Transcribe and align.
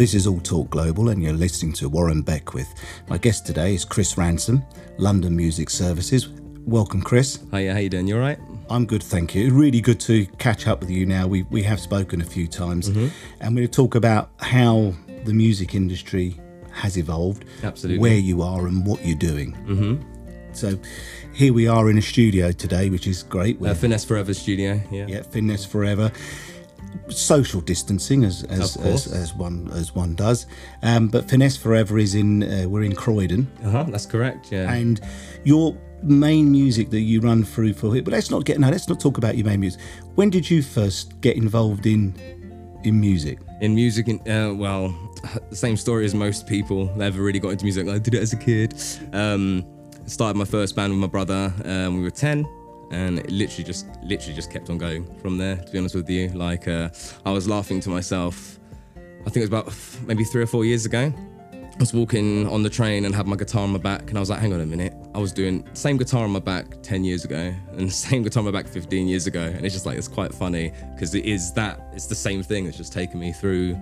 This 0.00 0.14
is 0.14 0.26
All 0.26 0.40
Talk 0.40 0.70
Global, 0.70 1.10
and 1.10 1.22
you're 1.22 1.34
listening 1.34 1.74
to 1.74 1.90
Warren 1.90 2.22
Beckwith. 2.22 2.72
My 3.10 3.18
guest 3.18 3.44
today 3.46 3.74
is 3.74 3.84
Chris 3.84 4.16
Ransome, 4.16 4.64
London 4.96 5.36
Music 5.36 5.68
Services. 5.68 6.30
Welcome, 6.64 7.02
Chris. 7.02 7.40
Hi, 7.50 7.66
how 7.66 7.76
you 7.76 7.90
doing? 7.90 8.06
You 8.06 8.14
all 8.14 8.22
right? 8.22 8.38
I'm 8.70 8.86
good, 8.86 9.02
thank 9.02 9.34
you. 9.34 9.52
Really 9.52 9.82
good 9.82 10.00
to 10.00 10.24
catch 10.38 10.66
up 10.66 10.80
with 10.80 10.88
you 10.88 11.04
now. 11.04 11.26
We, 11.26 11.42
we 11.50 11.62
have 11.64 11.78
spoken 11.80 12.22
a 12.22 12.24
few 12.24 12.48
times, 12.48 12.88
Mm-hmm. 12.88 13.08
and 13.42 13.54
we're 13.54 13.60
going 13.60 13.68
to 13.68 13.76
talk 13.76 13.94
about 13.94 14.30
how 14.38 14.94
the 15.26 15.34
music 15.34 15.74
industry 15.74 16.40
has 16.72 16.96
evolved, 16.96 17.44
Absolutely. 17.62 17.98
where 18.00 18.16
you 18.16 18.40
are, 18.40 18.66
and 18.68 18.86
what 18.86 19.04
you're 19.04 19.18
doing. 19.18 19.52
Mm-hmm. 19.66 20.06
So 20.54 20.80
here 21.34 21.52
we 21.52 21.68
are 21.68 21.90
in 21.90 21.98
a 21.98 22.02
studio 22.02 22.52
today, 22.52 22.88
which 22.88 23.06
is 23.06 23.22
great. 23.22 23.60
We're 23.60 23.72
Uh, 23.72 23.74
Finesse 23.74 24.06
Forever 24.06 24.32
Studio. 24.32 24.80
Yeah. 24.90 25.06
yeah, 25.08 25.22
Finesse 25.22 25.66
Forever. 25.66 26.10
Social 27.08 27.60
distancing, 27.60 28.24
as 28.24 28.44
as, 28.44 28.76
as, 28.76 29.12
as 29.12 29.34
one 29.34 29.70
as 29.72 29.94
one 29.94 30.14
does, 30.14 30.46
um, 30.82 31.08
but 31.08 31.28
Finesse 31.28 31.56
Forever 31.56 31.98
is 31.98 32.14
in. 32.14 32.42
Uh, 32.42 32.68
we're 32.68 32.82
in 32.84 32.94
Croydon, 32.94 33.50
Uh 33.64 33.70
huh. 33.70 33.84
That's 33.88 34.06
correct. 34.06 34.52
Yeah. 34.52 34.72
and 34.72 35.00
your 35.44 35.76
main 36.02 36.50
music 36.50 36.90
that 36.90 37.00
you 37.00 37.20
run 37.20 37.44
through 37.44 37.74
for 37.74 37.94
it. 37.96 38.04
But 38.04 38.12
let's 38.12 38.30
not 38.30 38.44
get 38.44 38.58
no. 38.60 38.68
Let's 38.70 38.88
not 38.88 39.00
talk 39.00 39.18
about 39.18 39.36
your 39.36 39.46
main 39.46 39.60
music. 39.60 39.80
When 40.14 40.30
did 40.30 40.48
you 40.48 40.62
first 40.62 41.20
get 41.20 41.36
involved 41.36 41.86
in 41.86 42.14
in 42.84 43.00
music? 43.00 43.38
in 43.60 43.74
music, 43.74 44.08
in, 44.08 44.18
uh, 44.26 44.54
well, 44.54 44.88
the 45.50 45.54
same 45.64 45.76
story 45.76 46.06
as 46.06 46.14
most 46.14 46.46
people 46.46 46.86
that 46.96 47.04
ever 47.04 47.20
really 47.22 47.38
got 47.38 47.50
into 47.50 47.64
music. 47.64 47.86
I 47.88 47.98
did 47.98 48.14
it 48.14 48.22
as 48.22 48.32
a 48.32 48.36
kid. 48.38 48.74
Um, 49.12 49.66
started 50.06 50.38
my 50.38 50.46
first 50.46 50.74
band 50.74 50.92
with 50.92 50.98
my 51.00 51.06
brother. 51.06 51.52
Um, 51.66 51.98
we 51.98 52.02
were 52.02 52.10
ten, 52.10 52.46
and 52.90 53.18
it 53.20 53.30
literally 53.30 53.64
just, 53.64 53.86
literally 54.02 54.34
just 54.34 54.50
kept 54.50 54.70
on 54.70 54.78
going 54.78 55.04
from 55.20 55.38
there. 55.38 55.56
To 55.56 55.72
be 55.72 55.78
honest 55.78 55.94
with 55.94 56.08
you, 56.08 56.28
like 56.28 56.68
uh, 56.68 56.88
I 57.24 57.30
was 57.30 57.48
laughing 57.48 57.80
to 57.80 57.88
myself. 57.88 58.58
I 58.96 59.24
think 59.24 59.36
it 59.36 59.50
was 59.50 59.60
about 59.60 59.74
maybe 60.06 60.24
three 60.24 60.42
or 60.42 60.46
four 60.46 60.64
years 60.64 60.86
ago. 60.86 61.12
I 61.52 61.76
was 61.78 61.94
walking 61.94 62.46
on 62.48 62.62
the 62.62 62.68
train 62.68 63.06
and 63.06 63.14
had 63.14 63.26
my 63.26 63.36
guitar 63.36 63.62
on 63.62 63.70
my 63.70 63.78
back, 63.78 64.08
and 64.10 64.18
I 64.18 64.20
was 64.20 64.28
like, 64.28 64.40
"Hang 64.40 64.52
on 64.52 64.60
a 64.60 64.66
minute!" 64.66 64.92
I 65.14 65.18
was 65.18 65.32
doing 65.32 65.66
same 65.72 65.96
guitar 65.96 66.24
on 66.24 66.30
my 66.30 66.38
back 66.38 66.82
ten 66.82 67.04
years 67.04 67.24
ago, 67.24 67.54
and 67.72 67.90
same 68.08 68.22
guitar 68.22 68.40
on 68.40 68.44
my 68.46 68.50
back 68.50 68.68
fifteen 68.68 69.08
years 69.08 69.26
ago, 69.26 69.42
and 69.42 69.64
it's 69.64 69.74
just 69.74 69.86
like 69.86 69.96
it's 69.96 70.08
quite 70.08 70.34
funny 70.34 70.72
because 70.94 71.14
it 71.14 71.24
is 71.24 71.52
that 71.54 71.80
it's 71.92 72.06
the 72.06 72.14
same 72.14 72.42
thing. 72.42 72.66
It's 72.66 72.76
just 72.76 72.92
taken 72.92 73.18
me 73.18 73.32
through 73.32 73.78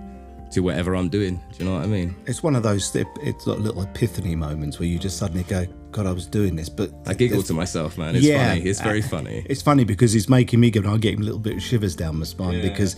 to 0.52 0.60
whatever 0.60 0.94
I'm 0.96 1.08
doing. 1.08 1.36
Do 1.52 1.58
you 1.58 1.64
know 1.66 1.76
what 1.76 1.84
I 1.84 1.86
mean? 1.86 2.14
It's 2.26 2.42
one 2.42 2.56
of 2.56 2.62
those. 2.62 2.94
It's 2.94 3.46
like 3.46 3.58
little 3.58 3.82
epiphany 3.82 4.34
moments 4.36 4.78
where 4.78 4.88
you 4.88 4.98
just 4.98 5.16
suddenly 5.18 5.44
go, 5.44 5.66
"God, 5.92 6.06
I 6.06 6.12
was 6.12 6.26
doing 6.26 6.56
this." 6.56 6.68
But 6.68 6.90
I 7.06 7.14
giggle 7.14 7.42
to 7.44 7.52
myself, 7.54 7.98
man. 7.98 8.16
It's 8.16 8.24
Yeah. 8.24 8.48
funny. 8.48 8.62
It's 8.62 8.80
very 8.80 9.02
funny. 9.02 9.44
It's 9.50 9.62
funny 9.62 9.84
because 9.84 10.14
it's 10.14 10.28
making 10.28 10.60
me 10.60 10.70
go. 10.70 10.80
I'm 10.88 11.00
getting 11.00 11.20
a 11.20 11.24
little 11.24 11.38
bit 11.40 11.56
of 11.56 11.62
shivers 11.62 11.94
down 11.96 12.18
my 12.18 12.24
spine 12.24 12.54
Yeah. 12.54 12.62
because 12.62 12.96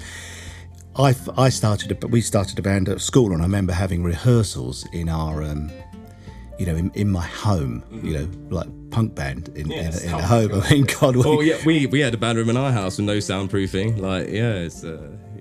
I 0.96 1.14
I 1.36 1.48
started 1.50 2.02
a, 2.02 2.06
we 2.08 2.20
started 2.20 2.58
a 2.58 2.62
band 2.62 2.88
at 2.88 3.00
school 3.00 3.32
and 3.32 3.40
I 3.42 3.44
remember 3.44 3.72
having 3.72 4.02
rehearsals 4.02 4.86
in 4.92 5.08
our 5.08 5.42
um, 5.42 5.70
you 6.58 6.66
know 6.66 6.74
in, 6.76 6.90
in 6.94 7.10
my 7.10 7.24
home 7.26 7.82
you 8.02 8.12
know 8.12 8.28
like 8.50 8.68
punk 8.90 9.14
band 9.14 9.50
in, 9.54 9.68
Yes. 9.70 10.02
in, 10.02 10.08
in 10.08 10.14
Oh 10.14 10.18
a 10.18 10.22
home. 10.22 10.48
God. 10.48 10.66
I 10.66 10.70
mean, 10.70 10.84
God, 11.00 11.16
we, 11.16 11.22
Oh 11.24 11.40
yeah, 11.40 11.56
we 11.64 11.86
we 11.86 12.00
had 12.00 12.12
a 12.14 12.16
band 12.18 12.38
room 12.38 12.50
in 12.50 12.56
our 12.56 12.72
house 12.72 12.98
with 12.98 13.06
no 13.06 13.18
soundproofing. 13.18 13.98
Like 14.00 14.28
yeah, 14.28 14.54
it's 14.66 14.82
uh, 14.84 15.00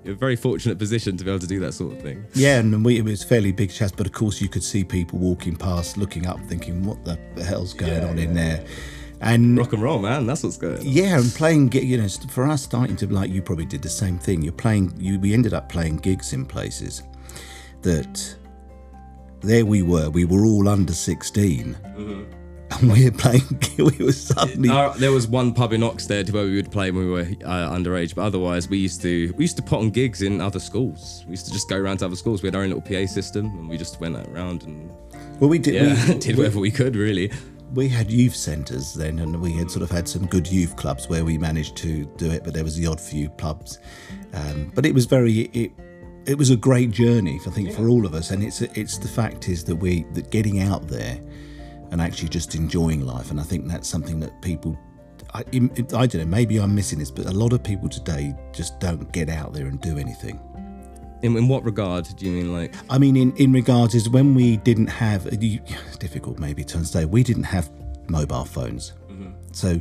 a 0.09 0.13
very 0.15 0.35
fortunate 0.35 0.77
position 0.77 1.15
to 1.17 1.23
be 1.23 1.29
able 1.29 1.39
to 1.39 1.47
do 1.47 1.59
that 1.61 1.73
sort 1.73 1.93
of 1.93 2.02
thing. 2.02 2.25
yeah, 2.33 2.59
and 2.59 2.83
we, 2.83 2.97
it 2.97 3.03
was 3.05 3.23
fairly 3.23 3.52
big 3.52 3.71
chest, 3.71 3.95
but 3.97 4.05
of 4.05 4.13
course 4.13 4.41
you 4.41 4.49
could 4.49 4.63
see 4.63 4.83
people 4.83 5.19
walking 5.19 5.55
past, 5.55 5.97
looking 5.97 6.25
up, 6.27 6.39
thinking, 6.47 6.83
"What 6.85 7.03
the 7.05 7.17
hell's 7.43 7.73
going 7.73 7.93
Yeah, 8.02 8.09
on 8.09 8.17
in 8.19 8.33
there?" 8.33 8.65
And 9.21 9.57
Rock 9.57 9.73
and 9.73 9.81
roll, 9.83 9.99
man. 9.99 10.25
That's 10.25 10.43
what's 10.43 10.55
going. 10.57 10.77
on. 10.80 10.81
Yeah, 10.85 11.19
and 11.19 11.30
playing, 11.33 11.71
you 11.73 11.97
know, 11.97 12.07
for 12.30 12.47
us 12.47 12.63
starting 12.63 12.95
to 12.97 13.07
like 13.07 13.30
you 13.30 13.41
probably 13.41 13.65
did 13.65 13.81
the 13.81 13.89
same 13.89 14.17
thing. 14.17 14.41
You're 14.41 14.53
playing, 14.53 14.93
you 14.97 15.19
we 15.19 15.33
ended 15.33 15.53
up 15.53 15.67
playing 15.69 15.97
gigs 15.97 16.31
in 16.33 16.45
places 16.45 17.03
that 17.81 18.35
there 19.41 19.65
we 19.65 19.81
were. 19.81 20.09
We 20.09 20.23
were 20.25 20.45
all 20.45 20.67
under 20.69 20.93
16, 20.93 21.77
mm-hmm. 21.97 22.39
And 22.71 22.91
we 22.91 23.05
were 23.05 23.11
playing. 23.11 23.43
We 23.80 24.05
were 24.05 24.11
suddenly 24.11 24.67
Our, 24.67 24.93
there 24.97 25.13
was 25.13 25.25
one 25.25 25.53
pub 25.53 25.71
in 25.71 25.81
Oxted 25.81 26.31
where 26.31 26.43
we 26.43 26.57
would 26.57 26.69
play 26.69 26.91
when 26.91 27.05
we 27.05 27.11
were 27.11 27.27
uh, 27.45 27.73
underage, 27.73 28.13
but 28.13 28.23
otherwise 28.23 28.67
we 28.67 28.77
used 28.77 29.02
to 29.03 29.33
we 29.37 29.45
used 29.45 29.55
to 29.55 29.63
put 29.63 29.80
on 29.80 29.89
gigs 29.89 30.21
in 30.21 30.41
other 30.41 30.59
schools. 30.59 31.23
We 31.25 31.31
used 31.31 31.45
to 31.45 31.53
just 31.53 31.69
go 31.69 31.77
around 31.77 31.99
to 31.99 32.05
other 32.05 32.17
schools. 32.17 32.43
We 32.43 32.47
had 32.47 32.55
our 32.55 32.63
own 32.63 32.69
little 32.73 32.81
PA 32.81 33.05
system, 33.05 33.45
and 33.45 33.69
we 33.69 33.77
just 33.77 34.02
went 34.02 34.17
around 34.27 34.63
and 34.63 34.91
well, 35.39 35.49
we 35.49 35.59
did. 35.59 35.75
yeah, 35.75 36.13
we, 36.13 36.19
did 36.19 36.37
whatever 36.37 36.59
we 36.59 36.71
could 36.71 36.97
really. 36.97 37.31
we 37.73 37.87
had 37.87 38.11
youth 38.11 38.35
centres 38.35 38.93
then, 38.93 39.19
and 39.19 39.41
we 39.41 39.53
had 39.53 39.71
sort 39.71 39.83
of 39.83 39.89
had 39.89 40.09
some 40.09 40.25
good 40.25 40.45
youth 40.45 40.75
clubs 40.75 41.08
where 41.08 41.23
we 41.23 41.37
managed 41.37 41.77
to 41.77 42.05
do 42.17 42.29
it. 42.29 42.43
But 42.43 42.53
there 42.53 42.65
was 42.65 42.75
the 42.75 42.85
odd 42.85 42.99
few 42.99 43.29
pubs, 43.29 43.79
um, 44.33 44.71
but 44.75 44.85
it 44.85 44.93
was 44.93 45.05
very 45.05 45.41
it. 45.53 45.71
It 46.25 46.37
was 46.37 46.49
a 46.49 46.58
great 46.58 46.91
journey, 46.91 47.39
I 47.47 47.49
think, 47.49 47.71
for 47.71 47.87
all 47.87 48.05
of 48.05 48.13
us. 48.13 48.31
And 48.31 48.43
it's 48.43 48.61
it's 48.61 48.97
the 48.97 49.08
fact 49.08 49.47
is 49.47 49.63
that 49.63 49.77
we 49.77 50.03
that 50.13 50.31
getting 50.31 50.59
out 50.59 50.87
there 50.87 51.19
and 51.92 52.02
actually 52.02 52.30
just 52.30 52.55
enjoying 52.55 53.05
life. 53.05 53.32
And 53.32 53.39
I 53.39 53.44
think 53.44 53.67
that's 53.67 53.88
something 53.88 54.20
that 54.20 54.42
people. 54.42 54.77
I, 55.33 55.42
I 55.42 56.08
don't 56.08 56.16
know. 56.16 56.26
Maybe 56.26 56.58
I'm 56.58 56.73
missing 56.73 56.98
this, 56.98 57.11
but 57.11 57.27
a 57.27 57.32
lot 57.32 57.54
of 57.54 57.64
people 57.64 57.88
today 57.88 58.33
just 58.52 58.80
don't 58.80 59.11
get 59.11 59.30
out 59.30 59.54
there 59.54 59.67
and 59.67 59.80
do 59.80 60.00
anything. 60.00 60.39
In, 61.22 61.38
in 61.38 61.48
what 61.48 61.64
regard 61.64 62.08
do 62.17 62.26
you 62.26 62.32
mean, 62.32 62.54
like? 62.54 62.73
I 62.89 62.98
mean, 62.98 63.16
in, 63.16 63.36
in 63.36 63.52
regards 63.52 63.94
is 63.94 64.10
when 64.10 64.33
we 64.33 64.58
didn't 64.58 64.88
have, 64.88 65.27
it's 65.27 65.98
difficult 65.98 66.39
maybe 66.39 66.64
to 66.64 66.77
understand, 66.77 67.11
we 67.11 67.23
didn't 67.23 67.44
have 67.44 67.70
mobile 68.10 68.45
phones. 68.45 68.94
Mm-hmm. 69.08 69.32
So 69.52 69.80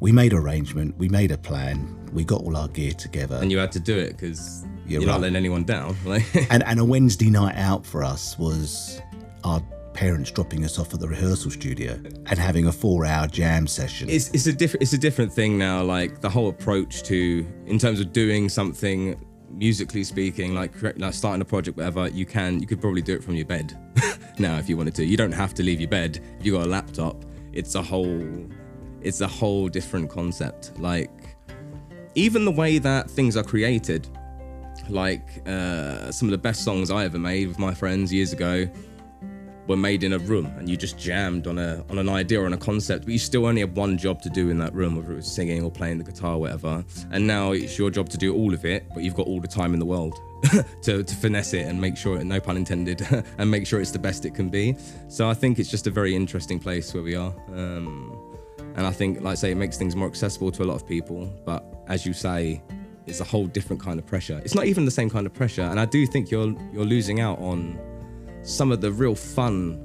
we 0.00 0.12
made 0.12 0.34
arrangement, 0.34 0.96
we 0.98 1.08
made 1.08 1.30
a 1.30 1.38
plan, 1.38 2.08
we 2.12 2.24
got 2.24 2.42
all 2.42 2.56
our 2.56 2.68
gear 2.68 2.92
together. 2.92 3.38
And 3.40 3.50
you 3.50 3.58
had 3.58 3.72
to 3.72 3.80
do 3.80 3.96
it 3.96 4.10
because 4.10 4.64
You're 4.86 5.00
you're, 5.00 5.10
not 5.10 5.20
letting 5.20 5.36
anyone 5.36 5.64
down. 5.64 5.96
Like, 6.04 6.24
and, 6.50 6.62
and 6.64 6.78
a 6.78 6.84
Wednesday 6.84 7.30
night 7.30 7.56
out 7.56 7.86
for 7.86 8.04
us 8.04 8.38
was 8.38 9.00
our 9.42 9.60
parents 9.96 10.30
dropping 10.30 10.62
us 10.62 10.78
off 10.78 10.92
at 10.92 11.00
the 11.00 11.08
rehearsal 11.08 11.50
studio 11.50 11.92
and 12.26 12.38
having 12.38 12.66
a 12.66 12.72
four 12.72 13.06
hour 13.06 13.26
jam 13.26 13.66
session. 13.66 14.10
it's 14.10 14.28
it's 14.30 14.46
a 14.46 14.52
different 14.52 14.82
it's 14.82 14.92
a 14.92 14.98
different 14.98 15.32
thing 15.32 15.56
now. 15.56 15.82
Like 15.82 16.20
the 16.20 16.28
whole 16.28 16.48
approach 16.48 17.02
to 17.04 17.46
in 17.66 17.78
terms 17.78 17.98
of 17.98 18.12
doing 18.12 18.50
something 18.50 19.18
musically 19.50 20.04
speaking, 20.04 20.54
like 20.54 20.70
like 20.98 21.14
starting 21.14 21.40
a 21.40 21.46
project, 21.46 21.78
whatever. 21.78 22.08
You 22.08 22.26
can 22.26 22.60
you 22.60 22.66
could 22.66 22.80
probably 22.80 23.00
do 23.00 23.14
it 23.14 23.24
from 23.24 23.34
your 23.34 23.46
bed 23.46 23.76
now 24.38 24.58
if 24.58 24.68
you 24.68 24.76
wanted 24.76 24.94
to. 24.96 25.04
You 25.04 25.16
don't 25.16 25.32
have 25.32 25.54
to 25.54 25.62
leave 25.62 25.80
your 25.80 25.88
bed 25.88 26.20
if 26.38 26.44
you 26.44 26.52
got 26.52 26.66
a 26.66 26.68
laptop. 26.68 27.24
It's 27.54 27.74
a 27.74 27.82
whole 27.82 28.46
it's 29.00 29.22
a 29.22 29.28
whole 29.28 29.68
different 29.68 30.10
concept. 30.10 30.78
Like 30.78 31.10
even 32.14 32.44
the 32.44 32.52
way 32.52 32.76
that 32.78 33.10
things 33.10 33.34
are 33.36 33.44
created. 33.44 34.06
Like 34.90 35.26
uh, 35.48 36.12
some 36.12 36.28
of 36.28 36.32
the 36.32 36.38
best 36.38 36.62
songs 36.62 36.90
I 36.90 37.06
ever 37.06 37.18
made 37.18 37.48
with 37.48 37.58
my 37.58 37.74
friends 37.74 38.12
years 38.12 38.32
ago 38.32 38.68
were 39.66 39.76
made 39.76 40.04
in 40.04 40.12
a 40.12 40.18
room 40.18 40.46
and 40.58 40.68
you 40.68 40.76
just 40.76 40.98
jammed 40.98 41.46
on 41.46 41.58
a 41.58 41.84
on 41.90 41.98
an 41.98 42.08
idea 42.08 42.40
or 42.40 42.46
on 42.46 42.52
a 42.52 42.58
concept, 42.58 43.04
but 43.04 43.12
you 43.12 43.18
still 43.18 43.46
only 43.46 43.60
had 43.60 43.76
one 43.76 43.98
job 43.98 44.22
to 44.22 44.30
do 44.30 44.50
in 44.50 44.58
that 44.58 44.74
room, 44.74 44.96
whether 44.96 45.12
it 45.12 45.16
was 45.16 45.30
singing 45.30 45.62
or 45.62 45.70
playing 45.70 45.98
the 45.98 46.04
guitar 46.04 46.34
or 46.34 46.40
whatever. 46.40 46.84
And 47.10 47.26
now 47.26 47.52
it's 47.52 47.78
your 47.78 47.90
job 47.90 48.08
to 48.10 48.16
do 48.16 48.34
all 48.34 48.54
of 48.54 48.64
it, 48.64 48.86
but 48.94 49.02
you've 49.02 49.14
got 49.14 49.26
all 49.26 49.40
the 49.40 49.48
time 49.48 49.72
in 49.72 49.80
the 49.80 49.86
world 49.86 50.18
to, 50.82 51.02
to 51.02 51.14
finesse 51.16 51.54
it 51.54 51.66
and 51.66 51.80
make 51.80 51.96
sure, 51.96 52.22
no 52.22 52.40
pun 52.40 52.56
intended, 52.56 53.06
and 53.38 53.50
make 53.50 53.66
sure 53.66 53.80
it's 53.80 53.90
the 53.90 53.98
best 53.98 54.24
it 54.24 54.34
can 54.34 54.48
be. 54.48 54.76
So 55.08 55.28
I 55.28 55.34
think 55.34 55.58
it's 55.58 55.70
just 55.70 55.86
a 55.86 55.90
very 55.90 56.14
interesting 56.14 56.58
place 56.58 56.92
where 56.94 57.02
we 57.02 57.14
are. 57.14 57.34
Um, 57.48 58.16
and 58.76 58.86
I 58.86 58.90
think, 58.90 59.22
like 59.22 59.32
I 59.32 59.34
say, 59.36 59.52
it 59.52 59.56
makes 59.56 59.78
things 59.78 59.96
more 59.96 60.06
accessible 60.06 60.52
to 60.52 60.62
a 60.62 60.66
lot 60.66 60.74
of 60.74 60.86
people. 60.86 61.26
But 61.44 61.64
as 61.88 62.04
you 62.04 62.12
say, 62.12 62.62
it's 63.06 63.20
a 63.20 63.24
whole 63.24 63.46
different 63.46 63.80
kind 63.80 63.98
of 63.98 64.06
pressure. 64.06 64.40
It's 64.44 64.54
not 64.54 64.66
even 64.66 64.84
the 64.84 64.90
same 64.90 65.08
kind 65.08 65.26
of 65.26 65.32
pressure. 65.32 65.62
And 65.62 65.80
I 65.80 65.86
do 65.86 66.06
think 66.06 66.30
you're 66.30 66.54
you're 66.72 66.84
losing 66.84 67.20
out 67.20 67.38
on 67.38 67.78
some 68.46 68.72
of 68.72 68.80
the 68.80 68.90
real 68.92 69.14
fun 69.14 69.78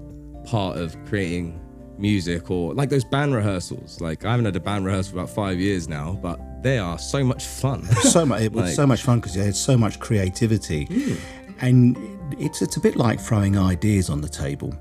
part 0.45 0.77
of 0.77 0.95
creating 1.05 1.59
music 1.97 2.49
or 2.49 2.73
like 2.73 2.89
those 2.89 3.03
band 3.03 3.33
rehearsals. 3.35 3.99
Like 4.01 4.25
I 4.25 4.31
haven't 4.31 4.45
had 4.45 4.55
a 4.55 4.59
band 4.59 4.85
rehearsal 4.85 5.13
for 5.13 5.19
about 5.19 5.29
five 5.29 5.59
years 5.59 5.87
now, 5.87 6.17
but 6.21 6.39
they 6.63 6.77
are 6.77 6.97
so 6.97 7.23
much 7.23 7.43
fun. 7.45 7.83
so 7.85 8.25
much 8.25 8.41
it 8.47 8.51
was 8.53 8.65
Like- 8.65 8.75
so 8.75 8.87
much 8.87 9.03
fun 9.03 9.19
because 9.19 9.35
you 9.35 9.43
had 9.43 9.55
so 9.55 9.77
much 9.77 9.99
creativity. 9.99 10.85
Mm. 10.87 11.17
And 11.59 11.97
it's 12.39 12.61
it's 12.61 12.77
a 12.77 12.79
bit 12.79 12.95
like 12.95 13.19
throwing 13.19 13.57
ideas 13.57 14.09
on 14.09 14.21
the 14.21 14.29
table. 14.29 14.73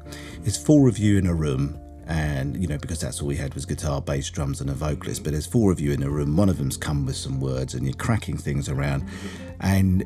It's 0.44 0.56
four 0.56 0.88
of 0.88 0.97
you 0.99 1.19
in 1.19 1.26
a 1.26 1.35
room 1.35 1.79
and 2.06 2.56
you 2.61 2.67
know 2.67 2.79
because 2.79 3.00
that's 3.00 3.21
all 3.21 3.29
we 3.29 3.37
had 3.37 3.55
was 3.55 3.65
guitar 3.67 4.00
bass 4.00 4.29
drums 4.31 4.61
and 4.61 4.69
a 4.69 4.73
vocalist 4.75 5.23
but 5.23 5.31
there's 5.33 5.47
four 5.47 5.71
of 5.71 5.79
you 5.79 5.93
in 5.93 6.03
a 6.03 6.09
room. 6.11 6.37
One 6.37 6.49
of 6.49 6.56
them's 6.59 6.76
come 6.79 7.05
with 7.06 7.17
some 7.17 7.38
words 7.38 7.75
and 7.75 7.85
you're 7.87 7.94
cracking 7.97 8.37
things 8.38 8.69
around. 8.71 9.05
And 9.61 10.05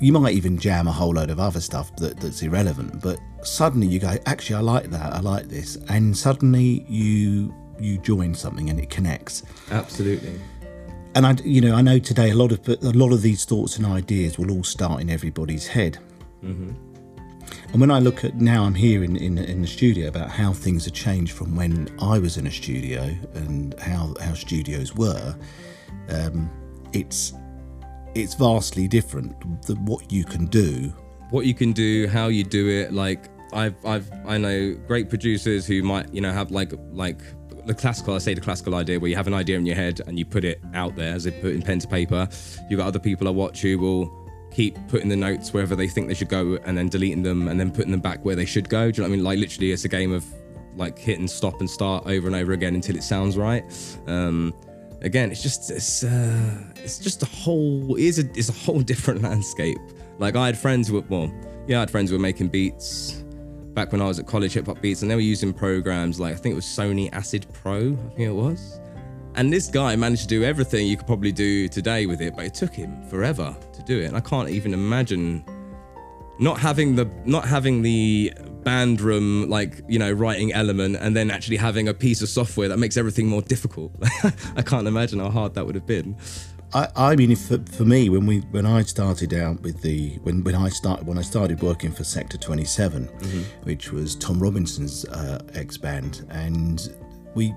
you 0.00 0.12
might 0.12 0.34
even 0.34 0.58
jam 0.58 0.88
a 0.88 0.92
whole 0.92 1.14
load 1.14 1.30
of 1.30 1.38
other 1.38 1.60
stuff 1.60 1.94
that, 1.96 2.18
that's 2.20 2.42
irrelevant 2.42 3.00
but 3.02 3.18
suddenly 3.42 3.86
you 3.86 3.98
go 3.98 4.16
actually 4.26 4.56
i 4.56 4.60
like 4.60 4.90
that 4.90 5.12
i 5.12 5.20
like 5.20 5.46
this 5.48 5.76
and 5.88 6.16
suddenly 6.16 6.84
you 6.88 7.54
you 7.78 7.98
join 7.98 8.34
something 8.34 8.68
and 8.70 8.78
it 8.78 8.90
connects 8.90 9.42
Absolutely. 9.70 10.38
and 11.14 11.26
I, 11.26 11.36
you 11.44 11.60
know, 11.60 11.74
I 11.74 11.82
know 11.82 11.98
today 11.98 12.30
a 12.30 12.34
lot 12.34 12.52
of 12.52 12.68
a 12.68 12.90
lot 12.90 13.12
of 13.12 13.22
these 13.22 13.44
thoughts 13.44 13.76
and 13.78 13.86
ideas 13.86 14.38
will 14.38 14.50
all 14.50 14.62
start 14.62 15.00
in 15.00 15.10
everybody's 15.10 15.66
head. 15.66 15.98
And 17.72 17.80
when 17.80 17.90
I 17.90 17.98
look 17.98 18.24
at 18.24 18.36
now, 18.36 18.64
I'm 18.64 18.74
here 18.74 19.02
in, 19.02 19.16
in 19.16 19.38
in 19.38 19.62
the 19.62 19.66
studio 19.68 20.08
about 20.08 20.30
how 20.30 20.52
things 20.52 20.84
have 20.84 20.94
changed 20.94 21.32
from 21.32 21.56
when 21.56 21.88
I 22.00 22.18
was 22.18 22.36
in 22.36 22.46
a 22.46 22.50
studio 22.50 23.14
and 23.34 23.78
how 23.80 24.14
how 24.20 24.34
studios 24.34 24.94
were. 24.94 25.34
Um, 26.08 26.50
it's 26.92 27.32
it's 28.14 28.34
vastly 28.34 28.88
different. 28.88 29.34
than 29.66 29.84
what 29.84 30.10
you 30.10 30.24
can 30.24 30.46
do 30.46 30.92
what 31.30 31.46
you 31.46 31.54
can 31.54 31.72
do, 31.72 32.08
how 32.08 32.26
you 32.28 32.44
do 32.44 32.68
it. 32.68 32.92
Like 32.92 33.28
I've 33.52 33.74
I've 33.84 34.10
I 34.26 34.36
know 34.36 34.74
great 34.86 35.08
producers 35.08 35.66
who 35.66 35.82
might 35.82 36.12
you 36.12 36.20
know 36.20 36.32
have 36.32 36.50
like 36.50 36.72
like 36.90 37.20
the 37.66 37.74
classical 37.74 38.14
I 38.14 38.18
say 38.18 38.34
the 38.34 38.40
classical 38.40 38.74
idea 38.74 38.98
where 38.98 39.08
you 39.08 39.16
have 39.16 39.26
an 39.26 39.34
idea 39.34 39.56
in 39.56 39.66
your 39.66 39.76
head 39.76 40.00
and 40.06 40.18
you 40.18 40.24
put 40.24 40.44
it 40.44 40.60
out 40.74 40.96
there 40.96 41.14
as 41.14 41.24
they 41.24 41.30
put 41.30 41.54
in 41.54 41.62
pen 41.62 41.78
to 41.78 41.88
paper. 41.88 42.28
You've 42.68 42.78
got 42.78 42.86
other 42.86 42.98
people 42.98 43.28
I 43.28 43.30
watch 43.30 43.62
who 43.62 43.78
will 43.78 44.16
keep 44.50 44.76
putting 44.88 45.08
the 45.08 45.16
notes 45.16 45.52
wherever 45.52 45.76
they 45.76 45.86
think 45.86 46.08
they 46.08 46.14
should 46.14 46.28
go 46.28 46.58
and 46.64 46.76
then 46.76 46.88
deleting 46.88 47.22
them 47.22 47.46
and 47.48 47.58
then 47.60 47.70
putting 47.70 47.92
them 47.92 48.00
back 48.00 48.24
where 48.24 48.34
they 48.34 48.44
should 48.44 48.68
go. 48.68 48.90
Do 48.90 48.96
you 48.96 49.02
know 49.02 49.08
what 49.08 49.14
I 49.14 49.16
mean? 49.16 49.24
Like 49.24 49.38
literally, 49.38 49.70
it's 49.70 49.84
a 49.84 49.88
game 49.88 50.12
of 50.12 50.24
like 50.76 50.98
hit 50.98 51.18
and 51.18 51.30
stop 51.30 51.60
and 51.60 51.68
start 51.70 52.06
over 52.06 52.26
and 52.26 52.34
over 52.34 52.52
again 52.52 52.74
until 52.74 52.96
it 52.96 53.02
sounds 53.02 53.36
right. 53.36 53.64
Um, 54.06 54.54
again, 55.02 55.30
it's 55.30 55.42
just 55.42 55.70
it's 55.70 56.04
uh, 56.04 56.58
it's 56.76 56.98
just 56.98 57.22
a 57.22 57.26
whole 57.26 57.96
it's 57.96 58.18
a 58.18 58.26
it's 58.34 58.48
a 58.48 58.52
whole 58.52 58.80
different 58.92 59.22
landscape. 59.22 59.78
Like 60.18 60.36
I 60.36 60.46
had 60.46 60.58
friends 60.58 60.90
were 60.90 61.02
well, 61.08 61.32
yeah, 61.66 61.78
I 61.78 61.80
had 61.80 61.90
friends 61.90 62.10
who 62.10 62.16
were 62.16 62.22
making 62.22 62.48
beats 62.48 63.24
back 63.74 63.92
when 63.92 64.02
I 64.02 64.06
was 64.06 64.18
at 64.18 64.26
college, 64.26 64.54
hip 64.54 64.66
hop 64.66 64.80
beats, 64.80 65.02
and 65.02 65.10
they 65.10 65.14
were 65.14 65.20
using 65.20 65.52
programs 65.52 66.20
like 66.20 66.34
I 66.34 66.36
think 66.36 66.52
it 66.52 66.56
was 66.56 66.66
Sony 66.66 67.12
Acid 67.12 67.46
Pro, 67.52 67.92
I 67.92 68.14
think 68.14 68.20
it 68.20 68.32
was. 68.34 68.80
And 69.36 69.52
this 69.52 69.68
guy 69.68 69.94
managed 69.94 70.22
to 70.22 70.28
do 70.28 70.42
everything 70.42 70.88
you 70.88 70.96
could 70.96 71.06
probably 71.06 71.30
do 71.30 71.68
today 71.68 72.06
with 72.06 72.20
it, 72.20 72.34
but 72.34 72.44
it 72.44 72.54
took 72.54 72.74
him 72.74 73.06
forever 73.08 73.56
to 73.72 73.82
do 73.84 74.00
it. 74.00 74.06
And 74.06 74.16
I 74.16 74.20
can't 74.20 74.48
even 74.48 74.74
imagine 74.74 75.44
not 76.40 76.58
having 76.58 76.96
the 76.96 77.08
not 77.24 77.46
having 77.46 77.80
the 77.82 78.32
band 78.64 79.00
room 79.00 79.48
like 79.48 79.82
you 79.88 79.98
know 79.98 80.12
writing 80.12 80.52
element 80.52 80.96
and 80.96 81.16
then 81.16 81.30
actually 81.30 81.56
having 81.56 81.88
a 81.88 81.94
piece 81.94 82.22
of 82.22 82.28
software 82.28 82.68
that 82.68 82.78
makes 82.78 82.96
everything 82.96 83.26
more 83.26 83.42
difficult 83.42 83.92
i 84.56 84.62
can't 84.62 84.86
imagine 84.86 85.18
how 85.18 85.30
hard 85.30 85.54
that 85.54 85.66
would 85.66 85.74
have 85.74 85.86
been 85.86 86.16
I, 86.72 86.88
I 86.94 87.16
mean, 87.16 87.34
for, 87.34 87.58
for 87.72 87.84
me, 87.84 88.08
when 88.10 88.26
we 88.26 88.38
when 88.52 88.64
I 88.64 88.82
started 88.82 89.34
out 89.34 89.60
with 89.62 89.82
the 89.82 90.18
when, 90.22 90.44
when 90.44 90.54
I 90.54 90.68
started 90.68 91.06
when 91.06 91.18
I 91.18 91.22
started 91.22 91.62
working 91.62 91.90
for 91.90 92.04
Sector 92.04 92.38
Twenty 92.38 92.64
Seven, 92.64 93.08
mm 93.08 93.18
mm-hmm. 93.18 93.66
which 93.66 93.90
was 93.90 94.14
Tom 94.14 94.38
Robinson's 94.38 95.04
uh, 95.06 95.40
ex 95.54 95.76
band, 95.76 96.24
and 96.30 96.88
we 97.34 97.52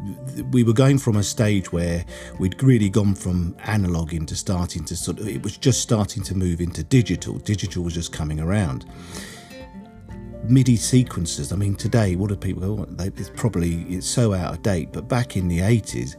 we 0.52 0.64
were 0.64 0.74
going 0.74 0.98
from 0.98 1.18
a 1.18 1.24
stage 1.24 1.72
where 1.72 2.06
we'd 2.40 2.62
really 2.64 2.90
gone 2.90 3.16
from 3.16 3.56
analog 3.66 4.14
into 4.14 4.36
starting 4.36 4.84
to 4.86 4.96
sort 4.96 5.20
of 5.20 5.28
it 5.28 5.44
was 5.44 5.58
just 5.58 5.82
starting 5.82 6.24
to 6.24 6.36
move 6.36 6.62
into 6.62 6.84
digital. 6.84 7.38
Digital 7.40 7.84
was 7.84 7.94
just 7.94 8.12
coming 8.12 8.40
around. 8.40 8.86
MIDI 10.44 10.76
sequences. 10.76 11.52
I 11.52 11.56
mean, 11.56 11.76
today, 11.76 12.16
what 12.16 12.30
do 12.30 12.36
people? 12.36 12.64
Oh, 12.64 12.86
go? 12.86 13.04
it's 13.04 13.30
probably 13.30 13.84
it's 13.84 14.08
so 14.08 14.34
out 14.34 14.54
of 14.54 14.62
date. 14.62 14.90
But 14.92 15.08
back 15.08 15.38
in 15.38 15.48
the 15.48 15.62
eighties 15.62 16.18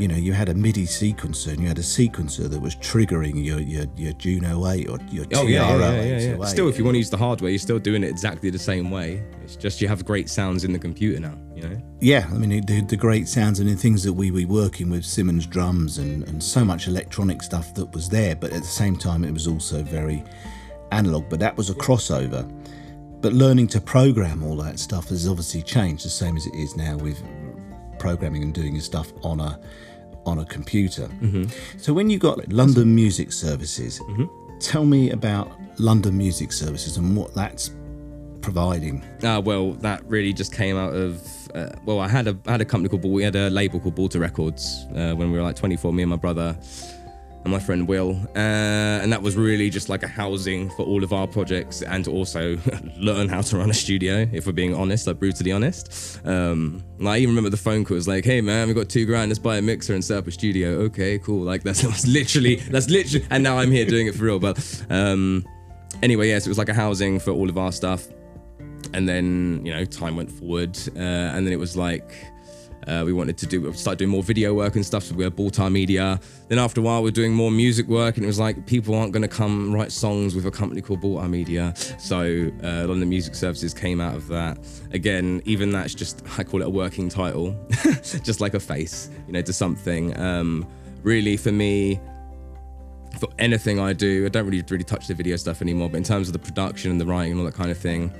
you 0.00 0.08
know, 0.08 0.16
you 0.16 0.32
had 0.32 0.48
a 0.48 0.54
MIDI 0.54 0.86
sequencer 0.86 1.48
and 1.48 1.60
you 1.60 1.68
had 1.68 1.78
a 1.78 1.82
sequencer 1.82 2.48
that 2.48 2.58
was 2.58 2.74
triggering 2.76 3.44
your 3.44 3.60
your, 3.60 3.84
your 3.96 4.14
Juno 4.14 4.66
8 4.66 4.88
or 4.88 4.98
your 5.10 5.26
oh, 5.34 5.42
TRO 5.42 5.46
yeah, 5.46 5.76
yeah, 5.76 6.02
yeah, 6.02 6.36
yeah, 6.38 6.44
Still, 6.46 6.68
if 6.68 6.78
you 6.78 6.84
want 6.84 6.94
to 6.94 6.98
use 6.98 7.10
the 7.10 7.18
hardware, 7.18 7.50
you're 7.50 7.58
still 7.58 7.78
doing 7.78 8.02
it 8.02 8.08
exactly 8.08 8.48
the 8.48 8.58
same 8.58 8.90
way. 8.90 9.22
It's 9.42 9.56
just 9.56 9.82
you 9.82 9.88
have 9.88 10.06
great 10.06 10.30
sounds 10.30 10.64
in 10.64 10.72
the 10.72 10.78
computer 10.78 11.20
now, 11.20 11.36
you 11.54 11.68
know? 11.68 11.82
Yeah, 12.00 12.26
I 12.30 12.38
mean, 12.38 12.64
the, 12.64 12.80
the 12.80 12.96
great 12.96 13.28
sounds 13.28 13.60
and 13.60 13.68
the 13.68 13.74
things 13.74 14.02
that 14.04 14.14
we 14.14 14.30
were 14.30 14.46
working 14.46 14.88
with 14.88 15.04
Simmons 15.04 15.46
drums 15.46 15.98
and, 15.98 16.26
and 16.28 16.42
so 16.42 16.64
much 16.64 16.88
electronic 16.88 17.42
stuff 17.42 17.74
that 17.74 17.92
was 17.92 18.08
there, 18.08 18.34
but 18.34 18.52
at 18.52 18.62
the 18.62 18.68
same 18.68 18.96
time, 18.96 19.22
it 19.22 19.32
was 19.32 19.46
also 19.46 19.82
very 19.82 20.24
analog. 20.92 21.28
But 21.28 21.40
that 21.40 21.58
was 21.58 21.68
a 21.68 21.74
crossover. 21.74 22.48
But 23.20 23.32
learning 23.32 23.68
to 23.68 23.80
program 23.80 24.42
all 24.42 24.56
that 24.56 24.78
stuff 24.78 25.08
has 25.10 25.28
obviously 25.28 25.62
changed, 25.62 26.04
the 26.04 26.10
same 26.10 26.36
as 26.36 26.46
it 26.46 26.54
is 26.54 26.76
now 26.76 26.96
with 26.96 27.22
programming 27.98 28.42
and 28.42 28.54
doing 28.54 28.74
your 28.74 28.82
stuff 28.82 29.12
on 29.22 29.40
a 29.40 29.60
on 30.26 30.38
a 30.38 30.44
computer. 30.44 31.06
Mm-hmm. 31.06 31.78
So 31.78 31.92
when 31.92 32.10
you 32.10 32.18
got 32.18 32.52
London 32.52 32.94
Music 32.94 33.32
Services, 33.32 34.00
mm-hmm. 34.00 34.58
tell 34.58 34.84
me 34.84 35.10
about 35.10 35.50
London 35.78 36.16
Music 36.16 36.52
Services 36.52 36.96
and 36.96 37.16
what 37.16 37.34
that's 37.34 37.70
providing. 38.40 39.04
Uh, 39.22 39.40
well, 39.44 39.72
that 39.72 40.04
really 40.06 40.32
just 40.32 40.52
came 40.52 40.76
out 40.76 40.94
of. 40.94 41.22
Uh, 41.54 41.70
well, 41.84 42.00
I 42.00 42.08
had 42.08 42.28
a 42.28 42.38
I 42.46 42.52
had 42.52 42.60
a 42.60 42.64
company 42.64 42.88
called 42.88 43.04
we 43.04 43.22
had 43.22 43.36
a 43.36 43.50
label 43.50 43.80
called 43.80 43.96
Balter 43.96 44.20
Records 44.20 44.86
uh, 44.94 45.12
when 45.14 45.30
we 45.30 45.38
were 45.38 45.42
like 45.42 45.56
24. 45.56 45.92
Me 45.92 46.02
and 46.02 46.10
my 46.10 46.16
brother 46.16 46.56
and 47.44 47.52
my 47.52 47.58
friend 47.58 47.88
Will. 47.88 48.20
Uh, 48.36 49.00
and 49.02 49.12
that 49.12 49.22
was 49.22 49.36
really 49.36 49.70
just 49.70 49.88
like 49.88 50.02
a 50.02 50.08
housing 50.08 50.68
for 50.70 50.84
all 50.84 51.02
of 51.02 51.12
our 51.12 51.26
projects 51.26 51.82
and 51.82 52.06
also 52.06 52.58
learn 52.96 53.28
how 53.28 53.40
to 53.40 53.56
run 53.56 53.70
a 53.70 53.74
studio, 53.74 54.28
if 54.32 54.46
we're 54.46 54.52
being 54.52 54.74
honest, 54.74 55.06
like 55.06 55.18
brutally 55.18 55.52
honest. 55.52 56.20
Um, 56.26 56.84
I 57.04 57.18
even 57.18 57.30
remember 57.30 57.50
the 57.50 57.56
phone 57.56 57.84
call 57.84 57.94
was 57.94 58.08
like, 58.08 58.24
hey 58.24 58.40
man, 58.40 58.68
we 58.68 58.74
got 58.74 58.88
two 58.88 59.06
grand, 59.06 59.30
let's 59.30 59.38
buy 59.38 59.56
a 59.56 59.62
mixer 59.62 59.94
and 59.94 60.04
set 60.04 60.18
up 60.18 60.26
a 60.26 60.30
studio. 60.30 60.80
Okay, 60.80 61.18
cool. 61.18 61.42
Like 61.42 61.62
that's, 61.64 61.82
that's 61.82 62.06
literally, 62.06 62.56
that's 62.56 62.90
literally, 62.90 63.26
and 63.30 63.42
now 63.42 63.58
I'm 63.58 63.70
here 63.70 63.86
doing 63.86 64.06
it 64.06 64.14
for 64.14 64.24
real. 64.24 64.38
But 64.38 64.84
um, 64.90 65.46
anyway, 66.02 66.28
yes, 66.28 66.34
yeah, 66.34 66.38
so 66.40 66.48
it 66.48 66.50
was 66.50 66.58
like 66.58 66.68
a 66.68 66.74
housing 66.74 67.18
for 67.18 67.30
all 67.30 67.48
of 67.48 67.56
our 67.56 67.72
stuff. 67.72 68.06
And 68.92 69.08
then, 69.08 69.64
you 69.64 69.72
know, 69.72 69.84
time 69.84 70.16
went 70.16 70.30
forward. 70.30 70.76
Uh, 70.96 70.98
and 70.98 71.46
then 71.46 71.52
it 71.52 71.58
was 71.58 71.76
like, 71.76 72.12
uh, 72.90 73.04
we 73.04 73.12
wanted 73.12 73.38
to 73.38 73.46
do 73.46 73.72
start 73.72 73.98
doing 73.98 74.10
more 74.10 74.22
video 74.22 74.52
work 74.52 74.74
and 74.74 74.84
stuff. 74.84 75.04
So 75.04 75.14
we 75.14 75.22
had 75.22 75.36
Baltar 75.36 75.70
Media. 75.70 76.18
Then 76.48 76.58
after 76.58 76.80
a 76.80 76.84
while, 76.84 77.02
we 77.02 77.08
are 77.08 77.12
doing 77.12 77.32
more 77.32 77.50
music 77.50 77.86
work, 77.86 78.16
and 78.16 78.24
it 78.24 78.26
was 78.26 78.40
like 78.40 78.66
people 78.66 78.94
aren't 78.94 79.12
going 79.12 79.22
to 79.22 79.28
come 79.28 79.72
write 79.72 79.92
songs 79.92 80.34
with 80.34 80.44
a 80.46 80.50
company 80.50 80.80
called 80.80 81.00
Baltar 81.00 81.30
Media. 81.30 81.72
So 81.98 82.50
uh, 82.64 82.88
London 82.88 83.08
Music 83.08 83.36
Services 83.36 83.72
came 83.72 84.00
out 84.00 84.16
of 84.16 84.26
that. 84.28 84.58
Again, 84.92 85.40
even 85.44 85.70
that's 85.70 85.94
just 85.94 86.24
I 86.36 86.42
call 86.42 86.62
it 86.62 86.66
a 86.66 86.70
working 86.70 87.08
title, 87.08 87.54
just 88.02 88.40
like 88.40 88.54
a 88.54 88.60
face, 88.60 89.08
you 89.26 89.34
know, 89.34 89.42
to 89.42 89.52
something. 89.52 90.18
Um, 90.18 90.66
really, 91.04 91.36
for 91.36 91.52
me, 91.52 92.00
for 93.20 93.28
anything 93.38 93.78
I 93.78 93.92
do, 93.92 94.26
I 94.26 94.30
don't 94.30 94.46
really 94.46 94.64
really 94.68 94.84
touch 94.84 95.06
the 95.06 95.14
video 95.14 95.36
stuff 95.36 95.62
anymore. 95.62 95.90
But 95.90 95.98
in 95.98 96.04
terms 96.04 96.28
of 96.28 96.32
the 96.32 96.40
production 96.40 96.90
and 96.90 97.00
the 97.00 97.06
writing 97.06 97.32
and 97.32 97.40
all 97.40 97.46
that 97.46 97.54
kind 97.54 97.70
of 97.70 97.78
thing, 97.78 98.12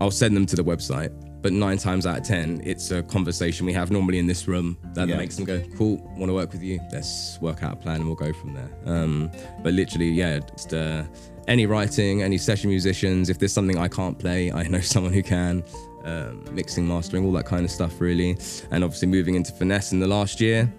I'll 0.00 0.12
send 0.12 0.36
them 0.36 0.46
to 0.46 0.54
the 0.54 0.64
website 0.64 1.12
but 1.44 1.52
nine 1.52 1.76
times 1.76 2.06
out 2.06 2.16
of 2.16 2.24
ten, 2.24 2.62
it's 2.64 2.90
a 2.90 3.02
conversation 3.02 3.66
we 3.66 3.72
have 3.74 3.90
normally 3.90 4.18
in 4.18 4.26
this 4.26 4.48
room 4.48 4.78
that 4.94 5.08
yeah. 5.08 5.18
makes 5.18 5.36
them 5.36 5.44
go, 5.44 5.62
"Cool, 5.76 5.98
want 6.16 6.30
to 6.30 6.32
work 6.32 6.52
with 6.52 6.62
you? 6.62 6.80
Let's 6.90 7.38
work 7.38 7.62
out 7.62 7.74
a 7.74 7.76
plan 7.76 7.96
and 7.96 8.06
we'll 8.06 8.14
go 8.14 8.32
from 8.32 8.54
there." 8.54 8.70
Um, 8.86 9.30
but 9.62 9.74
literally, 9.74 10.08
yeah, 10.08 10.38
just 10.38 10.72
uh, 10.72 11.04
any 11.46 11.66
writing, 11.66 12.22
any 12.22 12.38
session 12.38 12.70
musicians. 12.70 13.28
If 13.28 13.38
there's 13.38 13.52
something 13.52 13.76
I 13.76 13.88
can't 13.88 14.18
play, 14.18 14.52
I 14.52 14.62
know 14.62 14.80
someone 14.94 15.12
who 15.12 15.22
can. 15.22 15.62
Um, 16.04 16.44
mixing, 16.50 16.88
mastering, 16.88 17.26
all 17.26 17.32
that 17.32 17.44
kind 17.44 17.64
of 17.64 17.70
stuff, 17.70 18.00
really. 18.00 18.38
And 18.70 18.82
obviously, 18.82 19.08
moving 19.08 19.34
into 19.34 19.52
finesse 19.52 19.92
in 19.92 20.00
the 20.00 20.08
last 20.08 20.40
year 20.40 20.72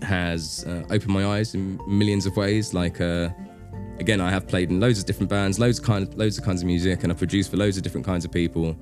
has 0.00 0.64
uh, 0.66 0.84
opened 0.88 1.08
my 1.08 1.26
eyes 1.26 1.54
in 1.54 1.78
millions 1.86 2.24
of 2.24 2.34
ways. 2.38 2.72
Like. 2.72 2.98
Uh, 2.98 3.28
again, 3.98 4.20
I 4.20 4.30
have 4.30 4.46
played 4.46 4.70
in 4.70 4.78
loads 4.78 4.98
of 4.98 5.06
different 5.06 5.30
bands, 5.30 5.58
loads 5.58 5.78
of 5.78 5.84
kind, 5.86 6.14
loads 6.14 6.36
of 6.36 6.44
kinds 6.44 6.60
of 6.60 6.66
music, 6.66 7.02
and 7.02 7.10
I've 7.10 7.18
produced 7.18 7.50
for 7.50 7.56
loads 7.56 7.78
of 7.78 7.82
different 7.82 8.06
kinds 8.06 8.26
of 8.26 8.30
people 8.30 8.76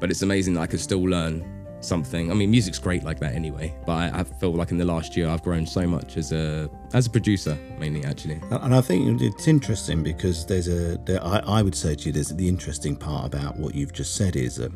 but 0.00 0.10
it's 0.10 0.22
amazing 0.22 0.54
that 0.54 0.60
I 0.60 0.66
could 0.66 0.80
still 0.80 1.02
learn 1.02 1.58
something. 1.80 2.30
I 2.30 2.34
mean, 2.34 2.50
music's 2.50 2.78
great 2.78 3.04
like 3.04 3.20
that 3.20 3.34
anyway, 3.34 3.74
but 3.86 3.92
I, 3.92 4.20
I, 4.20 4.24
feel 4.24 4.52
like 4.52 4.70
in 4.70 4.78
the 4.78 4.84
last 4.84 5.16
year 5.16 5.28
I've 5.28 5.42
grown 5.42 5.66
so 5.66 5.86
much 5.86 6.16
as 6.16 6.32
a 6.32 6.68
as 6.92 7.06
a 7.06 7.10
producer 7.10 7.56
mainly 7.78 8.04
actually. 8.04 8.40
And 8.50 8.74
I 8.74 8.80
think 8.80 9.20
it's 9.22 9.46
interesting 9.46 10.02
because 10.02 10.46
there's 10.46 10.68
a 10.68 10.98
there, 10.98 11.22
I, 11.24 11.38
I 11.46 11.62
would 11.62 11.74
say 11.74 11.94
to 11.94 12.06
you 12.06 12.12
there's 12.12 12.30
the 12.30 12.48
interesting 12.48 12.96
part 12.96 13.26
about 13.26 13.56
what 13.56 13.74
you've 13.74 13.92
just 13.92 14.16
said 14.16 14.36
is 14.36 14.56
that 14.56 14.72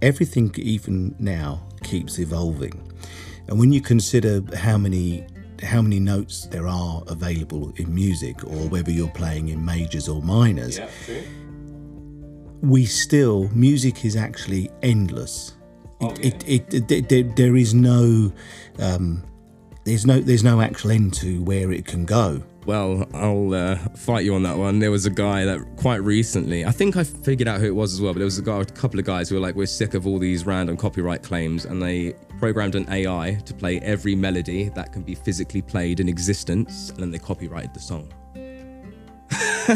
everything 0.00 0.54
even 0.58 1.14
now 1.18 1.66
keeps 1.82 2.18
evolving, 2.18 2.92
and 3.48 3.58
when 3.58 3.72
you 3.72 3.80
consider 3.80 4.42
how 4.56 4.78
many 4.78 5.26
how 5.62 5.80
many 5.80 6.00
notes 6.00 6.46
there 6.46 6.66
are 6.66 7.02
available 7.06 7.72
in 7.76 7.94
music 7.94 8.42
or 8.44 8.68
whether 8.68 8.90
you're 8.90 9.08
playing 9.10 9.48
in 9.48 9.64
majors 9.64 10.08
or 10.08 10.20
minors. 10.20 10.78
Yeah, 10.78 10.90
we 12.62 12.86
still 12.86 13.48
music 13.48 14.04
is 14.04 14.16
actually 14.16 14.70
endless. 14.82 15.54
Oh, 16.00 16.14
yeah. 16.20 16.26
it, 16.26 16.74
it, 16.74 16.90
it, 16.90 17.12
it, 17.12 17.36
there 17.36 17.56
is 17.56 17.74
no 17.74 18.32
um, 18.78 19.24
there's 19.84 20.06
no 20.06 20.20
there's 20.20 20.44
no 20.44 20.60
actual 20.60 20.92
end 20.92 21.14
to 21.14 21.42
where 21.42 21.72
it 21.72 21.86
can 21.86 22.04
go. 22.04 22.42
Well, 22.64 23.08
I'll 23.12 23.52
uh, 23.54 23.74
fight 23.96 24.24
you 24.24 24.36
on 24.36 24.44
that 24.44 24.56
one. 24.56 24.78
There 24.78 24.92
was 24.92 25.04
a 25.04 25.10
guy 25.10 25.44
that 25.44 25.58
quite 25.76 25.96
recently, 25.96 26.64
I 26.64 26.70
think 26.70 26.96
I 26.96 27.02
figured 27.02 27.48
out 27.48 27.60
who 27.60 27.66
it 27.66 27.74
was 27.74 27.92
as 27.92 28.00
well, 28.00 28.12
but 28.12 28.20
there 28.20 28.24
was 28.24 28.38
a 28.38 28.42
guy, 28.42 28.60
a 28.60 28.64
couple 28.64 29.00
of 29.00 29.04
guys 29.04 29.28
who 29.28 29.34
were 29.34 29.40
like, 29.40 29.56
we're 29.56 29.66
sick 29.66 29.94
of 29.94 30.06
all 30.06 30.16
these 30.16 30.46
random 30.46 30.76
copyright 30.76 31.24
claims, 31.24 31.64
and 31.64 31.82
they 31.82 32.14
programmed 32.38 32.76
an 32.76 32.88
AI 32.88 33.42
to 33.46 33.52
play 33.52 33.80
every 33.80 34.14
melody 34.14 34.68
that 34.76 34.92
can 34.92 35.02
be 35.02 35.16
physically 35.16 35.60
played 35.60 35.98
in 35.98 36.08
existence, 36.08 36.90
and 36.90 36.98
then 37.00 37.10
they 37.10 37.18
copyrighted 37.18 37.74
the 37.74 37.80
song. 37.80 38.12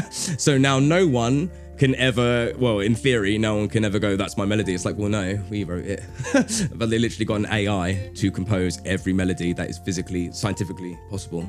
so 0.13 0.57
now 0.57 0.79
no 0.79 1.09
one 1.09 1.51
can 1.77 1.95
ever, 1.97 2.53
well, 2.59 2.81
in 2.81 2.95
theory, 2.95 3.39
no 3.39 3.57
one 3.57 3.69
can 3.69 3.85
ever 3.85 3.99
go, 3.99 4.17
that's 4.17 4.37
my 4.37 4.45
melody. 4.45 4.75
It's 4.75 4.85
like, 4.85 4.97
well, 4.97 5.09
no, 5.09 5.39
we 5.51 5.65
wrote 5.65 5.85
it. 5.85 6.03
but 6.75 6.91
they 6.91 6.99
literally 6.99 7.25
got 7.25 7.37
an 7.37 7.47
AI 7.47 8.11
to 8.15 8.31
compose 8.31 8.81
every 8.85 9.13
melody 9.13 9.53
that 9.53 9.69
is 9.69 9.79
physically, 9.79 10.33
scientifically 10.33 10.99
possible. 11.11 11.49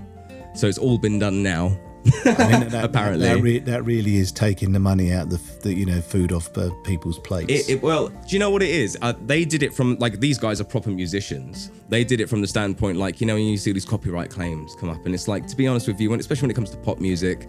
So 0.55 0.67
it's 0.67 0.77
all 0.77 0.97
been 0.97 1.19
done 1.19 1.43
now. 1.43 1.77
I 2.25 2.59
mean, 2.59 2.69
that, 2.69 2.83
apparently 2.85 3.27
that, 3.27 3.41
re- 3.41 3.59
that, 3.59 3.83
really 3.83 4.15
is 4.15 4.31
taking 4.31 4.71
the 4.71 4.79
money 4.79 5.11
out 5.11 5.29
the, 5.29 5.41
the 5.61 5.73
you 5.73 5.85
know 5.85 5.99
food 5.99 6.31
off 6.31 6.57
uh, 6.57 6.69
people's 6.85 7.19
plates 7.19 7.51
it, 7.51 7.69
it, 7.69 7.81
well 7.81 8.07
do 8.07 8.15
you 8.29 8.39
know 8.39 8.49
what 8.49 8.61
it 8.61 8.69
is 8.69 8.97
uh, 9.01 9.13
they 9.25 9.43
did 9.43 9.61
it 9.61 9.73
from 9.73 9.97
like 9.97 10.21
these 10.21 10.37
guys 10.37 10.61
are 10.61 10.63
proper 10.63 10.89
musicians 10.89 11.69
they 11.89 12.05
did 12.05 12.21
it 12.21 12.29
from 12.29 12.39
the 12.39 12.47
standpoint 12.47 12.97
like 12.97 13.19
you 13.19 13.27
know 13.27 13.33
when 13.33 13.43
you 13.43 13.57
see 13.57 13.73
these 13.73 13.83
copyright 13.83 14.29
claims 14.29 14.73
come 14.79 14.89
up 14.89 15.05
and 15.05 15.13
it's 15.13 15.27
like 15.27 15.47
to 15.47 15.55
be 15.57 15.67
honest 15.67 15.85
with 15.85 15.99
you 15.99 16.09
when 16.09 16.19
especially 16.19 16.43
when 16.43 16.51
it 16.51 16.53
comes 16.53 16.69
to 16.69 16.77
pop 16.77 16.99
music 16.99 17.47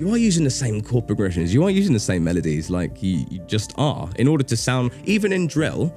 you 0.00 0.10
are 0.14 0.16
using 0.16 0.44
the 0.44 0.50
same 0.50 0.80
chord 0.80 1.06
progressions, 1.06 1.52
you 1.52 1.62
are 1.62 1.68
using 1.68 1.92
the 1.92 2.00
same 2.00 2.24
melodies, 2.24 2.70
like 2.70 3.02
you, 3.02 3.26
you 3.28 3.38
just 3.40 3.74
are. 3.76 4.08
In 4.16 4.28
order 4.28 4.42
to 4.42 4.56
sound, 4.56 4.92
even 5.04 5.30
in 5.30 5.46
drill, 5.46 5.88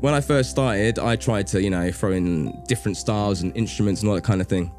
when 0.00 0.14
I 0.14 0.20
first 0.22 0.48
started, 0.48 0.98
I 0.98 1.14
tried 1.14 1.46
to, 1.48 1.62
you 1.62 1.68
know, 1.68 1.92
throw 1.92 2.12
in 2.12 2.58
different 2.66 2.96
styles 2.96 3.42
and 3.42 3.54
instruments 3.54 4.00
and 4.00 4.08
all 4.08 4.14
that 4.14 4.24
kind 4.24 4.40
of 4.40 4.46
thing. 4.46 4.72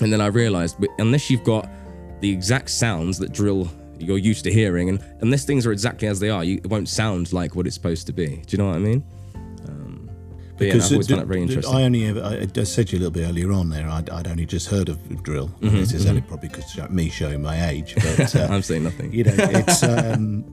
And 0.00 0.12
then 0.12 0.20
I 0.20 0.26
realized, 0.26 0.76
unless 1.00 1.28
you've 1.28 1.42
got 1.42 1.68
the 2.20 2.30
exact 2.30 2.70
sounds 2.70 3.18
that 3.18 3.32
drill 3.32 3.68
you're 3.98 4.16
used 4.16 4.44
to 4.44 4.52
hearing, 4.52 4.88
and 4.88 5.04
unless 5.20 5.44
things 5.44 5.66
are 5.66 5.72
exactly 5.72 6.06
as 6.06 6.20
they 6.20 6.30
are, 6.30 6.44
you, 6.44 6.58
it 6.58 6.68
won't 6.68 6.88
sound 6.88 7.32
like 7.32 7.56
what 7.56 7.66
it's 7.66 7.74
supposed 7.74 8.06
to 8.06 8.12
be. 8.12 8.36
Do 8.46 8.56
you 8.56 8.58
know 8.58 8.66
what 8.66 8.76
I 8.76 8.78
mean? 8.78 9.04
Because 10.66 11.10
yeah, 11.10 11.16
no, 11.16 11.24
very 11.24 11.42
interesting. 11.42 11.74
I 11.74 11.82
only, 11.82 12.06
ever, 12.06 12.22
I, 12.22 12.60
I 12.60 12.64
said 12.64 12.88
to 12.88 12.96
you 12.96 12.98
a 12.98 13.00
little 13.00 13.10
bit 13.10 13.28
earlier 13.28 13.52
on 13.52 13.70
there, 13.70 13.88
I'd, 13.88 14.10
I'd 14.10 14.26
only 14.26 14.46
just 14.46 14.68
heard 14.68 14.88
of 14.88 15.22
drill. 15.22 15.48
Mm-hmm, 15.48 15.76
this 15.76 15.92
is 15.92 16.02
mm-hmm. 16.02 16.10
only 16.10 16.20
probably 16.22 16.48
because 16.48 16.90
me 16.90 17.08
showing 17.08 17.42
my 17.42 17.68
age. 17.68 17.94
But 18.16 18.36
uh, 18.36 18.48
I'm 18.50 18.62
saying 18.62 18.84
nothing. 18.84 19.12
You 19.12 19.24
know, 19.24 19.34
it's. 19.36 19.82
Um, 19.92 20.44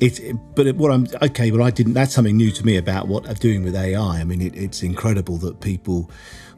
it, 0.00 0.36
but 0.54 0.76
what 0.76 0.92
I'm 0.92 1.06
okay, 1.22 1.50
but 1.50 1.60
I 1.60 1.70
didn't. 1.70 1.94
That's 1.94 2.14
something 2.14 2.36
new 2.36 2.52
to 2.52 2.64
me 2.64 2.76
about 2.76 3.08
what 3.08 3.28
I'm 3.28 3.34
doing 3.34 3.64
with 3.64 3.74
AI. 3.74 4.20
I 4.20 4.24
mean, 4.24 4.40
it, 4.40 4.54
it's 4.54 4.82
incredible 4.82 5.38
that 5.38 5.60
people 5.60 6.10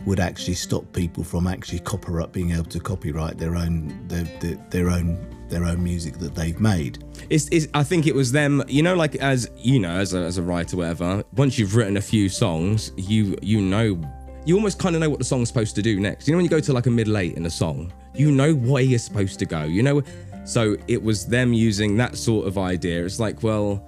would 0.04 0.20
actually 0.20 0.54
stop 0.54 0.92
people 0.92 1.24
from 1.24 1.46
actually 1.46 1.80
copyright 1.80 2.32
being 2.32 2.52
able 2.52 2.64
to 2.64 2.80
copyright 2.80 3.38
their 3.38 3.56
own 3.56 4.06
their, 4.08 4.24
their, 4.40 4.56
their 4.70 4.90
own 4.90 5.27
their 5.48 5.64
own 5.64 5.82
music 5.82 6.18
that 6.18 6.34
they've 6.34 6.58
made. 6.60 7.04
It's, 7.30 7.48
it's, 7.50 7.68
I 7.74 7.82
think 7.82 8.06
it 8.06 8.14
was 8.14 8.32
them. 8.32 8.62
You 8.68 8.82
know, 8.82 8.94
like 8.94 9.16
as 9.16 9.50
you 9.56 9.78
know, 9.78 9.90
as 9.90 10.14
a, 10.14 10.18
as 10.18 10.38
a 10.38 10.42
writer, 10.42 10.76
whatever. 10.76 11.24
Once 11.36 11.58
you've 11.58 11.74
written 11.76 11.96
a 11.96 12.02
few 12.02 12.28
songs, 12.28 12.92
you 12.96 13.36
you 13.42 13.60
know, 13.60 14.00
you 14.44 14.54
almost 14.56 14.78
kind 14.78 14.94
of 14.94 15.00
know 15.00 15.10
what 15.10 15.18
the 15.18 15.24
song's 15.24 15.48
supposed 15.48 15.74
to 15.76 15.82
do 15.82 16.00
next. 16.00 16.26
You 16.26 16.32
know, 16.32 16.38
when 16.38 16.44
you 16.44 16.50
go 16.50 16.60
to 16.60 16.72
like 16.72 16.86
a 16.86 16.90
middle 16.90 17.18
eight 17.18 17.34
in 17.34 17.46
a 17.46 17.50
song, 17.50 17.92
you 18.14 18.30
know 18.30 18.54
where 18.54 18.82
you're 18.82 18.98
supposed 18.98 19.38
to 19.40 19.46
go. 19.46 19.64
You 19.64 19.82
know, 19.82 20.02
so 20.44 20.76
it 20.86 21.02
was 21.02 21.26
them 21.26 21.52
using 21.52 21.96
that 21.98 22.16
sort 22.16 22.46
of 22.46 22.58
idea. 22.58 23.04
It's 23.04 23.20
like, 23.20 23.42
well 23.42 23.84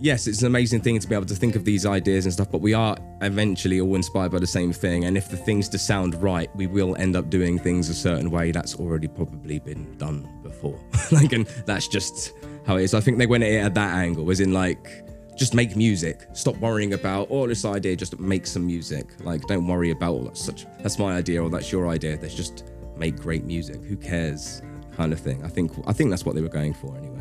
yes, 0.00 0.26
it's 0.26 0.40
an 0.40 0.46
amazing 0.46 0.80
thing 0.80 0.98
to 0.98 1.08
be 1.08 1.14
able 1.14 1.26
to 1.26 1.34
think 1.34 1.56
of 1.56 1.64
these 1.64 1.86
ideas 1.86 2.26
and 2.26 2.32
stuff, 2.32 2.50
but 2.50 2.60
we 2.60 2.74
are 2.74 2.96
eventually 3.22 3.80
all 3.80 3.94
inspired 3.94 4.32
by 4.32 4.38
the 4.38 4.46
same 4.46 4.72
thing. 4.72 5.04
And 5.04 5.16
if 5.16 5.28
the 5.28 5.36
things 5.36 5.68
to 5.70 5.78
sound 5.78 6.20
right, 6.22 6.54
we 6.56 6.66
will 6.66 6.96
end 6.96 7.16
up 7.16 7.30
doing 7.30 7.58
things 7.58 7.88
a 7.88 7.94
certain 7.94 8.30
way 8.30 8.52
that's 8.52 8.74
already 8.76 9.08
probably 9.08 9.58
been 9.58 9.96
done 9.98 10.28
before. 10.42 10.78
like, 11.12 11.32
and 11.32 11.46
that's 11.66 11.88
just 11.88 12.32
how 12.66 12.76
it 12.76 12.82
is. 12.84 12.94
I 12.94 13.00
think 13.00 13.18
they 13.18 13.26
went 13.26 13.44
at 13.44 13.50
it 13.50 13.58
at 13.58 13.74
that 13.74 13.94
angle, 13.94 14.30
as 14.30 14.40
in 14.40 14.52
like, 14.52 15.04
just 15.36 15.54
make 15.54 15.74
music. 15.74 16.26
Stop 16.32 16.56
worrying 16.58 16.94
about 16.94 17.28
all 17.28 17.42
oh, 17.42 17.46
this 17.48 17.64
idea. 17.64 17.96
Just 17.96 18.18
make 18.20 18.46
some 18.46 18.66
music. 18.66 19.06
Like, 19.20 19.42
don't 19.42 19.66
worry 19.66 19.90
about 19.90 20.10
oh, 20.10 20.18
all 20.18 20.24
that 20.24 20.36
such. 20.36 20.66
That's 20.80 20.98
my 20.98 21.16
idea, 21.16 21.42
or 21.42 21.50
that's 21.50 21.72
your 21.72 21.88
idea. 21.88 22.18
Let's 22.20 22.34
just 22.34 22.70
make 22.96 23.16
great 23.16 23.44
music. 23.44 23.82
Who 23.82 23.96
cares? 23.96 24.62
Kind 24.96 25.12
of 25.12 25.18
thing. 25.18 25.44
I 25.44 25.48
think. 25.48 25.72
I 25.86 25.92
think 25.92 26.10
that's 26.10 26.24
what 26.24 26.36
they 26.36 26.40
were 26.40 26.48
going 26.48 26.72
for 26.72 26.96
anyway. 26.96 27.13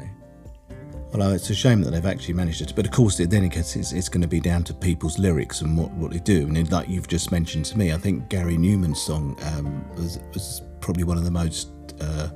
Well, 1.13 1.31
it's 1.31 1.51
a 1.51 1.55
shame 1.55 1.81
that 1.83 1.91
they've 1.91 2.05
actually 2.05 2.33
managed 2.33 2.61
it. 2.61 2.73
But 2.75 2.85
of 2.85 2.91
course, 2.91 3.17
then 3.17 3.43
it 3.43 3.55
it's, 3.55 3.75
it's, 3.75 4.09
going 4.09 4.23
to 4.23 4.27
be 4.27 4.39
down 4.39 4.63
to 4.63 4.73
people's 4.73 5.19
lyrics 5.19 5.61
and 5.61 5.77
what, 5.77 5.91
what 5.91 6.11
they 6.11 6.17
do. 6.17 6.47
And 6.47 6.71
like 6.71 6.89
you've 6.89 7.07
just 7.07 7.31
mentioned 7.31 7.65
to 7.65 7.77
me, 7.77 7.93
I 7.93 7.97
think 7.97 8.29
Gary 8.29 8.57
Numan's 8.57 8.99
song 8.99 9.37
um, 9.43 9.87
was, 9.95 10.19
was, 10.33 10.61
probably 10.81 11.05
one 11.05 11.17
of 11.17 11.23
the 11.23 11.31
most, 11.31 11.69
uh, 12.01 12.29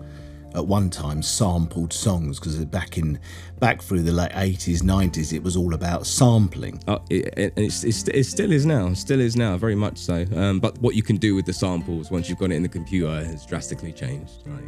at 0.55 0.65
one 0.65 0.89
time, 0.89 1.21
sampled 1.23 1.91
songs 1.91 2.39
because 2.39 2.63
back 2.65 2.97
in 2.97 3.19
back 3.59 3.81
through 3.81 4.03
the 4.03 4.11
late 4.11 4.31
80s, 4.31 4.81
90s, 4.81 5.33
it 5.33 5.43
was 5.43 5.57
all 5.57 5.73
about 5.73 6.05
sampling. 6.05 6.81
Uh, 6.87 6.99
it, 7.09 7.33
it, 7.35 7.53
it 7.57 8.23
still 8.23 8.51
is 8.51 8.65
now, 8.65 8.93
still 8.93 9.19
is 9.19 9.35
now, 9.35 9.57
very 9.57 9.75
much 9.75 9.97
so. 9.97 10.25
Um, 10.35 10.59
but 10.59 10.77
what 10.77 10.95
you 10.95 11.03
can 11.03 11.17
do 11.17 11.35
with 11.35 11.45
the 11.45 11.51
samples 11.51 12.09
once 12.09 12.29
you've 12.29 12.37
got 12.37 12.51
it 12.51 12.55
in 12.55 12.63
the 12.63 12.69
computer 12.69 13.25
has 13.25 13.45
drastically 13.45 13.91
changed. 13.91 14.47
Like, 14.47 14.63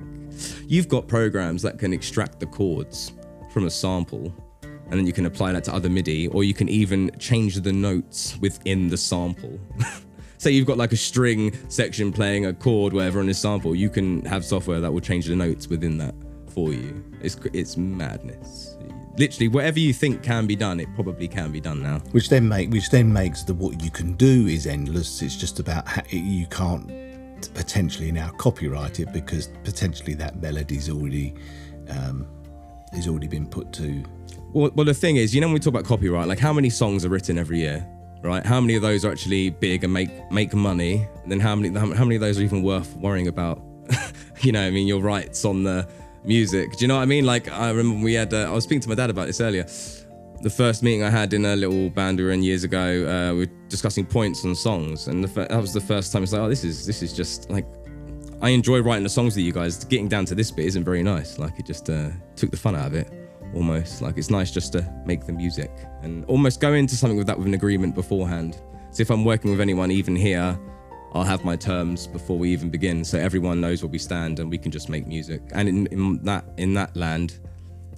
you've 0.68 0.90
got 0.90 1.08
programs 1.08 1.62
that 1.62 1.80
can 1.80 1.94
extract 1.94 2.40
the 2.40 2.48
chords 2.48 3.14
from 3.50 3.66
a 3.66 3.70
sample 3.70 4.34
and 4.90 5.00
then 5.00 5.06
you 5.06 5.14
can 5.14 5.26
apply 5.26 5.52
that 5.52 5.64
to 5.66 5.74
other 5.74 5.90
MIDI, 5.90 6.28
or 6.30 6.44
you 6.44 6.54
can 6.54 6.68
even 6.68 7.12
change 7.20 7.56
the 7.56 7.72
notes 7.72 8.38
within 8.40 8.90
the 8.90 8.98
sample. 8.98 9.60
Say 10.40 10.52
you've 10.52 10.66
got 10.66 10.78
like 10.78 10.92
a 10.92 10.98
string 10.98 11.56
section 11.70 12.12
playing 12.12 12.46
a 12.46 12.54
chord, 12.54 12.94
whatever, 12.94 13.20
on 13.20 13.30
a 13.30 13.34
sample, 13.34 13.76
you 13.76 13.90
can 13.90 14.26
have 14.26 14.44
software 14.44 14.80
that 14.80 14.92
will 14.92 15.02
change 15.02 15.28
the 15.28 15.36
notes 15.36 15.68
within 15.68 15.98
that 16.00 16.16
for 16.48 16.74
you. 16.74 17.04
It's 17.22 17.36
it's 17.54 17.78
madness. 17.78 18.78
Literally, 19.18 19.50
whatever 19.50 19.80
you 19.80 19.94
think 19.94 20.24
can 20.24 20.48
be 20.48 20.56
done, 20.56 20.80
it 20.80 20.88
probably 20.96 21.28
can 21.28 21.52
be 21.52 21.60
done 21.60 21.84
now. 21.84 22.00
Which 22.12 22.30
then 22.30 22.48
make 22.48 22.72
which 22.72 22.90
then 22.90 23.12
makes 23.12 23.44
the 23.44 23.54
what 23.54 23.84
you 23.84 23.92
can 23.92 24.14
do 24.14 24.48
is 24.48 24.66
endless. 24.66 25.22
It's 25.22 25.36
just 25.36 25.60
about 25.60 25.88
how, 25.88 26.04
you 26.10 26.48
can't 26.48 26.88
potentially 27.54 28.12
now 28.12 28.30
copyright 28.30 29.02
it 29.02 29.12
because 29.14 29.50
potentially 29.64 30.14
that 30.16 30.42
melody's 30.42 30.90
already. 30.90 31.36
Um, 31.90 32.26
has 32.94 33.08
already 33.08 33.28
been 33.28 33.48
put 33.48 33.72
to. 33.74 34.04
Well, 34.54 34.72
well, 34.74 34.86
the 34.86 34.94
thing 34.94 35.18
is, 35.18 35.34
you 35.34 35.42
know, 35.42 35.48
when 35.48 35.54
we 35.54 35.60
talk 35.60 35.74
about 35.74 35.86
copyright, 35.86 36.28
like 36.28 36.40
how 36.40 36.54
many 36.54 36.70
songs 36.70 37.06
are 37.06 37.10
written 37.10 37.38
every 37.38 37.60
year, 37.60 37.86
right? 38.22 38.46
How 38.46 38.60
many 38.60 38.76
of 38.76 38.82
those 38.82 39.06
are 39.06 39.12
actually 39.12 39.52
big 39.52 39.84
and 39.84 39.94
make 39.94 40.10
make 40.32 40.54
money? 40.54 41.08
And 41.24 41.32
then 41.32 41.40
how 41.40 41.56
many 41.56 41.78
how 41.78 42.04
many 42.04 42.16
of 42.16 42.22
those 42.22 42.40
are 42.40 42.44
even 42.44 42.64
worth 42.64 42.96
worrying 42.98 43.28
about? 43.28 43.62
you 44.42 44.52
know, 44.52 44.66
I 44.66 44.72
mean, 44.72 44.88
your 44.88 45.02
rights 45.02 45.46
on 45.46 45.64
the 45.64 45.88
music. 46.24 46.72
Do 46.74 46.78
you 46.80 46.88
know 46.88 46.96
what 46.96 47.04
I 47.04 47.06
mean? 47.06 47.26
Like 47.26 47.50
I 47.50 47.70
remember 47.70 48.04
we 48.04 48.14
had. 48.14 48.34
Uh, 48.34 48.50
I 48.50 48.52
was 48.52 48.64
speaking 48.64 48.82
to 48.82 48.90
my 48.90 48.96
dad 48.96 49.10
about 49.10 49.28
this 49.28 49.42
earlier. 49.42 49.66
The 50.42 50.50
first 50.50 50.84
meeting 50.84 51.04
I 51.04 51.10
had 51.10 51.34
in 51.34 51.44
a 51.44 51.56
little 51.56 51.90
band 51.90 52.18
we 52.18 52.24
were 52.24 52.32
in 52.32 52.42
years 52.42 52.64
ago, 52.64 52.80
uh, 52.80 53.34
we 53.34 53.40
were 53.40 53.52
discussing 53.68 54.06
points 54.06 54.46
on 54.46 54.56
songs, 54.56 55.08
and 55.08 55.22
the, 55.22 55.28
that 55.28 55.60
was 55.60 55.74
the 55.74 55.82
first 55.82 56.14
time 56.14 56.24
it's 56.24 56.32
like, 56.32 56.42
oh, 56.42 56.48
this 56.48 56.64
is 56.64 56.86
this 56.86 57.04
is 57.04 57.12
just 57.14 57.50
like 57.50 57.66
I 58.42 58.50
enjoy 58.52 58.82
writing 58.82 59.04
the 59.04 59.10
songs 59.10 59.36
with 59.36 59.44
you 59.44 59.52
guys. 59.52 59.84
Getting 59.84 60.08
down 60.08 60.26
to 60.26 60.36
this 60.36 60.50
bit 60.50 60.66
isn't 60.66 60.86
very 60.86 61.04
nice. 61.04 61.38
Like 61.38 61.60
it 61.60 61.66
just 61.66 61.90
uh, 61.90 62.10
took 62.38 62.52
the 62.52 62.58
fun 62.58 62.74
out 62.74 62.88
of 62.88 62.94
it, 62.94 63.12
almost. 63.54 64.02
Like 64.02 64.18
it's 64.18 64.30
nice 64.30 64.50
just 64.50 64.72
to 64.74 64.94
make 65.06 65.26
the 65.26 65.34
music 65.34 65.72
and 66.04 66.24
almost 66.26 66.62
go 66.62 66.74
into 66.74 66.96
something 66.96 67.18
with 67.18 67.28
that 67.28 67.38
with 67.38 67.48
an 67.48 67.54
agreement 67.54 67.96
beforehand. 67.96 68.62
So 68.92 69.02
if 69.02 69.10
I'm 69.10 69.26
working 69.26 69.52
with 69.52 69.60
anyone, 69.60 69.92
even 69.92 70.16
here, 70.16 70.58
I'll 71.14 71.24
have 71.24 71.44
my 71.44 71.58
terms 71.58 72.08
before 72.08 72.38
we 72.38 72.50
even 72.52 72.70
begin, 72.70 73.04
so 73.04 73.18
everyone 73.18 73.60
knows 73.60 73.84
where 73.84 73.90
we 73.90 73.98
stand 73.98 74.40
and 74.40 74.50
we 74.50 74.58
can 74.58 74.72
just 74.72 74.90
make 74.90 75.06
music. 75.06 75.42
And 75.52 75.68
in, 75.68 75.88
in 75.88 76.24
that 76.24 76.46
in 76.58 76.74
that 76.76 76.96
land, 76.96 77.40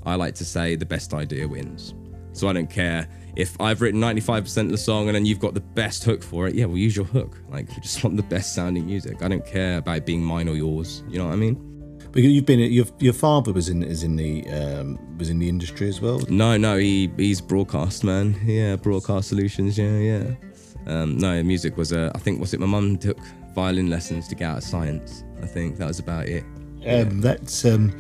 I 0.05 0.15
like 0.15 0.33
to 0.35 0.45
say 0.45 0.75
the 0.75 0.85
best 0.85 1.13
idea 1.13 1.47
wins. 1.47 1.93
So 2.33 2.47
I 2.47 2.53
don't 2.53 2.69
care 2.69 3.07
if 3.35 3.59
I've 3.59 3.81
written 3.81 3.99
95% 3.99 4.57
of 4.57 4.69
the 4.69 4.77
song 4.77 5.07
and 5.07 5.15
then 5.15 5.25
you've 5.25 5.39
got 5.39 5.53
the 5.53 5.61
best 5.61 6.03
hook 6.03 6.23
for 6.23 6.47
it, 6.47 6.55
yeah, 6.55 6.65
we'll 6.65 6.77
use 6.77 6.95
your 6.95 7.05
hook. 7.05 7.37
Like, 7.49 7.69
we 7.69 7.81
just 7.81 8.03
want 8.03 8.17
the 8.17 8.23
best 8.23 8.53
sounding 8.53 8.85
music. 8.85 9.23
I 9.23 9.27
don't 9.27 9.45
care 9.45 9.77
about 9.77 9.97
it 9.97 10.05
being 10.05 10.23
mine 10.23 10.47
or 10.47 10.55
yours. 10.55 11.03
You 11.09 11.19
know 11.19 11.27
what 11.27 11.33
I 11.33 11.37
mean? 11.37 11.67
But 12.11 12.23
you've 12.23 12.45
been 12.45 12.59
your 12.59 12.85
your 12.99 13.13
father 13.13 13.53
was 13.53 13.69
in 13.69 13.83
is 13.83 14.03
in 14.03 14.17
the 14.17 14.45
um, 14.49 15.17
was 15.17 15.29
in 15.29 15.39
the 15.39 15.47
industry 15.47 15.87
as 15.87 16.01
well. 16.01 16.19
No, 16.27 16.57
no, 16.57 16.77
he 16.77 17.09
he's 17.15 17.39
broadcast 17.39 18.03
man. 18.03 18.37
Yeah, 18.43 18.75
broadcast 18.75 19.29
solutions. 19.29 19.77
Yeah, 19.77 19.97
yeah. 19.97 20.33
Um, 20.87 21.17
no, 21.17 21.41
music 21.41 21.77
was 21.77 21.93
a. 21.93 22.11
I 22.13 22.19
think 22.19 22.41
was 22.41 22.53
it 22.53 22.59
my 22.59 22.65
mum 22.65 22.97
took 22.97 23.17
violin 23.55 23.89
lessons 23.89 24.27
to 24.27 24.35
get 24.35 24.49
out 24.49 24.57
of 24.57 24.63
science. 24.63 25.23
I 25.41 25.45
think 25.45 25.77
that 25.77 25.87
was 25.87 25.99
about 25.99 26.27
it. 26.27 26.43
Um, 26.43 26.81
yeah. 26.81 27.03
That's 27.07 27.63
um, 27.63 27.97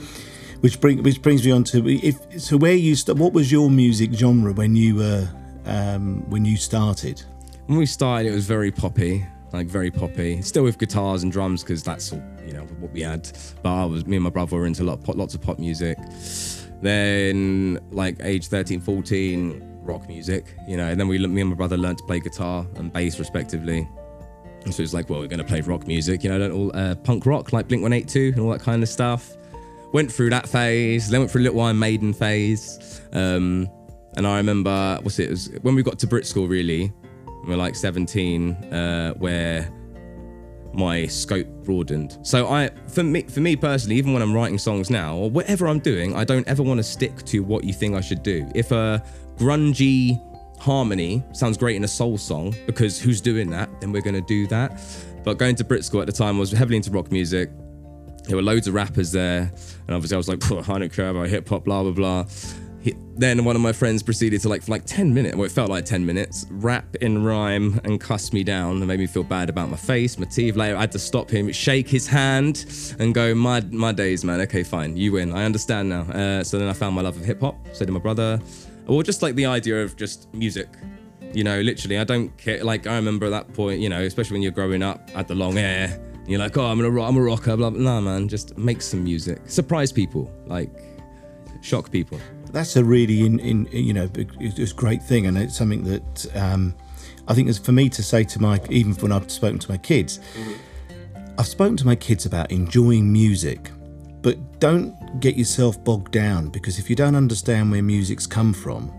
which 0.61 0.79
bring 0.79 1.03
which 1.03 1.21
brings 1.21 1.45
me 1.45 1.51
on 1.51 1.63
to 1.65 1.87
if 1.87 2.41
so 2.41 2.55
where 2.57 2.73
you 2.73 2.95
st- 2.95 3.17
what 3.17 3.33
was 3.33 3.51
your 3.51 3.69
music 3.69 4.13
genre 4.13 4.53
when 4.53 4.75
you 4.75 4.95
were 4.95 5.27
um, 5.65 6.27
when 6.29 6.45
you 6.45 6.57
started? 6.57 7.21
When 7.67 7.77
we 7.77 7.85
started, 7.85 8.29
it 8.29 8.33
was 8.33 8.45
very 8.45 8.71
poppy, 8.71 9.25
like 9.53 9.67
very 9.67 9.91
poppy. 9.91 10.41
Still 10.41 10.63
with 10.63 10.77
guitars 10.77 11.23
and 11.23 11.31
drums 11.31 11.63
because 11.63 11.83
that's 11.83 12.11
all 12.11 12.23
you 12.45 12.53
know 12.53 12.63
what 12.79 12.91
we 12.91 13.01
had. 13.01 13.29
But 13.61 13.73
I 13.73 13.85
was 13.85 14.05
me 14.05 14.17
and 14.17 14.23
my 14.23 14.29
brother 14.29 14.57
were 14.57 14.65
into 14.65 14.83
lot 14.83 15.07
lots 15.17 15.33
of 15.33 15.41
pop 15.41 15.59
music. 15.59 15.97
Then 16.81 17.79
like 17.91 18.17
age 18.21 18.47
13, 18.47 18.81
14, 18.81 19.79
rock 19.83 20.07
music, 20.07 20.55
you 20.67 20.77
know. 20.77 20.87
And 20.87 20.99
then 20.99 21.07
we 21.07 21.17
me 21.27 21.41
and 21.41 21.49
my 21.49 21.55
brother 21.55 21.77
learned 21.77 21.99
to 21.99 22.03
play 22.05 22.19
guitar 22.19 22.65
and 22.75 22.91
bass 22.93 23.19
respectively. 23.19 23.87
And 24.63 24.73
so 24.73 24.83
it's 24.83 24.93
like, 24.93 25.09
well, 25.09 25.19
we're 25.19 25.27
going 25.27 25.39
to 25.39 25.43
play 25.43 25.61
rock 25.61 25.87
music, 25.87 26.23
you 26.23 26.29
know, 26.29 26.51
all 26.51 26.71
uh, 26.75 26.93
punk 26.93 27.25
rock 27.25 27.51
like 27.51 27.67
Blink 27.67 27.81
182 27.81 28.33
and 28.35 28.45
all 28.45 28.51
that 28.51 28.61
kind 28.61 28.83
of 28.83 28.89
stuff 28.89 29.35
went 29.93 30.11
through 30.11 30.29
that 30.31 30.47
phase, 30.47 31.09
then 31.09 31.21
went 31.21 31.31
through 31.31 31.41
a 31.41 31.45
little 31.45 31.61
Iron 31.61 31.79
Maiden 31.79 32.13
phase. 32.13 33.01
Um, 33.13 33.69
and 34.17 34.27
I 34.27 34.37
remember, 34.37 34.99
what's 35.01 35.19
it, 35.19 35.25
it 35.25 35.29
was 35.29 35.49
when 35.61 35.75
we 35.75 35.83
got 35.83 35.99
to 35.99 36.07
Brit 36.07 36.25
School, 36.25 36.47
really, 36.47 36.91
we 37.43 37.49
were 37.49 37.57
like 37.57 37.75
17, 37.75 38.51
uh, 38.51 39.13
where 39.13 39.71
my 40.73 41.05
scope 41.05 41.47
broadened. 41.63 42.17
So 42.23 42.47
I, 42.47 42.69
for 42.87 43.03
me, 43.03 43.23
for 43.23 43.39
me 43.39 43.55
personally, 43.55 43.95
even 43.97 44.13
when 44.13 44.21
I'm 44.21 44.33
writing 44.33 44.57
songs 44.57 44.89
now 44.89 45.15
or 45.15 45.29
whatever 45.29 45.67
I'm 45.67 45.79
doing, 45.79 46.15
I 46.15 46.23
don't 46.23 46.47
ever 46.47 46.63
want 46.63 46.77
to 46.77 46.83
stick 46.83 47.23
to 47.25 47.41
what 47.41 47.63
you 47.63 47.73
think 47.73 47.95
I 47.95 48.01
should 48.01 48.23
do. 48.23 48.49
If 48.55 48.71
a 48.71 49.03
grungy 49.35 50.21
harmony 50.59 51.23
sounds 51.33 51.57
great 51.57 51.75
in 51.75 51.83
a 51.83 51.87
soul 51.87 52.17
song, 52.17 52.55
because 52.65 53.01
who's 53.01 53.19
doing 53.19 53.49
that? 53.49 53.69
Then 53.81 53.91
we're 53.91 54.01
going 54.01 54.15
to 54.15 54.21
do 54.21 54.47
that. 54.47 54.79
But 55.23 55.37
going 55.37 55.55
to 55.55 55.63
Brit 55.63 55.83
School 55.83 56.01
at 56.01 56.07
the 56.07 56.13
time, 56.13 56.37
I 56.37 56.39
was 56.39 56.51
heavily 56.51 56.77
into 56.77 56.91
rock 56.91 57.11
music 57.11 57.51
there 58.23 58.35
were 58.35 58.43
loads 58.43 58.67
of 58.67 58.73
rappers 58.73 59.11
there, 59.11 59.51
and 59.87 59.95
obviously 59.95 60.15
I 60.15 60.17
was 60.17 60.27
like, 60.27 60.69
I 60.69 60.79
don't 60.79 60.93
care 60.93 61.09
about 61.09 61.27
hip 61.27 61.47
hop, 61.49 61.65
blah 61.65 61.83
blah 61.83 61.91
blah. 61.91 62.25
he, 62.81 62.95
then 63.15 63.43
one 63.45 63.55
of 63.55 63.61
my 63.61 63.71
friends 63.71 64.01
proceeded 64.01 64.41
to 64.41 64.49
like 64.49 64.63
for 64.63 64.71
like 64.71 64.85
10 64.85 65.13
minutes 65.13 65.35
well 65.35 65.45
it 65.45 65.51
felt 65.51 65.69
like 65.69 65.85
10 65.85 66.03
minutes 66.03 66.47
rap 66.49 66.95
in 66.95 67.23
rhyme 67.23 67.79
and 67.83 68.01
cuss 68.01 68.33
me 68.33 68.43
down. 68.43 68.77
And 68.77 68.87
made 68.87 68.99
me 68.99 69.07
feel 69.07 69.23
bad 69.23 69.49
about 69.49 69.69
my 69.69 69.77
face 69.77 70.17
my 70.17 70.25
teeth 70.25 70.55
later 70.55 70.75
i 70.75 70.81
had 70.81 70.91
to 70.93 70.99
stop 70.99 71.29
him 71.29 71.51
shake 71.51 71.87
his 71.87 72.07
hand 72.07 72.65
and 72.99 73.13
go 73.13 73.35
my 73.35 73.61
my 73.71 73.91
days 73.91 74.23
man. 74.25 74.41
Okay 74.41 74.63
fine. 74.63 74.97
You 74.97 75.13
win. 75.13 75.31
I 75.31 75.45
understand 75.45 75.89
now. 75.89 76.01
Uh, 76.01 76.43
so 76.43 76.57
then 76.57 76.67
i 76.67 76.73
found 76.73 76.95
my 76.95 77.01
love 77.01 77.17
of 77.17 77.23
hip-hop. 77.23 77.55
So 77.73 77.85
did 77.85 77.91
my 77.91 77.99
brother. 77.99 78.39
Or 78.87 79.03
just 79.03 79.21
like 79.21 79.35
the 79.35 79.45
idea 79.45 79.83
of 79.83 79.95
just 79.95 80.33
music. 80.33 80.69
You 81.33 81.43
know 81.43 81.61
literally 81.61 81.97
i 81.99 82.03
don't 82.03 82.35
care. 82.37 82.63
Like 82.63 82.87
i 82.87 82.95
remember 82.95 83.27
at 83.27 83.29
that 83.29 83.53
point 83.53 83.79
you 83.79 83.89
know 83.89 84.01
especially 84.01 84.35
when 84.35 84.41
you're 84.41 84.51
growing 84.51 84.81
up 84.81 85.09
at 85.15 85.27
the 85.27 85.35
long 85.35 85.55
hair 85.55 85.99
you're 86.27 86.39
like 86.39 86.57
oh 86.57 86.65
i'm 86.65 86.79
rock, 86.81 87.09
i'm 87.09 87.17
a 87.17 87.21
rocker 87.21 87.57
blah 87.57 87.69
blah. 87.69 87.81
Nah 87.81 88.01
man 88.01 88.27
just 88.27 88.57
make 88.57 88.81
some 88.81 89.03
music. 89.03 89.39
Surprise 89.45 89.91
people 89.91 90.31
like 90.45 90.69
shock 91.61 91.91
people. 91.91 92.19
That's 92.51 92.75
a 92.75 92.83
really 92.83 93.25
in, 93.25 93.39
in 93.39 93.67
you 93.71 93.93
know 93.93 94.09
it's 94.15 94.71
a 94.71 94.75
great 94.75 95.01
thing 95.01 95.25
and 95.25 95.37
it's 95.37 95.57
something 95.57 95.83
that 95.85 96.35
um, 96.35 96.75
i 97.27 97.33
think 97.33 97.47
is 97.47 97.57
for 97.57 97.71
me 97.71 97.87
to 97.89 98.03
say 98.03 98.23
to 98.25 98.41
my 98.41 98.59
even 98.69 98.93
when 98.95 99.11
i've 99.11 99.31
spoken 99.31 99.57
to 99.59 99.71
my 99.71 99.77
kids 99.77 100.19
i've 101.37 101.47
spoken 101.47 101.77
to 101.77 101.85
my 101.85 101.95
kids 101.95 102.25
about 102.25 102.51
enjoying 102.51 103.11
music 103.11 103.71
but 104.21 104.59
don't 104.59 105.19
get 105.19 105.37
yourself 105.37 105.81
bogged 105.83 106.11
down 106.11 106.49
because 106.49 106.77
if 106.77 106.89
you 106.89 106.95
don't 106.95 107.15
understand 107.15 107.71
where 107.71 107.81
music's 107.81 108.27
come 108.27 108.53
from 108.53 108.91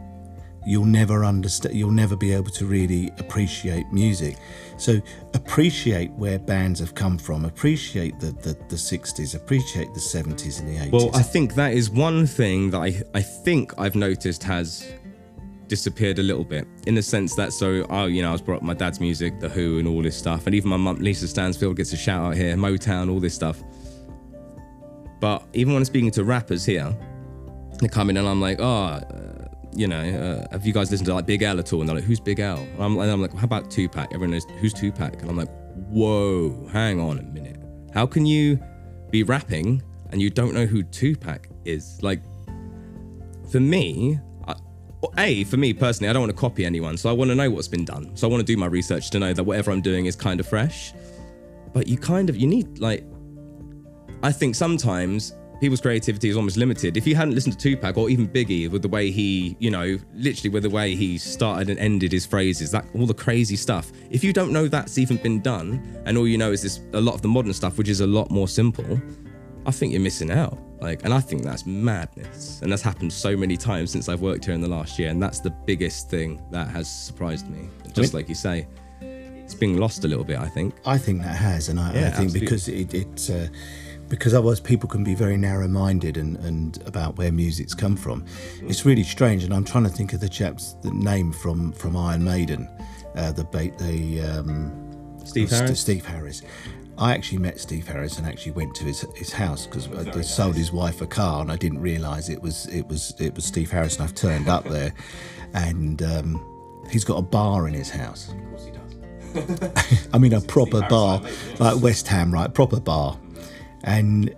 you'll 0.65 0.85
never 0.87 1.25
understand 1.25 1.75
you'll 1.75 1.91
never 1.91 2.17
be 2.17 2.33
able 2.33 2.51
to 2.51 2.65
really 2.65 3.11
appreciate 3.19 3.85
music 3.93 4.39
so 4.83 5.01
appreciate 5.35 6.11
where 6.13 6.39
bands 6.39 6.81
have 6.81 6.95
come 6.95 7.17
from 7.17 7.45
appreciate 7.45 8.19
the, 8.19 8.33
the, 8.33 8.55
the 8.69 8.77
60s 8.77 9.35
appreciate 9.35 9.93
the 9.95 10.01
70s 10.01 10.61
and 10.61 10.69
the 10.69 10.79
80s 10.79 10.91
well 10.91 11.11
i 11.15 11.23
think 11.23 11.55
that 11.55 11.73
is 11.73 11.89
one 11.91 12.27
thing 12.27 12.71
that 12.71 12.79
i, 12.79 13.03
I 13.15 13.23
think 13.23 13.73
i've 13.79 13.95
noticed 13.95 14.43
has 14.43 14.93
disappeared 15.69 16.19
a 16.19 16.23
little 16.23 16.45
bit 16.45 16.67
in 16.87 16.95
the 16.95 17.03
sense 17.03 17.35
that 17.37 17.53
so 17.53 17.87
oh 17.89 18.07
you 18.07 18.23
know 18.23 18.29
i 18.29 18.33
was 18.33 18.43
brought 18.43 18.59
up 18.59 18.63
my 18.63 18.75
dad's 18.75 19.01
music 19.01 19.41
the 19.41 19.49
who 19.49 19.79
and 19.79 19.89
all 19.89 20.03
this 20.03 20.17
stuff 20.17 20.47
and 20.47 20.55
even 20.55 20.69
my 20.69 20.77
mum 20.77 20.97
lisa 20.97 21.27
stansfield 21.27 21.77
gets 21.77 21.93
a 21.93 21.97
shout 21.97 22.25
out 22.25 22.37
here 22.37 22.55
motown 22.57 23.11
all 23.11 23.21
this 23.21 23.35
stuff. 23.35 23.63
But 25.21 25.47
even 25.55 25.73
when 25.73 25.81
i'm 25.81 25.85
speaking 25.87 26.11
to 26.11 26.25
rappers 26.25 26.67
here 26.67 26.95
they 27.81 27.89
come 27.89 28.11
in 28.11 28.17
and 28.17 28.29
i'm 28.29 28.41
like 28.41 28.61
oh 28.61 29.01
you 29.75 29.87
know, 29.87 30.01
uh, 30.01 30.53
have 30.53 30.67
you 30.67 30.73
guys 30.73 30.91
listened 30.91 31.07
to 31.07 31.15
like 31.15 31.27
Big 31.27 31.43
L 31.43 31.59
at 31.59 31.73
all? 31.73 31.81
And 31.81 31.89
they're 31.89 31.97
like, 31.97 32.05
who's 32.05 32.21
Big 32.21 32.41
L? 32.41 32.59
And 32.59 32.83
I'm, 32.83 32.97
and 32.99 33.11
I'm 33.11 33.23
like, 33.23 33.35
how 33.35 33.45
about 33.45 33.71
Tupac? 33.71 34.13
Everyone 34.13 34.33
knows 34.33 34.45
who's 34.61 34.73
Tupac. 34.73 35.21
And 35.21 35.31
I'm 35.31 35.37
like, 35.37 35.51
whoa, 35.89 36.69
hang 36.73 37.01
on 37.01 37.19
a 37.19 37.23
minute. 37.23 37.61
How 37.95 38.07
can 38.07 38.27
you 38.27 38.59
be 39.11 39.23
rapping 39.23 39.83
and 40.11 40.21
you 40.21 40.31
don't 40.31 40.55
know 40.55 40.67
who 40.67 40.83
Tupac 40.83 41.49
is? 41.65 41.99
Like, 42.03 42.23
for 43.51 43.61
me, 43.61 44.19
a 45.19 45.45
for 45.45 45.57
me 45.57 45.73
personally, 45.73 46.09
I 46.09 46.13
don't 46.13 46.23
want 46.23 46.31
to 46.31 46.41
copy 46.41 46.65
anyone, 46.65 46.97
so 46.97 47.11
I 47.11 47.13
want 47.13 47.31
to 47.31 47.35
know 47.35 47.51
what's 47.51 47.69
been 47.69 47.85
done. 47.85 48.17
So 48.17 48.29
I 48.29 48.31
want 48.31 48.41
to 48.41 48.47
do 48.47 48.57
my 48.57 48.67
research 48.67 49.11
to 49.11 49.19
know 49.19 49.33
that 49.33 49.43
whatever 49.43 49.71
I'm 49.71 49.83
doing 49.83 50.07
is 50.07 50.17
kind 50.17 50.39
of 50.41 50.47
fresh. 50.47 50.95
But 51.73 51.89
you 51.89 51.97
kind 51.97 52.31
of 52.31 52.37
you 52.37 52.47
need 52.47 52.79
like, 52.79 53.05
I 54.23 54.33
think 54.33 54.55
sometimes 54.55 55.35
people's 55.63 55.81
creativity 55.81 56.29
is 56.29 56.37
almost 56.37 56.57
limited. 56.57 56.97
If 56.97 57.07
you 57.07 57.15
hadn't 57.15 57.37
listened 57.37 57.57
to 57.57 57.59
Tupac 57.59 57.97
or 57.97 58.11
even 58.11 58.27
Biggie 58.27 58.69
with 58.69 58.83
the 58.83 58.89
way 58.89 59.13
he, 59.13 59.57
you 59.61 59.71
know, 59.71 59.97
literally 60.13 60.51
with 60.51 60.65
the 60.65 60.71
way 60.71 60.97
he 60.97 61.17
started 61.17 61.71
and 61.71 61.79
ended 61.79 62.11
his 62.11 62.27
phrases, 62.27 62.73
that 62.73 62.85
all 62.97 63.07
the 63.07 63.15
crazy 63.15 63.55
stuff. 63.55 63.93
If 64.11 64.25
you 64.25 64.33
don't 64.33 64.53
know 64.53 64.67
that's 64.67 64.99
even 64.99 65.19
been 65.19 65.41
done, 65.41 66.03
and 66.05 66.19
all 66.19 66.27
you 66.27 66.37
know 66.37 66.51
is 66.51 66.63
this 66.63 66.81
a 66.95 67.01
lot 67.01 67.15
of 67.15 67.23
the 67.23 67.29
modern 67.29 67.53
stuff, 67.53 67.79
which 67.79 67.89
is 67.89 68.01
a 68.01 68.07
lot 68.09 68.29
more 68.29 68.49
simple, 68.49 69.01
I 69.65 69.71
think 69.71 69.93
you're 69.93 70.03
missing 70.03 70.33
out. 70.33 70.59
Like, 70.81 71.05
and 71.05 71.15
I 71.15 71.21
think 71.21 71.45
that's 71.45 71.65
madness. 71.65 72.61
And 72.61 72.73
that's 72.73 72.83
happened 72.83 73.13
so 73.13 73.37
many 73.37 73.57
times 73.57 73.93
since 73.93 74.09
I've 74.09 74.21
worked 74.21 74.47
here 74.47 74.55
in 74.55 74.61
the 74.61 74.69
last 74.69 74.99
year. 74.99 75.11
And 75.11 75.23
that's 75.23 75.39
the 75.39 75.51
biggest 75.51 76.11
thing 76.11 76.43
that 76.51 76.67
has 76.71 76.91
surprised 76.91 77.49
me. 77.49 77.69
Just 77.93 77.99
I 77.99 78.03
mean, 78.03 78.11
like 78.15 78.29
you 78.29 78.35
say, 78.35 78.67
it's 79.01 79.55
being 79.55 79.79
lost 79.79 80.05
a 80.05 80.09
little 80.09 80.25
bit, 80.25 80.41
I 80.41 80.49
think. 80.49 80.75
I 80.85 80.99
think 80.99 81.23
that 81.23 81.37
has. 81.37 81.69
And 81.69 81.79
I, 81.79 81.93
yeah, 81.93 82.09
I 82.09 82.11
think 82.11 82.35
absolutely. 82.35 82.41
because 82.41 82.69
it, 82.69 82.95
it's, 82.95 83.31
uh, 83.31 83.47
because 84.13 84.35
otherwise 84.35 84.61
people 84.61 84.87
can 84.91 85.03
be 85.03 85.15
very 85.15 85.39
narrow-minded 85.39 86.19
and, 86.19 86.37
and 86.45 86.83
about 86.87 87.17
where 87.17 87.33
music's 87.33 87.75
come 87.75 87.97
from. 87.97 88.27
It's 88.61 88.85
really 88.85 89.05
strange, 89.05 89.43
and 89.43 89.55
I'm 89.55 89.65
trying 89.65 89.85
to 89.85 89.91
think 89.91 90.13
of 90.13 90.21
the 90.21 90.29
chap's 90.29 90.75
the 90.83 90.91
name 90.91 91.33
from 91.33 91.73
from 91.73 91.97
Iron 91.97 92.23
Maiden, 92.23 92.69
uh, 93.17 93.33
the 93.33 93.45
the 93.79 94.21
um, 94.21 95.19
Steve 95.25 95.49
Harris. 95.49 95.81
Steve 95.81 96.05
Harris. 96.05 96.43
I 96.99 97.15
actually 97.15 97.39
met 97.39 97.59
Steve 97.59 97.89
Harris 97.89 98.19
and 98.19 98.27
actually 98.27 98.53
went 98.53 98.75
to 98.75 98.85
his 98.85 99.01
his 99.17 99.33
house 99.33 99.65
because 99.65 99.89
they 99.89 100.23
sold 100.23 100.57
his 100.57 100.73
wife 100.73 101.01
a 101.01 101.07
car, 101.07 101.41
and 101.41 101.51
I 101.51 101.57
didn't 101.57 101.81
realise 101.81 102.29
it 102.29 102.43
was 102.43 102.67
it 102.67 102.87
was 102.89 103.15
it 103.19 103.35
was 103.35 103.47
Steve 103.47 103.71
Harris, 103.71 103.95
and 103.97 104.05
I've 104.05 104.15
turned 104.15 104.47
up 104.47 104.65
there, 104.65 104.93
and 105.55 106.03
um, 106.03 106.85
he's 106.91 107.05
got 107.05 107.17
a 107.17 107.23
bar 107.23 107.67
in 107.67 107.73
his 107.73 107.89
house. 107.89 108.29
Of 108.29 108.51
course 108.51 108.67
he 108.67 108.73
does. 108.73 110.09
I 110.13 110.19
mean, 110.19 110.35
a 110.35 110.41
proper 110.57 110.83
bar, 110.83 111.23
like 111.59 111.81
West 111.81 112.09
Ham, 112.09 112.31
right? 112.31 112.53
Proper 112.53 112.79
bar 112.79 113.19
and 113.85 114.35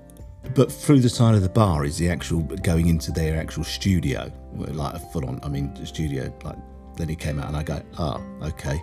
but 0.55 0.71
through 0.71 1.01
the 1.01 1.09
side 1.09 1.35
of 1.35 1.43
the 1.43 1.49
bar 1.49 1.85
is 1.85 1.97
the 1.97 2.11
actual 2.11 2.43
going 2.43 2.89
into 2.89 3.11
their 3.11 3.37
actual 3.37 3.65
studio, 3.65 4.31
like 4.55 4.95
a 4.95 4.99
full 4.99 5.27
on. 5.27 5.41
I 5.43 5.49
mean, 5.49 5.75
studio. 5.87 6.33
Like 6.45 6.57
then 6.97 7.09
he 7.09 7.17
came 7.17 7.39
out 7.41 7.49
and 7.49 7.57
I 7.57 7.63
go, 7.63 7.83
ah, 7.99 8.21
oh, 8.21 8.47
okay. 8.47 8.81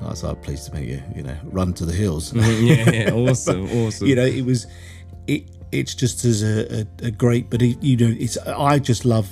I 0.00 0.08
was 0.08 0.22
like, 0.22 0.42
pleased 0.42 0.66
to 0.66 0.74
meet 0.74 0.88
you. 0.88 1.02
You 1.14 1.22
know, 1.22 1.36
run 1.44 1.72
to 1.74 1.86
the 1.86 1.92
hills. 1.92 2.32
yeah, 2.34 2.90
yeah, 2.90 3.10
awesome, 3.12 3.70
awesome. 3.70 4.06
you 4.06 4.14
know, 4.14 4.24
it 4.24 4.44
was, 4.44 4.66
it. 5.26 5.50
It's 5.72 5.94
just 5.94 6.24
as 6.24 6.42
a, 6.44 6.82
a, 6.82 7.06
a 7.06 7.10
great, 7.10 7.50
but 7.50 7.60
it, 7.60 7.82
you 7.82 7.96
know, 7.96 8.14
it's. 8.18 8.36
I 8.38 8.78
just 8.78 9.04
love. 9.04 9.28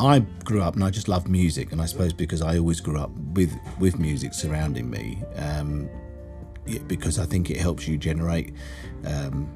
I 0.00 0.20
grew 0.44 0.62
up 0.62 0.74
and 0.74 0.84
I 0.84 0.90
just 0.90 1.08
love 1.08 1.28
music, 1.28 1.72
and 1.72 1.80
I 1.80 1.86
suppose 1.86 2.12
because 2.12 2.40
I 2.42 2.58
always 2.58 2.80
grew 2.80 2.98
up 2.98 3.10
with 3.32 3.52
with 3.80 3.98
music 3.98 4.32
surrounding 4.32 4.88
me, 4.88 5.22
um, 5.36 5.88
because 6.86 7.18
I 7.18 7.26
think 7.26 7.50
it 7.50 7.56
helps 7.56 7.88
you 7.88 7.98
generate 7.98 8.54
um, 9.06 9.48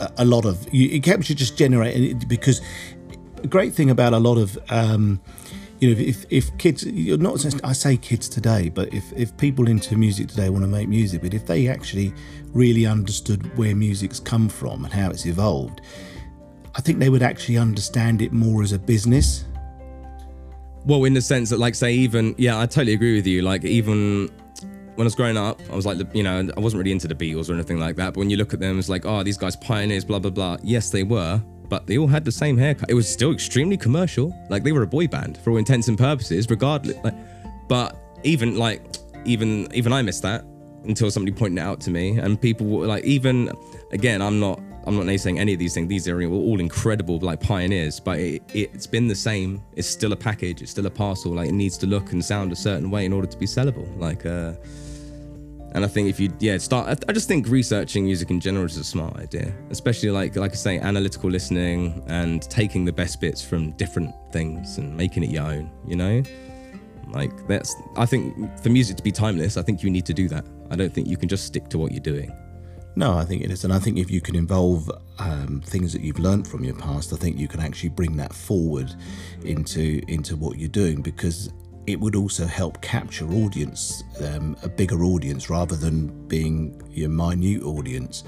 a, 0.00 0.12
a, 0.18 0.24
lot 0.24 0.44
of. 0.44 0.72
you, 0.72 0.88
It 0.90 1.04
helps 1.04 1.28
you 1.28 1.34
just 1.34 1.56
generate 1.56 2.28
because 2.28 2.60
the 3.42 3.48
great 3.48 3.74
thing 3.74 3.90
about 3.90 4.12
a 4.12 4.18
lot 4.18 4.38
of. 4.38 4.58
Um, 4.70 5.20
you 5.80 5.94
know, 5.94 6.00
if, 6.00 6.24
if 6.30 6.56
kids, 6.56 6.84
you're 6.86 7.18
not, 7.18 7.44
I 7.62 7.72
say 7.72 7.96
kids 7.96 8.28
today, 8.28 8.70
but 8.70 8.94
if, 8.94 9.12
if 9.14 9.36
people 9.36 9.68
into 9.68 9.96
music 9.96 10.28
today 10.28 10.48
want 10.48 10.62
to 10.64 10.68
make 10.68 10.88
music, 10.88 11.20
but 11.20 11.34
if 11.34 11.46
they 11.46 11.68
actually 11.68 12.14
really 12.54 12.86
understood 12.86 13.54
where 13.58 13.74
music's 13.74 14.18
come 14.18 14.48
from 14.48 14.84
and 14.84 14.94
how 14.94 15.10
it's 15.10 15.26
evolved, 15.26 15.82
I 16.74 16.80
think 16.80 17.00
they 17.00 17.10
would 17.10 17.22
actually 17.22 17.58
understand 17.58 18.22
it 18.22 18.32
more 18.32 18.62
as 18.62 18.72
a 18.72 18.78
business. 18.78 19.44
Well, 20.86 21.04
in 21.04 21.12
the 21.12 21.20
sense 21.20 21.50
that, 21.50 21.58
like, 21.58 21.74
say, 21.74 21.92
even, 21.92 22.34
yeah, 22.38 22.58
I 22.58 22.66
totally 22.66 22.94
agree 22.94 23.16
with 23.16 23.26
you. 23.26 23.42
Like, 23.42 23.64
even 23.64 24.30
when 24.96 25.04
I 25.04 25.06
was 25.06 25.14
growing 25.14 25.36
up, 25.36 25.60
I 25.70 25.74
was 25.74 25.86
like, 25.86 25.98
you 26.14 26.22
know, 26.22 26.48
I 26.56 26.60
wasn't 26.60 26.78
really 26.78 26.92
into 26.92 27.08
the 27.08 27.14
Beatles 27.14 27.50
or 27.50 27.54
anything 27.54 27.80
like 27.80 27.96
that. 27.96 28.14
But 28.14 28.20
when 28.20 28.30
you 28.30 28.36
look 28.36 28.54
at 28.54 28.60
them, 28.60 28.78
it's 28.78 28.88
like, 28.88 29.04
oh, 29.06 29.22
these 29.22 29.36
guys 29.36 29.56
pioneers, 29.56 30.04
blah 30.04 30.18
blah 30.18 30.30
blah. 30.30 30.56
Yes, 30.62 30.90
they 30.90 31.02
were, 31.02 31.42
but 31.68 31.86
they 31.86 31.98
all 31.98 32.06
had 32.06 32.24
the 32.24 32.32
same 32.32 32.56
haircut. 32.56 32.90
It 32.90 32.94
was 32.94 33.08
still 33.08 33.32
extremely 33.32 33.76
commercial. 33.76 34.34
Like 34.50 34.62
they 34.62 34.72
were 34.72 34.82
a 34.82 34.86
boy 34.86 35.08
band 35.08 35.38
for 35.38 35.50
all 35.50 35.56
intents 35.56 35.88
and 35.88 35.98
purposes, 35.98 36.48
regardless. 36.48 36.96
Like, 37.02 37.14
but 37.68 37.96
even 38.22 38.56
like, 38.56 38.82
even 39.24 39.68
even 39.74 39.92
I 39.92 40.02
missed 40.02 40.22
that 40.22 40.44
until 40.84 41.10
somebody 41.10 41.36
pointed 41.36 41.58
it 41.58 41.62
out 41.62 41.80
to 41.82 41.90
me, 41.90 42.18
and 42.18 42.40
people 42.40 42.66
were 42.66 42.86
like, 42.86 43.04
even 43.04 43.50
again, 43.92 44.22
I'm 44.22 44.38
not. 44.38 44.60
I'm 44.86 45.02
not 45.02 45.18
saying 45.18 45.38
any 45.38 45.54
of 45.54 45.58
these 45.58 45.72
things. 45.72 45.88
These 45.88 46.06
are 46.08 46.22
all 46.22 46.60
incredible, 46.60 47.18
like 47.20 47.40
pioneers. 47.40 47.98
But 47.98 48.18
it, 48.18 48.42
it's 48.52 48.86
been 48.86 49.08
the 49.08 49.14
same. 49.14 49.62
It's 49.72 49.88
still 49.88 50.12
a 50.12 50.16
package. 50.16 50.60
It's 50.60 50.72
still 50.72 50.84
a 50.84 50.90
parcel. 50.90 51.32
Like 51.32 51.48
it 51.48 51.52
needs 51.52 51.78
to 51.78 51.86
look 51.86 52.12
and 52.12 52.22
sound 52.22 52.52
a 52.52 52.56
certain 52.56 52.90
way 52.90 53.06
in 53.06 53.12
order 53.14 53.26
to 53.26 53.38
be 53.38 53.46
sellable. 53.46 53.88
Like, 53.98 54.26
uh, 54.26 54.52
and 55.74 55.84
I 55.84 55.88
think 55.88 56.08
if 56.08 56.20
you, 56.20 56.32
yeah, 56.38 56.56
start, 56.58 57.04
I 57.08 57.12
just 57.12 57.26
think 57.26 57.48
researching 57.48 58.04
music 58.04 58.30
in 58.30 58.38
general 58.38 58.64
is 58.64 58.76
a 58.76 58.84
smart 58.84 59.16
idea, 59.16 59.52
especially 59.70 60.10
like, 60.10 60.36
like 60.36 60.52
I 60.52 60.54
say, 60.54 60.78
analytical 60.78 61.28
listening 61.28 62.00
and 62.06 62.42
taking 62.42 62.84
the 62.84 62.92
best 62.92 63.20
bits 63.20 63.42
from 63.44 63.72
different 63.72 64.14
things 64.32 64.78
and 64.78 64.96
making 64.96 65.24
it 65.24 65.30
your 65.30 65.44
own, 65.44 65.70
you 65.84 65.96
know? 65.96 66.22
Like 67.08 67.32
that's, 67.48 67.74
I 67.96 68.06
think 68.06 68.56
for 68.62 68.70
music 68.70 68.96
to 68.98 69.02
be 69.02 69.10
timeless, 69.10 69.56
I 69.56 69.62
think 69.62 69.82
you 69.82 69.90
need 69.90 70.06
to 70.06 70.14
do 70.14 70.28
that. 70.28 70.46
I 70.70 70.76
don't 70.76 70.92
think 70.92 71.08
you 71.08 71.16
can 71.16 71.28
just 71.28 71.44
stick 71.44 71.68
to 71.70 71.78
what 71.78 71.90
you're 71.90 72.00
doing. 72.00 72.32
No, 72.96 73.14
I 73.18 73.24
think 73.24 73.42
it 73.42 73.50
is, 73.50 73.64
and 73.64 73.72
I 73.72 73.80
think 73.80 73.98
if 73.98 74.08
you 74.08 74.20
can 74.20 74.36
involve 74.36 74.88
um, 75.18 75.60
things 75.66 75.92
that 75.92 76.02
you've 76.02 76.20
learned 76.20 76.46
from 76.46 76.62
your 76.62 76.76
past, 76.76 77.12
I 77.12 77.16
think 77.16 77.36
you 77.36 77.48
can 77.48 77.58
actually 77.58 77.88
bring 77.88 78.16
that 78.18 78.32
forward 78.32 78.94
into 79.42 80.00
into 80.06 80.36
what 80.36 80.58
you're 80.58 80.68
doing 80.68 81.02
because 81.02 81.52
it 81.86 82.00
would 82.00 82.16
also 82.16 82.46
help 82.46 82.80
capture 82.80 83.30
audience, 83.30 84.04
um, 84.22 84.56
a 84.62 84.68
bigger 84.68 85.04
audience, 85.04 85.50
rather 85.50 85.76
than 85.76 86.26
being 86.28 86.80
your 86.90 87.10
minute 87.10 87.62
audience. 87.62 88.24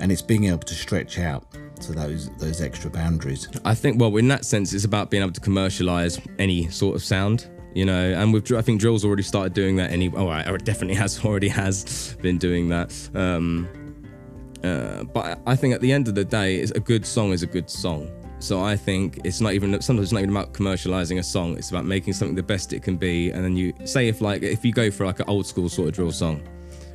And 0.00 0.10
it's 0.12 0.22
being 0.22 0.44
able 0.44 0.58
to 0.58 0.74
stretch 0.74 1.18
out 1.18 1.46
to 1.80 1.92
those 1.92 2.30
those 2.38 2.60
extra 2.60 2.90
boundaries. 2.90 3.48
I 3.64 3.74
think, 3.74 4.00
well, 4.00 4.16
in 4.16 4.28
that 4.28 4.44
sense, 4.44 4.72
it's 4.72 4.84
about 4.84 5.10
being 5.10 5.22
able 5.22 5.32
to 5.32 5.40
commercialize 5.40 6.20
any 6.38 6.68
sort 6.68 6.96
of 6.96 7.02
sound. 7.02 7.48
You 7.74 7.84
know, 7.84 8.12
and 8.12 8.32
with 8.32 8.52
I 8.52 8.62
think 8.62 8.80
Drill's 8.80 9.04
already 9.04 9.24
started 9.24 9.52
doing 9.52 9.76
that. 9.76 9.90
Any, 9.90 10.12
oh, 10.14 10.30
it 10.30 10.64
definitely 10.64 10.94
has 11.04 11.24
already 11.24 11.48
has 11.48 12.16
been 12.20 12.38
doing 12.38 12.68
that. 12.68 12.92
Um, 13.14 13.68
uh, 14.62 15.04
but 15.04 15.40
I 15.46 15.56
think 15.56 15.74
at 15.74 15.80
the 15.80 15.92
end 15.92 16.08
of 16.08 16.14
the 16.14 16.24
day, 16.24 16.60
a 16.62 16.80
good 16.80 17.04
song 17.04 17.32
is 17.32 17.42
a 17.42 17.46
good 17.46 17.68
song 17.68 18.08
So 18.38 18.62
I 18.62 18.76
think 18.76 19.20
it's 19.24 19.40
not 19.40 19.54
even 19.54 19.80
sometimes 19.80 20.06
it's 20.06 20.12
not 20.12 20.20
even 20.22 20.30
about 20.30 20.52
commercializing 20.52 21.18
a 21.18 21.22
song. 21.22 21.56
It's 21.56 21.70
about 21.70 21.84
making 21.84 22.12
something 22.12 22.34
the 22.34 22.42
best 22.42 22.72
it 22.72 22.82
can 22.82 22.96
be. 22.96 23.30
And 23.30 23.44
then 23.44 23.56
you 23.56 23.72
say 23.84 24.08
if 24.08 24.20
like 24.20 24.42
if 24.42 24.64
you 24.64 24.72
go 24.72 24.90
for 24.90 25.06
like 25.06 25.20
an 25.20 25.26
old 25.28 25.46
school 25.46 25.68
sort 25.68 25.88
of 25.88 25.94
drill 25.94 26.12
song, 26.12 26.42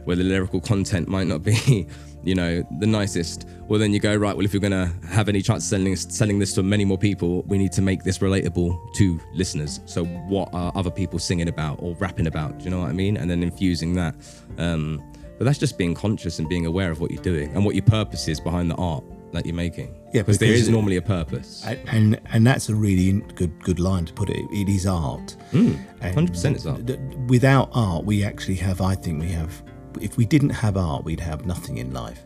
where 0.06 0.16
the 0.16 0.24
lyrical 0.24 0.60
content 0.60 1.08
might 1.08 1.28
not 1.28 1.44
be, 1.44 1.88
you 2.24 2.36
know, 2.36 2.64
the 2.80 2.88
nicest. 2.88 3.48
Well, 3.68 3.80
then 3.80 3.94
you 3.94 4.00
go 4.00 4.16
right. 4.16 4.36
Well, 4.36 4.46
if 4.46 4.54
you're 4.54 4.62
gonna 4.62 4.92
have 5.08 5.30
any 5.30 5.42
chance 5.42 5.64
of 5.66 5.70
selling 5.70 5.96
selling 5.96 6.40
this 6.40 6.54
to 6.54 6.64
many 6.64 6.86
more 6.86 6.98
people, 6.98 7.44
we 7.44 7.58
need 7.58 7.72
to 7.74 7.82
make 7.82 8.04
this 8.04 8.20
relatable 8.20 8.94
to 8.96 9.20
listeners. 9.34 9.80
So 9.86 10.06
what 10.06 10.50
are 10.54 10.72
other 10.76 10.92
people 10.92 11.20
singing 11.20 11.48
about 11.48 11.80
or 11.82 11.96
rapping 11.96 12.28
about? 12.28 12.60
Do 12.60 12.66
you 12.66 12.72
know 12.72 12.80
what 12.80 12.90
I 12.90 12.94
mean? 12.94 13.18
And 13.18 13.30
then 13.30 13.44
infusing 13.44 13.94
that. 13.96 14.16
Um, 14.58 15.04
but 15.38 15.46
that's 15.46 15.58
just 15.58 15.78
being 15.78 15.96
conscious 15.96 16.40
and 16.40 16.50
being 16.50 16.66
aware 16.66 16.92
of 16.92 17.00
what 17.00 17.12
you're 17.12 17.24
doing 17.24 17.56
and 17.56 17.64
what 17.64 17.74
your 17.74 17.86
purpose 17.86 18.28
is 18.28 18.40
behind 18.40 18.70
the 18.70 18.76
art 18.76 19.04
that 19.32 19.46
you're 19.46 19.56
making. 19.56 19.96
Yeah, 20.14 20.22
because 20.22 20.40
there 20.40 20.54
is 20.54 20.68
it- 20.68 20.72
normally 20.72 20.96
a 20.98 21.02
purpose. 21.02 21.64
And, 21.88 22.20
and 22.32 22.46
that's 22.46 22.70
a 22.70 22.76
really 22.76 23.22
good 23.36 23.64
good 23.64 23.80
line 23.80 24.06
to 24.06 24.14
put 24.14 24.30
it. 24.30 24.44
It 24.52 24.68
is 24.70 24.86
art. 24.88 25.36
100% 25.54 26.56
it's 26.56 26.66
art. 26.66 26.82
Without 27.28 27.70
art, 27.74 28.06
we 28.06 28.24
actually 28.24 28.56
have. 28.56 28.82
I 28.82 28.96
think 28.96 29.22
we 29.22 29.30
have. 29.30 29.62
If 30.02 30.18
we 30.18 30.26
didn't 30.26 30.52
have 30.52 30.78
art, 30.78 31.04
we'd 31.04 31.20
have 31.20 31.46
nothing 31.46 31.78
in 31.78 31.94
life. 31.94 32.22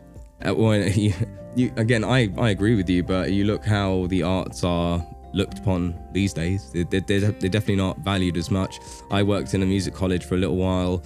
Uh, 0.46 0.54
well, 0.54 0.74
you, 0.88 1.12
you, 1.56 1.72
again, 1.76 2.04
I, 2.04 2.28
I 2.38 2.50
agree 2.50 2.74
with 2.74 2.88
you, 2.88 3.02
but 3.02 3.32
you 3.32 3.44
look 3.44 3.64
how 3.64 4.06
the 4.08 4.22
arts 4.22 4.64
are 4.64 5.04
looked 5.32 5.58
upon 5.58 5.98
these 6.12 6.32
days. 6.32 6.70
They're, 6.72 6.84
they're 6.84 7.00
they're 7.00 7.50
definitely 7.50 7.76
not 7.76 7.98
valued 7.98 8.36
as 8.36 8.50
much. 8.50 8.78
I 9.10 9.22
worked 9.22 9.52
in 9.54 9.62
a 9.62 9.66
music 9.66 9.94
college 9.94 10.24
for 10.24 10.36
a 10.36 10.38
little 10.38 10.56
while, 10.56 11.02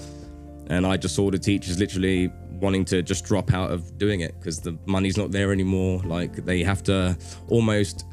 and 0.69 0.87
I 0.87 0.97
just 0.97 1.15
saw 1.15 1.31
the 1.31 1.39
teachers 1.39 1.79
literally 1.79 2.31
wanting 2.61 2.85
to 2.87 3.03
just 3.03 3.25
drop 3.25 3.53
out 3.53 3.71
of 3.71 3.99
doing 3.99 4.21
it 4.21 4.35
because 4.39 4.61
the 4.61 4.79
money's 4.87 5.17
not 5.17 5.31
there 5.31 5.53
anymore. 5.53 6.01
Like 6.05 6.45
they 6.45 6.63
have 6.63 6.83
to 6.85 7.17
almost 7.49 8.05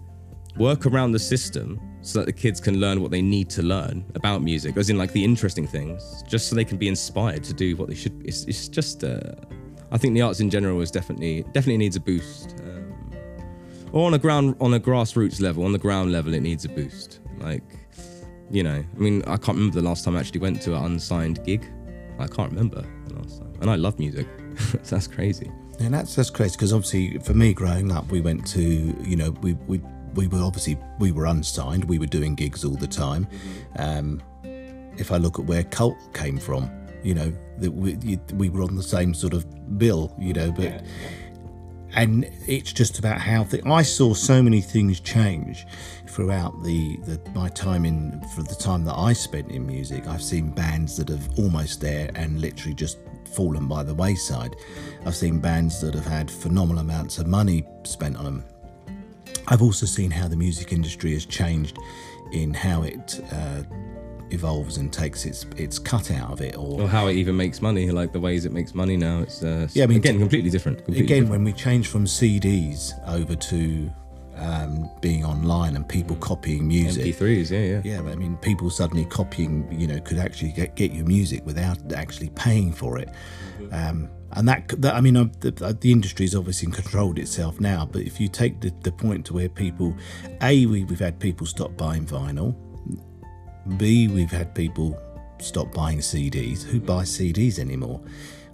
work 0.58 0.86
around 0.86 1.12
the 1.12 1.20
system 1.20 1.80
so 2.02 2.20
that 2.20 2.26
the 2.26 2.34
kids 2.34 2.60
can 2.60 2.80
learn 2.80 3.02
what 3.02 3.12
they 3.12 3.22
need 3.22 3.50
to 3.50 3.64
learn 3.64 4.06
about 4.14 4.42
music, 4.44 4.78
as 4.78 4.90
in 4.90 4.98
like 4.98 5.12
the 5.12 5.24
interesting 5.24 5.66
things, 5.66 6.24
just 6.28 6.48
so 6.48 6.56
they 6.56 6.64
can 6.64 6.78
be 6.78 6.88
inspired 6.88 7.44
to 7.44 7.54
do 7.54 7.76
what 7.76 7.90
they 7.90 7.96
should. 7.96 8.22
It's, 8.24 8.44
it's 8.46 8.68
just, 8.68 9.04
uh, 9.04 9.34
I 9.92 9.98
think 9.98 10.14
the 10.14 10.22
arts 10.22 10.40
in 10.40 10.50
general 10.50 10.80
is 10.82 10.92
definitely 10.92 11.44
definitely 11.54 11.78
needs 11.78 11.96
a 11.96 12.00
boost. 12.00 12.56
Um, 12.64 12.94
or 13.92 14.06
on 14.06 14.14
a 14.14 14.20
ground 14.20 14.56
on 14.62 14.74
a 14.76 14.80
grassroots 14.80 15.42
level, 15.42 15.66
on 15.66 15.72
the 15.72 15.80
ground 15.80 16.12
level, 16.12 16.34
it 16.34 16.42
needs 16.42 16.64
a 16.64 16.70
boost. 16.70 17.22
Like, 17.40 17.64
you 18.52 18.62
know, 18.62 18.84
I 18.84 19.00
mean, 19.00 19.24
I 19.24 19.38
can't 19.38 19.58
remember 19.58 19.82
the 19.82 19.88
last 19.88 20.06
time 20.06 20.16
I 20.16 20.20
actually 20.20 20.42
went 20.42 20.62
to 20.64 20.76
an 20.76 20.86
unsigned 20.86 21.44
gig. 21.44 21.66
I 22.20 22.28
can't 22.28 22.52
remember 22.52 22.86
and 23.66 23.72
I 23.72 23.78
love 23.78 23.98
music. 23.98 24.28
so 24.58 24.78
that's 24.96 25.08
crazy. 25.08 25.52
And 25.80 25.94
that's 25.94 26.16
that's 26.16 26.30
crazy 26.30 26.56
because 26.56 26.72
obviously 26.72 27.18
for 27.20 27.34
me 27.34 27.54
growing 27.54 27.92
up, 27.92 28.08
we 28.12 28.22
went 28.22 28.46
to 28.48 28.62
you 28.62 29.16
know 29.16 29.32
we 29.42 29.54
we 29.68 29.82
we 30.14 30.28
were 30.28 30.42
obviously 30.42 30.78
we 31.00 31.12
were 31.12 31.26
unsigned. 31.26 31.84
We 31.86 31.98
were 31.98 32.06
doing 32.06 32.36
gigs 32.36 32.64
all 32.64 32.76
the 32.76 32.88
time. 32.88 33.28
Um, 33.78 34.22
if 34.98 35.12
I 35.12 35.18
look 35.18 35.40
at 35.40 35.46
where 35.46 35.64
Cult 35.64 35.98
came 36.14 36.38
from, 36.38 36.70
you 37.04 37.16
know 37.16 37.34
that 37.58 37.72
we 37.72 38.20
we 38.36 38.50
were 38.50 38.62
on 38.62 38.76
the 38.76 38.84
same 38.84 39.14
sort 39.14 39.34
of 39.34 39.78
bill, 39.78 40.16
you 40.20 40.34
know, 40.34 40.52
but. 40.52 40.84
And 41.98 42.30
it's 42.46 42.74
just 42.74 43.00
about 43.00 43.22
how 43.22 43.46
th- 43.46 43.66
I 43.66 43.82
saw 43.82 44.14
so 44.14 44.44
many 44.44 44.60
things 44.60 45.00
change 45.00 45.66
throughout 46.08 46.62
the, 46.62 46.98
the 47.06 47.22
my 47.34 47.48
time 47.48 47.86
in 47.86 48.22
for 48.36 48.44
the 48.44 48.56
time 48.56 48.84
that 48.84 48.96
I 48.96 49.14
spent 49.14 49.50
in 49.50 49.66
music. 49.66 50.06
I've 50.06 50.22
seen 50.22 50.50
bands 50.50 50.98
that 50.98 51.08
have 51.08 51.30
almost 51.40 51.80
there 51.80 52.10
and 52.16 52.42
literally 52.42 52.74
just 52.74 52.98
fallen 53.36 53.68
by 53.68 53.84
the 53.84 53.94
wayside. 53.94 54.56
I've 55.06 55.16
seen 55.16 55.40
bands 55.40 55.82
that 55.82 55.94
have 55.94 56.06
had 56.06 56.30
phenomenal 56.32 56.82
amounts 56.82 57.18
of 57.18 57.28
money 57.28 57.66
spent 57.84 58.16
on 58.18 58.26
them. 58.26 58.46
I've 59.48 59.62
also 59.62 59.86
seen 59.86 60.10
how 60.12 60.28
the 60.28 60.36
music 60.36 60.72
industry 60.74 61.14
has 61.14 61.26
changed 61.26 61.78
in 62.32 62.54
how 62.54 62.84
it 62.84 63.20
uh, 63.32 63.62
evolves 64.32 64.78
and 64.78 64.92
takes 64.92 65.26
its 65.26 65.46
its 65.58 65.78
cut 65.78 66.10
out 66.12 66.32
of 66.32 66.42
it, 66.42 66.58
or 66.58 66.82
Or 66.82 66.88
how 66.88 67.08
it 67.08 67.14
even 67.14 67.36
makes 67.38 67.62
money, 67.62 67.92
like 67.92 68.12
the 68.12 68.20
ways 68.20 68.46
it 68.46 68.52
makes 68.52 68.74
money 68.74 68.98
now. 68.98 69.20
It's 69.22 69.44
uh, 69.44 69.68
Yeah, 69.74 69.84
I 69.84 69.88
mean, 69.88 69.98
again 69.98 70.18
completely 70.20 70.50
different. 70.50 70.80
Completely 70.80 71.04
again 71.06 71.24
different. 71.24 71.32
when 71.32 71.44
we 71.44 71.54
change 71.54 71.88
from 71.90 72.06
CDs 72.06 72.94
over 73.08 73.36
to 73.36 73.92
um, 74.38 74.90
being 75.02 75.26
online 75.26 75.76
and 75.76 75.88
people 75.88 76.16
copying 76.18 76.68
music. 76.68 77.06
MP3s, 77.06 77.52
yeah, 77.52 77.60
yeah. 77.60 77.82
Yeah, 77.84 78.02
but 78.02 78.14
I 78.14 78.16
mean, 78.16 78.38
people 78.38 78.70
suddenly 78.70 79.06
copying, 79.06 79.68
you 79.72 79.88
know, 79.88 80.00
could 80.00 80.18
actually 80.18 80.52
get, 80.52 80.76
get 80.76 80.92
your 80.92 81.06
music 81.06 81.46
without 81.46 81.78
actually 81.94 82.30
paying 82.30 82.72
for 82.72 82.98
it. 82.98 83.10
Um, 83.72 84.10
and 84.34 84.48
that, 84.48 84.68
that 84.82 84.96
I 84.96 85.02
mean, 85.02 85.16
uh, 85.16 85.30
the, 85.40 85.78
the 85.80 85.92
industry's 85.92 86.36
obviously 86.36 86.72
controlled 86.72 87.20
itself 87.20 87.60
now. 87.60 87.86
But 87.86 88.02
if 88.02 88.20
you 88.20 88.28
take 88.28 88.60
the, 88.62 88.74
the 88.82 88.92
point 88.92 89.26
to 89.28 89.34
where 89.34 89.50
people, 89.50 89.96
a, 90.42 90.66
we, 90.66 90.84
we've 90.84 91.00
had 91.00 91.20
people 91.20 91.48
stop 91.48 91.78
buying 91.78 92.06
vinyl. 92.06 92.56
B, 93.78 94.08
we've 94.08 94.32
had 94.32 94.54
people 94.54 95.00
stop 95.40 95.74
buying 95.74 96.00
CDs. 96.00 96.64
Who 96.64 96.80
buys 96.80 97.10
CDs 97.10 97.60
anymore? 97.60 98.02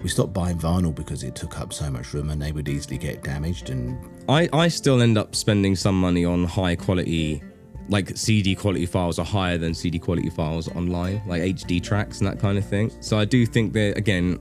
We 0.02 0.10
stopped 0.10 0.34
buying 0.34 0.58
vinyl 0.58 0.94
because 0.94 1.24
it 1.24 1.36
took 1.36 1.60
up 1.60 1.74
so 1.74 1.90
much 1.92 2.14
room 2.14 2.32
and 2.32 2.42
they 2.42 2.52
would 2.52 2.68
easily 2.68 2.98
get 2.98 3.24
damaged. 3.24 3.70
And 3.70 3.98
I, 4.28 4.50
I 4.52 4.68
still 4.68 5.02
end 5.02 5.18
up 5.18 5.36
spending 5.36 5.76
some 5.76 6.00
money 6.00 6.26
on 6.26 6.44
high 6.44 6.76
quality, 6.76 7.44
like 7.88 8.18
CD 8.18 8.56
quality 8.56 8.88
files 8.88 9.20
are 9.20 9.26
higher 9.26 9.58
than 9.58 9.74
CD 9.74 10.00
quality 10.00 10.30
files 10.30 10.68
online, 10.70 11.22
like 11.28 11.42
HD 11.42 11.82
tracks 11.82 12.20
and 12.20 12.28
that 12.28 12.40
kind 12.40 12.58
of 12.58 12.66
thing. 12.66 12.92
So 13.00 13.20
I 13.20 13.26
do 13.26 13.46
think 13.46 13.74
that, 13.74 13.96
again, 13.96 14.40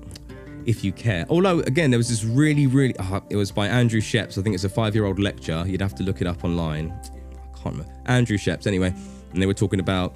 if 0.65 0.83
you 0.83 0.93
care. 0.93 1.27
Although, 1.29 1.61
again, 1.61 1.91
there 1.91 1.99
was 1.99 2.09
this 2.09 2.25
really, 2.25 2.67
really, 2.67 2.97
uh, 2.97 3.21
it 3.29 3.37
was 3.37 3.51
by 3.51 3.67
Andrew 3.67 4.01
Scheps. 4.01 4.39
I 4.39 4.43
think 4.43 4.55
it's 4.55 4.65
a 4.65 4.69
five 4.69 4.95
year 4.95 5.05
old 5.05 5.19
lecture. 5.19 5.65
You'd 5.67 5.83
have 5.83 5.95
to 5.97 6.03
look 6.03 6.21
it 6.21 6.27
up 6.27 6.45
online. 6.45 6.91
I 6.91 7.63
can't 7.63 7.77
remember. 7.77 7.93
Andrew 8.07 8.39
Scheps, 8.39 8.67
anyway. 8.67 8.95
And 9.33 9.43
they 9.43 9.47
were 9.47 9.55
talking 9.55 9.81
about 9.81 10.15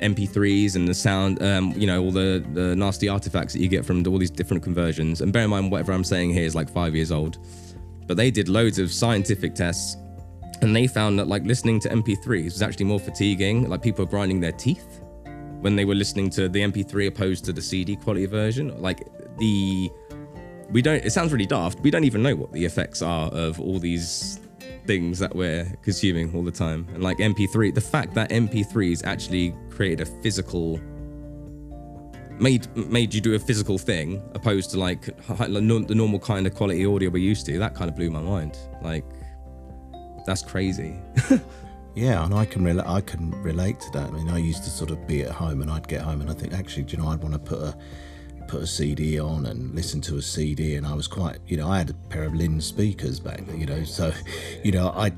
MP3s 0.00 0.76
and 0.76 0.86
the 0.86 0.94
sound, 0.94 1.42
um, 1.42 1.72
you 1.76 1.86
know, 1.86 2.02
all 2.02 2.12
the, 2.12 2.44
the 2.52 2.76
nasty 2.76 3.08
artifacts 3.08 3.52
that 3.52 3.60
you 3.60 3.68
get 3.68 3.84
from 3.84 4.06
all 4.06 4.18
these 4.18 4.30
different 4.30 4.62
conversions. 4.62 5.20
And 5.20 5.32
bear 5.32 5.44
in 5.44 5.50
mind, 5.50 5.70
whatever 5.70 5.92
I'm 5.92 6.04
saying 6.04 6.32
here 6.32 6.44
is 6.44 6.54
like 6.54 6.70
five 6.70 6.94
years 6.94 7.12
old. 7.12 7.38
But 8.06 8.16
they 8.16 8.30
did 8.30 8.48
loads 8.48 8.78
of 8.78 8.92
scientific 8.92 9.54
tests 9.54 9.96
and 10.62 10.74
they 10.74 10.86
found 10.86 11.18
that 11.18 11.28
like 11.28 11.44
listening 11.44 11.80
to 11.80 11.88
MP3s 11.88 12.44
was 12.44 12.62
actually 12.62 12.86
more 12.86 13.00
fatiguing. 13.00 13.68
Like 13.68 13.82
people 13.82 14.04
were 14.04 14.10
grinding 14.10 14.40
their 14.40 14.52
teeth 14.52 15.00
when 15.60 15.76
they 15.76 15.84
were 15.84 15.94
listening 15.94 16.30
to 16.30 16.48
the 16.48 16.60
MP3 16.60 17.08
opposed 17.08 17.44
to 17.46 17.52
the 17.52 17.62
CD 17.62 17.96
quality 17.96 18.26
version. 18.26 18.80
Like 18.80 19.06
the 19.38 19.90
we 20.70 20.82
don't. 20.82 21.04
It 21.04 21.10
sounds 21.10 21.32
really 21.32 21.46
daft. 21.46 21.80
We 21.80 21.90
don't 21.90 22.04
even 22.04 22.22
know 22.22 22.34
what 22.34 22.52
the 22.52 22.64
effects 22.64 23.00
are 23.02 23.28
of 23.28 23.60
all 23.60 23.78
these 23.78 24.40
things 24.86 25.18
that 25.18 25.34
we're 25.34 25.66
consuming 25.82 26.34
all 26.34 26.42
the 26.42 26.50
time. 26.50 26.86
And 26.94 27.02
like 27.02 27.18
MP3, 27.18 27.74
the 27.74 27.80
fact 27.80 28.14
that 28.14 28.30
MP3s 28.30 29.04
actually 29.04 29.54
created 29.70 30.00
a 30.00 30.06
physical 30.22 30.80
made 32.38 32.74
made 32.76 33.14
you 33.14 33.20
do 33.22 33.34
a 33.34 33.38
physical 33.38 33.78
thing 33.78 34.22
opposed 34.34 34.70
to 34.70 34.78
like 34.78 35.06
the 35.26 35.94
normal 35.94 36.18
kind 36.18 36.46
of 36.46 36.54
quality 36.54 36.84
audio 36.84 37.10
we're 37.10 37.18
used 37.18 37.46
to. 37.46 37.58
That 37.58 37.74
kind 37.74 37.88
of 37.88 37.96
blew 37.96 38.10
my 38.10 38.20
mind. 38.20 38.58
Like 38.82 39.04
that's 40.26 40.42
crazy. 40.42 40.96
Yeah, 41.96 42.26
and 42.26 42.34
I 42.34 42.44
can 42.44 42.62
rela- 42.62 42.86
I 42.86 43.00
can 43.00 43.30
relate 43.42 43.80
to 43.80 43.90
that. 43.92 44.08
I 44.08 44.10
mean, 44.10 44.28
I 44.28 44.36
used 44.36 44.62
to 44.64 44.70
sort 44.70 44.90
of 44.90 45.06
be 45.06 45.22
at 45.22 45.30
home, 45.30 45.62
and 45.62 45.70
I'd 45.70 45.88
get 45.88 46.02
home, 46.02 46.20
and 46.20 46.28
I 46.28 46.34
think 46.34 46.52
actually, 46.52 46.82
do 46.82 46.94
you 46.94 47.02
know, 47.02 47.08
I'd 47.08 47.22
want 47.22 47.32
to 47.32 47.38
put 47.38 47.58
a 47.58 47.74
put 48.48 48.62
a 48.62 48.66
CD 48.66 49.18
on 49.18 49.46
and 49.46 49.74
listen 49.74 50.00
to 50.02 50.16
a 50.16 50.22
CD, 50.22 50.76
and 50.76 50.86
I 50.86 50.94
was 50.94 51.06
quite, 51.06 51.38
you 51.46 51.56
know, 51.56 51.68
I 51.68 51.78
had 51.78 51.90
a 51.90 51.94
pair 51.94 52.24
of 52.24 52.34
Linn 52.34 52.60
speakers 52.60 53.20
back, 53.20 53.44
then, 53.46 53.60
you 53.60 53.66
know, 53.66 53.84
so, 53.84 54.12
you 54.64 54.72
know, 54.72 54.88
I, 54.90 55.12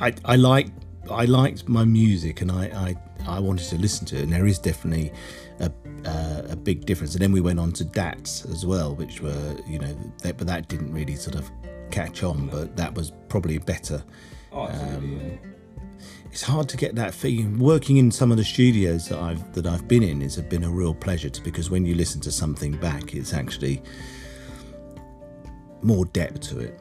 I, 0.00 0.14
I 0.24 0.36
liked 0.36 0.72
I 1.10 1.24
liked 1.24 1.68
my 1.68 1.84
music, 1.84 2.40
and 2.40 2.52
I, 2.52 2.96
I, 3.26 3.36
I 3.36 3.40
wanted 3.40 3.68
to 3.70 3.78
listen 3.78 4.06
to 4.06 4.16
it, 4.16 4.22
and 4.22 4.32
there 4.32 4.46
is 4.46 4.58
definitely 4.58 5.12
a, 5.58 5.70
uh, 6.04 6.42
a 6.50 6.56
big 6.56 6.86
difference. 6.86 7.14
And 7.14 7.22
then 7.22 7.32
we 7.32 7.40
went 7.40 7.58
on 7.58 7.72
to 7.72 7.84
DATs 7.84 8.44
as 8.44 8.64
well, 8.64 8.94
which 8.94 9.20
were, 9.20 9.56
you 9.66 9.78
know, 9.78 9.92
that, 10.22 10.36
but 10.36 10.46
that 10.46 10.68
didn't 10.68 10.92
really 10.92 11.16
sort 11.16 11.36
of 11.36 11.50
catch 11.90 12.22
on, 12.22 12.46
but 12.46 12.76
that 12.76 12.94
was 12.94 13.12
probably 13.28 13.58
better 13.58 14.04
it's 16.32 16.42
hard 16.42 16.68
to 16.68 16.76
get 16.76 16.94
that 16.94 17.12
feeling. 17.12 17.58
Working 17.58 17.96
in 17.96 18.10
some 18.10 18.30
of 18.30 18.36
the 18.36 18.44
studios 18.44 19.08
that 19.08 19.18
I've 19.18 19.52
that 19.52 19.66
I've 19.66 19.88
been 19.88 20.02
in 20.02 20.20
has 20.20 20.36
been 20.40 20.64
a 20.64 20.70
real 20.70 20.94
pleasure 20.94 21.28
to 21.28 21.40
because 21.42 21.70
when 21.70 21.84
you 21.84 21.94
listen 21.94 22.20
to 22.22 22.32
something 22.32 22.76
back, 22.76 23.14
it's 23.14 23.32
actually 23.32 23.82
more 25.82 26.04
depth 26.06 26.40
to 26.48 26.60
it. 26.60 26.80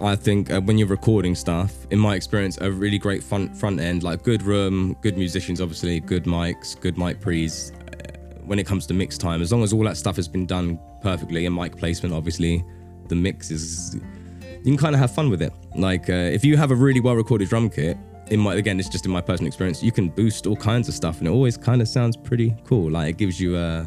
I 0.00 0.14
think 0.14 0.52
uh, 0.52 0.60
when 0.60 0.78
you're 0.78 0.88
recording 0.88 1.34
stuff, 1.34 1.72
in 1.90 1.98
my 1.98 2.14
experience, 2.14 2.56
a 2.60 2.70
really 2.70 2.98
great 2.98 3.22
front 3.22 3.56
front 3.56 3.80
end, 3.80 4.02
like 4.02 4.22
good 4.22 4.42
room, 4.42 4.96
good 5.02 5.16
musicians, 5.16 5.60
obviously, 5.60 6.00
good 6.00 6.24
mics, 6.24 6.78
good 6.80 6.98
mic 6.98 7.20
pre's. 7.20 7.72
Uh, 7.72 8.18
when 8.44 8.58
it 8.58 8.66
comes 8.66 8.86
to 8.86 8.94
mix 8.94 9.16
time, 9.16 9.40
as 9.40 9.52
long 9.52 9.62
as 9.62 9.72
all 9.72 9.84
that 9.84 9.96
stuff 9.96 10.16
has 10.16 10.26
been 10.26 10.46
done 10.46 10.78
perfectly 11.00 11.46
and 11.46 11.54
mic 11.54 11.76
placement, 11.76 12.12
obviously, 12.12 12.64
the 13.08 13.14
mix 13.14 13.50
is 13.52 13.96
you 14.40 14.64
can 14.64 14.76
kind 14.76 14.94
of 14.94 15.00
have 15.00 15.12
fun 15.12 15.30
with 15.30 15.42
it. 15.42 15.52
Like 15.76 16.08
uh, 16.10 16.12
if 16.12 16.44
you 16.44 16.56
have 16.56 16.70
a 16.70 16.76
really 16.76 17.00
well 17.00 17.14
recorded 17.14 17.48
drum 17.48 17.68
kit, 17.68 17.96
in 18.28 18.40
my 18.40 18.54
again, 18.54 18.78
it's 18.78 18.88
just 18.88 19.04
in 19.04 19.12
my 19.12 19.20
personal 19.20 19.48
experience, 19.48 19.82
you 19.82 19.92
can 19.92 20.08
boost 20.08 20.46
all 20.46 20.56
kinds 20.56 20.88
of 20.88 20.94
stuff, 20.94 21.18
and 21.18 21.28
it 21.28 21.30
always 21.30 21.56
kind 21.56 21.82
of 21.82 21.88
sounds 21.88 22.16
pretty 22.16 22.54
cool. 22.64 22.90
Like 22.90 23.10
it 23.10 23.16
gives 23.18 23.40
you 23.40 23.56
a 23.56 23.86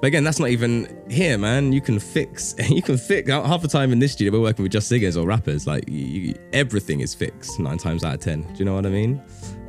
But 0.00 0.06
again, 0.06 0.24
that's 0.24 0.38
not 0.38 0.48
even 0.48 1.04
here, 1.10 1.36
man. 1.36 1.72
You 1.72 1.80
can 1.80 1.98
fix. 1.98 2.54
You 2.70 2.82
can 2.82 2.96
fix. 2.96 3.28
Half 3.28 3.62
the 3.62 3.68
time 3.68 3.92
in 3.92 3.98
this 3.98 4.12
studio, 4.12 4.32
we're 4.32 4.40
working 4.40 4.62
with 4.62 4.72
just 4.72 4.88
singers 4.88 5.16
or 5.16 5.26
rappers. 5.26 5.66
Like 5.66 5.88
you, 5.88 5.98
you, 5.98 6.34
everything 6.52 7.00
is 7.00 7.14
fixed 7.14 7.58
nine 7.58 7.78
times 7.78 8.04
out 8.04 8.14
of 8.14 8.20
ten. 8.20 8.42
Do 8.42 8.54
you 8.58 8.64
know 8.64 8.74
what 8.74 8.86
I 8.86 8.90
mean? 8.90 9.20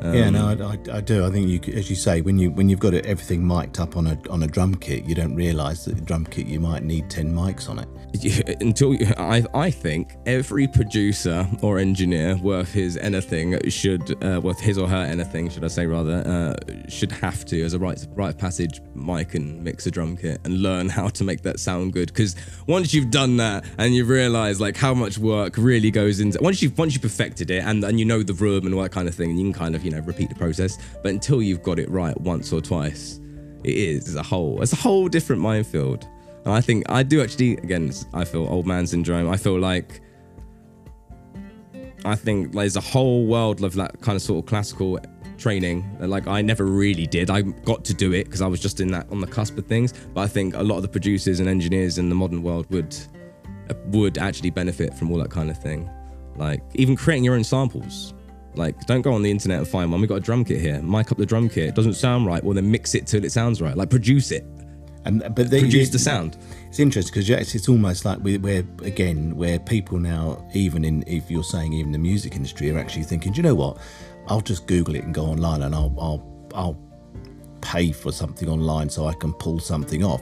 Um, 0.01 0.13
yeah, 0.13 0.29
no, 0.29 0.47
I, 0.47 0.93
I, 0.93 0.97
I, 0.97 1.01
do. 1.01 1.25
I 1.25 1.31
think 1.31 1.47
you, 1.47 1.73
as 1.73 1.89
you 1.89 1.95
say, 1.95 2.21
when 2.21 2.37
you 2.37 2.51
when 2.51 2.69
you've 2.69 2.79
got 2.79 2.93
everything 2.93 3.45
mic'd 3.45 3.79
up 3.79 3.97
on 3.97 4.07
a 4.07 4.17
on 4.29 4.43
a 4.43 4.47
drum 4.47 4.75
kit, 4.75 5.05
you 5.05 5.15
don't 5.15 5.35
realise 5.35 5.85
that 5.85 5.95
the 5.95 6.01
drum 6.01 6.25
kit 6.25 6.45
you 6.45 6.59
might 6.59 6.83
need 6.83 7.09
ten 7.09 7.33
mics 7.33 7.69
on 7.69 7.79
it. 7.79 8.57
Until 8.61 8.95
I, 9.17 9.43
I 9.53 9.71
think 9.71 10.15
every 10.25 10.67
producer 10.67 11.47
or 11.61 11.79
engineer 11.79 12.37
worth 12.37 12.71
his 12.71 12.97
anything 12.97 13.69
should, 13.69 14.23
uh, 14.23 14.41
worth 14.41 14.59
his 14.59 14.77
or 14.77 14.87
her 14.87 15.03
anything, 15.03 15.49
should 15.49 15.63
I 15.63 15.67
say 15.67 15.85
rather, 15.85 16.23
uh, 16.25 16.89
should 16.89 17.11
have 17.11 17.45
to, 17.45 17.63
as 17.63 17.73
a 17.73 17.79
right 17.79 18.05
right 18.11 18.37
passage, 18.37 18.81
mic 18.95 19.35
and 19.35 19.63
mix 19.63 19.87
a 19.87 19.91
drum 19.91 20.17
kit 20.17 20.20
and 20.23 20.61
learn 20.61 20.89
how 20.89 21.09
to 21.09 21.23
make 21.23 21.41
that 21.43 21.59
sound 21.59 21.93
good. 21.93 22.07
Because 22.07 22.35
once 22.67 22.93
you've 22.93 23.11
done 23.11 23.37
that 23.37 23.65
and 23.77 23.95
you 23.95 24.05
realise 24.05 24.59
like 24.59 24.77
how 24.77 24.93
much 24.93 25.17
work 25.17 25.55
really 25.57 25.91
goes 25.91 26.19
into 26.19 26.39
once 26.41 26.61
you've 26.61 26.77
once 26.77 26.93
you 26.93 26.99
perfected 26.99 27.51
it 27.51 27.63
and 27.63 27.83
and 27.83 27.99
you 27.99 28.05
know 28.05 28.23
the 28.23 28.33
room 28.33 28.65
and 28.65 28.75
all 28.75 28.81
that 28.81 28.91
kind 28.91 29.07
of 29.07 29.15
thing, 29.15 29.29
and 29.31 29.39
you 29.39 29.45
can 29.45 29.53
kind 29.53 29.75
of 29.75 29.83
you 29.83 29.91
know 29.91 29.99
repeat 29.99 30.29
the 30.29 30.35
process. 30.35 30.77
But 31.03 31.09
until 31.09 31.41
you've 31.41 31.63
got 31.63 31.79
it 31.79 31.89
right 31.89 32.19
once 32.21 32.51
or 32.51 32.61
twice, 32.61 33.19
it 33.63 33.75
is 33.75 34.07
as 34.07 34.15
a 34.15 34.23
whole 34.23 34.61
it's 34.61 34.73
a 34.73 34.77
whole 34.77 35.07
different 35.07 35.41
minefield. 35.41 36.07
And 36.45 36.53
I 36.53 36.61
think 36.61 36.89
I 36.89 37.03
do 37.03 37.21
actually 37.21 37.53
again 37.57 37.91
I 38.13 38.25
feel 38.25 38.47
old 38.47 38.65
man 38.65 38.87
syndrome. 38.87 39.29
I 39.29 39.37
feel 39.37 39.59
like 39.59 40.01
I 42.03 42.15
think 42.15 42.53
there's 42.53 42.75
a 42.75 42.81
whole 42.81 43.25
world 43.25 43.63
of 43.63 43.75
that 43.75 44.01
kind 44.01 44.15
of 44.15 44.21
sort 44.21 44.43
of 44.43 44.49
classical 44.49 44.99
training 45.41 45.97
like 45.99 46.27
I 46.27 46.41
never 46.41 46.65
really 46.65 47.07
did. 47.07 47.29
I 47.29 47.41
got 47.41 47.83
to 47.85 47.93
do 47.93 48.13
it 48.13 48.25
because 48.25 48.41
I 48.41 48.47
was 48.47 48.59
just 48.59 48.79
in 48.79 48.91
that 48.91 49.07
on 49.11 49.19
the 49.19 49.27
cusp 49.27 49.57
of 49.57 49.65
things. 49.65 49.93
But 50.13 50.21
I 50.21 50.27
think 50.27 50.55
a 50.55 50.63
lot 50.63 50.77
of 50.77 50.83
the 50.83 50.87
producers 50.87 51.39
and 51.39 51.49
engineers 51.49 51.97
in 51.97 52.09
the 52.09 52.15
modern 52.15 52.43
world 52.43 52.65
would 52.69 52.95
uh, 53.69 53.73
would 53.87 54.17
actually 54.17 54.51
benefit 54.51 54.93
from 54.93 55.11
all 55.11 55.17
that 55.17 55.31
kind 55.31 55.49
of 55.49 55.57
thing. 55.57 55.89
Like 56.37 56.61
even 56.75 56.95
creating 56.95 57.23
your 57.23 57.35
own 57.35 57.43
samples. 57.43 58.13
Like, 58.55 58.85
don't 58.85 59.01
go 59.01 59.13
on 59.13 59.21
the 59.21 59.31
internet 59.31 59.59
and 59.59 59.67
find 59.67 59.89
one. 59.91 60.01
We 60.01 60.07
got 60.07 60.15
a 60.15 60.19
drum 60.19 60.43
kit 60.43 60.59
here. 60.59 60.81
Mic 60.81 61.09
up 61.11 61.17
the 61.17 61.25
drum 61.25 61.47
kit. 61.47 61.69
It 61.69 61.75
doesn't 61.75 61.93
sound 61.93 62.25
right. 62.25 62.43
Well, 62.43 62.53
then 62.53 62.69
mix 62.69 62.95
it 62.95 63.07
till 63.07 63.23
it 63.23 63.31
sounds 63.31 63.61
right. 63.61 63.77
Like, 63.77 63.89
produce 63.89 64.31
it. 64.31 64.45
And 65.05 65.23
uh, 65.23 65.29
but 65.29 65.49
they, 65.49 65.61
produce 65.61 65.89
the 65.89 65.99
sound. 65.99 66.37
It's 66.67 66.79
interesting 66.79 67.11
because 67.13 67.29
it's, 67.29 67.55
it's 67.55 67.69
almost 67.69 68.05
like 68.05 68.19
we, 68.21 68.35
are 68.35 68.65
again 68.83 69.35
where 69.35 69.57
people 69.57 69.99
now, 69.99 70.45
even 70.53 70.85
in 70.85 71.03
if 71.07 71.31
you're 71.31 71.43
saying 71.43 71.73
even 71.73 71.91
the 71.91 71.97
music 71.97 72.35
industry, 72.35 72.69
are 72.69 72.77
actually 72.77 73.03
thinking, 73.03 73.31
do 73.31 73.37
you 73.37 73.43
know 73.43 73.55
what? 73.55 73.77
I'll 74.27 74.41
just 74.41 74.67
Google 74.67 74.95
it 74.95 75.03
and 75.03 75.13
go 75.13 75.25
online, 75.25 75.63
and 75.63 75.75
I'll 75.75 75.95
I'll 75.99 76.49
I'll 76.53 76.91
pay 77.61 77.91
for 77.91 78.11
something 78.11 78.49
online 78.49 78.89
so 78.89 79.05
I 79.05 79.13
can 79.13 79.33
pull 79.33 79.59
something 79.59 80.03
off. 80.03 80.21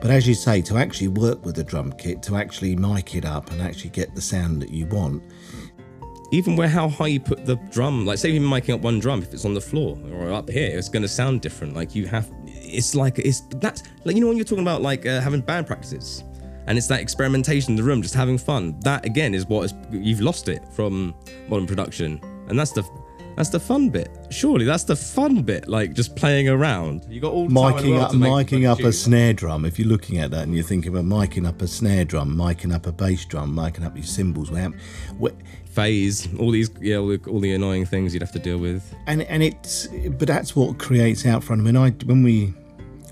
But 0.00 0.10
as 0.10 0.26
you 0.26 0.34
say, 0.34 0.62
to 0.62 0.78
actually 0.78 1.08
work 1.08 1.44
with 1.44 1.58
a 1.58 1.64
drum 1.64 1.92
kit, 1.92 2.22
to 2.24 2.36
actually 2.36 2.74
mic 2.74 3.14
it 3.14 3.24
up 3.24 3.50
and 3.50 3.60
actually 3.60 3.90
get 3.90 4.14
the 4.14 4.20
sound 4.20 4.62
that 4.62 4.70
you 4.70 4.86
want, 4.86 5.22
even 6.32 6.56
where 6.56 6.68
how 6.68 6.88
high 6.88 7.08
you 7.08 7.20
put 7.20 7.44
the 7.44 7.56
drum, 7.70 8.06
like 8.06 8.18
say 8.18 8.30
you're 8.30 8.42
miking 8.42 8.74
up 8.74 8.80
one 8.80 8.98
drum, 8.98 9.22
if 9.22 9.32
it's 9.34 9.44
on 9.44 9.54
the 9.54 9.60
floor 9.60 9.98
or 10.12 10.32
up 10.32 10.48
here, 10.48 10.76
it's 10.76 10.88
going 10.88 11.02
to 11.02 11.08
sound 11.08 11.40
different. 11.40 11.74
Like 11.74 11.94
you 11.94 12.06
have, 12.06 12.30
it's 12.46 12.94
like 12.94 13.18
it's 13.18 13.40
that's 13.56 13.82
like 14.04 14.14
you 14.14 14.20
know 14.20 14.28
when 14.28 14.36
you're 14.36 14.44
talking 14.44 14.64
about 14.64 14.82
like 14.82 15.06
uh, 15.06 15.20
having 15.20 15.40
band 15.40 15.66
practices, 15.66 16.24
and 16.66 16.78
it's 16.78 16.86
that 16.86 17.00
experimentation 17.00 17.72
in 17.72 17.76
the 17.76 17.82
room, 17.82 18.00
just 18.00 18.14
having 18.14 18.38
fun. 18.38 18.78
That 18.80 19.04
again 19.04 19.34
is 19.34 19.46
what 19.46 19.64
is, 19.64 19.74
you've 19.90 20.20
lost 20.20 20.48
it 20.48 20.62
from 20.72 21.14
modern 21.48 21.66
production, 21.66 22.20
and 22.48 22.58
that's 22.58 22.72
the 22.72 22.88
that's 23.40 23.48
the 23.48 23.58
fun 23.58 23.88
bit. 23.88 24.10
Surely 24.28 24.66
that's 24.66 24.84
the 24.84 24.94
fun 24.94 25.40
bit, 25.40 25.66
like 25.66 25.94
just 25.94 26.14
playing 26.14 26.50
around. 26.50 27.06
You 27.08 27.22
got 27.22 27.32
all 27.32 27.48
miking 27.48 27.98
up, 27.98 28.12
miking 28.12 28.68
up 28.68 28.80
a 28.80 28.92
snare 28.92 29.32
drum. 29.32 29.64
If 29.64 29.78
you're 29.78 29.88
looking 29.88 30.18
at 30.18 30.30
that 30.32 30.42
and 30.42 30.54
you're 30.54 30.62
thinking 30.62 30.94
about 30.94 31.06
miking 31.06 31.48
up 31.48 31.62
a 31.62 31.66
snare 31.66 32.04
drum, 32.04 32.36
miking 32.36 32.70
up 32.74 32.86
a 32.86 32.92
bass 32.92 33.24
drum, 33.24 33.56
miking 33.56 33.82
up 33.82 33.96
your 33.96 34.04
cymbals, 34.04 34.50
phase, 35.70 36.28
all 36.38 36.50
these, 36.50 36.68
yeah, 36.82 36.96
all 36.96 37.08
the, 37.08 37.20
all 37.30 37.40
the 37.40 37.54
annoying 37.54 37.86
things 37.86 38.12
you'd 38.12 38.22
have 38.22 38.32
to 38.32 38.38
deal 38.38 38.58
with. 38.58 38.94
And 39.06 39.22
and 39.22 39.42
it's, 39.42 39.86
but 39.86 40.28
that's 40.28 40.54
what 40.54 40.78
creates 40.78 41.24
out 41.24 41.42
front. 41.42 41.62
I 41.62 41.64
mean, 41.64 41.76
I 41.78 41.92
when 42.04 42.22
we, 42.22 42.52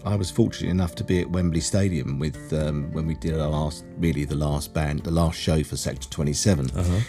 I 0.04 0.14
was 0.14 0.30
fortunate 0.30 0.68
enough 0.70 0.94
to 0.96 1.04
be 1.04 1.22
at 1.22 1.30
Wembley 1.30 1.60
Stadium 1.60 2.18
with 2.18 2.52
um, 2.52 2.92
when 2.92 3.06
we 3.06 3.14
did 3.14 3.32
our 3.40 3.48
last, 3.48 3.86
really 3.96 4.26
the 4.26 4.36
last 4.36 4.74
band, 4.74 5.04
the 5.04 5.10
last 5.10 5.40
show 5.40 5.62
for 5.62 5.78
Sector 5.78 6.10
27. 6.10 6.70
Uh-huh. 6.76 7.00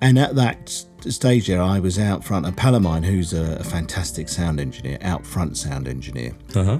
And 0.00 0.18
at 0.18 0.34
that 0.36 0.86
stage 1.08 1.46
there, 1.46 1.62
I 1.62 1.80
was 1.80 1.98
out 1.98 2.24
front, 2.24 2.46
and 2.46 2.56
Palamine, 2.56 3.04
who's 3.04 3.32
a, 3.32 3.56
a 3.56 3.64
fantastic 3.64 4.28
sound 4.28 4.60
engineer, 4.60 4.98
out 5.02 5.24
front 5.26 5.56
sound 5.56 5.88
engineer. 5.88 6.32
Uh-huh. 6.54 6.78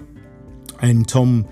And 0.81 1.07
Tom 1.07 1.47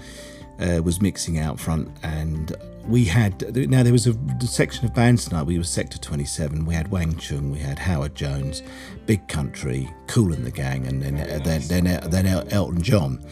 uh, 0.60 0.82
was 0.82 1.00
mixing 1.00 1.38
out 1.38 1.58
front, 1.60 1.90
and 2.02 2.56
we 2.86 3.04
had 3.04 3.54
now 3.68 3.82
there 3.82 3.92
was 3.92 4.06
a 4.06 4.16
section 4.40 4.86
of 4.86 4.94
bands 4.94 5.26
tonight. 5.26 5.42
We 5.42 5.58
were 5.58 5.64
Sector 5.64 5.98
27. 5.98 6.64
We 6.64 6.74
had 6.74 6.90
Wang 6.90 7.16
Chung, 7.16 7.50
we 7.50 7.58
had 7.58 7.78
Howard 7.78 8.14
Jones, 8.14 8.62
Big 9.06 9.28
Country, 9.28 9.88
Kool 10.06 10.32
and 10.32 10.44
the 10.44 10.50
Gang, 10.50 10.86
and 10.86 11.02
then 11.02 11.18
uh, 11.18 11.40
then 11.44 11.62
then, 11.68 11.86
uh, 11.86 12.08
then 12.08 12.26
Elton 12.26 12.82
John. 12.82 13.24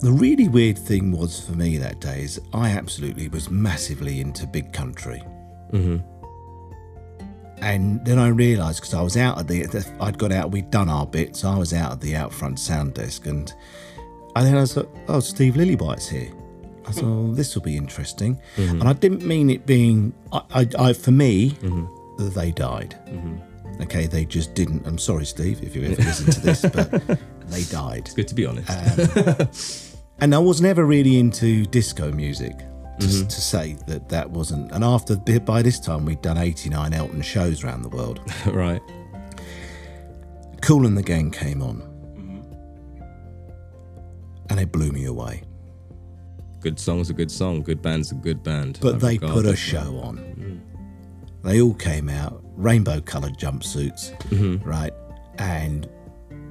The 0.00 0.12
really 0.12 0.46
weird 0.46 0.78
thing 0.78 1.10
was 1.10 1.44
for 1.44 1.52
me 1.52 1.78
that 1.78 2.00
day 2.00 2.22
is 2.22 2.40
I 2.52 2.70
absolutely 2.70 3.28
was 3.28 3.50
massively 3.50 4.20
into 4.20 4.46
Big 4.46 4.72
Country. 4.72 5.22
Mm-hmm. 5.72 6.15
And 7.66 8.04
then 8.04 8.20
I 8.20 8.28
realised 8.28 8.80
because 8.80 8.94
I 8.94 9.02
was 9.02 9.16
out 9.16 9.40
at 9.40 9.48
the, 9.48 9.92
I'd 10.00 10.16
got 10.18 10.30
out, 10.30 10.52
we'd 10.52 10.70
done 10.70 10.88
our 10.88 11.04
bit, 11.04 11.34
so 11.34 11.50
I 11.50 11.58
was 11.58 11.74
out 11.74 11.90
at 11.90 12.00
the 12.00 12.14
out 12.14 12.32
front 12.32 12.60
sound 12.60 12.94
desk, 12.94 13.26
and 13.26 13.52
and 14.36 14.46
then 14.46 14.56
I 14.56 14.60
was 14.60 14.76
like, 14.76 14.88
oh, 15.08 15.18
Steve 15.18 15.54
Lillywhite's 15.54 16.08
here. 16.08 16.30
I 16.86 16.92
thought, 16.92 17.04
oh, 17.04 17.34
this 17.34 17.56
will 17.56 17.62
be 17.62 17.76
interesting. 17.76 18.40
Mm-hmm. 18.54 18.80
And 18.80 18.88
I 18.88 18.92
didn't 18.92 19.26
mean 19.26 19.50
it 19.50 19.66
being, 19.66 20.14
I, 20.30 20.42
I, 20.54 20.68
I 20.78 20.92
for 20.92 21.10
me, 21.10 21.50
mm-hmm. 21.50 22.28
they 22.28 22.52
died. 22.52 22.96
Mm-hmm. 23.08 23.82
Okay, 23.82 24.06
they 24.06 24.24
just 24.24 24.54
didn't. 24.54 24.86
I'm 24.86 24.98
sorry, 24.98 25.26
Steve, 25.26 25.64
if 25.64 25.74
you 25.74 25.82
ever 25.86 26.00
listen 26.02 26.30
to 26.30 26.40
this, 26.40 26.62
but 26.62 26.90
they 27.48 27.64
died. 27.64 28.02
It's 28.04 28.14
good 28.14 28.28
to 28.28 28.34
be 28.36 28.46
honest. 28.46 28.70
Um, 28.70 29.98
and 30.20 30.34
I 30.36 30.38
was 30.38 30.60
never 30.60 30.84
really 30.84 31.18
into 31.18 31.66
disco 31.66 32.12
music. 32.12 32.54
To, 32.98 33.06
mm-hmm. 33.06 33.26
to, 33.26 33.40
say 33.40 33.76
that 33.86 34.08
that 34.08 34.30
wasn't, 34.30 34.72
and 34.72 34.82
after 34.82 35.16
by 35.16 35.60
this 35.60 35.78
time 35.78 36.06
we'd 36.06 36.22
done 36.22 36.38
89 36.38 36.94
Elton 36.94 37.20
shows 37.20 37.62
around 37.62 37.82
the 37.82 37.90
world. 37.90 38.20
right. 38.46 38.80
Kool 40.62 40.86
and 40.86 40.96
the 40.96 41.02
Gang 41.02 41.30
came 41.30 41.60
on, 41.60 41.82
mm-hmm. 42.16 42.40
and 44.48 44.60
it 44.60 44.72
blew 44.72 44.92
me 44.92 45.04
away 45.04 45.42
good 46.66 46.80
song's 46.80 47.10
a 47.10 47.12
good 47.12 47.30
song, 47.30 47.62
good 47.62 47.80
band's 47.80 48.10
a 48.10 48.14
good 48.16 48.42
band. 48.42 48.80
But 48.82 48.98
they 48.98 49.20
put 49.20 49.46
a 49.46 49.54
show 49.54 50.00
on. 50.02 50.18
Mm. 50.18 50.60
They 51.44 51.60
all 51.60 51.74
came 51.74 52.08
out, 52.08 52.42
rainbow 52.56 53.00
coloured 53.00 53.38
jumpsuits, 53.38 54.10
mm-hmm. 54.30 54.68
right? 54.68 54.92
And 55.38 55.88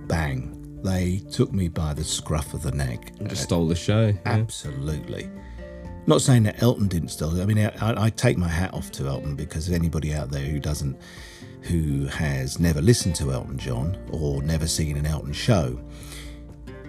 bang, 0.07 0.79
they 0.83 1.21
took 1.29 1.51
me 1.51 1.67
by 1.67 1.93
the 1.93 2.05
scruff 2.05 2.53
of 2.53 2.61
the 2.61 2.71
neck. 2.71 3.11
And 3.19 3.29
just 3.29 3.43
stole 3.43 3.67
the 3.67 3.75
show. 3.75 4.05
Yeah. 4.05 4.19
Absolutely. 4.23 5.29
Not 6.07 6.21
saying 6.21 6.43
that 6.43 6.61
Elton 6.61 6.87
didn't 6.87 7.09
it. 7.19 7.41
I 7.41 7.45
mean, 7.45 7.57
I, 7.57 8.05
I 8.05 8.09
take 8.09 8.37
my 8.37 8.47
hat 8.47 8.73
off 8.73 8.91
to 8.93 9.07
Elton 9.07 9.35
because 9.35 9.69
anybody 9.71 10.13
out 10.13 10.29
there 10.29 10.43
who 10.43 10.59
doesn't, 10.59 10.97
who 11.61 12.05
has 12.07 12.59
never 12.59 12.81
listened 12.81 13.15
to 13.15 13.31
Elton 13.31 13.57
John 13.57 13.97
or 14.11 14.43
never 14.43 14.67
seen 14.67 14.97
an 14.97 15.05
Elton 15.05 15.33
show, 15.33 15.79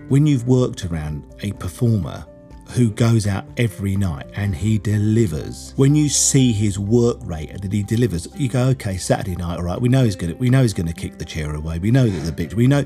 when 0.08 0.26
you've 0.26 0.46
worked 0.46 0.84
around 0.84 1.24
a 1.42 1.52
performer 1.52 2.26
who 2.70 2.90
goes 2.90 3.26
out 3.26 3.44
every 3.56 3.96
night 3.96 4.26
and 4.34 4.54
he 4.54 4.78
delivers. 4.78 5.72
When 5.76 5.94
you 5.94 6.08
see 6.08 6.52
his 6.52 6.78
work 6.78 7.18
rate 7.22 7.50
and 7.50 7.60
that 7.60 7.72
he 7.72 7.82
delivers, 7.82 8.28
you 8.36 8.48
go, 8.48 8.64
okay, 8.70 8.96
Saturday 8.96 9.36
night, 9.36 9.56
all 9.56 9.62
right, 9.62 9.80
we 9.80 9.88
know 9.88 10.04
he's 10.04 10.16
gonna 10.16 10.34
we 10.34 10.50
know 10.50 10.62
he's 10.62 10.74
gonna 10.74 10.92
kick 10.92 11.18
the 11.18 11.24
chair 11.24 11.54
away. 11.54 11.78
We 11.78 11.90
know 11.90 12.08
that 12.08 12.36
the 12.36 12.44
bitch 12.44 12.54
we 12.54 12.66
know 12.66 12.84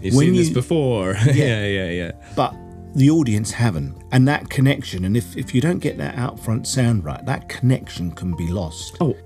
You've 0.00 0.14
when 0.14 0.26
seen 0.26 0.34
you, 0.34 0.44
this 0.44 0.50
before. 0.52 1.12
yeah, 1.26 1.32
yeah, 1.34 1.66
yeah, 1.66 1.90
yeah. 1.90 2.12
But 2.34 2.54
the 2.94 3.10
audience 3.10 3.50
haven't. 3.50 4.02
And 4.12 4.26
that 4.28 4.48
connection, 4.50 5.04
and 5.04 5.16
if, 5.16 5.36
if 5.36 5.54
you 5.54 5.60
don't 5.60 5.78
get 5.78 5.96
that 5.98 6.16
out 6.16 6.38
front 6.38 6.66
sound 6.66 7.04
right, 7.04 7.24
that 7.26 7.48
connection 7.48 8.10
can 8.12 8.36
be 8.36 8.48
lost. 8.48 8.96
Oh, 9.00 9.16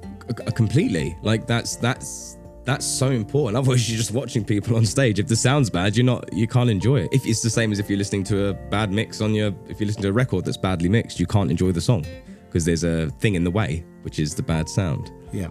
completely. 0.55 1.17
Like 1.23 1.47
that's 1.47 1.77
that's 1.77 2.39
that's 2.65 2.85
so 2.85 3.11
important. 3.11 3.57
Otherwise, 3.57 3.89
you're 3.89 3.97
just 3.97 4.11
watching 4.11 4.45
people 4.45 4.77
on 4.77 4.85
stage. 4.85 5.21
If 5.21 5.29
the 5.29 5.37
sound's 5.37 5.71
bad, 5.71 5.97
you're 5.97 6.05
not, 6.05 6.33
you 6.33 6.49
can't 6.49 6.69
enjoy 6.69 6.97
it. 7.03 7.11
If 7.13 7.25
it's 7.25 7.41
the 7.41 7.49
same 7.49 7.71
as 7.71 7.79
if 7.79 7.89
you're 7.89 7.99
listening 7.99 8.25
to 8.25 8.49
a 8.49 8.55
bad 8.55 8.91
mix 8.91 9.21
on 9.21 9.35
your, 9.35 9.55
if 9.69 9.81
you 9.81 9.87
listen 9.87 10.03
to 10.03 10.09
a 10.09 10.13
record 10.13 10.45
that's 10.45 10.57
badly 10.57 10.89
mixed, 10.89 11.21
you 11.21 11.27
can't 11.27 11.49
enjoy 11.49 11.71
the 11.71 11.81
song 11.81 12.05
because 12.47 12.65
there's 12.65 12.83
a 12.83 13.09
thing 13.21 13.37
in 13.37 13.45
the 13.45 13.51
way, 13.51 13.85
which 14.03 14.19
is 14.19 14.35
the 14.35 14.43
bad 14.43 14.69
sound. 14.69 15.13
Yeah, 15.33 15.49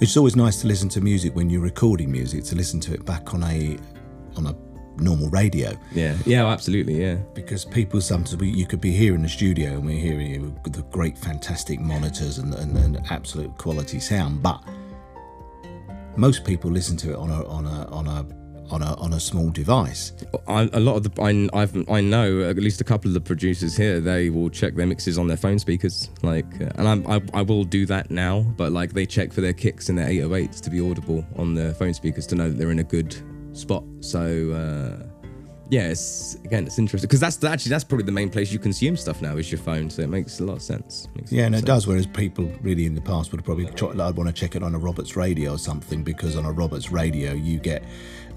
it's 0.00 0.16
always 0.16 0.34
nice 0.34 0.60
to 0.62 0.66
listen 0.66 0.88
to 0.90 1.00
music 1.00 1.36
when 1.36 1.48
you're 1.48 1.62
recording 1.62 2.10
music 2.10 2.42
to 2.44 2.56
listen 2.56 2.80
to 2.80 2.94
it 2.94 3.04
back 3.04 3.34
on 3.34 3.44
a, 3.44 3.78
on 4.36 4.46
a 4.46 4.54
normal 5.00 5.28
radio. 5.30 5.72
Yeah, 5.92 6.16
yeah, 6.26 6.46
absolutely, 6.46 7.00
yeah. 7.00 7.16
Because 7.34 7.64
people 7.64 8.00
sometimes 8.00 8.36
we, 8.36 8.48
you 8.50 8.66
could 8.66 8.80
be 8.80 8.92
here 8.92 9.14
in 9.14 9.22
the 9.22 9.28
studio 9.28 9.72
and 9.72 9.84
we're 9.84 9.98
hearing 9.98 10.26
you 10.28 10.54
with 10.64 10.72
the 10.72 10.82
great, 10.82 11.16
fantastic 11.16 11.80
monitors 11.80 12.38
and, 12.38 12.54
and, 12.54 12.76
and 12.76 13.00
absolute 13.10 13.56
quality 13.58 14.00
sound, 14.00 14.42
but 14.42 14.62
most 16.16 16.44
people 16.44 16.70
listen 16.70 16.96
to 16.96 17.12
it 17.12 17.16
on 17.16 17.30
a 17.30 17.46
on 17.46 17.66
a 17.66 17.86
on 17.90 18.06
a 18.06 18.26
on 18.70 18.82
a 18.82 18.94
on 18.96 19.12
a 19.14 19.20
small 19.20 19.50
device. 19.50 20.12
I, 20.46 20.68
a 20.72 20.80
lot 20.80 20.96
of 20.96 21.02
the 21.04 21.22
I, 21.22 21.48
I've 21.58 21.88
I 21.88 22.00
know 22.00 22.42
at 22.42 22.56
least 22.56 22.80
a 22.80 22.84
couple 22.84 23.08
of 23.08 23.14
the 23.14 23.20
producers 23.20 23.76
here. 23.76 24.00
They 24.00 24.30
will 24.30 24.50
check 24.50 24.74
their 24.74 24.86
mixes 24.86 25.18
on 25.18 25.26
their 25.26 25.36
phone 25.36 25.58
speakers, 25.58 26.10
like, 26.22 26.46
uh, 26.60 26.70
and 26.76 26.88
I'm, 26.88 27.06
I 27.06 27.22
I 27.32 27.42
will 27.42 27.64
do 27.64 27.86
that 27.86 28.10
now. 28.10 28.40
But 28.56 28.72
like 28.72 28.92
they 28.92 29.06
check 29.06 29.32
for 29.32 29.40
their 29.40 29.52
kicks 29.52 29.88
and 29.88 29.98
their 29.98 30.08
808s 30.08 30.60
to 30.62 30.70
be 30.70 30.80
audible 30.80 31.24
on 31.36 31.54
their 31.54 31.72
phone 31.74 31.94
speakers 31.94 32.26
to 32.28 32.34
know 32.34 32.48
that 32.48 32.58
they're 32.58 32.72
in 32.72 32.80
a 32.80 32.84
good 32.84 33.16
spot. 33.58 33.84
So 34.00 34.52
uh, 34.52 35.18
yeah, 35.70 35.88
it's 35.88 36.36
again 36.44 36.66
it's 36.66 36.78
interesting 36.78 37.08
because 37.08 37.20
that's 37.20 37.42
actually 37.44 37.70
that's 37.70 37.84
probably 37.84 38.06
the 38.06 38.12
main 38.12 38.30
place 38.30 38.50
you 38.50 38.58
consume 38.58 38.96
stuff 38.96 39.20
now 39.20 39.36
is 39.36 39.52
your 39.52 39.60
phone. 39.60 39.90
So 39.90 40.02
it 40.02 40.08
makes 40.08 40.40
a 40.40 40.44
lot 40.44 40.54
of 40.54 40.62
sense. 40.62 41.08
Makes 41.14 41.30
Yeah, 41.30 41.44
and 41.44 41.54
of 41.54 41.62
it 41.62 41.66
does. 41.66 41.86
Whereas 41.86 42.06
people 42.06 42.50
really 42.62 42.86
in 42.86 42.94
the 42.94 43.02
past 43.02 43.32
would 43.32 43.44
probably 43.44 43.66
try, 43.66 43.90
I'd 43.90 44.16
want 44.16 44.28
to 44.28 44.32
check 44.32 44.56
it 44.56 44.62
on 44.62 44.74
a 44.74 44.78
Roberts 44.78 45.14
radio 45.14 45.52
or 45.52 45.58
something 45.58 46.02
because 46.02 46.36
on 46.36 46.46
a 46.46 46.52
Roberts 46.52 46.90
radio 46.90 47.32
you 47.32 47.58
get, 47.58 47.84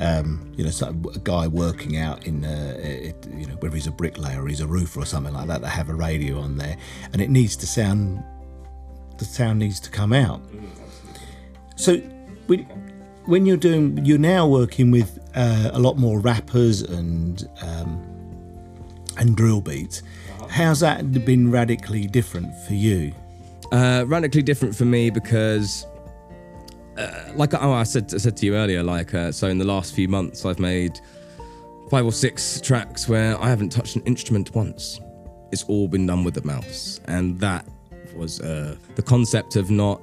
um, 0.01 0.51
you 0.57 0.65
know, 0.65 0.71
some, 0.71 1.05
a 1.15 1.19
guy 1.19 1.47
working 1.47 1.97
out 1.97 2.27
in, 2.27 2.43
uh, 2.43 2.77
it, 2.81 3.25
you 3.33 3.45
know, 3.45 3.55
whether 3.55 3.75
he's 3.75 3.87
a 3.87 3.91
bricklayer 3.91 4.43
or 4.43 4.47
he's 4.49 4.61
a 4.61 4.67
roofer 4.67 4.99
or 4.99 5.05
something 5.05 5.33
like 5.33 5.47
that. 5.47 5.61
They 5.61 5.69
have 5.69 5.89
a 5.89 5.95
radio 5.95 6.37
on 6.39 6.57
there, 6.57 6.75
and 7.13 7.21
it 7.21 7.29
needs 7.29 7.55
to 7.57 7.67
sound. 7.67 8.23
The 9.19 9.25
sound 9.25 9.59
needs 9.59 9.79
to 9.81 9.91
come 9.91 10.13
out. 10.13 10.41
So, 11.75 11.97
when, 12.47 12.65
when 13.25 13.45
you're 13.45 13.57
doing, 13.57 14.03
you're 14.05 14.17
now 14.17 14.47
working 14.47 14.91
with 14.91 15.19
uh, 15.35 15.71
a 15.73 15.79
lot 15.79 15.97
more 15.97 16.19
rappers 16.19 16.81
and 16.81 17.47
um, 17.61 18.07
and 19.17 19.35
drill 19.35 19.61
beats. 19.61 20.03
How's 20.49 20.81
that 20.81 21.25
been 21.25 21.51
radically 21.51 22.07
different 22.07 22.53
for 22.67 22.73
you? 22.73 23.13
Uh, 23.71 24.03
radically 24.07 24.41
different 24.41 24.75
for 24.75 24.83
me 24.83 25.09
because, 25.09 25.85
uh, 26.97 27.31
like 27.35 27.53
oh, 27.53 27.71
I 27.71 27.83
said, 27.83 28.13
I 28.13 28.17
said 28.17 28.35
to 28.37 28.45
you 28.45 28.55
earlier, 28.55 28.83
like 28.83 29.13
uh, 29.13 29.31
so 29.31 29.47
in 29.47 29.57
the 29.57 29.65
last 29.65 29.95
few 29.95 30.07
months, 30.07 30.45
I've 30.45 30.59
made 30.59 30.99
five 31.89 32.05
or 32.05 32.11
six 32.11 32.59
tracks 32.59 33.07
where 33.07 33.39
I 33.41 33.49
haven't 33.49 33.69
touched 33.69 33.95
an 33.95 34.01
instrument 34.03 34.53
once. 34.55 34.99
It's 35.51 35.63
all 35.63 35.87
been 35.87 36.05
done 36.05 36.23
with 36.23 36.33
the 36.33 36.45
mouse, 36.45 36.99
and 37.05 37.39
that 37.39 37.65
was 38.15 38.41
uh, 38.41 38.75
the 38.95 39.01
concept 39.01 39.55
of 39.55 39.69
not 39.69 40.01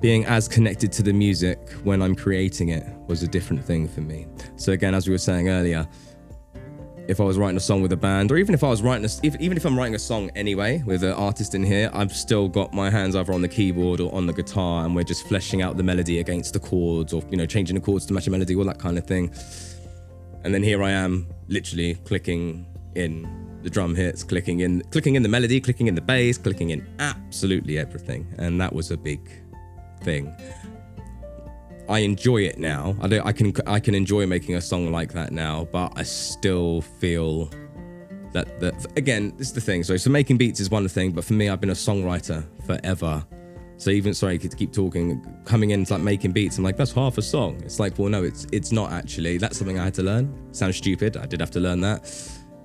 being 0.00 0.24
as 0.26 0.46
connected 0.48 0.92
to 0.92 1.02
the 1.02 1.12
music 1.12 1.58
when 1.84 2.02
I'm 2.02 2.14
creating 2.14 2.68
it 2.68 2.84
was 3.06 3.22
a 3.22 3.28
different 3.28 3.64
thing 3.64 3.88
for 3.88 4.02
me. 4.02 4.26
So 4.56 4.72
again, 4.72 4.94
as 4.94 5.06
we 5.06 5.12
were 5.12 5.18
saying 5.18 5.48
earlier, 5.48 5.88
if 7.08 7.20
I 7.20 7.24
was 7.24 7.38
writing 7.38 7.56
a 7.56 7.60
song 7.60 7.82
with 7.82 7.92
a 7.92 7.96
band, 7.96 8.32
or 8.32 8.36
even 8.36 8.54
if 8.54 8.64
I 8.64 8.68
was 8.68 8.82
writing, 8.82 9.04
a, 9.04 9.08
if, 9.22 9.40
even 9.40 9.56
if 9.56 9.64
I'm 9.64 9.78
writing 9.78 9.94
a 9.94 9.98
song 9.98 10.30
anyway 10.34 10.82
with 10.84 11.04
an 11.04 11.12
artist 11.12 11.54
in 11.54 11.62
here, 11.62 11.90
I've 11.92 12.12
still 12.12 12.48
got 12.48 12.74
my 12.74 12.90
hands 12.90 13.14
either 13.14 13.32
on 13.32 13.42
the 13.42 13.48
keyboard 13.48 14.00
or 14.00 14.12
on 14.14 14.26
the 14.26 14.32
guitar, 14.32 14.84
and 14.84 14.94
we're 14.94 15.04
just 15.04 15.26
fleshing 15.28 15.62
out 15.62 15.76
the 15.76 15.82
melody 15.82 16.18
against 16.18 16.52
the 16.52 16.60
chords, 16.60 17.12
or 17.12 17.22
you 17.30 17.36
know, 17.36 17.46
changing 17.46 17.76
the 17.76 17.80
chords 17.80 18.06
to 18.06 18.12
match 18.12 18.26
a 18.26 18.30
melody, 18.30 18.56
all 18.56 18.64
that 18.64 18.78
kind 18.78 18.98
of 18.98 19.06
thing. 19.06 19.32
And 20.44 20.52
then 20.52 20.62
here 20.62 20.82
I 20.82 20.90
am, 20.90 21.28
literally 21.48 21.94
clicking 21.94 22.66
in 22.94 23.28
the 23.62 23.70
drum 23.70 23.94
hits, 23.94 24.22
clicking 24.24 24.60
in, 24.60 24.82
clicking 24.90 25.14
in 25.14 25.22
the 25.22 25.28
melody, 25.28 25.60
clicking 25.60 25.86
in 25.86 25.94
the 25.94 26.00
bass, 26.00 26.38
clicking 26.38 26.70
in 26.70 26.86
absolutely 26.98 27.78
everything, 27.78 28.26
and 28.38 28.60
that 28.60 28.72
was 28.72 28.90
a 28.90 28.96
big 28.96 29.45
thing. 30.06 30.32
I 31.88 31.98
enjoy 32.00 32.38
it 32.38 32.58
now. 32.58 32.96
I, 33.00 33.08
don't, 33.08 33.26
I 33.26 33.32
can 33.32 33.52
I 33.66 33.78
can 33.80 33.94
enjoy 33.94 34.26
making 34.26 34.54
a 34.56 34.60
song 34.60 34.90
like 34.90 35.12
that 35.12 35.32
now, 35.32 35.68
but 35.70 35.92
I 35.96 36.02
still 36.02 36.80
feel 36.80 37.50
that 38.32 38.60
that 38.60 38.74
again, 38.96 39.32
this 39.36 39.48
is 39.48 39.54
the 39.54 39.60
thing. 39.60 39.84
So, 39.84 39.96
so 39.96 40.10
making 40.10 40.36
beats 40.38 40.60
is 40.60 40.70
one 40.70 40.88
thing, 40.88 41.12
but 41.12 41.24
for 41.24 41.34
me, 41.34 41.48
I've 41.48 41.60
been 41.60 41.70
a 41.70 41.80
songwriter 41.88 42.44
forever. 42.66 43.24
So 43.78 43.90
even 43.90 44.14
sorry 44.14 44.38
to 44.38 44.48
keep 44.48 44.72
talking, 44.72 45.22
coming 45.44 45.70
in 45.70 45.84
to 45.84 45.92
like 45.94 46.02
making 46.02 46.32
beats, 46.32 46.56
I'm 46.56 46.64
like 46.64 46.76
that's 46.76 46.92
half 46.92 47.18
a 47.18 47.22
song. 47.22 47.60
It's 47.64 47.78
like 47.78 47.98
well 47.98 48.08
no, 48.08 48.24
it's 48.24 48.46
it's 48.52 48.72
not 48.72 48.92
actually. 48.92 49.38
That's 49.38 49.58
something 49.58 49.78
I 49.78 49.84
had 49.84 49.94
to 49.94 50.02
learn. 50.02 50.24
Sounds 50.52 50.76
stupid. 50.76 51.16
I 51.16 51.26
did 51.26 51.40
have 51.40 51.52
to 51.52 51.60
learn 51.60 51.80
that. 51.82 52.00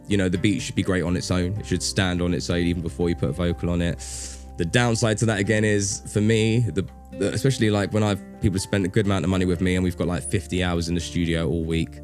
You 0.07 0.17
know, 0.17 0.29
the 0.29 0.37
beat 0.37 0.61
should 0.61 0.75
be 0.75 0.83
great 0.83 1.03
on 1.03 1.15
its 1.15 1.29
own. 1.29 1.53
It 1.59 1.65
should 1.67 1.83
stand 1.83 2.21
on 2.21 2.33
its 2.33 2.49
own 2.49 2.63
even 2.71 2.81
before 2.81 3.09
you 3.09 3.15
put 3.15 3.29
a 3.29 3.33
vocal 3.33 3.69
on 3.69 3.81
it. 3.81 4.01
The 4.61 4.65
downside 4.65 5.17
to 5.17 5.25
that 5.25 5.39
again 5.39 5.65
is 5.65 6.03
for 6.13 6.21
me, 6.21 6.59
the, 6.59 6.87
especially 7.33 7.71
like 7.71 7.91
when 7.93 8.03
I've 8.03 8.21
people 8.41 8.59
spend 8.59 8.85
a 8.85 8.87
good 8.87 9.07
amount 9.07 9.25
of 9.25 9.31
money 9.31 9.45
with 9.45 9.59
me 9.59 9.73
and 9.73 9.83
we've 9.83 9.97
got 9.97 10.07
like 10.07 10.21
50 10.21 10.63
hours 10.63 10.87
in 10.87 10.93
the 10.93 11.01
studio 11.01 11.49
all 11.49 11.63
week. 11.63 11.99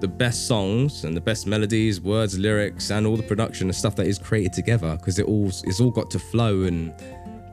The 0.00 0.08
best 0.08 0.48
songs 0.48 1.04
and 1.04 1.16
the 1.16 1.20
best 1.20 1.46
melodies, 1.46 2.00
words, 2.00 2.36
lyrics, 2.36 2.90
and 2.90 3.06
all 3.06 3.16
the 3.16 3.22
production 3.22 3.68
and 3.68 3.76
stuff 3.76 3.94
that 3.94 4.08
is 4.08 4.18
created 4.18 4.52
together 4.52 4.96
because 4.96 5.20
it 5.20 5.26
all 5.26 5.46
it's 5.46 5.78
all 5.78 5.92
got 5.92 6.10
to 6.10 6.18
flow 6.18 6.62
and 6.62 6.92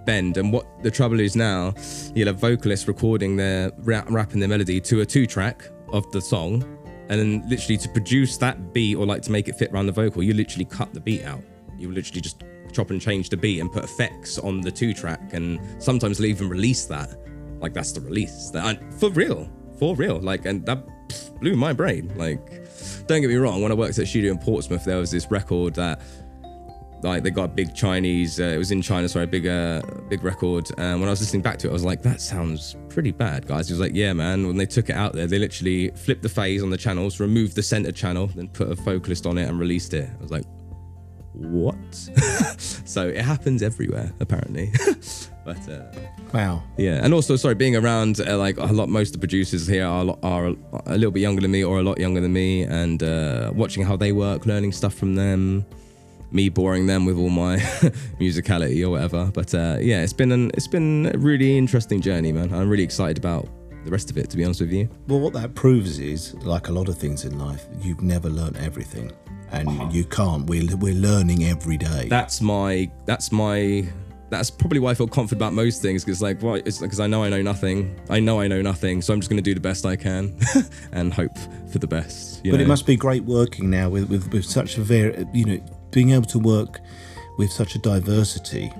bend. 0.07 0.37
And 0.37 0.51
what 0.51 0.65
the 0.81 0.89
trouble 0.89 1.19
is 1.19 1.35
now, 1.35 1.75
you'll 2.15 2.29
have 2.29 2.39
vocalists 2.39 2.87
recording 2.87 3.35
their 3.35 3.71
rap, 3.81 4.07
rapping 4.09 4.39
their 4.39 4.49
melody 4.49 4.81
to 4.81 5.01
a 5.01 5.05
two 5.05 5.27
track 5.27 5.69
of 5.89 6.11
the 6.11 6.19
song, 6.19 6.63
and 7.09 7.19
then 7.19 7.47
literally 7.47 7.77
to 7.77 7.89
produce 7.89 8.37
that 8.37 8.73
beat 8.73 8.95
or 8.95 9.05
like 9.05 9.21
to 9.21 9.31
make 9.31 9.47
it 9.47 9.55
fit 9.55 9.71
around 9.71 9.85
the 9.85 9.91
vocal, 9.91 10.23
you 10.23 10.33
literally 10.33 10.65
cut 10.65 10.91
the 10.95 10.99
beat 10.99 11.23
out. 11.25 11.43
You 11.77 11.91
literally 11.91 12.21
just 12.21 12.41
chop 12.71 12.89
and 12.91 13.01
change 13.01 13.29
the 13.29 13.37
beat 13.37 13.59
and 13.59 13.71
put 13.71 13.83
effects 13.83 14.37
on 14.37 14.61
the 14.61 14.71
two 14.71 14.93
track, 14.93 15.33
and 15.33 15.59
sometimes 15.81 16.17
they'll 16.17 16.27
even 16.27 16.49
release 16.49 16.85
that. 16.85 17.15
Like 17.59 17.73
that's 17.73 17.91
the 17.91 18.01
release. 18.01 18.49
That 18.51 18.65
I, 18.65 18.91
for 18.91 19.09
real, 19.09 19.49
for 19.79 19.95
real. 19.95 20.19
Like, 20.19 20.45
and 20.45 20.65
that 20.65 20.85
blew 21.39 21.55
my 21.55 21.73
brain. 21.73 22.11
Like, 22.15 22.45
don't 23.07 23.21
get 23.21 23.29
me 23.29 23.35
wrong. 23.35 23.61
When 23.61 23.71
I 23.71 23.75
worked 23.75 23.97
at 23.97 24.03
a 24.03 24.05
studio 24.05 24.31
in 24.31 24.37
Portsmouth, 24.37 24.85
there 24.85 24.97
was 24.97 25.11
this 25.11 25.29
record 25.31 25.75
that 25.75 26.01
like 27.03 27.23
they 27.23 27.29
got 27.29 27.45
a 27.45 27.47
big 27.49 27.75
Chinese. 27.75 28.39
Uh, 28.39 28.45
it 28.45 28.57
was 28.57 28.71
in 28.71 28.81
China, 28.81 29.07
sorry, 29.07 29.27
big, 29.27 29.47
uh, 29.47 29.81
big 30.09 30.23
record. 30.23 30.67
And 30.77 30.99
when 30.99 31.07
I 31.07 31.11
was 31.11 31.19
listening 31.19 31.41
back 31.41 31.57
to 31.59 31.67
it, 31.67 31.69
I 31.69 31.73
was 31.73 31.83
like, 31.83 32.01
"That 32.01 32.21
sounds 32.21 32.75
pretty 32.89 33.11
bad, 33.11 33.47
guys." 33.47 33.67
He 33.67 33.73
was 33.73 33.79
like, 33.79 33.93
"Yeah, 33.93 34.13
man." 34.13 34.47
When 34.47 34.57
they 34.57 34.65
took 34.65 34.89
it 34.89 34.95
out 34.95 35.13
there, 35.13 35.27
they 35.27 35.39
literally 35.39 35.89
flipped 35.91 36.23
the 36.23 36.29
phase 36.29 36.63
on 36.63 36.69
the 36.69 36.77
channels, 36.77 37.19
removed 37.19 37.55
the 37.55 37.63
center 37.63 37.91
channel, 37.91 38.27
then 38.27 38.47
put 38.47 38.69
a 38.69 38.75
vocalist 38.75 39.25
on 39.25 39.37
it 39.37 39.47
and 39.47 39.59
released 39.59 39.93
it. 39.93 40.09
I 40.09 40.21
was 40.21 40.31
like, 40.31 40.45
"What?" 41.33 41.75
so 42.85 43.07
it 43.07 43.21
happens 43.21 43.61
everywhere, 43.61 44.11
apparently. 44.19 44.71
but 45.45 45.69
uh, 45.69 45.83
Wow. 46.33 46.63
yeah, 46.77 47.03
and 47.03 47.13
also 47.13 47.35
sorry, 47.37 47.55
being 47.55 47.75
around 47.75 48.19
uh, 48.19 48.37
like 48.37 48.57
a 48.57 48.65
lot, 48.65 48.89
most 48.89 49.09
of 49.09 49.13
the 49.13 49.19
producers 49.19 49.65
here 49.67 49.85
are 49.85 50.05
a, 50.05 50.15
are 50.23 50.45
a 50.87 50.97
little 50.97 51.11
bit 51.11 51.21
younger 51.21 51.41
than 51.41 51.51
me 51.51 51.63
or 51.63 51.79
a 51.79 51.83
lot 51.83 51.99
younger 51.99 52.19
than 52.21 52.33
me, 52.33 52.63
and 52.63 53.01
uh, 53.03 53.51
watching 53.55 53.83
how 53.83 53.95
they 53.95 54.11
work, 54.11 54.45
learning 54.45 54.71
stuff 54.73 54.93
from 54.93 55.15
them, 55.15 55.65
me 56.31 56.49
boring 56.49 56.85
them 56.87 57.05
with 57.05 57.17
all 57.17 57.29
my 57.29 57.57
musicality 58.19 58.83
or 58.85 58.89
whatever. 58.89 59.31
But 59.33 59.53
uh, 59.53 59.77
yeah, 59.79 60.01
it's 60.03 60.13
been 60.13 60.31
an 60.31 60.51
it's 60.53 60.67
been 60.67 61.11
a 61.13 61.17
really 61.17 61.57
interesting 61.57 62.01
journey, 62.01 62.31
man. 62.33 62.53
I'm 62.53 62.69
really 62.69 62.83
excited 62.83 63.17
about 63.17 63.47
the 63.85 63.91
rest 63.91 64.11
of 64.11 64.17
it, 64.17 64.29
to 64.29 64.35
be 64.37 64.43
honest 64.43 64.59
with 64.59 64.73
you. 64.73 64.89
Well, 65.07 65.21
what 65.21 65.31
that 65.33 65.55
proves 65.55 65.99
is, 65.99 66.33
like 66.43 66.67
a 66.67 66.71
lot 66.73 66.89
of 66.89 66.97
things 66.97 67.23
in 67.23 67.39
life, 67.39 67.67
you've 67.81 68.01
never 68.01 68.29
learnt 68.29 68.57
everything, 68.57 69.13
and 69.51 69.93
you 69.93 70.03
can't. 70.05 70.45
We're 70.47 70.75
we're 70.77 70.93
learning 70.93 71.45
every 71.45 71.77
day. 71.77 72.07
That's 72.09 72.41
my 72.41 72.89
that's 73.05 73.31
my 73.31 73.87
that's 74.29 74.49
probably 74.49 74.79
why 74.79 74.91
I 74.91 74.93
feel 74.93 75.07
confident 75.07 75.41
about 75.41 75.53
most 75.53 75.81
things 75.81 76.03
because 76.03 76.21
like 76.21 76.41
well 76.41 76.55
it's 76.55 76.79
because 76.79 76.99
I 76.99 77.07
know 77.07 77.23
I 77.23 77.29
know 77.29 77.41
nothing 77.41 77.97
I 78.09 78.19
know 78.19 78.41
I 78.41 78.47
know 78.47 78.61
nothing 78.61 79.01
so 79.01 79.13
I'm 79.13 79.21
just 79.21 79.29
going 79.29 79.37
to 79.37 79.43
do 79.43 79.53
the 79.53 79.61
best 79.61 79.85
I 79.85 79.95
can 79.95 80.37
and 80.91 81.13
hope 81.13 81.37
for 81.71 81.79
the 81.79 81.87
best 81.87 82.43
you 82.43 82.51
but 82.51 82.57
know? 82.57 82.63
it 82.63 82.67
must 82.67 82.85
be 82.85 82.97
great 82.97 83.23
working 83.23 83.69
now 83.69 83.89
with 83.89 84.09
with, 84.09 84.31
with 84.33 84.45
such 84.45 84.77
a 84.77 84.81
very, 84.81 85.25
you 85.33 85.45
know, 85.45 85.65
being 85.91 86.11
able 86.11 86.25
to 86.25 86.39
work 86.39 86.81
with 87.37 87.51
such 87.51 87.75
a 87.75 87.79
diversity 87.79 88.71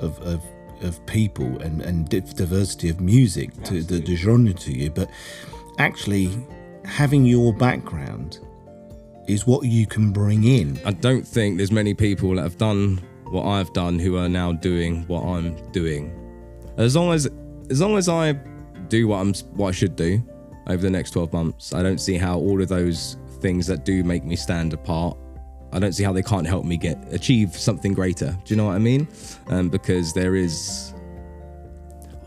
of 0.00 0.18
of, 0.20 0.42
of 0.82 1.04
people 1.06 1.60
and 1.60 1.82
and 1.82 2.08
diversity 2.08 2.88
of 2.88 3.00
music 3.00 3.52
to 3.64 3.82
the, 3.82 3.98
the 4.00 4.16
genre 4.16 4.52
to 4.52 4.72
you, 4.72 4.90
but 4.90 5.10
actually 5.78 6.30
having 6.84 7.24
your 7.24 7.52
background 7.52 8.40
is 9.28 9.46
what 9.46 9.64
you 9.64 9.86
can 9.86 10.10
bring 10.10 10.44
in. 10.44 10.80
I 10.84 10.92
don't 10.92 11.26
think 11.26 11.56
there's 11.56 11.70
many 11.70 11.94
people 11.94 12.34
that 12.34 12.42
have 12.42 12.58
done 12.58 13.00
what 13.30 13.44
I've 13.44 13.72
done 13.72 13.98
who 13.98 14.16
are 14.16 14.28
now 14.28 14.52
doing 14.52 15.06
what 15.06 15.22
I'm 15.22 15.54
doing. 15.70 16.12
As 16.76 16.96
long 16.96 17.12
as 17.12 17.28
as 17.70 17.80
long 17.80 17.98
as 17.98 18.08
I 18.08 18.32
do 18.88 19.08
what 19.08 19.18
I'm 19.18 19.34
what 19.54 19.68
I 19.68 19.72
should 19.72 19.94
do 19.96 20.22
over 20.66 20.82
the 20.82 20.90
next 20.90 21.12
12 21.12 21.32
months, 21.32 21.72
I 21.74 21.82
don't 21.82 21.98
see 21.98 22.16
how 22.16 22.38
all 22.38 22.60
of 22.60 22.68
those 22.68 23.16
things 23.40 23.66
that 23.66 23.84
do 23.84 24.02
make 24.02 24.24
me 24.24 24.34
stand 24.34 24.72
apart 24.72 25.16
I 25.72 25.78
don't 25.78 25.92
see 25.92 26.02
how 26.02 26.12
they 26.12 26.22
can't 26.22 26.46
help 26.46 26.64
me 26.64 26.76
get 26.76 26.98
achieve 27.12 27.56
something 27.56 27.92
greater. 27.92 28.36
Do 28.44 28.54
you 28.54 28.56
know 28.56 28.66
what 28.66 28.74
I 28.74 28.78
mean? 28.78 29.06
Um, 29.48 29.68
because 29.68 30.12
there 30.12 30.34
is 30.34 30.94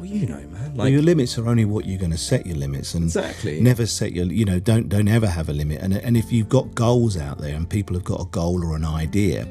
well, 0.01 0.09
you 0.09 0.25
know, 0.27 0.35
man. 0.51 0.73
Well, 0.75 0.89
your 0.89 1.01
limits 1.01 1.37
are 1.37 1.47
only 1.47 1.65
what 1.65 1.85
you're 1.85 1.99
going 1.99 2.11
to 2.11 2.17
set 2.17 2.45
your 2.45 2.57
limits, 2.57 2.93
and 2.95 3.05
Exactly. 3.05 3.61
never 3.61 3.85
set 3.85 4.11
your. 4.13 4.25
You 4.25 4.45
know, 4.45 4.59
don't 4.59 4.89
don't 4.89 5.07
ever 5.07 5.27
have 5.27 5.47
a 5.49 5.53
limit. 5.53 5.81
And 5.81 5.93
and 5.93 6.17
if 6.17 6.31
you've 6.31 6.49
got 6.49 6.73
goals 6.75 7.17
out 7.17 7.37
there, 7.37 7.55
and 7.55 7.69
people 7.69 7.95
have 7.95 8.03
got 8.03 8.19
a 8.21 8.25
goal 8.25 8.63
or 8.65 8.75
an 8.75 8.85
idea, 8.85 9.47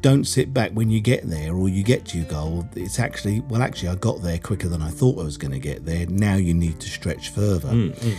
don't 0.00 0.24
sit 0.24 0.52
back 0.54 0.70
when 0.72 0.90
you 0.90 1.00
get 1.00 1.28
there 1.28 1.54
or 1.54 1.68
you 1.68 1.82
get 1.82 2.04
to 2.06 2.18
your 2.18 2.26
goal. 2.26 2.68
It's 2.76 2.98
actually 2.98 3.40
well, 3.40 3.62
actually, 3.62 3.88
I 3.90 3.94
got 3.96 4.22
there 4.22 4.38
quicker 4.38 4.68
than 4.68 4.82
I 4.82 4.90
thought 4.90 5.18
I 5.18 5.24
was 5.24 5.36
going 5.38 5.52
to 5.52 5.58
get 5.58 5.84
there. 5.84 6.06
Now 6.06 6.34
you 6.36 6.54
need 6.54 6.78
to 6.80 6.88
stretch 6.88 7.30
further. 7.30 7.68
Mm, 7.68 8.18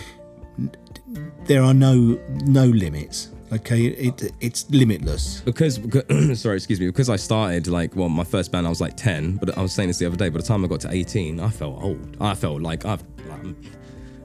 There 1.46 1.62
are 1.62 1.74
no 1.74 2.20
no 2.46 2.66
limits. 2.66 3.30
Okay, 3.54 3.86
it 3.86 4.34
it's 4.42 4.70
limitless. 4.72 5.42
because, 5.42 5.78
because 5.78 6.42
sorry, 6.42 6.56
excuse 6.56 6.80
me, 6.80 6.88
because 6.88 7.10
I 7.10 7.18
started 7.18 7.68
like 7.68 7.96
well, 7.96 8.10
my 8.10 8.24
first 8.24 8.52
band 8.52 8.66
I 8.66 8.70
was 8.70 8.82
like 8.82 8.98
ten, 8.98 9.38
but 9.38 9.56
I 9.58 9.62
was 9.62 9.72
saying 9.74 9.90
this 9.90 10.00
the 10.00 10.08
other 10.08 10.16
day. 10.16 10.30
By 10.30 10.40
the 10.40 10.46
time 10.46 10.66
I 10.66 10.68
got 10.68 10.80
to 10.82 10.92
eighteen, 10.92 11.40
I 11.40 11.50
felt 11.50 11.82
old. 11.84 12.18
I 12.20 12.34
felt 12.34 12.62
like 12.62 12.86
I've 12.86 13.04
like, 13.28 13.56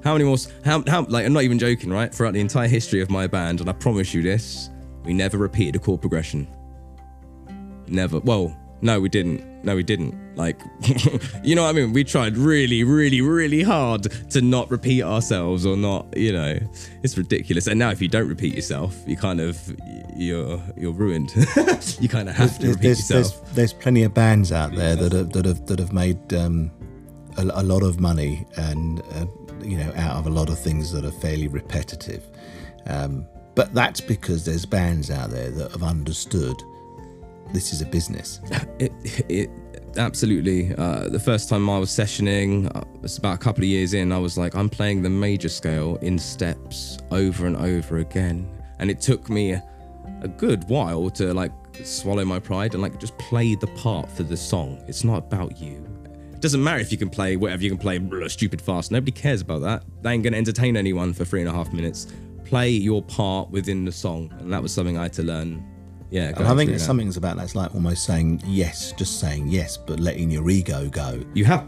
How 0.03 0.15
many 0.15 0.25
more? 0.25 0.39
How 0.65 0.83
how 0.87 1.05
like 1.09 1.27
I'm 1.27 1.33
not 1.35 1.43
even 1.43 1.59
joking, 1.59 1.91
right? 1.91 2.15
Throughout 2.15 2.33
the 2.33 2.41
entire 2.41 2.69
history 2.69 3.03
of 3.03 3.11
my 3.11 3.27
band, 3.27 3.61
and 3.61 3.69
I 3.69 3.75
promise 3.75 4.15
you 4.15 4.23
this, 4.23 4.71
we 5.05 5.13
never 5.13 5.37
repeated 5.37 5.77
a 5.77 5.79
chord 5.79 6.01
progression. 6.01 6.49
Never. 7.87 8.21
Well, 8.21 8.57
no, 8.81 9.01
we 9.01 9.09
didn't. 9.09 9.65
No, 9.65 9.77
we 9.77 9.83
didn't. 9.83 10.15
Like, 10.39 10.63
you 11.43 11.57
know 11.57 11.65
what 11.65 11.71
I 11.71 11.73
mean? 11.73 11.93
We 11.93 12.05
tried 12.05 12.37
really, 12.37 12.85
really, 12.85 13.21
really 13.21 13.65
hard 13.65 14.07
to 14.31 14.41
not 14.41 14.71
repeat 14.71 15.03
ourselves 15.03 15.67
or 15.67 15.77
not, 15.77 16.17
you 16.17 16.33
know, 16.33 16.57
it's 17.03 17.19
ridiculous. 17.19 17.67
And 17.67 17.77
now 17.77 17.91
if 17.91 18.01
you 18.01 18.07
don't 18.07 18.29
repeat 18.29 18.55
yourself, 18.55 18.97
you 19.05 19.17
kind 19.17 19.41
of, 19.41 19.59
you're, 20.17 20.63
you're 20.77 20.93
ruined. 20.93 21.35
you 22.01 22.09
kind 22.09 22.29
of 22.29 22.37
have 22.37 22.57
to 22.61 22.67
There's, 22.67 22.77
repeat 22.77 22.83
there's, 22.83 23.09
there's, 23.09 23.31
yourself. 23.33 23.55
there's 23.55 23.73
plenty 23.73 24.05
of 24.05 24.15
bands 24.15 24.53
out 24.53 24.77
there 24.77 24.95
that 24.95 25.13
have 25.13 25.33
that 25.33 25.45
have 25.45 25.67
that 25.67 25.81
have 25.81 25.93
made 25.93 26.33
um, 26.33 26.71
a, 27.37 27.43
a 27.43 27.65
lot 27.65 27.83
of 27.83 27.99
money 27.99 28.47
and 28.57 29.01
uh, 29.15 29.27
you 29.61 29.77
know 29.77 29.93
out 29.97 30.19
of 30.19 30.29
a 30.29 30.31
lot 30.31 30.49
of 30.49 30.59
things 30.59 30.93
that 30.93 31.05
are 31.05 31.11
fairly 31.11 31.49
repetitive. 31.49 32.25
Um, 32.87 33.27
but 33.57 33.75
that's 33.75 34.01
because 34.01 34.45
there's 34.45 34.65
bands 34.65 35.11
out 35.11 35.31
there 35.31 35.51
that 35.51 35.73
have 35.73 35.83
understood 35.83 36.63
this 37.53 37.73
is 37.73 37.83
a 37.83 37.87
business. 37.87 38.41
It, 38.79 38.93
it 39.29 39.51
absolutely. 39.97 40.75
Uh, 40.77 41.09
the 41.09 41.19
first 41.19 41.49
time 41.49 41.69
I 41.69 41.79
was 41.79 41.91
sessioning, 41.91 42.75
uh, 42.75 42.83
it's 43.03 43.19
about 43.19 43.35
a 43.35 43.39
couple 43.39 43.63
of 43.63 43.69
years 43.69 43.95
in. 43.95 44.13
I 44.13 44.19
was 44.19 44.37
like, 44.37 44.55
I'm 44.55 44.69
playing 44.69 45.03
the 45.03 45.11
major 45.11 45.49
scale 45.49 45.97
in 45.97 46.19
steps 46.19 46.99
over 47.11 47.47
and 47.47 47.57
over 47.57 47.99
again, 47.99 48.49
and 48.79 48.91
it 48.91 49.01
took 49.01 49.29
me 49.29 49.53
a, 49.53 49.63
good 50.37 50.65
while 50.69 51.09
to 51.11 51.33
like 51.33 51.53
swallow 51.85 52.25
my 52.25 52.41
pride 52.41 52.75
and 52.75 52.83
like 52.83 52.99
just 52.99 53.17
play 53.19 53.55
the 53.55 53.69
part 53.69 54.11
for 54.11 54.25
the 54.25 54.37
song. 54.37 54.83
It's 54.89 55.05
not 55.05 55.19
about 55.19 55.61
you. 55.61 55.87
It 56.33 56.41
doesn't 56.41 56.63
matter 56.63 56.81
if 56.81 56.91
you 56.91 56.99
can 56.99 57.09
play 57.09 57.37
whatever 57.37 57.63
you 57.63 57.71
can 57.71 57.79
play, 57.79 58.29
stupid 58.29 58.61
fast. 58.61 58.91
Nobody 58.91 59.13
cares 59.13 59.41
about 59.41 59.61
that. 59.61 59.85
They 60.03 60.13
ain't 60.13 60.25
gonna 60.25 60.37
entertain 60.37 60.77
anyone 60.77 61.13
for 61.13 61.25
three 61.25 61.41
and 61.41 61.49
a 61.49 61.53
half 61.53 61.73
minutes. 61.73 62.09
Play 62.45 62.71
your 62.71 63.03
part 63.03 63.51
within 63.51 63.85
the 63.85 63.93
song, 63.93 64.33
and 64.39 64.53
that 64.53 64.63
was 64.63 64.73
something 64.73 64.99
I 64.99 65.05
had 65.05 65.13
to 65.15 65.23
learn. 65.23 65.65
Yeah, 66.11 66.33
And 66.37 66.47
I 66.49 66.55
think 66.57 66.71
there's 66.71 66.81
that. 66.83 66.87
something's 66.87 67.17
about 67.17 67.37
that's 67.37 67.55
like 67.55 67.75
almost 67.75 68.05
saying 68.05 68.43
yes, 68.47 68.93
just 68.93 69.21
saying 69.21 69.49
yes, 69.49 69.77
but 69.77 70.01
letting 70.01 70.31
your 70.31 70.49
ego 70.49 70.89
go. 70.89 71.23
you 71.35 71.45
have 71.45 71.65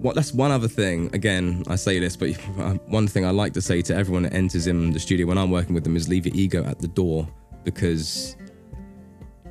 what 0.00 0.14
that's 0.14 0.32
one 0.32 0.50
other 0.50 0.68
thing 0.68 1.10
again 1.14 1.62
i 1.68 1.76
say 1.76 1.98
this 1.98 2.16
but 2.16 2.30
uh, 2.58 2.72
one 2.86 3.06
thing 3.06 3.26
i 3.26 3.30
like 3.30 3.52
to 3.52 3.60
say 3.60 3.82
to 3.82 3.94
everyone 3.94 4.22
that 4.22 4.32
enters 4.32 4.66
in 4.66 4.90
the 4.92 4.98
studio 4.98 5.26
when 5.26 5.36
i'm 5.36 5.50
working 5.50 5.74
with 5.74 5.84
them 5.84 5.94
is 5.94 6.08
leave 6.08 6.24
your 6.24 6.34
ego 6.34 6.64
at 6.64 6.78
the 6.78 6.88
door 6.88 7.28
because 7.64 8.34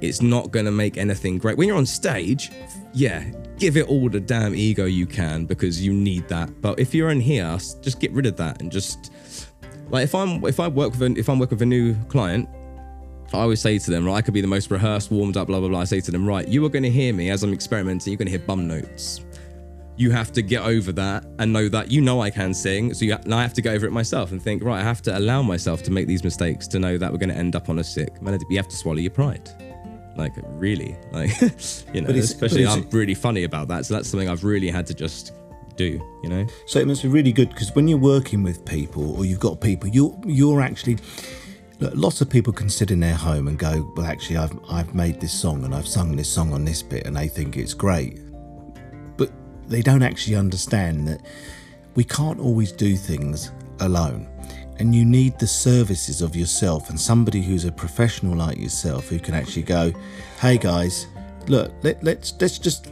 it's 0.01 0.23
not 0.23 0.49
going 0.49 0.65
to 0.65 0.71
make 0.71 0.97
anything 0.97 1.37
great 1.37 1.55
when 1.55 1.67
you're 1.67 1.77
on 1.77 1.85
stage 1.85 2.51
yeah 2.93 3.23
give 3.59 3.77
it 3.77 3.87
all 3.87 4.09
the 4.09 4.19
damn 4.19 4.55
ego 4.55 4.85
you 4.85 5.05
can 5.05 5.45
because 5.45 5.83
you 5.85 5.93
need 5.93 6.27
that 6.29 6.49
but 6.61 6.79
if 6.79 6.95
you're 6.95 7.09
in 7.11 7.21
here 7.21 7.55
just 7.81 7.99
get 7.99 8.11
rid 8.11 8.25
of 8.25 8.35
that 8.35 8.59
and 8.59 8.71
just 8.71 9.11
like 9.89 10.03
if 10.03 10.15
i'm 10.15 10.43
if 10.45 10.59
i 10.59 10.67
work 10.67 10.91
with 10.91 11.03
a, 11.03 11.13
if 11.19 11.29
i'm 11.29 11.37
working 11.37 11.57
with 11.57 11.61
a 11.61 11.65
new 11.67 11.93
client 12.05 12.49
I 13.33 13.39
always 13.39 13.61
say 13.61 13.77
to 13.77 13.91
them, 13.91 14.05
right, 14.05 14.15
I 14.15 14.21
could 14.21 14.33
be 14.33 14.41
the 14.41 14.47
most 14.47 14.71
rehearsed, 14.71 15.11
warmed 15.11 15.37
up, 15.37 15.47
blah, 15.47 15.59
blah, 15.59 15.69
blah. 15.69 15.79
I 15.79 15.83
say 15.83 15.99
to 16.01 16.11
them, 16.11 16.27
right, 16.27 16.47
you 16.47 16.65
are 16.65 16.69
going 16.69 16.83
to 16.83 16.89
hear 16.89 17.13
me 17.13 17.29
as 17.29 17.43
I'm 17.43 17.53
experimenting, 17.53 18.11
you're 18.11 18.17
going 18.17 18.27
to 18.27 18.31
hear 18.31 18.39
bum 18.39 18.67
notes. 18.67 19.21
You 19.97 20.11
have 20.11 20.31
to 20.33 20.41
get 20.41 20.63
over 20.63 20.91
that 20.93 21.25
and 21.39 21.51
know 21.51 21.67
that 21.69 21.91
you 21.91 21.99
know 21.99 22.21
I 22.21 22.29
can 22.29 22.53
sing. 22.53 22.93
So 22.93 23.05
you, 23.05 23.13
and 23.13 23.35
I 23.35 23.41
have 23.41 23.53
to 23.55 23.61
get 23.61 23.75
over 23.75 23.85
it 23.85 23.91
myself 23.91 24.31
and 24.31 24.41
think, 24.41 24.63
right, 24.63 24.79
I 24.79 24.83
have 24.83 25.01
to 25.03 25.17
allow 25.17 25.41
myself 25.41 25.83
to 25.83 25.91
make 25.91 26.07
these 26.07 26.23
mistakes 26.23 26.67
to 26.69 26.79
know 26.79 26.97
that 26.97 27.11
we're 27.11 27.17
going 27.17 27.29
to 27.29 27.35
end 27.35 27.55
up 27.55 27.69
on 27.69 27.79
a 27.79 27.83
sick 27.83 28.21
melody. 28.21 28.45
You 28.49 28.57
have 28.57 28.69
to 28.69 28.77
swallow 28.77 28.99
your 28.99 29.11
pride. 29.11 29.49
Like, 30.15 30.33
really. 30.51 30.97
Like, 31.11 31.31
you 31.93 32.01
know, 32.01 32.09
especially 32.09 32.65
I'm 32.65 32.89
really 32.91 33.13
funny 33.13 33.43
about 33.43 33.67
that. 33.67 33.85
So 33.85 33.93
that's 33.93 34.07
something 34.07 34.29
I've 34.29 34.45
really 34.45 34.69
had 34.69 34.87
to 34.87 34.93
just 34.93 35.33
do, 35.79 35.99
you 36.21 36.29
know? 36.29 36.45
So 36.67 36.79
it 36.79 36.87
must 36.87 37.01
be 37.01 37.07
really 37.07 37.31
good 37.31 37.49
because 37.49 37.73
when 37.73 37.87
you're 37.87 37.97
working 37.97 38.43
with 38.43 38.63
people 38.65 39.15
or 39.17 39.25
you've 39.25 39.39
got 39.39 39.61
people, 39.61 39.89
you're 39.89 40.15
you're 40.25 40.61
actually. 40.61 40.97
Look, 41.79 41.93
lots 41.95 42.19
of 42.19 42.29
people 42.29 42.51
can 42.51 42.69
sit 42.69 42.91
in 42.91 42.99
their 42.99 43.15
home 43.15 43.47
and 43.47 43.57
go, 43.57 43.91
"Well, 43.95 44.05
actually, 44.05 44.37
I've 44.37 44.57
I've 44.69 44.93
made 44.93 45.21
this 45.21 45.31
song 45.31 45.63
and 45.63 45.73
I've 45.73 45.87
sung 45.87 46.15
this 46.15 46.29
song 46.29 46.53
on 46.53 46.65
this 46.65 46.83
bit, 46.83 47.07
and 47.07 47.15
they 47.15 47.27
think 47.29 47.55
it's 47.55 47.73
great," 47.73 48.19
but 49.15 49.31
they 49.67 49.81
don't 49.81 50.03
actually 50.03 50.35
understand 50.35 51.07
that 51.07 51.21
we 51.95 52.03
can't 52.03 52.39
always 52.39 52.73
do 52.73 52.97
things 52.97 53.51
alone, 53.79 54.27
and 54.77 54.93
you 54.93 55.05
need 55.05 55.39
the 55.39 55.47
services 55.47 56.21
of 56.21 56.35
yourself 56.35 56.89
and 56.89 56.99
somebody 56.99 57.41
who's 57.41 57.63
a 57.63 57.71
professional 57.71 58.35
like 58.35 58.57
yourself 58.57 59.07
who 59.07 59.19
can 59.19 59.33
actually 59.33 59.63
go, 59.63 59.93
"Hey 60.41 60.57
guys, 60.57 61.07
look, 61.47 61.71
let, 61.81 62.03
let's 62.03 62.33
let's 62.41 62.59
just 62.59 62.87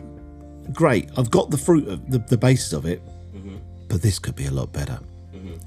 great. 0.72 1.10
I've 1.18 1.30
got 1.30 1.50
the 1.50 1.58
fruit 1.58 1.88
of 1.90 2.10
the, 2.10 2.20
the 2.20 2.38
basis 2.38 2.72
of 2.72 2.86
it, 2.86 3.02
mm-hmm. 3.36 3.58
but 3.90 4.02
this 4.02 4.18
could 4.18 4.36
be 4.36 4.46
a 4.46 4.52
lot 4.52 4.72
better. 4.72 5.00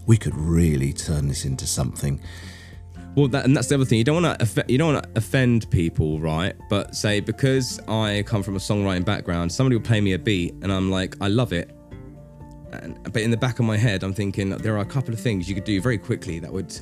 We 0.06 0.16
could 0.16 0.34
really 0.34 0.92
turn 0.92 1.28
this 1.28 1.44
into 1.44 1.66
something. 1.66 2.20
Well, 3.16 3.28
that, 3.28 3.44
and 3.44 3.56
that's 3.56 3.66
the 3.66 3.74
other 3.74 3.84
thing. 3.84 3.98
You 3.98 4.04
don't 4.04 4.22
want 4.22 4.38
to 4.38 4.64
you 4.68 4.78
don't 4.78 4.94
want 4.94 5.04
to 5.04 5.10
offend 5.18 5.68
people, 5.70 6.20
right? 6.20 6.54
But 6.68 6.94
say 6.94 7.20
because 7.20 7.80
I 7.88 8.22
come 8.26 8.42
from 8.42 8.56
a 8.56 8.60
songwriting 8.60 9.04
background, 9.04 9.50
somebody 9.50 9.76
will 9.76 9.84
play 9.84 10.00
me 10.00 10.12
a 10.12 10.18
beat, 10.18 10.54
and 10.62 10.72
I'm 10.72 10.90
like, 10.90 11.16
I 11.20 11.28
love 11.28 11.52
it. 11.52 11.76
And, 12.72 13.02
but 13.12 13.22
in 13.22 13.32
the 13.32 13.36
back 13.36 13.58
of 13.58 13.64
my 13.64 13.76
head, 13.76 14.04
I'm 14.04 14.14
thinking 14.14 14.50
there 14.50 14.76
are 14.76 14.82
a 14.82 14.86
couple 14.86 15.12
of 15.12 15.18
things 15.18 15.48
you 15.48 15.56
could 15.56 15.64
do 15.64 15.80
very 15.80 15.98
quickly 15.98 16.38
that 16.38 16.52
would 16.52 16.78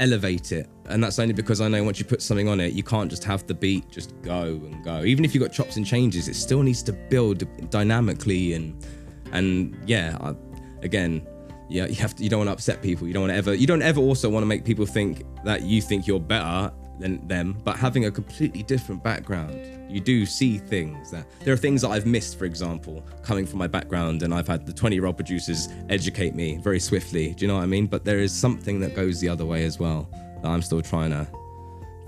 elevate 0.00 0.52
it. 0.52 0.68
And 0.86 1.02
that's 1.02 1.18
only 1.18 1.34
because 1.34 1.60
I 1.60 1.68
know 1.68 1.82
once 1.82 1.98
you 1.98 2.04
put 2.04 2.22
something 2.22 2.48
on 2.48 2.60
it, 2.60 2.72
you 2.72 2.82
can't 2.82 3.10
just 3.10 3.24
have 3.24 3.46
the 3.46 3.54
beat 3.54 3.88
just 3.90 4.20
go 4.22 4.42
and 4.42 4.84
go. 4.84 5.02
Even 5.04 5.24
if 5.24 5.34
you've 5.34 5.42
got 5.42 5.52
chops 5.52 5.76
and 5.76 5.84
changes, 5.84 6.28
it 6.28 6.34
still 6.34 6.62
needs 6.62 6.82
to 6.84 6.92
build 6.92 7.42
dynamically 7.70 8.54
and 8.54 8.84
and 9.32 9.76
yeah, 9.86 10.16
I, 10.20 10.34
again, 10.82 11.26
yeah, 11.68 11.86
you 11.86 11.94
have 11.96 12.14
to. 12.16 12.22
You 12.22 12.30
don't 12.30 12.40
want 12.40 12.48
to 12.48 12.52
upset 12.52 12.82
people. 12.82 13.06
You 13.06 13.14
don't 13.14 13.22
want 13.22 13.32
to 13.32 13.36
ever. 13.36 13.54
You 13.54 13.66
don't 13.66 13.82
ever 13.82 14.00
also 14.00 14.28
want 14.28 14.42
to 14.42 14.46
make 14.46 14.64
people 14.64 14.86
think 14.86 15.24
that 15.44 15.62
you 15.62 15.80
think 15.80 16.06
you're 16.06 16.20
better 16.20 16.72
than 16.98 17.26
them. 17.26 17.58
But 17.64 17.76
having 17.76 18.04
a 18.04 18.10
completely 18.10 18.62
different 18.62 19.02
background, 19.02 19.90
you 19.90 20.00
do 20.00 20.26
see 20.26 20.58
things 20.58 21.10
that 21.10 21.26
there 21.40 21.54
are 21.54 21.58
things 21.58 21.82
that 21.82 21.88
I've 21.88 22.06
missed. 22.06 22.38
For 22.38 22.44
example, 22.44 23.04
coming 23.22 23.46
from 23.46 23.58
my 23.58 23.66
background, 23.66 24.22
and 24.22 24.34
I've 24.34 24.46
had 24.46 24.66
the 24.66 24.72
20 24.72 24.94
year 24.94 25.06
old 25.06 25.16
producers 25.16 25.68
educate 25.88 26.34
me 26.34 26.58
very 26.58 26.80
swiftly. 26.80 27.34
Do 27.34 27.44
you 27.44 27.48
know 27.48 27.56
what 27.56 27.62
I 27.62 27.66
mean? 27.66 27.86
But 27.86 28.04
there 28.04 28.18
is 28.18 28.32
something 28.32 28.78
that 28.80 28.94
goes 28.94 29.20
the 29.20 29.28
other 29.28 29.46
way 29.46 29.64
as 29.64 29.78
well 29.78 30.08
that 30.42 30.48
I'm 30.48 30.62
still 30.62 30.82
trying 30.82 31.10
to 31.10 31.26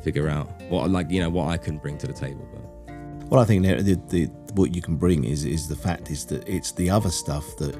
figure 0.02 0.28
out. 0.28 0.48
What 0.68 0.90
like 0.90 1.10
you 1.10 1.20
know 1.20 1.30
what 1.30 1.48
I 1.48 1.56
can 1.56 1.78
bring 1.78 1.96
to 1.98 2.06
the 2.06 2.12
table. 2.12 2.46
But 2.52 3.30
Well, 3.30 3.40
I 3.40 3.44
think 3.46 3.62
the, 3.64 4.00
the, 4.08 4.26
what 4.52 4.74
you 4.74 4.82
can 4.82 4.96
bring 4.96 5.24
is 5.24 5.44
is 5.44 5.66
the 5.66 5.76
fact 5.76 6.10
is 6.10 6.26
that 6.26 6.46
it's 6.46 6.72
the 6.72 6.90
other 6.90 7.10
stuff 7.10 7.44
that 7.56 7.74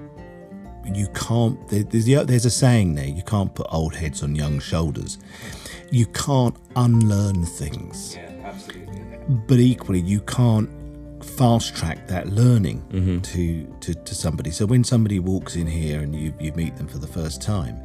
you 0.95 1.09
can't. 1.15 1.57
There's, 1.69 2.07
there's 2.27 2.45
a 2.45 2.51
saying 2.51 2.95
there: 2.95 3.07
you 3.07 3.23
can't 3.23 3.55
put 3.55 3.67
old 3.71 3.95
heads 3.95 4.23
on 4.23 4.35
young 4.35 4.61
shoulders. 4.61 5.19
You 5.91 6.07
can't 6.07 6.57
unlearn 6.75 7.45
things. 7.47 8.15
yeah, 8.17 8.31
absolutely. 8.45 9.01
but 9.49 9.59
equally 9.59 10.01
you 10.01 10.21
can't 10.21 10.69
fast 11.25 11.75
track 11.77 12.07
that 12.09 12.29
learning 12.29 12.83
Mm-hmm. 12.91 13.21
to, 13.21 13.67
to 13.81 13.95
to 13.95 14.15
somebody 14.15 14.51
so 14.51 14.65
when 14.67 14.85
somebody 14.85 15.19
walks 15.19 15.57
in 15.57 15.67
here 15.67 16.01
and 16.01 16.15
you 16.15 16.33
you 16.39 16.53
meet 16.53 16.77
them 16.77 16.87
for 16.87 16.99
the 16.99 17.07
first 17.07 17.43
time 17.43 17.83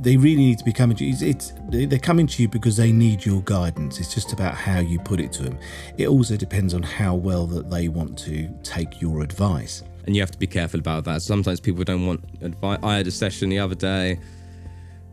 they 0.00 0.16
really 0.16 0.36
need 0.36 0.58
to 0.58 0.64
be 0.64 0.72
coming 0.72 0.96
to 0.96 1.04
you 1.04 1.12
it's, 1.12 1.22
it's 1.22 1.52
they- 1.70 1.86
they're 1.86 1.98
coming 1.98 2.26
to 2.26 2.42
you 2.42 2.48
because 2.48 2.76
they 2.76 2.92
need 2.92 3.24
your 3.24 3.40
guidance 3.42 3.98
it's 3.98 4.12
just 4.14 4.32
about 4.32 4.54
how 4.54 4.78
you 4.78 4.98
put 5.00 5.18
it 5.20 5.32
to 5.32 5.42
them 5.42 5.58
it 5.96 6.06
also 6.08 6.36
depends 6.36 6.74
on 6.74 6.82
how 6.82 7.14
well 7.14 7.46
that 7.46 7.70
they 7.70 7.88
want 7.88 8.16
to 8.18 8.48
take 8.62 9.00
your 9.00 9.22
advice 9.22 9.82
and 10.08 10.16
you 10.16 10.22
have 10.22 10.30
to 10.30 10.38
be 10.38 10.46
careful 10.46 10.80
about 10.80 11.04
that. 11.04 11.20
Sometimes 11.20 11.60
people 11.60 11.84
don't 11.84 12.06
want 12.06 12.24
advice. 12.40 12.78
I 12.82 12.96
had 12.96 13.06
a 13.06 13.10
session 13.10 13.50
the 13.50 13.58
other 13.58 13.74
day 13.74 14.18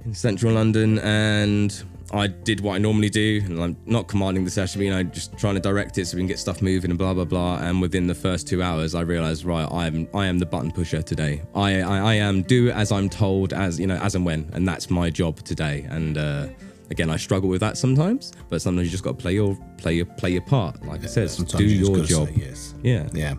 in 0.05 0.13
central 0.13 0.53
London, 0.53 0.99
and 0.99 1.83
I 2.11 2.27
did 2.27 2.61
what 2.61 2.75
I 2.75 2.77
normally 2.77 3.09
do, 3.09 3.41
and 3.43 3.61
I'm 3.61 3.77
not 3.85 4.07
commanding 4.07 4.45
the 4.45 4.51
session, 4.51 4.79
but, 4.79 4.85
you 4.85 4.91
know, 4.91 5.03
just 5.03 5.37
trying 5.37 5.55
to 5.55 5.59
direct 5.59 5.97
it 5.97 6.05
so 6.05 6.15
we 6.15 6.21
can 6.21 6.27
get 6.27 6.39
stuff 6.39 6.61
moving 6.61 6.91
and 6.91 6.97
blah 6.97 7.13
blah 7.13 7.25
blah. 7.25 7.57
And 7.57 7.81
within 7.81 8.07
the 8.07 8.15
first 8.15 8.47
two 8.47 8.63
hours, 8.63 8.95
I 8.95 9.01
realized, 9.01 9.43
right, 9.43 9.69
I'm 9.69 10.07
I 10.13 10.27
am 10.27 10.39
the 10.39 10.45
button 10.45 10.71
pusher 10.71 11.01
today. 11.01 11.41
I 11.53 11.81
I, 11.81 11.97
I 11.97 12.13
am 12.13 12.43
do 12.43 12.69
as 12.69 12.93
I'm 12.93 13.09
told, 13.09 13.51
as 13.51 13.77
you 13.77 13.87
know, 13.87 13.97
as 13.97 14.15
and 14.15 14.25
when, 14.25 14.49
and 14.53 14.65
that's 14.65 14.89
my 14.89 15.09
job 15.09 15.43
today. 15.43 15.85
And 15.89 16.17
uh, 16.17 16.47
again, 16.89 17.09
I 17.09 17.17
struggle 17.17 17.49
with 17.49 17.59
that 17.59 17.75
sometimes, 17.75 18.31
but 18.47 18.61
sometimes 18.61 18.87
you 18.87 18.91
just 18.91 19.03
got 19.03 19.17
to 19.17 19.21
play 19.21 19.33
your 19.33 19.57
play 19.77 19.95
your 19.95 20.05
play 20.05 20.29
your 20.29 20.43
part. 20.43 20.85
Like 20.85 21.03
I 21.03 21.07
said, 21.07 21.29
do 21.47 21.65
you 21.65 21.95
your 21.95 22.05
job. 22.05 22.29
yes 22.33 22.75
Yeah. 22.81 23.09
yeah 23.13 23.35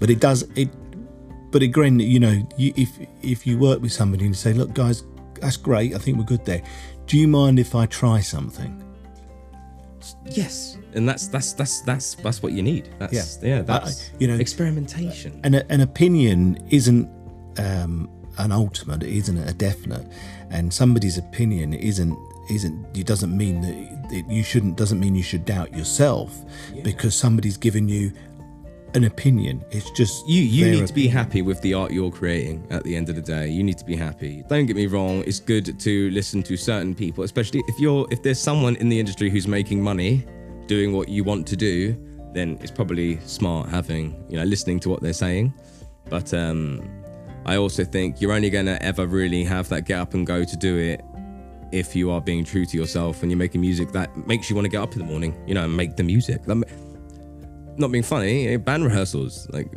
but 0.00 0.10
it 0.10 0.20
does 0.20 0.42
it 0.54 0.68
but 1.50 1.62
again 1.62 1.98
you 2.00 2.20
know 2.20 2.46
you, 2.56 2.72
if 2.76 2.90
if 3.22 3.46
you 3.46 3.58
work 3.58 3.80
with 3.80 3.92
somebody 3.92 4.24
and 4.24 4.34
you 4.34 4.38
say 4.38 4.52
look 4.52 4.72
guys 4.74 5.02
that's 5.40 5.56
great 5.56 5.94
i 5.94 5.98
think 5.98 6.16
we're 6.18 6.24
good 6.24 6.44
there 6.44 6.62
do 7.06 7.16
you 7.18 7.28
mind 7.28 7.58
if 7.58 7.74
i 7.74 7.86
try 7.86 8.20
something 8.20 8.84
Yes, 10.30 10.78
and 10.94 11.08
that's 11.08 11.26
that's 11.26 11.52
that's 11.52 11.80
that's 11.82 12.14
that's 12.16 12.42
what 12.42 12.52
you 12.52 12.62
need. 12.62 12.88
That's 12.98 13.12
Yeah. 13.42 13.56
yeah, 13.56 13.62
that's 13.62 14.10
I- 14.10 14.12
you 14.18 14.28
know- 14.28 14.36
experimentation. 14.36 15.40
an, 15.44 15.54
an 15.54 15.80
opinion 15.80 16.58
isn't 16.70 17.08
um, 17.58 18.08
an 18.38 18.52
ultimate 18.52 19.02
it 19.02 19.10
isn't 19.10 19.36
a 19.36 19.52
definite 19.52 20.06
and 20.50 20.72
somebody's 20.72 21.18
opinion 21.18 21.74
isn't 21.74 22.16
isn't 22.50 22.86
it 22.96 23.06
doesn't 23.06 23.36
mean 23.36 23.60
that 23.60 23.74
it, 24.16 24.24
you 24.30 24.44
shouldn't 24.44 24.76
doesn't 24.76 25.00
mean 25.00 25.14
you 25.16 25.22
should 25.24 25.44
doubt 25.44 25.74
yourself 25.76 26.32
because 26.84 27.14
somebody's 27.16 27.56
given 27.56 27.88
you 27.88 28.12
an 28.98 29.04
opinion. 29.04 29.64
It's 29.70 29.90
just 29.92 30.28
You 30.28 30.42
you 30.42 30.70
need 30.70 30.86
to 30.86 30.92
be 30.92 31.06
happy 31.08 31.40
with 31.40 31.60
the 31.62 31.72
art 31.72 31.92
you're 31.92 32.10
creating 32.10 32.66
at 32.70 32.82
the 32.84 32.94
end 32.94 33.08
of 33.08 33.14
the 33.14 33.22
day. 33.22 33.48
You 33.48 33.62
need 33.62 33.78
to 33.78 33.84
be 33.84 33.96
happy. 33.96 34.44
Don't 34.48 34.66
get 34.66 34.76
me 34.76 34.86
wrong, 34.86 35.22
it's 35.26 35.40
good 35.40 35.78
to 35.80 36.10
listen 36.10 36.42
to 36.42 36.56
certain 36.56 36.94
people, 36.94 37.24
especially 37.24 37.62
if 37.68 37.78
you're 37.80 38.06
if 38.10 38.22
there's 38.22 38.40
someone 38.40 38.76
in 38.76 38.88
the 38.88 38.98
industry 38.98 39.30
who's 39.30 39.48
making 39.48 39.82
money 39.82 40.26
doing 40.66 40.92
what 40.92 41.08
you 41.08 41.24
want 41.24 41.46
to 41.46 41.56
do, 41.56 41.96
then 42.34 42.58
it's 42.60 42.70
probably 42.70 43.18
smart 43.20 43.68
having, 43.68 44.04
you 44.28 44.36
know, 44.36 44.44
listening 44.44 44.78
to 44.80 44.88
what 44.90 45.00
they're 45.00 45.20
saying. 45.26 45.54
But 46.10 46.34
um 46.34 46.82
I 47.46 47.56
also 47.56 47.84
think 47.84 48.20
you're 48.20 48.32
only 48.32 48.50
gonna 48.50 48.78
ever 48.80 49.06
really 49.06 49.44
have 49.44 49.68
that 49.70 49.82
get 49.86 49.98
up 50.00 50.12
and 50.14 50.26
go 50.26 50.44
to 50.44 50.56
do 50.56 50.76
it 50.76 51.00
if 51.70 51.94
you 51.94 52.10
are 52.10 52.20
being 52.20 52.44
true 52.44 52.64
to 52.66 52.76
yourself 52.76 53.22
and 53.22 53.30
you're 53.30 53.38
making 53.38 53.60
music 53.60 53.92
that 53.92 54.14
makes 54.26 54.48
you 54.50 54.56
want 54.56 54.64
to 54.64 54.70
get 54.70 54.82
up 54.82 54.92
in 54.94 54.98
the 54.98 55.04
morning, 55.04 55.36
you 55.46 55.54
know, 55.54 55.64
and 55.64 55.76
make 55.76 55.96
the 55.96 56.02
music. 56.02 56.42
That 56.44 56.56
not 57.78 57.90
being 57.90 58.04
funny, 58.04 58.48
eh, 58.48 58.56
band 58.56 58.84
rehearsals 58.84 59.48
like 59.50 59.72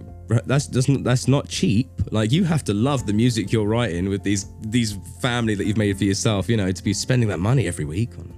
that's 0.45 0.67
doesn't 0.67 1.03
that's 1.03 1.27
not 1.27 1.47
cheap. 1.47 1.89
Like 2.11 2.31
you 2.31 2.43
have 2.43 2.63
to 2.65 2.73
love 2.73 3.05
the 3.05 3.13
music 3.13 3.51
you're 3.51 3.65
writing 3.65 4.09
with 4.09 4.23
these 4.23 4.47
these 4.61 4.97
family 5.21 5.55
that 5.55 5.65
you've 5.65 5.77
made 5.77 5.97
for 5.97 6.05
yourself. 6.05 6.49
You 6.49 6.57
know, 6.57 6.71
to 6.71 6.83
be 6.83 6.93
spending 6.93 7.29
that 7.29 7.39
money 7.39 7.67
every 7.67 7.85
week 7.85 8.17
on 8.17 8.33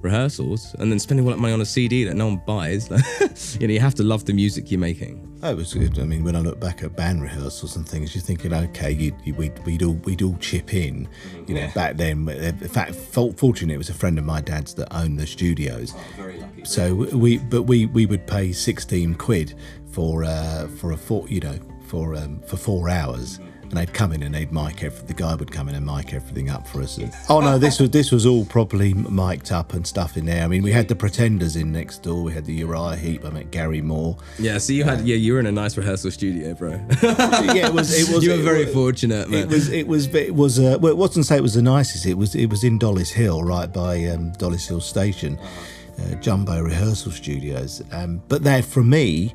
rehearsals 0.00 0.74
and 0.78 0.92
then 0.92 0.98
spending 0.98 1.26
all 1.26 1.32
that 1.32 1.38
money 1.40 1.54
on 1.54 1.60
a 1.60 1.66
CD 1.66 2.04
that 2.04 2.14
no 2.14 2.26
one 2.26 2.42
buys. 2.46 2.88
you 3.60 3.66
know, 3.66 3.72
you 3.72 3.80
have 3.80 3.94
to 3.96 4.02
love 4.02 4.24
the 4.24 4.32
music 4.32 4.70
you're 4.70 4.80
making. 4.80 5.33
Oh, 5.46 5.50
it 5.50 5.56
was 5.58 5.74
good. 5.74 5.98
I 5.98 6.04
mean, 6.04 6.24
when 6.24 6.36
I 6.36 6.40
look 6.40 6.58
back 6.58 6.82
at 6.82 6.96
band 6.96 7.22
rehearsals 7.22 7.76
and 7.76 7.86
things, 7.86 8.14
you're 8.14 8.22
thinking, 8.22 8.54
okay, 8.54 8.90
you, 8.90 9.14
you, 9.24 9.34
we'd, 9.34 9.58
we'd 9.66 9.82
all 9.82 9.92
we'd 9.92 10.22
all 10.22 10.38
chip 10.38 10.72
in. 10.72 11.06
You 11.46 11.56
know, 11.56 11.70
back 11.74 11.98
then. 11.98 12.26
In 12.30 12.56
fact, 12.56 12.94
for- 12.94 13.34
fortunately, 13.34 13.74
it 13.74 13.78
was 13.78 13.90
a 13.90 13.94
friend 13.94 14.18
of 14.18 14.24
my 14.24 14.40
dad's 14.40 14.72
that 14.76 14.88
owned 14.90 15.20
the 15.20 15.26
studios. 15.26 15.92
Very 16.16 16.38
lucky. 16.38 16.64
So 16.64 16.94
we, 16.94 17.36
but 17.36 17.64
we 17.64 17.84
we 17.84 18.06
would 18.06 18.26
pay 18.26 18.52
sixteen 18.52 19.14
quid 19.14 19.54
for 19.92 20.24
uh, 20.24 20.66
for 20.68 20.92
a 20.92 20.96
four, 20.96 21.28
you 21.28 21.40
know, 21.40 21.58
for 21.88 22.14
um, 22.14 22.40
for 22.46 22.56
four 22.56 22.88
hours, 22.88 23.38
and 23.68 23.72
they'd 23.72 23.92
come 23.92 24.12
in 24.12 24.22
and 24.22 24.34
they'd 24.34 24.52
mic 24.52 24.82
every, 24.82 25.06
the 25.06 25.14
guy 25.14 25.34
would 25.34 25.50
come 25.50 25.68
in 25.68 25.74
and 25.74 25.84
mic 25.84 26.12
everything 26.12 26.50
up 26.50 26.66
for 26.66 26.82
us. 26.82 26.98
And, 26.98 27.12
oh 27.28 27.40
no, 27.40 27.58
this 27.58 27.80
was 27.80 27.90
this 27.90 28.10
was 28.12 28.26
all 28.26 28.44
properly 28.44 28.94
mic'd 28.94 29.52
up 29.52 29.72
and 29.74 29.86
stuff 29.86 30.16
in 30.16 30.26
there. 30.26 30.44
I 30.44 30.48
mean, 30.48 30.62
we 30.62 30.72
had 30.72 30.88
the 30.88 30.94
Pretenders 30.96 31.56
in 31.56 31.72
next 31.72 32.02
door. 32.02 32.22
We 32.22 32.32
had 32.32 32.44
the 32.44 32.54
Uriah 32.54 32.96
Heep. 32.96 33.24
I 33.24 33.30
met 33.30 33.50
Gary 33.50 33.80
Moore. 33.80 34.16
Yeah, 34.38 34.58
so 34.58 34.72
you 34.72 34.84
had 34.84 35.00
yeah, 35.06 35.16
you 35.16 35.34
were 35.34 35.40
in 35.40 35.46
a 35.46 35.52
nice 35.52 35.76
rehearsal 35.76 36.10
studio, 36.10 36.54
bro. 36.54 36.70
yeah, 37.02 37.66
it 37.68 37.74
was. 37.74 37.92
It 37.92 38.08
was. 38.14 38.24
you 38.24 38.30
were 38.30 38.36
very 38.42 38.64
was- 38.64 38.74
fortunate, 38.74 39.28
man. 39.30 39.44
It 39.44 39.48
was. 39.48 39.70
It 39.70 39.86
was. 39.86 40.14
It 40.14 40.34
was. 40.34 40.58
Uh, 40.58 40.78
well, 40.80 40.92
it 40.92 40.96
wasn't 40.96 41.26
say 41.26 41.36
it 41.36 41.42
was 41.42 41.54
the 41.54 41.62
nicest. 41.62 42.06
It 42.06 42.14
was. 42.14 42.34
It 42.34 42.46
was 42.50 42.64
in 42.64 42.78
Dollis 42.78 43.10
Hill, 43.12 43.42
right 43.42 43.72
by 43.72 44.04
um, 44.06 44.32
Dollis 44.32 44.66
Hill 44.68 44.80
Station, 44.80 45.38
uh, 45.98 46.14
Jumbo 46.16 46.60
Rehearsal 46.62 47.12
Studios. 47.12 47.82
Um, 47.92 48.22
but 48.28 48.42
there, 48.42 48.62
for 48.62 48.82
me, 48.82 49.34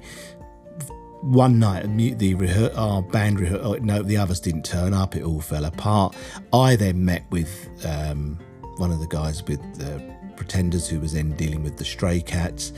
one 1.21 1.59
night 1.59 1.83
the 2.17 2.33
rehe- 2.35 2.77
our 2.77 3.01
band 3.01 3.37
rehe- 3.37 3.59
oh, 3.61 3.73
no 3.81 4.01
the 4.01 4.15
others 4.15 4.39
didn't 4.39 4.63
turn 4.63 4.93
up 4.93 5.15
it 5.15 5.23
all 5.23 5.41
fell 5.41 5.65
apart 5.65 6.15
i 6.53 6.75
then 6.75 7.03
met 7.03 7.23
with 7.29 7.69
um, 7.85 8.39
one 8.77 8.91
of 8.91 8.99
the 8.99 9.07
guys 9.07 9.43
with 9.43 9.61
the 9.77 10.01
pretenders 10.37 10.87
who 10.87 10.99
was 10.99 11.13
then 11.13 11.31
dealing 11.35 11.61
with 11.61 11.75
the 11.77 11.83
stray 11.83 12.21
cats 12.21 12.71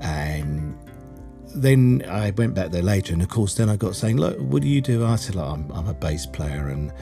and 0.00 0.76
then 1.54 2.04
I 2.08 2.30
went 2.30 2.54
back 2.54 2.70
there 2.70 2.82
later, 2.82 3.12
and 3.12 3.22
of 3.22 3.28
course, 3.28 3.54
then 3.54 3.68
I 3.68 3.76
got 3.76 3.94
saying, 3.94 4.16
"Look, 4.16 4.38
what 4.38 4.62
do 4.62 4.68
you 4.68 4.80
do?" 4.80 5.04
I 5.04 5.16
said, 5.16 5.36
"Look, 5.36 5.46
I'm, 5.46 5.70
I'm 5.70 5.86
a 5.86 5.94
bass 5.94 6.26
player, 6.26 6.68
and 6.68 6.92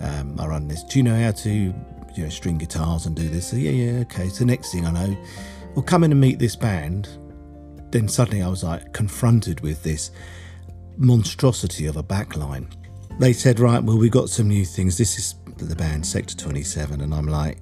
um, 0.00 0.38
I 0.38 0.46
run 0.46 0.68
this. 0.68 0.82
Do 0.82 0.98
you 0.98 1.02
know 1.04 1.18
how 1.18 1.30
to, 1.30 1.50
you 1.50 1.74
know, 2.16 2.28
string 2.28 2.58
guitars 2.58 3.06
and 3.06 3.14
do 3.14 3.28
this?" 3.28 3.48
So 3.48 3.56
yeah, 3.56 3.70
yeah, 3.70 4.00
okay. 4.00 4.28
So 4.28 4.44
next 4.44 4.72
thing 4.72 4.84
I 4.84 4.90
know, 4.90 5.16
well, 5.74 5.84
come 5.84 6.02
in 6.04 6.10
and 6.10 6.20
meet 6.20 6.38
this 6.38 6.56
band. 6.56 7.08
Then 7.92 8.08
suddenly 8.08 8.42
I 8.42 8.48
was 8.48 8.64
like 8.64 8.92
confronted 8.92 9.60
with 9.60 9.82
this 9.82 10.10
monstrosity 11.00 11.86
of 11.86 11.96
a 11.96 12.02
backline. 12.02 12.66
They 13.18 13.32
said, 13.32 13.58
"Right, 13.58 13.82
well, 13.82 13.98
we 13.98 14.08
got 14.08 14.28
some 14.30 14.48
new 14.48 14.64
things. 14.64 14.96
This 14.96 15.18
is 15.18 15.34
the 15.56 15.74
band 15.74 16.06
Sector 16.06 16.36
27," 16.36 17.00
and 17.00 17.12
I'm 17.12 17.26
like, 17.26 17.58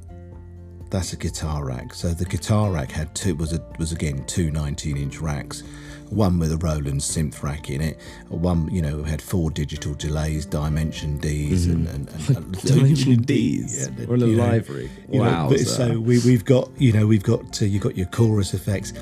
that's 0.91 1.13
a 1.13 1.17
guitar 1.17 1.65
rack. 1.65 1.95
So 1.95 2.09
the 2.13 2.25
guitar 2.25 2.71
rack 2.71 2.91
had 2.91 3.15
two 3.15 3.35
was 3.35 3.53
a, 3.53 3.65
was 3.79 3.93
again 3.93 4.25
two 4.27 4.51
19 4.51 4.97
inch 4.97 5.19
racks, 5.21 5.63
one 6.11 6.39
with 6.39 6.53
a 6.53 6.57
Roland 6.59 7.01
synth 7.01 7.43
rack 7.43 7.71
in 7.71 7.81
it, 7.81 8.01
one 8.29 8.69
you 8.73 8.83
know 8.83 9.03
had 9.03 9.21
four 9.23 9.51
digital 9.51 9.95
delays, 9.95 10.47
Dimension 10.47 11.19
Ds, 11.19 11.67
and, 11.67 11.87
and, 11.89 12.09
and, 12.09 12.29
and 12.37 12.63
Dimension 12.63 13.23
Ds. 13.23 13.89
We're 14.07 14.15
in 14.15 14.23
a 14.23 14.27
know, 14.27 14.45
library. 14.45 14.91
know, 15.09 15.21
Wow. 15.23 15.49
but 15.49 15.61
so 15.61 15.99
we 15.99 16.19
we've 16.21 16.45
got 16.45 16.71
you 16.79 16.93
know 16.93 17.07
we've 17.07 17.23
got 17.25 17.61
uh, 17.63 17.65
you 17.67 17.79
got 17.81 17.97
your 17.97 18.07
chorus 18.07 18.53
effects. 18.55 18.93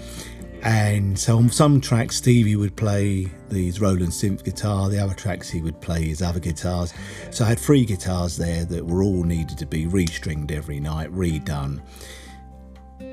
And 0.66 1.16
so 1.16 1.36
on 1.36 1.48
some 1.48 1.80
tracks, 1.80 2.16
Stevie 2.16 2.56
would 2.56 2.74
play 2.74 3.30
these 3.48 3.80
Roland 3.80 4.10
synth 4.10 4.42
guitar. 4.42 4.88
The 4.88 4.98
other 4.98 5.14
tracks, 5.14 5.48
he 5.48 5.60
would 5.60 5.80
play 5.80 6.02
his 6.02 6.22
other 6.22 6.40
guitars. 6.40 6.92
So 7.30 7.44
I 7.44 7.50
had 7.50 7.60
three 7.60 7.84
guitars 7.84 8.36
there 8.36 8.64
that 8.64 8.84
were 8.84 9.04
all 9.04 9.22
needed 9.22 9.58
to 9.58 9.66
be 9.66 9.86
restringed 9.86 10.50
every 10.50 10.80
night, 10.80 11.12
redone. 11.12 11.82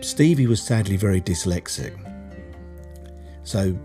Stevie 0.02 0.48
was 0.48 0.64
sadly 0.64 0.98
very 0.98 1.22
dyslexic. 1.22 1.96
So 3.44 3.78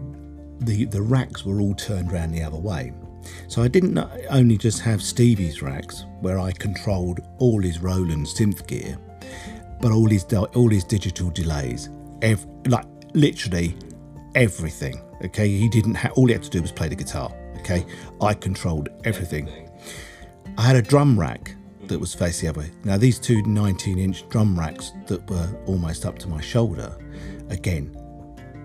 the, 0.60 0.86
the 0.86 1.02
racks 1.02 1.44
were 1.44 1.60
all 1.60 1.74
turned 1.74 2.10
around 2.10 2.32
the 2.32 2.42
other 2.42 2.56
way. 2.56 2.94
So 3.48 3.62
I 3.62 3.68
didn't 3.68 3.98
only 4.30 4.56
just 4.56 4.80
have 4.80 5.02
Stevie's 5.02 5.60
racks 5.60 6.06
where 6.22 6.38
I 6.38 6.52
controlled 6.52 7.20
all 7.36 7.60
his 7.60 7.80
Roland 7.80 8.28
synth 8.28 8.66
gear, 8.66 8.96
but 9.82 9.92
all 9.92 10.08
his 10.08 10.24
all 10.32 10.70
his 10.70 10.84
digital 10.84 11.28
delays, 11.28 11.90
ev- 12.22 12.46
like 12.66 12.86
literally 13.18 13.76
everything. 14.34 15.00
Okay, 15.24 15.48
he 15.48 15.68
didn't 15.68 15.94
have 15.94 16.12
all 16.12 16.26
he 16.26 16.32
had 16.32 16.42
to 16.44 16.50
do 16.50 16.62
was 16.62 16.72
play 16.72 16.88
the 16.88 16.96
guitar. 16.96 17.34
Okay, 17.58 17.84
I 18.20 18.34
controlled 18.34 18.88
everything. 19.04 19.68
I 20.56 20.62
had 20.62 20.76
a 20.76 20.82
drum 20.82 21.18
rack 21.18 21.54
that 21.86 21.98
was 21.98 22.14
facing 22.14 22.46
the 22.46 22.50
other 22.50 22.60
way. 22.60 22.70
Now 22.84 22.96
these 22.96 23.18
two 23.18 23.42
19-inch 23.42 24.28
drum 24.28 24.58
racks 24.58 24.92
that 25.06 25.28
were 25.28 25.48
almost 25.66 26.06
up 26.06 26.18
to 26.20 26.28
my 26.28 26.40
shoulder, 26.40 26.96
again, 27.48 27.94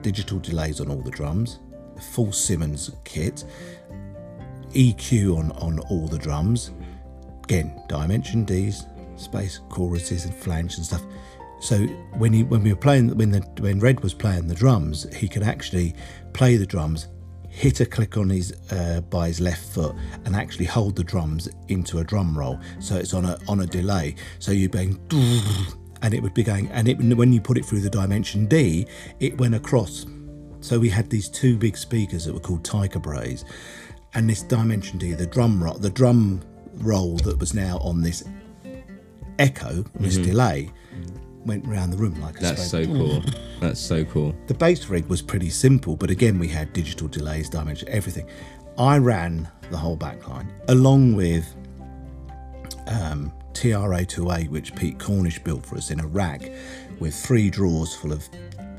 digital 0.01 0.39
delays 0.39 0.79
on 0.79 0.89
all 0.89 1.01
the 1.01 1.11
drums, 1.11 1.59
full 2.11 2.31
Simmons 2.31 2.91
kit, 3.03 3.45
EQ 4.71 5.37
on 5.37 5.51
on 5.53 5.79
all 5.89 6.07
the 6.07 6.17
drums, 6.17 6.71
again 7.43 7.81
dimension 7.87 8.43
D's, 8.43 8.85
space 9.15 9.59
choruses 9.69 10.25
and 10.25 10.35
flange 10.35 10.75
and 10.77 10.85
stuff. 10.85 11.03
So 11.63 11.77
when 12.17 12.33
he 12.33 12.43
when 12.43 12.61
we 12.61 12.73
were 12.73 12.79
playing 12.79 13.15
when 13.15 13.31
the 13.31 13.39
when 13.59 13.79
Red 13.79 14.01
was 14.01 14.13
playing 14.13 14.47
the 14.47 14.53
drums, 14.53 15.07
he 15.15 15.29
could 15.29 15.43
actually 15.43 15.95
play 16.33 16.57
the 16.57 16.65
drums, 16.65 17.07
hit 17.49 17.79
a 17.79 17.85
click 17.85 18.17
on 18.17 18.29
his 18.29 18.53
uh, 18.69 18.99
by 19.09 19.27
his 19.27 19.39
left 19.39 19.69
foot, 19.69 19.95
and 20.25 20.35
actually 20.35 20.65
hold 20.65 20.97
the 20.97 21.05
drums 21.05 21.47
into 21.69 21.99
a 21.99 22.03
drum 22.03 22.37
roll. 22.37 22.59
So 22.81 22.97
it's 22.97 23.13
on 23.13 23.23
a 23.23 23.37
on 23.47 23.61
a 23.61 23.65
delay. 23.65 24.15
So 24.39 24.51
you're 24.51 24.67
going. 24.67 24.99
And 26.01 26.13
it 26.13 26.21
would 26.21 26.33
be 26.33 26.43
going, 26.43 26.67
and 26.71 26.89
it, 26.89 26.97
when 26.97 27.31
you 27.31 27.39
put 27.39 27.57
it 27.57 27.63
through 27.63 27.79
the 27.79 27.89
dimension 27.89 28.45
D, 28.45 28.85
it 29.21 29.37
went 29.37 29.55
across. 29.55 30.05
So 30.59 30.77
we 30.77 30.89
had 30.89 31.09
these 31.09 31.29
two 31.29 31.55
big 31.55 31.77
speakers 31.77 32.25
that 32.25 32.33
were 32.33 32.41
called 32.41 32.65
Tiger 32.65 32.99
Brays, 32.99 33.45
and 34.13 34.29
this 34.29 34.41
Dimension 34.41 34.97
D, 34.97 35.13
the 35.13 35.25
drum 35.25 35.63
roll, 35.63 35.75
the 35.75 35.89
drum 35.89 36.41
roll 36.73 37.15
that 37.19 37.39
was 37.39 37.53
now 37.53 37.77
on 37.77 38.01
this 38.01 38.21
echo, 39.39 39.85
this 39.95 40.17
delay, 40.17 40.69
went 41.45 41.65
round 41.65 41.93
the 41.93 41.97
room 41.97 42.19
like 42.21 42.37
a 42.37 42.41
That's 42.41 42.69
so 42.69 42.85
cool. 42.85 43.23
That's 43.59 43.79
so 43.79 44.03
cool. 44.05 44.35
The 44.47 44.53
bass 44.53 44.87
rig 44.89 45.05
was 45.07 45.21
pretty 45.21 45.49
simple, 45.49 45.95
but 45.95 46.09
again, 46.09 46.39
we 46.39 46.47
had 46.47 46.73
digital 46.73 47.07
delays, 47.07 47.49
dimension, 47.49 47.87
everything. 47.89 48.27
I 48.77 48.97
ran 48.97 49.49
the 49.69 49.77
whole 49.77 49.97
backline 49.97 50.47
along 50.67 51.15
with 51.15 51.45
um, 52.87 53.31
TRA2A, 53.53 54.49
which 54.49 54.75
Pete 54.75 54.99
Cornish 54.99 55.39
built 55.39 55.65
for 55.65 55.77
us 55.77 55.91
in 55.91 55.99
a 55.99 56.07
rack 56.07 56.51
with 56.99 57.15
three 57.15 57.49
drawers 57.49 57.95
full 57.95 58.11
of 58.11 58.27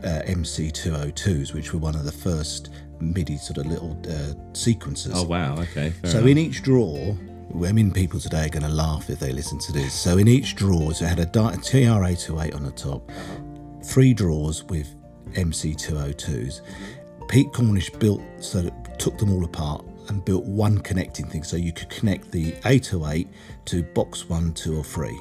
uh, 0.04 0.22
MC202s, 0.26 1.54
which 1.54 1.72
were 1.72 1.78
one 1.78 1.94
of 1.94 2.04
the 2.04 2.12
first 2.12 2.70
MIDI 3.00 3.36
sort 3.36 3.58
of 3.58 3.66
little 3.66 3.92
uh, 4.04 4.34
sequencers. 4.52 5.12
Oh 5.14 5.24
wow. 5.24 5.56
Okay. 5.58 5.92
So 6.04 6.18
enough. 6.18 6.28
in 6.28 6.38
each 6.38 6.62
drawer, 6.62 7.16
Mean, 7.54 7.92
people 7.92 8.20
today 8.20 8.46
are 8.46 8.48
going 8.50 8.64
to 8.64 8.68
laugh 8.68 9.08
if 9.08 9.20
they 9.20 9.32
listen 9.32 9.58
to 9.60 9.72
this. 9.72 9.94
So 9.94 10.18
in 10.18 10.28
each 10.28 10.54
drawer, 10.54 10.92
so 10.92 11.04
it 11.04 11.08
had 11.08 11.18
a 11.20 11.26
di- 11.26 11.54
TR828 11.56 12.54
on 12.54 12.64
the 12.64 12.70
top, 12.72 13.10
three 13.84 14.12
drawers 14.12 14.64
with 14.64 14.94
MC202s. 15.32 16.60
Pete 17.28 17.52
Cornish 17.52 17.90
built 17.90 18.20
so 18.38 18.62
that 18.62 18.98
took 18.98 19.16
them 19.18 19.32
all 19.32 19.44
apart 19.44 19.84
and 20.08 20.24
built 20.24 20.44
one 20.44 20.78
connecting 20.78 21.26
thing, 21.26 21.42
so 21.42 21.56
you 21.56 21.72
could 21.72 21.88
connect 21.88 22.30
the 22.30 22.54
808 22.64 23.28
to 23.66 23.82
box 23.82 24.28
one, 24.28 24.52
two, 24.52 24.76
or 24.76 24.84
three. 24.84 25.18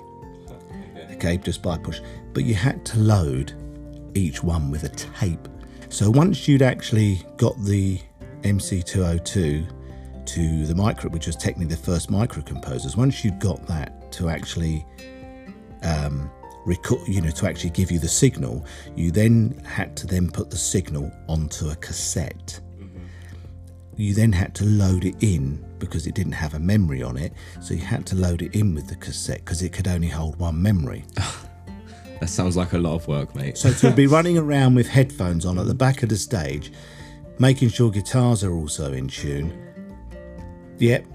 Okay, 1.13 1.37
just 1.37 1.61
by 1.61 1.77
push. 1.77 2.01
But 2.33 2.43
you 2.43 2.55
had 2.55 2.83
to 2.87 2.99
load 2.99 3.53
each 4.15 4.43
one 4.43 4.69
with 4.69 4.83
a 4.83 4.89
tape. 4.89 5.47
So 5.89 6.09
once 6.09 6.47
you'd 6.47 6.61
actually 6.61 7.21
got 7.37 7.57
the 7.63 7.99
MC202 8.41 9.67
to 10.27 10.65
the 10.65 10.75
micro, 10.75 11.09
which 11.09 11.27
was 11.27 11.35
technically 11.35 11.73
the 11.75 11.81
first 11.81 12.09
microcomposers, 12.11 12.95
once 12.95 13.23
you'd 13.23 13.39
got 13.39 13.65
that 13.67 14.11
to 14.13 14.29
actually 14.29 14.85
um, 15.83 16.29
record, 16.65 17.07
you 17.07 17.21
know, 17.21 17.31
to 17.31 17.47
actually 17.47 17.69
give 17.69 17.91
you 17.91 17.99
the 17.99 18.07
signal, 18.07 18.65
you 18.95 19.11
then 19.11 19.59
had 19.65 19.95
to 19.97 20.07
then 20.07 20.29
put 20.29 20.49
the 20.49 20.57
signal 20.57 21.11
onto 21.27 21.69
a 21.69 21.75
cassette. 21.75 22.59
you 23.95 24.13
then 24.13 24.31
had 24.31 24.55
to 24.55 24.65
load 24.65 25.05
it 25.05 25.15
in 25.21 25.63
because 25.77 26.07
it 26.07 26.15
didn't 26.15 26.31
have 26.31 26.53
a 26.55 26.59
memory 26.59 27.03
on 27.03 27.17
it. 27.17 27.33
So 27.61 27.73
you 27.73 27.81
had 27.81 28.05
to 28.07 28.15
load 28.15 28.41
it 28.41 28.55
in 28.55 28.73
with 28.73 28.87
the 28.87 28.95
cassette 28.95 29.39
because 29.39 29.61
it 29.61 29.71
could 29.73 29.87
only 29.87 30.07
hold 30.07 30.37
one 30.37 30.61
memory. 30.61 31.05
That 32.19 32.29
sounds 32.29 32.55
like 32.55 32.71
a 32.71 32.77
lot 32.77 32.95
of 32.95 33.05
work, 33.09 33.35
mate. 33.35 33.57
So 33.57 33.73
to 33.73 33.91
be 33.91 34.07
running 34.17 34.37
around 34.37 34.75
with 34.75 34.87
headphones 34.87 35.45
on 35.45 35.59
at 35.59 35.65
the 35.65 35.73
back 35.73 36.03
of 36.03 36.09
the 36.09 36.15
stage, 36.15 36.71
making 37.37 37.67
sure 37.67 37.91
guitars 37.91 38.45
are 38.45 38.53
also 38.53 38.93
in 38.93 39.09
tune. 39.09 39.62
Yep, 40.79 41.05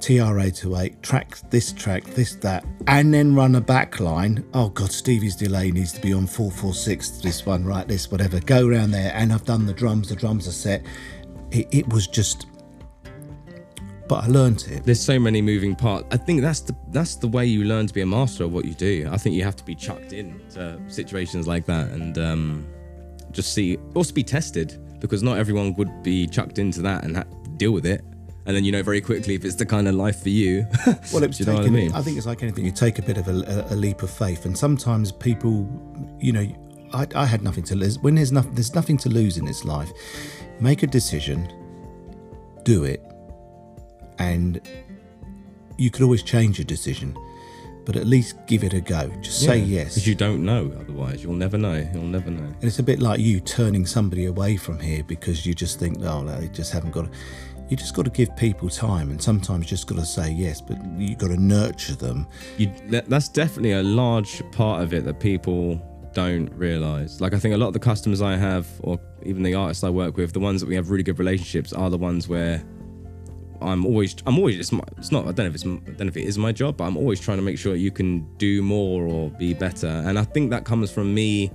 TR-828, 0.00 1.00
track 1.00 1.38
this 1.50 1.72
track, 1.72 2.04
this 2.04 2.34
that, 2.36 2.64
and 2.88 3.14
then 3.14 3.34
run 3.34 3.54
a 3.54 3.60
back 3.60 4.00
line. 4.00 4.44
Oh 4.52 4.68
God, 4.68 4.90
Stevie's 4.90 5.36
delay 5.36 5.70
needs 5.70 5.92
to 5.92 6.00
be 6.00 6.12
on 6.12 6.26
446, 6.26 7.18
this 7.18 7.46
one, 7.46 7.64
right, 7.64 7.86
this, 7.86 8.10
whatever. 8.10 8.40
Go 8.40 8.66
around 8.66 8.90
there, 8.90 9.12
and 9.14 9.32
I've 9.32 9.44
done 9.44 9.64
the 9.64 9.72
drums, 9.72 10.08
the 10.08 10.16
drums 10.16 10.48
are 10.48 10.52
set. 10.52 10.84
It, 11.52 11.68
it 11.70 11.88
was 11.92 12.08
just, 12.08 12.46
but 14.08 14.24
I 14.24 14.26
learned 14.26 14.64
it. 14.68 14.84
There's 14.84 15.00
so 15.00 15.20
many 15.20 15.40
moving 15.40 15.76
parts. 15.76 16.06
I 16.10 16.16
think 16.16 16.40
that's 16.40 16.60
the 16.60 16.74
that's 16.88 17.14
the 17.14 17.28
way 17.28 17.46
you 17.46 17.64
learn 17.64 17.86
to 17.86 17.94
be 17.94 18.00
a 18.00 18.06
master 18.06 18.44
of 18.44 18.52
what 18.52 18.64
you 18.64 18.74
do. 18.74 19.08
I 19.10 19.18
think 19.18 19.36
you 19.36 19.44
have 19.44 19.56
to 19.56 19.64
be 19.64 19.76
chucked 19.76 20.12
in 20.12 20.40
to 20.54 20.80
situations 20.88 21.46
like 21.46 21.64
that 21.66 21.88
and 21.90 22.18
um, 22.18 22.66
just 23.30 23.54
see, 23.54 23.78
also 23.94 24.12
be 24.12 24.24
tested 24.24 24.78
because 25.00 25.22
not 25.22 25.38
everyone 25.38 25.74
would 25.74 26.02
be 26.02 26.26
chucked 26.26 26.58
into 26.58 26.82
that 26.82 27.04
and 27.04 27.24
deal 27.56 27.72
with 27.72 27.86
it. 27.86 28.04
And 28.44 28.56
then 28.56 28.64
you 28.64 28.72
know 28.72 28.82
very 28.82 29.00
quickly 29.00 29.34
if 29.34 29.44
it's 29.44 29.54
the 29.54 29.66
kind 29.66 29.86
of 29.86 29.94
life 29.94 30.22
for 30.22 30.28
you. 30.28 30.66
Well, 31.12 31.22
it's 31.22 31.38
you 31.38 31.46
know 31.46 31.54
what 31.54 31.66
I 31.66 31.70
mean? 31.70 31.92
I 31.92 32.02
think 32.02 32.16
it's 32.16 32.26
like 32.26 32.42
anything. 32.42 32.64
You 32.64 32.72
take 32.72 32.98
a 32.98 33.02
bit 33.02 33.18
of 33.18 33.28
a, 33.28 33.66
a, 33.70 33.76
leap 33.76 34.02
of 34.02 34.10
faith, 34.10 34.46
and 34.46 34.56
sometimes 34.56 35.12
people, 35.12 35.68
you 36.18 36.32
know, 36.32 36.88
I, 36.92 37.06
I 37.14 37.26
had 37.26 37.42
nothing 37.42 37.64
to 37.64 37.76
lose. 37.76 37.98
When 37.98 38.14
there's 38.14 38.32
nothing, 38.32 38.54
there's 38.54 38.74
nothing 38.74 38.96
to 38.98 39.08
lose 39.08 39.36
in 39.36 39.44
this 39.44 39.64
life. 39.64 39.90
Make 40.60 40.82
a 40.82 40.86
decision, 40.86 41.52
do 42.64 42.84
it, 42.84 43.02
and 44.18 44.60
you 45.76 45.90
could 45.90 46.02
always 46.02 46.22
change 46.22 46.58
your 46.58 46.64
decision, 46.64 47.16
but 47.84 47.96
at 47.96 48.06
least 48.06 48.36
give 48.46 48.64
it 48.64 48.72
a 48.72 48.80
go. 48.80 49.08
Just 49.20 49.40
say 49.40 49.58
yes. 49.58 49.94
Because 49.94 50.06
you 50.06 50.14
don't 50.14 50.44
know 50.44 50.72
otherwise. 50.80 51.22
You'll 51.22 51.34
never 51.34 51.58
know. 51.58 51.86
You'll 51.92 52.04
never 52.04 52.30
know. 52.30 52.44
And 52.44 52.64
it's 52.64 52.78
a 52.78 52.82
bit 52.82 53.00
like 53.00 53.20
you 53.20 53.40
turning 53.40 53.86
somebody 53.86 54.26
away 54.26 54.56
from 54.56 54.78
here 54.78 55.02
because 55.02 55.44
you 55.44 55.54
just 55.54 55.78
think, 55.78 55.98
oh, 56.02 56.22
no, 56.22 56.40
they 56.40 56.48
just 56.48 56.72
haven't 56.72 56.92
got. 56.92 57.08
You 57.68 57.76
just 57.76 57.94
got 57.94 58.04
to 58.04 58.10
give 58.10 58.34
people 58.36 58.68
time, 58.68 59.10
and 59.10 59.22
sometimes 59.22 59.66
just 59.66 59.86
got 59.86 59.98
to 59.98 60.04
say 60.04 60.30
yes, 60.30 60.60
but 60.60 60.76
you 60.98 61.16
got 61.16 61.28
to 61.28 61.40
nurture 61.40 61.94
them. 61.94 62.26
you 62.58 62.70
that's 62.88 63.28
definitely 63.28 63.72
a 63.72 63.82
large 63.82 64.42
part 64.52 64.82
of 64.82 64.92
it 64.92 65.04
that 65.04 65.20
people 65.20 65.80
don't 66.12 66.52
realize 66.52 67.20
like 67.20 67.32
i 67.34 67.38
think 67.38 67.54
a 67.54 67.58
lot 67.58 67.68
of 67.68 67.72
the 67.72 67.78
customers 67.78 68.20
i 68.20 68.36
have 68.36 68.66
or 68.80 69.00
even 69.22 69.42
the 69.42 69.54
artists 69.54 69.82
i 69.82 69.88
work 69.88 70.16
with 70.16 70.32
the 70.32 70.40
ones 70.40 70.60
that 70.60 70.68
we 70.68 70.74
have 70.74 70.90
really 70.90 71.02
good 71.02 71.18
relationships 71.18 71.72
are 71.72 71.90
the 71.90 71.96
ones 71.98 72.28
where 72.28 72.62
i'm 73.62 73.86
always 73.86 74.14
i'm 74.26 74.36
always 74.36 74.58
it's, 74.58 74.72
my, 74.72 74.82
it's 74.98 75.10
not 75.10 75.22
i 75.26 75.32
don't 75.32 75.38
know 75.38 75.46
if 75.46 75.54
it's 75.54 75.64
i 75.64 75.68
don't 75.68 76.00
know 76.00 76.06
if 76.06 76.16
it 76.16 76.24
is 76.24 76.36
my 76.36 76.52
job 76.52 76.76
but 76.76 76.84
i'm 76.84 76.96
always 76.96 77.20
trying 77.20 77.38
to 77.38 77.42
make 77.42 77.58
sure 77.58 77.74
you 77.74 77.90
can 77.90 78.26
do 78.36 78.62
more 78.62 79.04
or 79.04 79.30
be 79.30 79.54
better 79.54 79.86
and 79.86 80.18
i 80.18 80.24
think 80.24 80.50
that 80.50 80.64
comes 80.64 80.90
from 80.90 81.14
me 81.14 81.50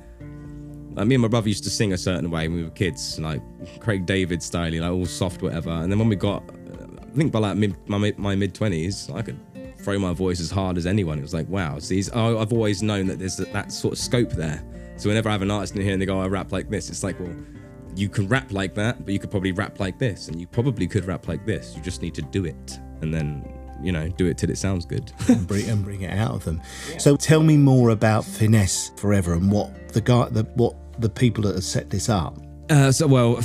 like 0.97 1.07
me 1.07 1.13
and 1.13 1.21
my 1.21 1.27
brother 1.27 1.47
used 1.47 1.63
to 1.63 1.69
sing 1.69 1.93
a 1.93 1.97
certain 1.97 2.31
way 2.31 2.47
when 2.47 2.57
we 2.57 2.63
were 2.63 2.71
kids, 2.71 3.19
like 3.19 3.41
Craig 3.79 4.07
David 4.07 4.41
style, 4.41 4.71
like 4.71 4.91
all 4.91 5.05
soft, 5.05 5.43
whatever. 5.43 5.69
And 5.69 5.91
then 5.91 5.99
when 5.99 6.09
we 6.09 6.15
got, 6.15 6.43
I 6.99 7.15
think 7.15 7.31
by 7.31 7.37
like 7.37 7.55
mid, 7.55 7.77
my 7.87 8.11
my 8.17 8.35
mid 8.35 8.55
twenties, 8.55 9.07
I 9.13 9.21
could 9.21 9.39
throw 9.77 9.99
my 9.99 10.11
voice 10.11 10.39
as 10.39 10.49
hard 10.49 10.75
as 10.75 10.87
anyone. 10.87 11.19
It 11.19 11.21
was 11.21 11.35
like, 11.35 11.47
wow. 11.49 11.77
So 11.77 11.95
oh, 12.13 12.39
I've 12.39 12.51
always 12.51 12.81
known 12.81 13.05
that 13.07 13.19
there's 13.19 13.37
that, 13.37 13.53
that 13.53 13.71
sort 13.71 13.93
of 13.93 13.99
scope 13.99 14.31
there. 14.31 14.63
So 14.97 15.07
whenever 15.07 15.29
I 15.29 15.33
have 15.33 15.43
an 15.43 15.51
artist 15.51 15.75
in 15.75 15.83
here 15.83 15.93
and 15.93 16.01
they 16.01 16.07
go, 16.07 16.19
I 16.19 16.25
rap 16.25 16.51
like 16.51 16.67
this, 16.71 16.89
it's 16.89 17.03
like, 17.03 17.19
well, 17.19 17.35
you 17.95 18.09
can 18.09 18.27
rap 18.27 18.51
like 18.51 18.73
that, 18.73 19.05
but 19.05 19.13
you 19.13 19.19
could 19.19 19.29
probably 19.29 19.51
rap 19.51 19.79
like 19.79 19.99
this, 19.99 20.29
and 20.29 20.41
you 20.41 20.47
probably 20.47 20.87
could 20.87 21.05
rap 21.05 21.27
like 21.27 21.45
this. 21.45 21.75
You 21.75 21.83
just 21.83 22.01
need 22.01 22.15
to 22.15 22.23
do 22.23 22.45
it, 22.45 22.79
and 23.01 23.13
then 23.13 23.47
you 23.83 23.91
know, 23.91 24.07
do 24.09 24.25
it 24.25 24.39
till 24.39 24.49
it 24.49 24.57
sounds 24.57 24.83
good. 24.87 25.11
and 25.27 25.47
bring, 25.47 25.69
and 25.69 25.83
bring 25.83 26.01
it 26.01 26.17
out 26.17 26.31
of 26.31 26.43
them. 26.43 26.59
So 26.97 27.15
tell 27.15 27.43
me 27.43 27.55
more 27.57 27.91
about 27.91 28.25
Finesse 28.25 28.89
Forever 28.97 29.33
and 29.33 29.51
what 29.51 29.89
the 29.89 30.01
guy, 30.01 30.29
the, 30.29 30.43
what 30.55 30.75
the 30.99 31.09
people 31.09 31.43
that 31.43 31.55
have 31.55 31.63
set 31.63 31.89
this 31.89 32.09
up. 32.09 32.37
Uh, 32.69 32.91
so 32.91 33.07
well, 33.07 33.37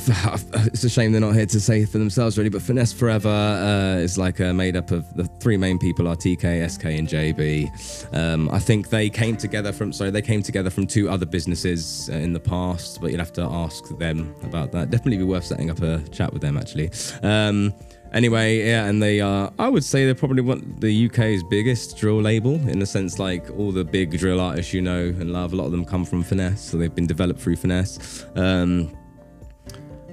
it's 0.66 0.82
a 0.82 0.90
shame 0.90 1.12
they're 1.12 1.20
not 1.20 1.34
here 1.34 1.46
to 1.46 1.60
say 1.60 1.84
for 1.84 1.98
themselves 1.98 2.36
really. 2.36 2.50
But 2.50 2.62
Finesse 2.62 2.92
Forever 2.92 3.28
uh, 3.28 4.00
is 4.00 4.18
like 4.18 4.40
uh, 4.40 4.52
made 4.52 4.76
up 4.76 4.90
of 4.90 5.14
the 5.14 5.24
three 5.40 5.56
main 5.56 5.78
people 5.78 6.08
are 6.08 6.16
TK, 6.16 6.68
SK, 6.68 6.84
and 6.86 7.08
JB. 7.08 8.14
Um, 8.14 8.50
I 8.50 8.58
think 8.58 8.88
they 8.88 9.08
came 9.08 9.36
together 9.36 9.72
from 9.72 9.92
sorry 9.92 10.10
they 10.10 10.22
came 10.22 10.42
together 10.42 10.70
from 10.70 10.88
two 10.88 11.08
other 11.08 11.26
businesses 11.26 12.10
uh, 12.12 12.16
in 12.16 12.32
the 12.32 12.40
past, 12.40 13.00
but 13.00 13.12
you'd 13.12 13.20
have 13.20 13.32
to 13.34 13.42
ask 13.42 13.96
them 13.98 14.34
about 14.42 14.72
that. 14.72 14.90
Definitely 14.90 15.18
be 15.18 15.24
worth 15.24 15.44
setting 15.44 15.70
up 15.70 15.80
a 15.82 16.00
chat 16.08 16.32
with 16.32 16.42
them 16.42 16.58
actually. 16.58 16.90
Um, 17.22 17.72
Anyway, 18.12 18.58
yeah, 18.58 18.86
and 18.86 19.02
they 19.02 19.20
are. 19.20 19.50
I 19.58 19.68
would 19.68 19.84
say 19.84 20.04
they're 20.04 20.14
probably 20.14 20.42
one 20.42 20.76
the 20.80 21.06
UK's 21.06 21.42
biggest 21.44 21.96
drill 21.96 22.20
label 22.20 22.54
in 22.68 22.78
the 22.78 22.86
sense 22.86 23.18
like 23.18 23.50
all 23.58 23.72
the 23.72 23.84
big 23.84 24.18
drill 24.18 24.38
artists 24.38 24.74
you 24.74 24.82
know 24.82 25.04
and 25.04 25.32
love. 25.32 25.54
A 25.54 25.56
lot 25.56 25.64
of 25.64 25.72
them 25.72 25.84
come 25.84 26.04
from 26.04 26.22
Finesse, 26.22 26.60
so 26.60 26.76
they've 26.76 26.94
been 26.94 27.06
developed 27.06 27.40
through 27.40 27.56
Finesse. 27.56 28.26
Um, 28.36 28.94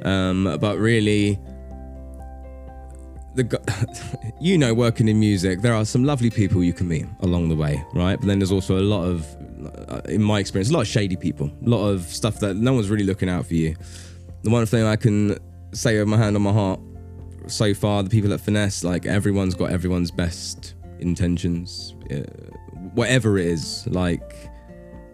um, 0.03 0.57
but 0.61 0.77
really, 0.77 1.37
the 3.35 4.33
you 4.41 4.57
know, 4.57 4.73
working 4.73 5.09
in 5.09 5.19
music, 5.19 5.61
there 5.61 5.73
are 5.73 5.83
some 5.83 6.05
lovely 6.05 6.29
people 6.29 6.63
you 6.63 6.73
can 6.73 6.87
meet 6.87 7.05
along 7.19 7.49
the 7.49 7.55
way, 7.55 7.83
right? 7.93 8.17
But 8.17 8.27
then 8.27 8.39
there's 8.39 8.51
also 8.51 8.79
a 8.79 8.81
lot 8.81 9.03
of, 9.03 9.27
uh, 9.89 10.01
in 10.05 10.23
my 10.23 10.39
experience, 10.39 10.69
a 10.69 10.73
lot 10.73 10.81
of 10.81 10.87
shady 10.87 11.17
people, 11.17 11.51
a 11.65 11.69
lot 11.69 11.87
of 11.87 12.03
stuff 12.03 12.39
that 12.39 12.55
no 12.55 12.73
one's 12.73 12.89
really 12.89 13.03
looking 13.03 13.27
out 13.27 13.45
for 13.45 13.55
you. 13.55 13.75
The 14.43 14.49
one 14.49 14.65
thing 14.65 14.85
I 14.85 14.95
can 14.95 15.37
say 15.73 15.99
with 15.99 16.07
my 16.07 16.17
hand 16.17 16.37
on 16.37 16.41
my 16.41 16.53
heart 16.53 16.79
so 17.47 17.73
far, 17.73 18.03
the 18.03 18.09
people 18.09 18.33
at 18.33 18.41
Finesse, 18.41 18.83
like 18.83 19.05
everyone's 19.05 19.55
got 19.55 19.71
everyone's 19.71 20.11
best 20.11 20.75
intentions, 20.99 21.95
uh, 22.11 22.17
whatever 22.93 23.37
it 23.37 23.47
is. 23.47 23.87
Like, 23.87 24.33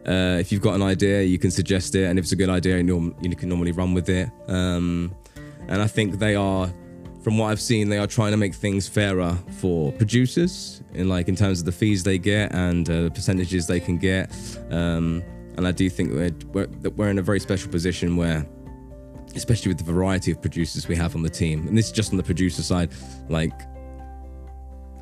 uh, 0.07 0.37
if 0.39 0.51
you've 0.51 0.61
got 0.61 0.75
an 0.75 0.81
idea, 0.81 1.23
you 1.23 1.39
can 1.39 1.51
suggest 1.51 1.95
it, 1.95 2.05
and 2.05 2.19
if 2.19 2.25
it's 2.25 2.31
a 2.31 2.35
good 2.35 2.49
idea, 2.49 2.77
you, 2.77 3.35
can 3.35 3.49
normally 3.49 3.71
run 3.71 3.93
with 3.93 4.09
it. 4.09 4.29
Um, 4.47 5.15
and 5.67 5.81
I 5.81 5.87
think 5.87 6.19
they 6.19 6.35
are, 6.35 6.71
from 7.23 7.37
what 7.37 7.47
I've 7.47 7.61
seen, 7.61 7.89
they 7.89 7.97
are 7.97 8.07
trying 8.07 8.31
to 8.31 8.37
make 8.37 8.53
things 8.53 8.87
fairer 8.87 9.37
for 9.59 9.91
producers, 9.93 10.83
in 10.93 11.09
like 11.09 11.27
in 11.27 11.35
terms 11.35 11.59
of 11.59 11.65
the 11.65 11.71
fees 11.71 12.03
they 12.03 12.17
get 12.17 12.53
and 12.53 12.89
uh, 12.89 13.03
the 13.03 13.11
percentages 13.11 13.67
they 13.67 13.79
can 13.79 13.97
get. 13.97 14.31
Um, 14.69 15.23
and 15.57 15.65
I 15.65 15.71
do 15.71 15.89
think 15.89 16.11
we're, 16.11 16.35
we're 16.53 16.67
that 16.81 16.91
we're 16.91 17.09
in 17.09 17.17
a 17.17 17.21
very 17.21 17.39
special 17.39 17.71
position 17.71 18.15
where 18.15 18.45
especially 19.35 19.69
with 19.69 19.77
the 19.77 19.91
variety 19.91 20.31
of 20.31 20.41
producers 20.41 20.87
we 20.87 20.95
have 20.95 21.15
on 21.15 21.21
the 21.21 21.29
team. 21.29 21.67
And 21.67 21.77
this 21.77 21.87
is 21.87 21.91
just 21.91 22.11
on 22.11 22.17
the 22.17 22.23
producer 22.23 22.63
side, 22.63 22.91
like 23.29 23.53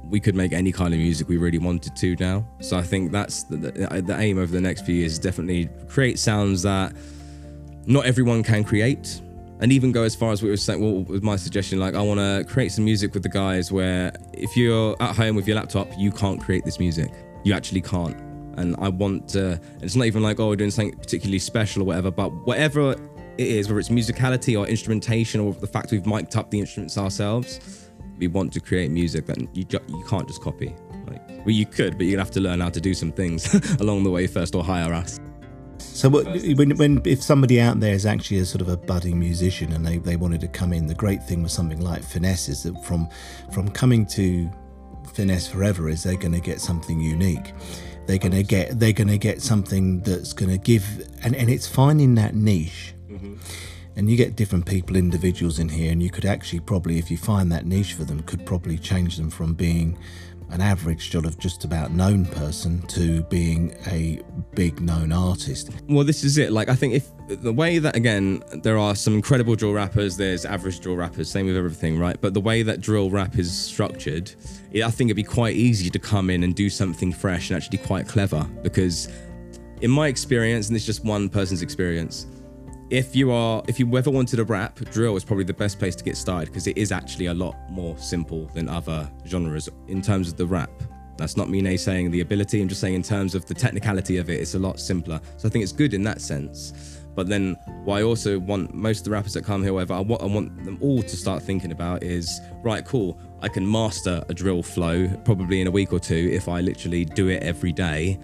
we 0.10 0.20
could 0.20 0.36
make 0.36 0.54
any 0.54 0.72
kind 0.72 0.94
of 0.94 1.00
music 1.00 1.30
we 1.30 1.38
really 1.38 1.58
wanted 1.58 1.96
to 1.96 2.16
now. 2.18 2.46
So 2.60 2.78
I 2.78 2.82
think 2.82 3.12
that's 3.12 3.44
the, 3.44 3.58
the, 3.58 4.02
the 4.02 4.18
aim 4.20 4.38
over 4.38 4.52
the 4.52 4.62
next 4.62 4.86
few 4.86 4.96
years 4.96 5.14
is 5.14 5.20
definitely 5.20 5.70
create 5.88 6.20
sounds 6.20 6.62
that 6.64 6.94
not 7.86 8.06
everyone 8.06 8.44
can 8.44 8.64
create. 8.64 9.22
And 9.60 9.72
even 9.72 9.92
go 9.92 10.04
as 10.04 10.14
far 10.14 10.32
as 10.32 10.44
we 10.44 10.50
were 10.50 10.58
saying, 10.58 10.82
well, 10.82 11.04
with 11.04 11.24
my 11.24 11.38
suggestion, 11.38 11.80
like 11.80 11.96
I 11.96 12.02
want 12.02 12.20
to 12.20 12.44
create 12.52 12.72
some 12.74 12.84
music 12.84 13.14
with 13.14 13.24
the 13.24 13.30
guys 13.30 13.72
where 13.72 14.12
if 14.34 14.58
you're 14.58 14.96
at 15.02 15.16
home 15.16 15.36
with 15.36 15.48
your 15.48 15.56
laptop, 15.56 15.88
you 15.98 16.12
can't 16.12 16.42
create 16.42 16.66
this 16.66 16.80
music. 16.80 17.12
You 17.46 17.54
actually 17.54 17.82
can't. 17.82 18.20
And 18.58 18.76
I 18.80 18.90
want 18.90 19.30
to, 19.30 19.60
it's 19.82 19.96
not 19.96 20.06
even 20.06 20.22
like, 20.22 20.40
oh, 20.40 20.50
we're 20.50 20.58
doing 20.58 20.70
something 20.70 20.98
particularly 20.98 21.40
special 21.40 21.84
or 21.84 21.86
whatever, 21.86 22.12
but 22.12 22.30
whatever 22.46 22.96
it 23.38 23.48
is, 23.48 23.68
whether 23.68 23.80
it's 23.80 23.90
musicality 23.90 24.60
or 24.60 24.68
instrumentation 24.68 25.42
or 25.42 25.54
the 25.54 25.68
fact 25.68 25.92
we've 25.92 26.06
mic'd 26.06 26.36
up 26.36 26.52
the 26.52 26.60
instruments 26.60 26.98
ourselves, 26.98 27.90
we 28.18 28.28
want 28.28 28.54
to 28.54 28.60
create 28.60 28.92
music 28.92 29.26
that 29.26 29.38
you 29.56 29.64
ju- 29.64 29.80
you 29.88 30.04
can't 30.08 30.28
just 30.28 30.42
copy. 30.42 30.76
Like, 31.08 31.28
well, 31.28 31.52
you 31.52 31.66
could, 31.66 31.98
but 31.98 32.06
you'd 32.06 32.20
have 32.20 32.32
to 32.32 32.40
learn 32.40 32.60
how 32.60 32.70
to 32.70 32.80
do 32.80 32.94
some 32.94 33.12
things 33.12 33.54
along 33.82 34.04
the 34.04 34.12
way 34.12 34.28
first, 34.28 34.56
or 34.56 34.64
hire 34.64 34.94
us. 34.94 35.20
So 35.80 36.10
what, 36.10 36.26
when, 36.56 36.76
when 36.78 37.02
if 37.06 37.22
somebody 37.22 37.60
out 37.62 37.80
there 37.80 37.94
is 37.94 38.06
actually 38.06 38.40
a 38.40 38.46
sort 38.46 38.62
of 38.62 38.70
a 38.70 38.78
budding 38.78 39.20
musician 39.20 39.74
and 39.74 39.86
they, 39.86 39.98
they 39.98 40.16
wanted 40.16 40.42
to 40.42 40.48
come 40.48 40.74
in, 40.74 40.88
the 40.88 40.96
great 40.96 41.24
thing 41.24 41.44
with 41.44 41.52
something 41.52 41.82
like 41.82 42.04
Finesse 42.04 42.50
is 42.50 42.64
that 42.64 42.84
from 42.84 43.08
from 43.52 43.70
coming 43.70 44.06
to 44.08 44.50
Finesse 45.14 45.48
Forever 45.48 45.90
is 45.90 46.04
they're 46.04 46.18
going 46.18 46.34
to 46.34 46.40
get 46.40 46.62
something 46.62 47.00
unique. 47.00 47.54
They're 48.08 48.18
going 48.18 48.32
to 48.32 48.44
get 48.44 48.80
they're 48.80 48.94
going 48.94 49.10
to 49.10 49.18
get 49.18 49.42
something 49.42 50.02
that's 50.02 50.34
going 50.34 50.52
to 50.52 50.58
give 50.58 51.08
and, 51.24 51.36
and 51.36 51.50
it's 51.50 51.68
finding 51.68 52.16
that 52.16 52.34
niche. 52.34 52.93
And 53.96 54.10
you 54.10 54.18
get 54.18 54.36
different 54.36 54.66
people, 54.66 54.96
individuals 54.96 55.60
in 55.60 55.70
here, 55.70 55.92
and 55.92 56.02
you 56.02 56.10
could 56.10 56.26
actually 56.26 56.62
probably, 56.62 56.98
if 56.98 57.12
you 57.12 57.18
find 57.18 57.52
that 57.52 57.66
niche 57.66 57.94
for 57.94 58.04
them, 58.04 58.22
could 58.24 58.46
probably 58.46 58.78
change 58.78 59.18
them 59.18 59.30
from 59.30 59.54
being 59.54 59.98
an 60.50 60.62
average 60.62 61.12
sort 61.12 61.26
of 61.26 61.38
just 61.40 61.64
about 61.64 61.92
known 61.92 62.26
person 62.26 62.82
to 62.84 63.24
being 63.24 63.76
a 63.88 64.22
big 64.54 64.80
known 64.82 65.12
artist. 65.12 65.72
Well, 65.88 66.04
this 66.04 66.24
is 66.24 66.38
it. 66.38 66.52
Like, 66.52 66.70
I 66.70 66.76
think 66.76 66.94
if 66.94 67.10
the 67.42 67.52
way 67.52 67.80
that 67.80 67.96
again, 67.96 68.44
there 68.62 68.78
are 68.78 68.96
some 68.96 69.16
incredible 69.16 69.56
drill 69.56 69.74
rappers, 69.74 70.16
there's 70.16 70.46
average 70.46 70.80
drill 70.80 70.96
rappers, 70.96 71.30
same 71.30 71.48
with 71.48 71.58
everything, 71.58 71.98
right? 71.98 72.20
But 72.20 72.34
the 72.36 72.42
way 72.42 72.62
that 72.62 72.82
drill 72.82 73.10
rap 73.10 73.38
is 73.40 73.52
structured, 73.56 74.34
it, 74.72 74.84
I 74.84 74.92
think 74.92 75.10
it'd 75.10 75.16
be 75.16 75.24
quite 75.24 75.56
easy 75.56 75.90
to 75.90 76.00
come 76.00 76.30
in 76.30 76.44
and 76.44 76.54
do 76.54 76.70
something 76.70 77.12
fresh 77.12 77.50
and 77.50 77.58
actually 77.58 77.80
quite 77.80 78.08
clever. 78.08 78.44
Because, 78.62 79.10
in 79.82 79.90
my 79.90 80.08
experience, 80.08 80.68
and 80.68 80.76
is 80.76 80.86
just 80.86 81.04
one 81.04 81.30
person's 81.30 81.64
experience, 81.64 82.28
if 82.94 83.16
you 83.16 83.32
are 83.32 83.64
if 83.68 83.80
you 83.80 83.98
ever 83.98 84.12
wanted 84.12 84.40
a 84.40 84.44
rap, 84.44 84.76
drill 84.92 85.16
is 85.16 85.26
probably 85.26 85.44
the 85.44 85.54
best 85.54 85.80
place 85.80 85.96
to 85.96 86.04
get 86.04 86.16
started 86.16 86.50
because 86.50 86.68
it 86.68 86.78
is 86.78 86.92
actually 86.92 87.26
a 87.26 87.34
lot 87.34 87.56
more 87.72 87.98
simple 87.98 88.46
than 88.54 88.70
other 88.70 89.10
genres 89.26 89.68
in 89.88 90.00
terms 90.00 90.28
of 90.28 90.38
the 90.38 90.46
rap. 90.46 90.70
That's 91.18 91.36
not 91.36 91.50
me 91.50 91.60
naysaying 91.60 92.12
the 92.12 92.22
ability. 92.22 92.62
I'm 92.62 92.68
just 92.68 92.82
saying 92.82 92.94
in 92.94 93.02
terms 93.02 93.34
of 93.34 93.48
the 93.48 93.56
technicality 93.56 94.18
of 94.18 94.30
it, 94.30 94.40
it's 94.40 94.54
a 94.54 94.60
lot 94.60 94.80
simpler. 94.80 95.20
So 95.38 95.48
I 95.48 95.52
think 95.52 95.64
it's 95.64 95.72
good 95.72 95.96
in 95.96 96.04
that 96.04 96.22
sense. 96.22 97.00
But 97.16 97.28
then 97.28 97.56
what 97.84 97.98
I 97.98 98.04
also 98.04 98.38
want 98.38 98.76
most 98.76 99.00
of 99.00 99.06
the 99.06 99.12
rappers 99.12 99.34
that 99.34 99.44
come 99.44 99.64
here, 99.64 99.74
whatever, 99.74 99.96
I 99.96 100.00
want 100.00 100.64
them 100.64 100.78
all 100.80 101.02
to 101.02 101.18
start 101.18 101.42
thinking 101.42 101.72
about 101.72 102.04
is 102.04 102.42
right, 102.64 102.86
cool. 102.86 103.20
I 103.42 103.48
can 103.48 103.70
master 103.70 104.24
a 104.30 104.34
drill 104.36 104.62
flow 104.62 105.08
probably 105.26 105.62
in 105.62 105.68
a 105.68 105.72
week 105.72 105.94
or 105.94 106.00
two 106.00 106.30
if 106.32 106.48
I 106.48 106.62
literally 106.62 107.06
do 107.06 107.30
it 107.30 107.42
every 107.42 107.72
day. 107.72 108.20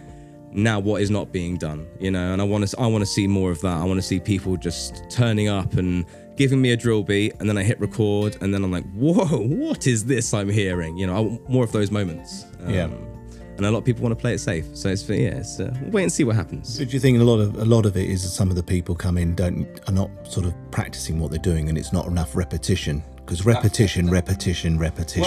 Now, 0.51 0.79
what 0.79 1.01
is 1.01 1.09
not 1.11 1.31
being 1.31 1.57
done, 1.57 1.87
you 1.99 2.11
know? 2.11 2.33
And 2.33 2.41
I 2.41 2.45
want 2.45 2.67
to, 2.67 2.79
I 2.79 2.87
want 2.87 3.01
to 3.03 3.05
see 3.05 3.27
more 3.27 3.51
of 3.51 3.61
that. 3.61 3.77
I 3.77 3.83
want 3.83 3.97
to 3.97 4.01
see 4.01 4.19
people 4.19 4.57
just 4.57 5.03
turning 5.09 5.47
up 5.47 5.73
and 5.73 6.05
giving 6.37 6.61
me 6.61 6.71
a 6.71 6.77
drill 6.77 7.03
beat, 7.03 7.33
and 7.39 7.47
then 7.49 7.57
I 7.57 7.63
hit 7.63 7.79
record, 7.79 8.37
and 8.41 8.53
then 8.53 8.63
I'm 8.63 8.71
like, 8.71 8.89
whoa, 8.93 9.25
what 9.25 9.85
is 9.87 10.05
this 10.05 10.33
I'm 10.33 10.49
hearing? 10.49 10.97
You 10.97 11.07
know, 11.07 11.15
I 11.15 11.19
want 11.19 11.49
more 11.49 11.63
of 11.63 11.71
those 11.71 11.91
moments. 11.91 12.45
Um, 12.63 12.73
Yeah. 12.73 12.89
And 13.57 13.65
a 13.65 13.71
lot 13.71 13.79
of 13.79 13.83
people 13.83 14.03
want 14.03 14.17
to 14.17 14.21
play 14.21 14.35
it 14.35 14.39
safe, 14.39 14.65
so 14.73 14.87
it's 14.87 15.07
yeah, 15.09 15.31
it's, 15.35 15.59
uh, 15.59 15.75
we'll 15.81 15.91
wait 15.91 16.03
and 16.03 16.11
see 16.13 16.23
what 16.23 16.37
happens. 16.37 16.77
Do 16.77 16.85
you 16.85 16.97
think 16.97 17.19
a 17.19 17.23
lot 17.25 17.41
of 17.41 17.57
a 17.57 17.65
lot 17.65 17.85
of 17.85 17.97
it 17.97 18.09
is 18.09 18.23
that 18.23 18.29
some 18.29 18.49
of 18.49 18.55
the 18.55 18.63
people 18.63 18.95
come 18.95 19.17
in 19.17 19.35
don't 19.35 19.67
are 19.89 19.91
not 19.91 20.09
sort 20.25 20.45
of 20.45 20.53
practicing 20.71 21.19
what 21.19 21.29
they're 21.29 21.41
doing, 21.41 21.67
and 21.67 21.77
it's 21.77 21.91
not 21.91 22.05
enough 22.05 22.37
repetition 22.37 23.03
because 23.17 23.45
repetition, 23.45 24.09
repetition, 24.09 24.79
repetition. 24.79 25.25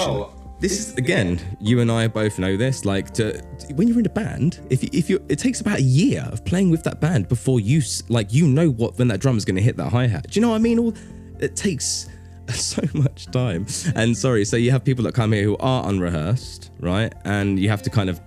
This 0.63 0.79
is 0.79 0.95
again 0.95 1.41
you 1.61 1.81
and 1.81 1.91
i 1.91 2.07
both 2.07 2.39
know 2.39 2.57
this 2.57 2.85
like 2.85 3.13
to 3.13 3.33
when 3.75 3.89
you're 3.89 3.99
in 3.99 4.07
a 4.07 4.09
band 4.09 4.61
if 4.71 4.85
if 4.85 5.11
you 5.11 5.21
it 5.29 5.37
takes 5.37 5.61
about 5.61 5.79
a 5.79 5.83
year 5.83 6.25
of 6.31 6.45
playing 6.45 6.71
with 6.71 6.85
that 6.85 7.01
band 7.01 7.29
before 7.29 7.59
you 7.59 7.83
like 8.09 8.33
you 8.33 8.47
know 8.47 8.71
what 8.71 8.97
when 8.97 9.09
that 9.09 9.19
drum 9.19 9.37
is 9.37 9.45
going 9.45 9.57
to 9.57 9.63
hit 9.63 9.77
that 9.77 9.91
hi-hat 9.91 10.25
do 10.31 10.39
you 10.39 10.41
know 10.41 10.51
what 10.51 10.55
i 10.55 10.59
mean 10.59 10.79
all 10.79 10.95
it 11.41 11.57
takes 11.57 12.09
so 12.49 12.81
much 12.95 13.27
time 13.27 13.67
and 13.97 14.17
sorry 14.17 14.45
so 14.45 14.57
you 14.57 14.71
have 14.71 14.85
people 14.85 15.03
that 15.03 15.15
come 15.15 15.33
here 15.33 15.43
who 15.43 15.57
are 15.57 15.89
unrehearsed 15.89 16.71
right 16.79 17.13
and 17.25 17.59
you 17.59 17.69
have 17.69 17.83
to 17.83 17.91
kind 17.91 18.09
of 18.09 18.21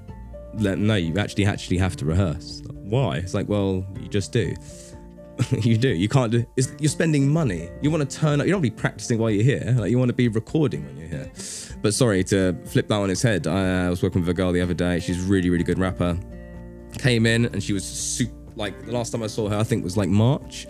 let 0.56 0.72
them 0.72 0.88
know 0.88 0.96
you 0.96 1.18
actually 1.18 1.46
actually 1.46 1.78
have 1.78 1.96
to 1.96 2.04
rehearse 2.04 2.62
why 2.74 3.16
it's 3.16 3.34
like 3.34 3.48
well 3.48 3.86
you 3.98 4.10
just 4.10 4.34
do 4.34 4.54
you 5.62 5.78
do. 5.78 5.90
You 5.90 6.08
can't 6.08 6.32
do. 6.32 6.46
It's, 6.56 6.72
you're 6.80 6.90
spending 6.90 7.28
money. 7.28 7.70
You 7.82 7.92
want 7.92 8.10
to 8.10 8.18
turn 8.18 8.40
up. 8.40 8.48
You 8.48 8.54
don't 8.54 8.62
want 8.62 8.68
to 8.68 8.72
be 8.72 8.82
practicing 8.82 9.20
while 9.20 9.30
you're 9.30 9.44
here. 9.44 9.76
Like 9.78 9.92
you 9.92 9.98
want 10.00 10.10
to 10.10 10.14
be 10.14 10.28
recording 10.28 10.86
when 10.86 10.98
you're 10.98 11.10
here. 11.10 11.32
But 11.86 11.94
sorry 11.94 12.24
to 12.24 12.58
flip 12.66 12.88
that 12.88 12.96
on 12.96 13.12
its 13.12 13.22
head. 13.22 13.46
I 13.46 13.86
uh, 13.86 13.90
was 13.92 14.02
working 14.02 14.22
with 14.22 14.30
a 14.30 14.34
girl 14.34 14.52
the 14.52 14.60
other 14.60 14.74
day. 14.74 15.00
She's 15.00 15.22
really, 15.22 15.52
really 15.52 15.64
good 15.64 15.78
rapper. 15.78 16.18
Came 16.98 17.28
in 17.28 17.46
and 17.46 17.62
she 17.62 17.74
was 17.74 17.86
super. 17.86 18.34
Like 18.56 18.88
the 18.88 18.92
last 18.92 19.12
time 19.12 19.22
I 19.22 19.28
saw 19.28 19.48
her, 19.50 19.56
I 19.56 19.64
think 19.64 19.84
was 19.84 19.96
like 19.96 20.10
March. 20.10 20.66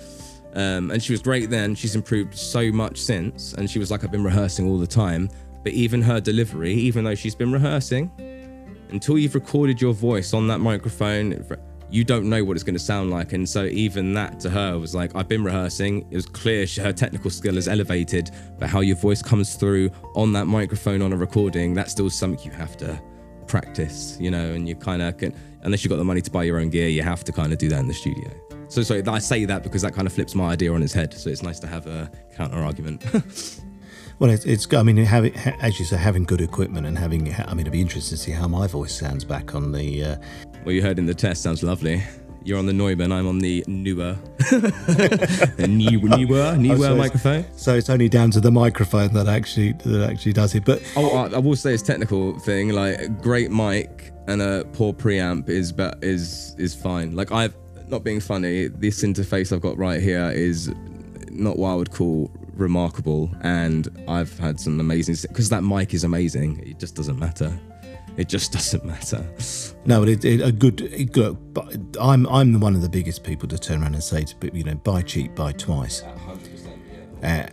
Um, 0.56 0.92
and 0.92 1.02
she 1.02 1.14
was 1.14 1.22
great 1.22 1.50
then. 1.50 1.74
She's 1.74 1.96
improved 1.96 2.38
so 2.38 2.70
much 2.70 2.98
since. 2.98 3.54
And 3.54 3.72
she 3.72 3.80
was 3.80 3.92
like, 3.92 4.04
I've 4.04 4.12
been 4.12 4.26
rehearsing 4.26 4.68
all 4.68 4.78
the 4.78 4.86
time. 4.86 5.30
But 5.64 5.72
even 5.72 6.02
her 6.02 6.20
delivery, 6.20 6.74
even 6.74 7.06
though 7.06 7.16
she's 7.16 7.34
been 7.34 7.54
rehearsing, 7.54 8.12
until 8.90 9.18
you've 9.18 9.36
recorded 9.36 9.82
your 9.82 9.94
voice 9.94 10.34
on 10.34 10.50
that 10.50 10.60
microphone, 10.60 11.32
you 11.96 12.04
don't 12.04 12.30
know 12.30 12.44
what 12.44 12.58
it's 12.58 12.64
going 12.64 12.76
to 12.76 12.80
sound 12.80 13.10
like. 13.10 13.32
And 13.32 13.48
so 13.48 13.64
even 13.64 14.14
that 14.16 14.38
to 14.42 14.50
her 14.50 14.78
was 14.78 14.94
like, 14.94 15.16
I've 15.16 15.30
been 15.30 15.46
rehearsing. 15.46 16.06
It 16.12 16.16
was 16.16 16.26
clear 16.26 16.68
her 16.84 16.92
technical 16.92 17.32
skill 17.32 17.58
is 17.58 17.70
elevated, 17.70 18.32
but 18.60 18.68
how 18.68 18.82
your 18.82 18.98
voice 18.98 19.22
comes 19.22 19.56
through 19.56 19.90
on 20.14 20.34
that 20.34 20.46
microphone 20.46 21.02
on 21.02 21.14
a 21.14 21.18
recording, 21.18 21.74
that's 21.74 21.94
still 21.94 22.10
something 22.10 22.44
you 22.44 22.52
have 22.52 22.76
to 22.78 23.02
practice, 23.48 24.18
you 24.20 24.30
know, 24.30 24.52
and 24.52 24.68
you 24.68 24.76
kind 24.76 25.02
of 25.02 25.18
can, 25.18 25.34
unless 25.62 25.86
you've 25.86 25.90
got 25.90 25.96
the 25.96 26.04
money 26.04 26.22
to 26.22 26.30
buy 26.30 26.44
your 26.44 26.60
own 26.60 26.70
gear, 26.70 26.90
you 26.90 27.02
have 27.02 27.24
to 27.24 27.32
kind 27.32 27.54
of 27.54 27.60
do 27.60 27.70
that 27.70 27.80
in 27.80 27.88
the 27.88 27.94
studio. 27.94 28.30
So 28.68 28.84
sorry, 28.84 29.02
I 29.08 29.20
say 29.20 29.46
that 29.46 29.64
because 29.64 29.82
that 29.84 29.94
kind 29.94 30.06
of 30.06 30.12
flips 30.12 30.36
my 30.36 30.52
idea 30.52 30.74
on 30.74 30.84
its 30.84 30.92
head. 30.92 31.14
So 31.14 31.30
it's 31.30 31.44
nice 31.44 31.62
to 31.62 31.68
have 31.68 31.88
a 31.88 32.12
counter 32.36 32.58
argument. 32.58 33.06
Well, 34.18 34.30
it's, 34.30 34.46
it's 34.46 34.74
I 34.74 34.82
mean, 34.82 34.96
having, 34.96 35.34
ha- 35.34 35.58
as 35.60 35.78
you 35.78 35.84
say, 35.84 35.98
having 35.98 36.24
good 36.24 36.40
equipment 36.40 36.88
and 36.88 36.98
having. 36.98 37.34
I 37.34 37.50
mean, 37.50 37.62
it'd 37.62 37.74
be 37.74 37.82
interesting 37.82 38.18
to 38.18 38.24
see 38.24 38.32
how 38.32 38.48
my 38.48 38.66
voice 38.66 38.98
sounds 38.98 39.26
back 39.26 39.54
on 39.56 39.74
the. 39.74 40.06
Uh, 40.06 40.16
What 40.66 40.74
you 40.74 40.82
heard 40.82 40.98
in 40.98 41.06
the 41.06 41.14
test 41.14 41.44
sounds 41.44 41.62
lovely. 41.62 42.02
You're 42.44 42.58
on 42.58 42.66
the 42.66 42.74
Neumann, 42.74 43.12
I'm 43.12 43.28
on 43.28 43.38
the 43.38 43.64
newer, 43.68 44.18
the 44.40 45.66
new, 45.70 46.00
newer, 46.02 46.56
newer 46.58 46.78
sorry. 46.78 46.98
microphone. 46.98 47.46
so 47.56 47.76
it's 47.76 47.88
only 47.90 48.10
down 48.10 48.32
to 48.32 48.40
the 48.40 48.50
microphone 48.52 49.14
that 49.14 49.28
actually 49.28 49.74
that 49.84 50.10
actually 50.10 50.34
does 50.34 50.56
it. 50.56 50.66
But 50.66 50.82
Oh, 50.96 51.18
I, 51.18 51.36
I 51.36 51.38
will 51.38 51.56
say 51.56 51.74
it's 51.76 51.84
technical 51.84 52.38
thing. 52.40 52.70
Like 52.70 53.00
a 53.00 53.10
great 53.10 53.52
mic 53.52 54.12
and 54.28 54.42
a 54.42 54.64
poor 54.74 54.92
preamp 54.92 55.50
is 55.50 55.72
but 55.72 56.00
is 56.04 56.56
is 56.58 56.74
fine. 56.74 57.16
Like 57.16 57.32
I've 57.32 57.56
not 57.88 58.04
being 58.04 58.20
funny. 58.20 58.68
This 58.68 59.04
interface 59.04 59.52
I've 59.52 59.62
got 59.62 59.78
right 59.78 60.02
here 60.02 60.32
is 60.32 60.74
not 61.30 61.58
what 61.60 61.70
I 61.70 61.76
would 61.76 61.92
call 61.92 62.32
remarkable, 62.56 63.30
and 63.42 63.88
I've 64.08 64.36
had 64.40 64.60
some 64.60 64.80
amazing 64.80 65.16
because 65.30 65.50
that 65.50 65.64
mic 65.64 65.94
is 65.94 66.04
amazing. 66.04 66.60
It 66.66 66.80
just 66.80 66.96
doesn't 66.96 67.20
matter. 67.20 67.56
It 68.18 68.30
just 68.30 68.52
doesn't 68.58 68.86
matter. 68.86 69.26
No, 69.86 70.00
but 70.00 70.10
it, 70.10 70.26
it, 70.26 70.42
a 70.42 70.52
good 70.52 70.82
it, 70.82 71.16
look. 71.16 71.38
I'm 72.00 72.26
I'm 72.28 72.54
the 72.54 72.60
one 72.60 72.76
of 72.76 72.82
the 72.82 72.90
biggest 72.90 73.24
people 73.24 73.48
to 73.50 73.58
turn 73.58 73.82
around 73.82 73.94
and 73.94 74.04
say 74.04 74.24
to 74.24 74.36
people, 74.36 74.58
you 74.58 74.64
know, 74.64 74.76
buy 74.76 75.02
cheap, 75.02 75.36
buy 75.36 75.52
twice. 75.54 76.04
Uh, 77.24 77.48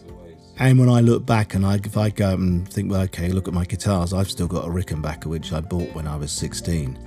and 0.58 0.78
when 0.78 0.88
I 0.88 1.00
look 1.00 1.24
back 1.24 1.54
and 1.54 1.64
I, 1.64 1.76
if 1.76 1.96
I 1.96 2.10
go 2.10 2.34
and 2.34 2.68
think, 2.68 2.90
well, 2.90 3.00
okay, 3.02 3.30
look 3.30 3.48
at 3.48 3.54
my 3.54 3.64
guitars, 3.64 4.12
I've 4.12 4.30
still 4.30 4.46
got 4.46 4.64
a 4.64 4.68
Rickenbacker 4.68 5.26
which 5.26 5.52
I 5.52 5.60
bought 5.60 5.92
when 5.94 6.06
I 6.06 6.16
was 6.16 6.30
16. 6.30 6.98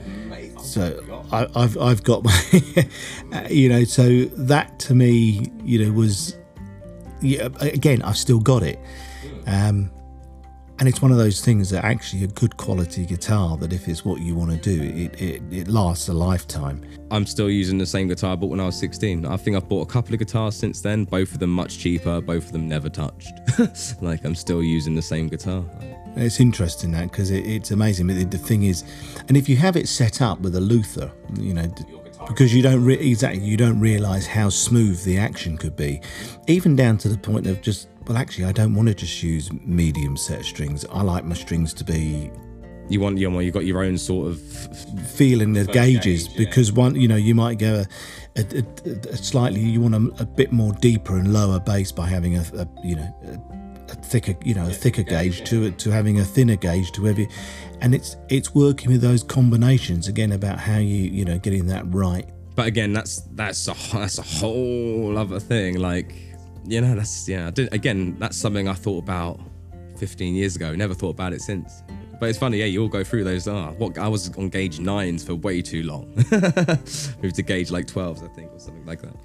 So 0.62 1.24
I, 1.32 1.48
I've 1.56 1.78
I've 1.78 2.04
got 2.04 2.24
my, 2.24 2.88
you 3.50 3.70
know, 3.70 3.84
so 3.84 4.26
that 4.26 4.80
to 4.80 4.96
me, 4.96 5.52
you 5.64 5.86
know, 5.86 5.92
was, 5.92 6.36
yeah. 7.22 7.50
Again, 7.62 8.02
I've 8.02 8.18
still 8.18 8.40
got 8.40 8.64
it. 8.64 8.80
Um, 9.46 9.92
and 10.80 10.88
it's 10.88 11.02
one 11.02 11.12
of 11.12 11.18
those 11.18 11.42
things 11.42 11.70
that 11.70 11.86
actually 11.86 12.24
a 12.24 12.28
good 12.28 12.56
quality 12.58 13.06
guitar 13.06 13.58
that 13.58 13.72
if 13.72 13.88
it's 13.88 14.04
what 14.04 14.20
you 14.22 14.36
want 14.36 14.52
to 14.52 14.58
do 14.58 14.84
it, 14.84 15.22
it, 15.22 15.42
it 15.52 15.68
lasts 15.68 16.10
a 16.10 16.14
lifetime 16.14 16.84
I'm 17.12 17.26
still 17.26 17.50
using 17.50 17.78
the 17.78 17.86
same 17.86 18.08
guitar 18.08 18.34
I 18.34 18.36
bought 18.36 18.50
when 18.50 18.60
I 18.60 18.66
was 18.66 18.78
16. 18.80 19.26
I 19.26 19.38
think 19.38 19.56
I've 19.56 19.70
bought 19.70 19.88
a 19.88 19.92
couple 19.92 20.14
of 20.14 20.20
guitars 20.20 20.56
since 20.56 20.82
then, 20.82 21.06
both 21.06 21.34
of 21.34 21.40
them 21.40 21.52
much 21.52 21.78
cheaper, 21.78 22.20
both 22.20 22.48
of 22.48 22.52
them 22.52 22.68
never 22.68 22.90
touched. 22.90 23.32
like 24.02 24.26
I'm 24.26 24.36
still 24.36 24.64
using 24.64 24.96
the 24.96 25.02
same 25.02 25.28
guitar. 25.28 25.64
it's 26.16 26.40
interesting 26.40 26.92
that 26.92 27.12
because 27.12 27.30
it, 27.30 27.46
it's 27.46 27.72
amazing 27.72 28.08
but 28.08 28.16
the, 28.16 28.24
the 28.26 28.38
thing 28.38 28.64
is 28.64 28.84
and 29.28 29.38
if 29.38 29.48
you 29.48 29.56
have 29.58 29.76
it 29.76 29.88
set 29.88 30.22
up 30.22 30.40
with 30.40 30.56
a 30.56 30.60
luthier 30.60 31.12
you 31.40 31.54
know 31.54 31.68
because 32.28 32.54
you 32.54 32.62
don't 32.62 32.84
re- 32.84 32.96
exactly 32.96 33.44
you 33.44 33.58
don't 33.58 33.80
realize 33.80 34.26
how 34.26 34.50
smooth 34.50 35.04
the 35.04 35.18
action 35.18 35.58
could 35.58 35.76
be 35.76 36.02
even 36.48 36.76
down 36.76 36.98
to 36.98 37.10
the 37.10 37.18
point 37.18 37.46
of 37.48 37.62
just 37.62 37.88
well 38.08 38.18
actually 38.18 38.46
i 38.46 38.52
don't 38.52 38.74
want 38.74 38.88
to 38.88 38.94
just 38.94 39.22
use 39.24 39.52
medium 39.64 40.16
set 40.18 40.44
strings. 40.46 40.86
I 40.92 41.02
like 41.02 41.26
my 41.26 41.36
strings 41.36 41.74
to 41.76 41.84
be 41.84 42.32
You 42.88 43.00
want, 43.00 43.18
you 43.18 43.30
know, 43.30 43.40
you 43.40 43.52
got 43.52 43.66
your 43.66 43.84
own 43.84 43.98
sort 43.98 44.28
of 44.28 44.40
feeling 45.10 45.54
the 45.54 45.66
gauges 45.66 46.28
because 46.28 46.72
one 46.72 46.96
you 46.96 47.08
know 47.08 47.16
you 47.16 47.34
might 47.34 47.58
go 47.58 47.84
a, 48.36 48.40
a, 48.40 48.64
a, 48.86 48.92
a 49.10 49.18
slightly 49.18 49.62
you 49.62 49.82
want 49.82 49.96
a, 49.96 50.22
a 50.22 50.26
bit 50.26 50.52
more 50.52 50.72
deeper 50.74 51.18
and 51.18 51.34
lower 51.34 51.60
bass 51.60 51.92
by 51.92 52.06
having 52.08 52.38
a, 52.38 52.46
you 52.84 52.96
know 52.96 53.10
a, 53.24 53.92
a 53.92 53.96
thicker 53.96 54.36
you 54.44 54.54
know 54.54 54.68
a 54.68 54.74
thicker 54.74 55.04
gauge 55.04 55.44
to 55.50 55.72
to 55.72 55.90
having 55.90 56.20
a 56.20 56.24
thinner 56.24 56.56
gauge 56.56 56.92
to 56.92 57.08
every 57.08 57.28
and 57.82 57.96
it's 57.96 58.18
it's 58.30 58.54
working 58.54 58.92
with 58.92 59.02
those 59.02 59.24
combinations 59.24 60.08
again 60.08 60.32
about 60.32 60.60
how 60.60 60.78
you 60.78 61.10
you 61.18 61.26
know 61.26 61.40
getting 61.40 61.66
that 61.68 61.84
right. 61.94 62.30
But 62.56 62.68
again, 62.68 62.94
that's 62.94 63.22
that's 63.34 63.68
a 63.68 63.76
that's 63.94 64.18
a 64.18 64.22
whole 64.22 65.18
other 65.18 65.40
thing. 65.40 65.78
Like, 65.80 66.16
you 66.68 66.82
know, 66.82 66.96
that's 66.96 67.28
yeah. 67.28 67.52
Again, 67.72 68.18
that's 68.20 68.38
something 68.38 68.68
I 68.68 68.74
thought 68.74 69.04
about 69.04 69.40
15 69.98 70.36
years 70.36 70.56
ago. 70.56 70.76
Never 70.76 70.94
thought 70.94 71.12
about 71.12 71.34
it 71.34 71.42
since. 71.42 71.84
But 72.20 72.30
it's 72.30 72.40
funny, 72.40 72.60
yeah. 72.60 72.66
You 72.66 72.82
all 72.82 72.88
go 72.88 73.04
through 73.04 73.26
those. 73.26 73.48
Ah, 73.48 73.72
what 73.72 73.98
I 73.98 74.08
was 74.08 74.36
on 74.38 74.50
gauge 74.50 74.80
nines 74.80 75.24
for 75.24 75.36
way 75.36 75.62
too 75.62 75.84
long. 75.84 76.14
Moved 77.22 77.36
to 77.36 77.44
gauge 77.44 77.72
like 77.72 77.88
12s, 77.88 78.24
I 78.24 78.34
think, 78.34 78.54
or 78.54 78.60
something 78.60 78.86
like 78.86 79.02
that. 79.02 79.16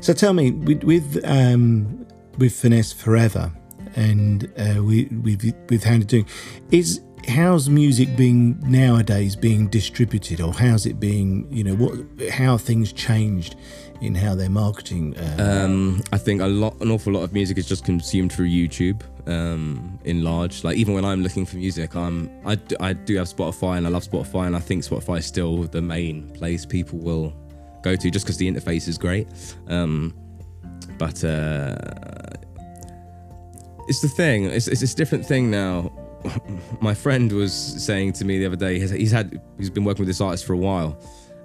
so 0.00 0.12
tell 0.12 0.32
me 0.32 0.50
with 0.50 0.84
with 0.84 1.20
um 1.24 2.06
with 2.38 2.54
finesse 2.54 2.92
forever 2.92 3.52
and 3.96 4.50
uh, 4.58 4.82
we, 4.82 5.04
with 5.06 5.44
with 5.70 5.84
to 5.84 5.98
doing 6.00 6.26
is 6.70 7.00
how's 7.28 7.70
music 7.70 8.16
being 8.16 8.58
nowadays 8.60 9.34
being 9.36 9.68
distributed 9.68 10.40
or 10.40 10.52
how's 10.52 10.84
it 10.84 11.00
being 11.00 11.46
you 11.50 11.64
know 11.64 11.74
what 11.74 12.30
how 12.30 12.58
things 12.58 12.92
changed 12.92 13.56
in 14.04 14.14
how 14.14 14.34
they're 14.34 14.50
marketing 14.50 15.16
uh, 15.16 15.64
Um, 15.64 16.02
I 16.12 16.18
think 16.18 16.40
a 16.40 16.46
lot, 16.46 16.80
an 16.80 16.90
awful 16.90 17.12
lot 17.12 17.22
of 17.22 17.32
music 17.32 17.58
is 17.58 17.66
just 17.66 17.84
consumed 17.84 18.32
through 18.32 18.48
YouTube. 18.48 19.02
Um, 19.26 19.98
in 20.04 20.22
large, 20.22 20.64
like 20.64 20.76
even 20.76 20.92
when 20.92 21.04
I'm 21.04 21.22
looking 21.22 21.46
for 21.46 21.56
music, 21.56 21.96
I'm 21.96 22.30
I, 22.44 22.56
d- 22.56 22.76
I 22.78 22.92
do 22.92 23.16
have 23.16 23.26
Spotify 23.26 23.78
and 23.78 23.86
I 23.86 23.90
love 23.90 24.04
Spotify 24.04 24.46
and 24.46 24.54
I 24.54 24.58
think 24.58 24.84
Spotify 24.84 25.18
is 25.18 25.24
still 25.24 25.62
the 25.62 25.80
main 25.80 26.28
place 26.30 26.66
people 26.66 26.98
will 26.98 27.32
go 27.82 27.96
to 27.96 28.10
just 28.10 28.26
because 28.26 28.36
the 28.36 28.50
interface 28.50 28.86
is 28.86 28.98
great. 28.98 29.26
Um, 29.68 30.14
but 30.98 31.24
uh, 31.24 31.74
it's 33.88 34.00
the 34.00 34.08
thing. 34.08 34.44
It's, 34.44 34.68
it's 34.68 34.82
a 34.82 34.96
different 34.96 35.24
thing 35.24 35.50
now. 35.50 35.90
My 36.80 36.94
friend 36.94 37.30
was 37.32 37.52
saying 37.54 38.14
to 38.14 38.24
me 38.24 38.38
the 38.38 38.46
other 38.46 38.56
day. 38.56 38.78
He's, 38.78 38.90
he's 38.90 39.12
had 39.12 39.40
he's 39.58 39.70
been 39.70 39.84
working 39.84 40.02
with 40.02 40.08
this 40.08 40.20
artist 40.20 40.44
for 40.44 40.52
a 40.54 40.58
while, 40.58 40.98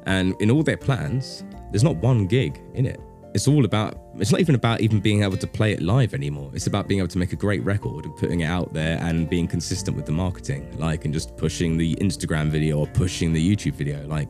and 0.06 0.36
in 0.42 0.50
all 0.52 0.64
their 0.64 0.78
plans, 0.78 1.44
there's 1.72 1.84
not 1.84 1.96
one 1.98 2.26
gig 2.28 2.62
in 2.74 2.86
it. 2.86 3.00
it's 3.36 3.48
all 3.48 3.66
about 3.66 3.96
it's 4.18 4.32
not 4.32 4.42
even 4.42 4.56
about 4.56 4.82
even 4.82 5.00
being 5.00 5.24
able 5.24 5.38
to 5.38 5.48
play 5.48 5.72
it 5.72 5.82
live 5.82 6.14
anymore. 6.14 6.52
It's 6.54 6.68
about 6.68 6.88
being 6.88 7.00
able 7.00 7.10
to 7.10 7.18
make 7.18 7.32
a 7.32 7.36
great 7.36 7.64
record 7.64 8.06
and 8.06 8.16
putting 8.18 8.42
it 8.42 8.46
out 8.46 8.74
there 8.74 8.98
and 9.02 9.30
being 9.30 9.48
consistent 9.48 9.96
with 9.96 10.06
the 10.06 10.12
marketing 10.12 10.78
like 10.78 11.06
and 11.06 11.14
just 11.14 11.38
pushing 11.38 11.78
the 11.78 11.96
instagram 11.96 12.50
video 12.50 12.80
or 12.80 12.88
pushing 12.88 13.34
the 13.34 13.56
youtube 13.56 13.74
video. 13.74 14.06
Like 14.08 14.30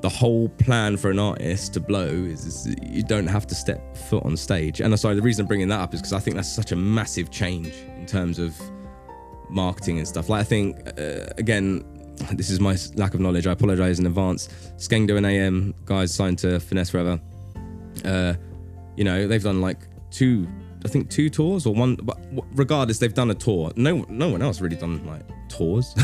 the 0.00 0.08
whole 0.08 0.48
plan 0.48 0.96
for 0.96 1.10
an 1.10 1.18
artist 1.18 1.74
to 1.74 1.80
blow 1.80 2.08
is, 2.08 2.44
is 2.44 2.76
you 2.82 3.02
don't 3.02 3.26
have 3.26 3.46
to 3.46 3.54
step 3.54 3.96
foot 3.96 4.24
on 4.24 4.36
stage. 4.36 4.80
And 4.80 4.92
I'm 4.92 4.98
sorry 4.98 5.14
the 5.14 5.22
reason 5.22 5.44
i'm 5.44 5.48
bringing 5.48 5.68
that 5.68 5.80
up 5.80 5.94
is 5.94 6.00
because 6.00 6.12
i 6.12 6.18
think 6.18 6.36
that's 6.36 6.52
such 6.52 6.72
a 6.72 6.76
massive 6.76 7.30
change 7.30 7.72
in 7.96 8.04
terms 8.06 8.38
of 8.38 8.60
marketing 9.48 9.98
and 9.98 10.08
stuff. 10.08 10.28
Like 10.28 10.40
i 10.40 10.44
think 10.44 10.88
uh, 10.98 11.26
again 11.38 11.95
this 12.32 12.50
is 12.50 12.60
my 12.60 12.76
lack 12.94 13.14
of 13.14 13.20
knowledge 13.20 13.46
i 13.46 13.52
apologize 13.52 13.98
in 13.98 14.06
advance 14.06 14.48
skengdo 14.76 15.16
and 15.16 15.26
AM 15.26 15.74
guys 15.84 16.14
signed 16.14 16.38
to 16.38 16.58
finesse 16.60 16.90
forever 16.90 17.20
uh, 18.04 18.34
you 18.96 19.04
know, 19.04 19.26
they've 19.26 19.42
done 19.42 19.60
like 19.60 19.86
two, 20.10 20.48
I 20.84 20.88
think 20.88 21.10
two 21.10 21.30
tours 21.30 21.66
or 21.66 21.74
one. 21.74 21.96
But 21.96 22.18
regardless, 22.54 22.98
they've 22.98 23.14
done 23.14 23.30
a 23.30 23.34
tour. 23.34 23.72
No, 23.76 24.04
no 24.08 24.28
one 24.28 24.42
else 24.42 24.60
really 24.60 24.76
done 24.76 25.06
like 25.06 25.22
tours. 25.48 25.94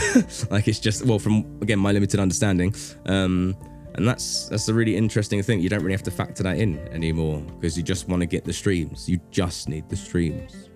like 0.51 0.69
it's 0.69 0.79
just 0.79 1.05
well, 1.07 1.19
from 1.19 1.59
again 1.61 1.79
my 1.79 1.93
limited 1.93 2.21
understanding. 2.21 2.75
Um, 3.07 3.57
and 3.95 4.09
that's 4.09 4.49
that's 4.49 4.69
a 4.69 4.75
really 4.75 4.97
interesting 4.97 5.43
thing. 5.43 5.61
You 5.61 5.69
don't 5.69 5.83
really 5.83 5.93
have 5.93 6.03
to 6.05 6.11
factor 6.11 6.43
that 6.45 6.59
in 6.59 6.79
anymore 6.89 7.41
because 7.41 7.77
you 7.77 7.83
just 7.83 8.09
want 8.09 8.21
to 8.21 8.27
get 8.27 8.45
the 8.45 8.53
streams. 8.53 9.09
You 9.09 9.21
just 9.31 9.69
need 9.69 9.89
the 9.89 9.97
streams. 9.97 10.71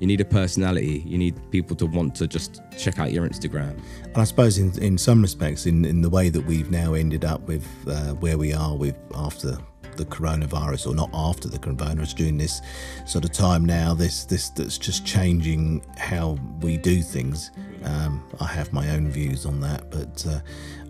You 0.00 0.06
need 0.06 0.20
a 0.20 0.24
personality. 0.24 1.02
You 1.06 1.18
need 1.18 1.50
people 1.50 1.76
to 1.76 1.86
want 1.86 2.14
to 2.16 2.26
just 2.26 2.62
check 2.76 2.98
out 2.98 3.12
your 3.12 3.28
Instagram. 3.28 3.80
And 4.04 4.16
I 4.16 4.24
suppose 4.24 4.58
in 4.58 4.76
in 4.82 4.98
some 4.98 5.22
respects, 5.22 5.66
in 5.66 5.84
in 5.84 6.00
the 6.02 6.10
way 6.10 6.28
that 6.28 6.44
we've 6.44 6.70
now 6.70 6.94
ended 6.94 7.24
up 7.24 7.40
with 7.42 7.66
uh, 7.86 8.14
where 8.14 8.38
we 8.38 8.52
are 8.52 8.76
with 8.76 8.96
after 9.14 9.58
the 9.96 10.04
coronavirus 10.04 10.86
or 10.86 10.94
not 10.94 11.10
after 11.12 11.48
the 11.48 11.58
coronavirus 11.58 12.14
during 12.14 12.38
this 12.38 12.62
sort 13.04 13.24
of 13.24 13.32
time 13.32 13.64
now 13.64 13.92
this 13.92 14.24
this 14.24 14.48
that's 14.50 14.78
just 14.78 15.04
changing 15.04 15.84
how 15.98 16.38
we 16.60 16.76
do 16.76 17.02
things 17.02 17.50
um, 17.84 18.24
I 18.40 18.46
have 18.46 18.72
my 18.72 18.90
own 18.90 19.10
views 19.10 19.44
on 19.44 19.60
that 19.60 19.90
but 19.90 20.24
uh, 20.26 20.40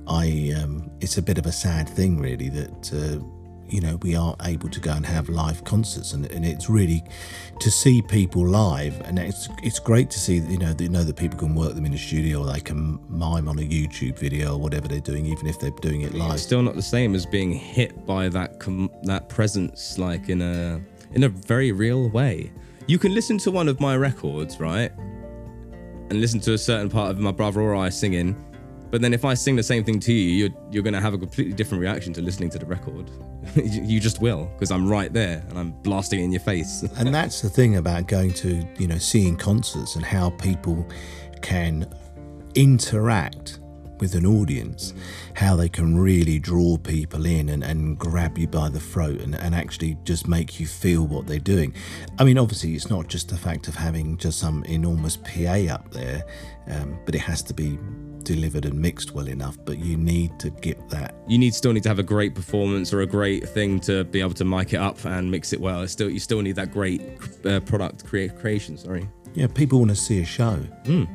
I 0.06 0.52
um, 0.62 0.90
it's 1.00 1.16
a 1.16 1.22
bit 1.22 1.38
of 1.38 1.46
a 1.46 1.52
sad 1.52 1.88
thing 1.88 2.20
really 2.20 2.50
that 2.50 2.92
uh, 2.92 3.24
you 3.68 3.80
know 3.80 3.96
we 4.02 4.14
are 4.14 4.34
able 4.44 4.68
to 4.68 4.80
go 4.80 4.92
and 4.92 5.04
have 5.04 5.28
live 5.28 5.64
concerts 5.64 6.12
and, 6.12 6.26
and 6.32 6.44
it's 6.44 6.68
really 6.68 7.04
to 7.60 7.70
see 7.70 8.02
people 8.02 8.46
live 8.46 9.00
and 9.02 9.18
it's 9.18 9.48
it's 9.62 9.78
great 9.78 10.10
to 10.10 10.18
see 10.18 10.36
you 10.36 10.58
know 10.58 10.72
they 10.72 10.88
know 10.88 11.04
that 11.04 11.16
people 11.16 11.38
can 11.38 11.54
work 11.54 11.74
them 11.74 11.84
in 11.84 11.94
a 11.94 11.98
studio 11.98 12.40
or 12.40 12.52
they 12.52 12.60
can 12.60 12.98
mime 13.08 13.48
on 13.48 13.58
a 13.58 13.62
youtube 13.62 14.18
video 14.18 14.54
or 14.54 14.58
whatever 14.58 14.88
they're 14.88 15.00
doing 15.00 15.26
even 15.26 15.46
if 15.46 15.58
they're 15.58 15.70
doing 15.80 16.02
it 16.02 16.14
live. 16.14 16.34
It's 16.34 16.42
still 16.42 16.62
not 16.62 16.74
the 16.74 16.82
same 16.82 17.14
as 17.14 17.26
being 17.26 17.52
hit 17.52 18.06
by 18.06 18.28
that 18.30 18.60
com- 18.60 18.90
that 19.02 19.28
presence 19.28 19.98
like 19.98 20.28
in 20.28 20.42
a 20.42 20.80
in 21.12 21.24
a 21.24 21.28
very 21.28 21.72
real 21.72 22.08
way. 22.10 22.52
You 22.86 22.98
can 22.98 23.14
listen 23.14 23.38
to 23.38 23.50
one 23.50 23.68
of 23.68 23.80
my 23.80 23.96
records 23.96 24.60
right 24.60 24.92
and 26.10 26.20
listen 26.20 26.40
to 26.40 26.54
a 26.54 26.58
certain 26.58 26.88
part 26.88 27.10
of 27.10 27.18
my 27.18 27.30
brother 27.30 27.60
or 27.60 27.76
i 27.76 27.88
singing 27.88 28.34
but 28.90 29.02
then 29.02 29.12
if 29.12 29.24
I 29.24 29.34
sing 29.34 29.56
the 29.56 29.62
same 29.62 29.84
thing 29.84 30.00
to 30.00 30.12
you, 30.12 30.30
you're, 30.30 30.56
you're 30.70 30.82
going 30.82 30.94
to 30.94 31.00
have 31.00 31.14
a 31.14 31.18
completely 31.18 31.52
different 31.52 31.80
reaction 31.80 32.12
to 32.14 32.22
listening 32.22 32.50
to 32.50 32.58
the 32.58 32.66
record. 32.66 33.10
you 33.54 34.00
just 34.00 34.20
will, 34.20 34.46
because 34.54 34.70
I'm 34.70 34.88
right 34.88 35.12
there 35.12 35.44
and 35.48 35.58
I'm 35.58 35.70
blasting 35.82 36.20
it 36.20 36.24
in 36.24 36.32
your 36.32 36.40
face. 36.40 36.82
and 36.98 37.14
that's 37.14 37.42
the 37.42 37.50
thing 37.50 37.76
about 37.76 38.08
going 38.08 38.32
to, 38.34 38.66
you 38.78 38.86
know, 38.86 38.98
seeing 38.98 39.36
concerts 39.36 39.96
and 39.96 40.04
how 40.04 40.30
people 40.30 40.86
can 41.42 41.92
interact 42.54 43.60
with 44.00 44.14
an 44.14 44.24
audience, 44.24 44.94
how 45.34 45.56
they 45.56 45.68
can 45.68 45.98
really 45.98 46.38
draw 46.38 46.76
people 46.78 47.26
in 47.26 47.48
and, 47.48 47.64
and 47.64 47.98
grab 47.98 48.38
you 48.38 48.46
by 48.46 48.68
the 48.68 48.80
throat 48.80 49.20
and, 49.20 49.34
and 49.34 49.54
actually 49.54 49.96
just 50.04 50.28
make 50.28 50.60
you 50.60 50.66
feel 50.66 51.06
what 51.06 51.26
they're 51.26 51.38
doing. 51.38 51.74
I 52.18 52.24
mean, 52.24 52.38
obviously, 52.38 52.74
it's 52.74 52.90
not 52.90 53.08
just 53.08 53.28
the 53.28 53.36
fact 53.36 53.68
of 53.68 53.74
having 53.74 54.16
just 54.16 54.38
some 54.38 54.64
enormous 54.64 55.16
PA 55.16 55.74
up 55.74 55.90
there, 55.90 56.22
um, 56.68 56.98
but 57.04 57.14
it 57.14 57.20
has 57.20 57.42
to 57.44 57.54
be 57.54 57.78
delivered 58.24 58.64
and 58.64 58.78
mixed 58.78 59.12
well 59.12 59.28
enough, 59.28 59.56
but 59.64 59.78
you 59.78 59.96
need 59.96 60.38
to 60.40 60.50
get 60.50 60.88
that. 60.90 61.14
You 61.26 61.38
need 61.38 61.54
still 61.54 61.72
need 61.72 61.82
to 61.84 61.88
have 61.88 61.98
a 61.98 62.04
great 62.04 62.34
performance 62.34 62.92
or 62.92 63.00
a 63.00 63.06
great 63.06 63.48
thing 63.48 63.80
to 63.80 64.04
be 64.04 64.20
able 64.20 64.34
to 64.34 64.44
mic 64.44 64.72
it 64.72 64.78
up 64.78 65.04
and 65.04 65.30
mix 65.30 65.52
it 65.52 65.60
well. 65.60 65.82
It's 65.82 65.92
still 65.92 66.10
you 66.10 66.20
still 66.20 66.42
need 66.42 66.56
that 66.56 66.72
great 66.72 67.02
uh, 67.44 67.60
product 67.60 68.06
create 68.06 68.38
creation. 68.38 68.76
Sorry. 68.76 69.08
Yeah, 69.34 69.46
people 69.46 69.78
want 69.78 69.90
to 69.90 69.96
see 69.96 70.20
a 70.20 70.24
show. 70.24 70.58
Mm. 70.84 71.08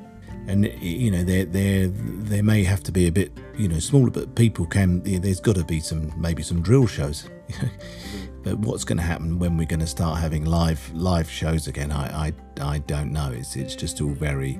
And 0.48 0.66
you 0.82 1.10
know, 1.10 1.24
there 1.24 1.46
there 1.46 1.88
there 1.88 2.44
may 2.44 2.64
have 2.64 2.84
to 2.84 2.92
be 2.92 3.08
a 3.08 3.12
bit 3.12 3.32
you 3.56 3.68
know 3.68 3.80
smaller, 3.80 4.10
but 4.10 4.36
people 4.36 4.66
can. 4.66 5.02
There's 5.04 5.40
got 5.40 5.56
to 5.56 5.64
be 5.64 5.80
some 5.80 6.14
maybe 6.18 6.44
some 6.44 6.62
drill 6.62 6.88
shows. 6.88 7.30
but 8.44 8.58
what's 8.60 8.84
going 8.84 8.98
to 8.98 9.04
happen 9.04 9.40
when 9.40 9.58
we're 9.58 9.68
going 9.68 9.80
to 9.80 9.88
start 9.88 10.20
having 10.20 10.46
live 10.46 10.92
live 10.94 11.30
shows 11.30 11.68
again? 11.68 11.92
I 11.92 12.28
I, 12.28 12.34
I 12.62 12.78
don't 12.80 13.14
know. 13.14 13.32
It's 13.32 13.56
it's 13.56 13.76
just 13.76 14.02
all 14.02 14.12
very. 14.12 14.60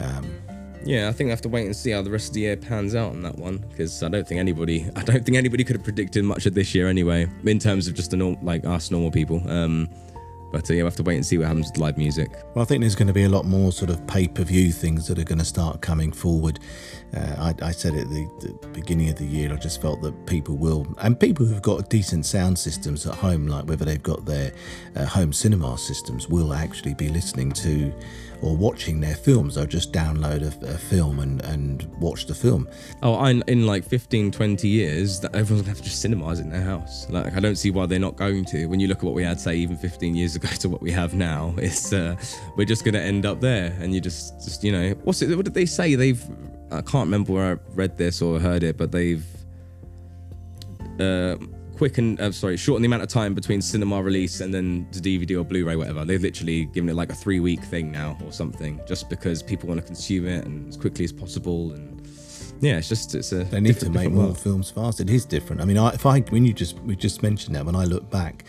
Um, 0.00 0.34
yeah, 0.84 1.08
I 1.08 1.12
think 1.12 1.28
I 1.28 1.30
have 1.30 1.40
to 1.42 1.48
wait 1.48 1.66
and 1.66 1.74
see 1.74 1.90
how 1.90 2.02
the 2.02 2.10
rest 2.10 2.28
of 2.28 2.34
the 2.34 2.40
year 2.40 2.56
pans 2.56 2.94
out 2.94 3.10
on 3.10 3.22
that 3.22 3.38
one 3.38 3.58
because 3.70 4.02
I 4.02 4.08
don't 4.08 4.26
think 4.26 4.38
anybody, 4.38 4.88
I 4.96 5.02
don't 5.02 5.24
think 5.24 5.36
anybody 5.36 5.64
could 5.64 5.76
have 5.76 5.84
predicted 5.84 6.24
much 6.24 6.46
of 6.46 6.54
this 6.54 6.74
year 6.74 6.88
anyway, 6.88 7.28
in 7.44 7.58
terms 7.58 7.88
of 7.88 7.94
just 7.94 8.10
the 8.10 8.16
norm, 8.16 8.36
like 8.42 8.64
us 8.64 8.90
normal 8.90 9.10
people. 9.10 9.42
Um, 9.50 9.88
but 10.54 10.70
uh, 10.70 10.74
yeah, 10.74 10.82
we'll 10.82 10.90
have 10.90 10.96
to 10.96 11.02
wait 11.02 11.16
and 11.16 11.26
see 11.26 11.36
what 11.36 11.48
happens 11.48 11.66
with 11.66 11.78
live 11.78 11.98
music. 11.98 12.30
Well, 12.54 12.62
I 12.62 12.64
think 12.64 12.80
there's 12.80 12.94
going 12.94 13.08
to 13.08 13.12
be 13.12 13.24
a 13.24 13.28
lot 13.28 13.44
more 13.44 13.72
sort 13.72 13.90
of 13.90 14.06
pay 14.06 14.28
per 14.28 14.44
view 14.44 14.70
things 14.70 15.08
that 15.08 15.18
are 15.18 15.24
going 15.24 15.40
to 15.40 15.44
start 15.44 15.80
coming 15.80 16.12
forward. 16.12 16.60
Uh, 17.12 17.52
I, 17.60 17.66
I, 17.66 17.70
said 17.72 17.94
at 17.96 18.08
the, 18.08 18.28
the, 18.40 18.68
beginning 18.68 19.08
of 19.08 19.16
the 19.16 19.24
year, 19.24 19.52
I 19.52 19.56
just 19.56 19.82
felt 19.82 20.00
that 20.02 20.26
people 20.26 20.56
will, 20.56 20.86
and 20.98 21.18
people 21.18 21.44
who've 21.44 21.60
got 21.60 21.90
decent 21.90 22.24
sound 22.24 22.56
systems 22.56 23.04
at 23.04 23.16
home, 23.16 23.48
like 23.48 23.64
whether 23.66 23.84
they've 23.84 24.02
got 24.02 24.26
their 24.26 24.52
uh, 24.94 25.04
home 25.04 25.32
cinema 25.32 25.76
systems, 25.76 26.28
will 26.28 26.54
actually 26.54 26.94
be 26.94 27.08
listening 27.08 27.50
to 27.52 27.92
or 28.44 28.54
watching 28.54 29.00
their 29.00 29.14
films. 29.14 29.54
They'll 29.54 29.64
just 29.64 29.92
download 29.92 30.42
a, 30.42 30.74
a 30.74 30.76
film 30.76 31.20
and, 31.20 31.42
and 31.44 31.84
watch 31.98 32.26
the 32.26 32.34
film. 32.34 32.68
Oh, 33.02 33.14
I, 33.14 33.30
in 33.30 33.66
like 33.66 33.84
15, 33.84 34.30
20 34.30 34.68
years, 34.68 35.18
that 35.20 35.34
everyone's 35.34 35.62
gonna 35.62 35.70
have 35.70 35.78
to 35.78 35.84
just 35.84 36.02
cinemas 36.02 36.40
in 36.40 36.50
their 36.50 36.60
house. 36.60 37.08
Like, 37.08 37.34
I 37.34 37.40
don't 37.40 37.56
see 37.56 37.70
why 37.70 37.86
they're 37.86 37.98
not 37.98 38.16
going 38.16 38.44
to. 38.46 38.66
When 38.66 38.80
you 38.80 38.86
look 38.86 38.98
at 38.98 39.04
what 39.04 39.14
we 39.14 39.24
had, 39.24 39.40
say, 39.40 39.56
even 39.56 39.78
15 39.78 40.14
years 40.14 40.36
ago 40.36 40.48
to 40.60 40.68
what 40.68 40.82
we 40.82 40.90
have 40.90 41.14
now, 41.14 41.54
it's 41.56 41.92
uh, 41.92 42.16
we're 42.56 42.66
just 42.66 42.84
gonna 42.84 42.98
end 42.98 43.24
up 43.24 43.40
there. 43.40 43.74
And 43.80 43.94
you 43.94 44.00
just, 44.00 44.44
just 44.44 44.62
you 44.62 44.72
know, 44.72 44.90
what's 45.04 45.22
it? 45.22 45.34
What 45.34 45.46
did 45.46 45.54
they 45.54 45.66
say? 45.66 45.94
They've, 45.94 46.22
I 46.70 46.82
can't 46.82 47.06
remember 47.06 47.32
where 47.32 47.52
I 47.54 47.58
read 47.74 47.96
this 47.96 48.20
or 48.20 48.38
heard 48.38 48.62
it, 48.62 48.76
but 48.76 48.92
they've. 48.92 49.24
Uh, 51.00 51.36
quicken, 51.76 52.18
uh, 52.20 52.32
sorry, 52.32 52.56
shorten 52.56 52.82
the 52.82 52.86
amount 52.86 53.02
of 53.02 53.08
time 53.08 53.34
between 53.34 53.60
cinema 53.60 54.02
release 54.02 54.40
and 54.40 54.52
then 54.52 54.86
the 54.92 55.00
DVD 55.00 55.40
or 55.40 55.44
Blu-ray, 55.44 55.76
whatever. 55.76 56.04
They've 56.04 56.22
literally 56.22 56.66
given 56.66 56.88
it 56.88 56.94
like 56.94 57.10
a 57.10 57.14
three-week 57.14 57.62
thing 57.64 57.92
now 57.92 58.16
or 58.24 58.32
something, 58.32 58.80
just 58.86 59.10
because 59.10 59.42
people 59.42 59.68
want 59.68 59.80
to 59.80 59.86
consume 59.86 60.26
it 60.26 60.44
and 60.44 60.68
as 60.68 60.76
quickly 60.76 61.04
as 61.04 61.12
possible. 61.12 61.72
And 61.72 62.06
yeah, 62.60 62.78
it's 62.78 62.88
just 62.88 63.14
it's 63.14 63.32
a. 63.32 63.44
They 63.44 63.60
need 63.60 63.78
to 63.80 63.90
make 63.90 64.10
more 64.10 64.24
world. 64.24 64.38
films 64.38 64.70
fast. 64.70 65.00
It 65.00 65.10
is 65.10 65.24
different. 65.24 65.60
I 65.60 65.64
mean, 65.64 65.78
I, 65.78 65.90
if 65.90 66.06
I 66.06 66.20
when 66.20 66.44
you 66.44 66.52
just 66.52 66.78
we 66.80 66.96
just 66.96 67.22
mentioned 67.22 67.54
that 67.56 67.64
when 67.66 67.76
I 67.76 67.84
look 67.84 68.10
back, 68.10 68.44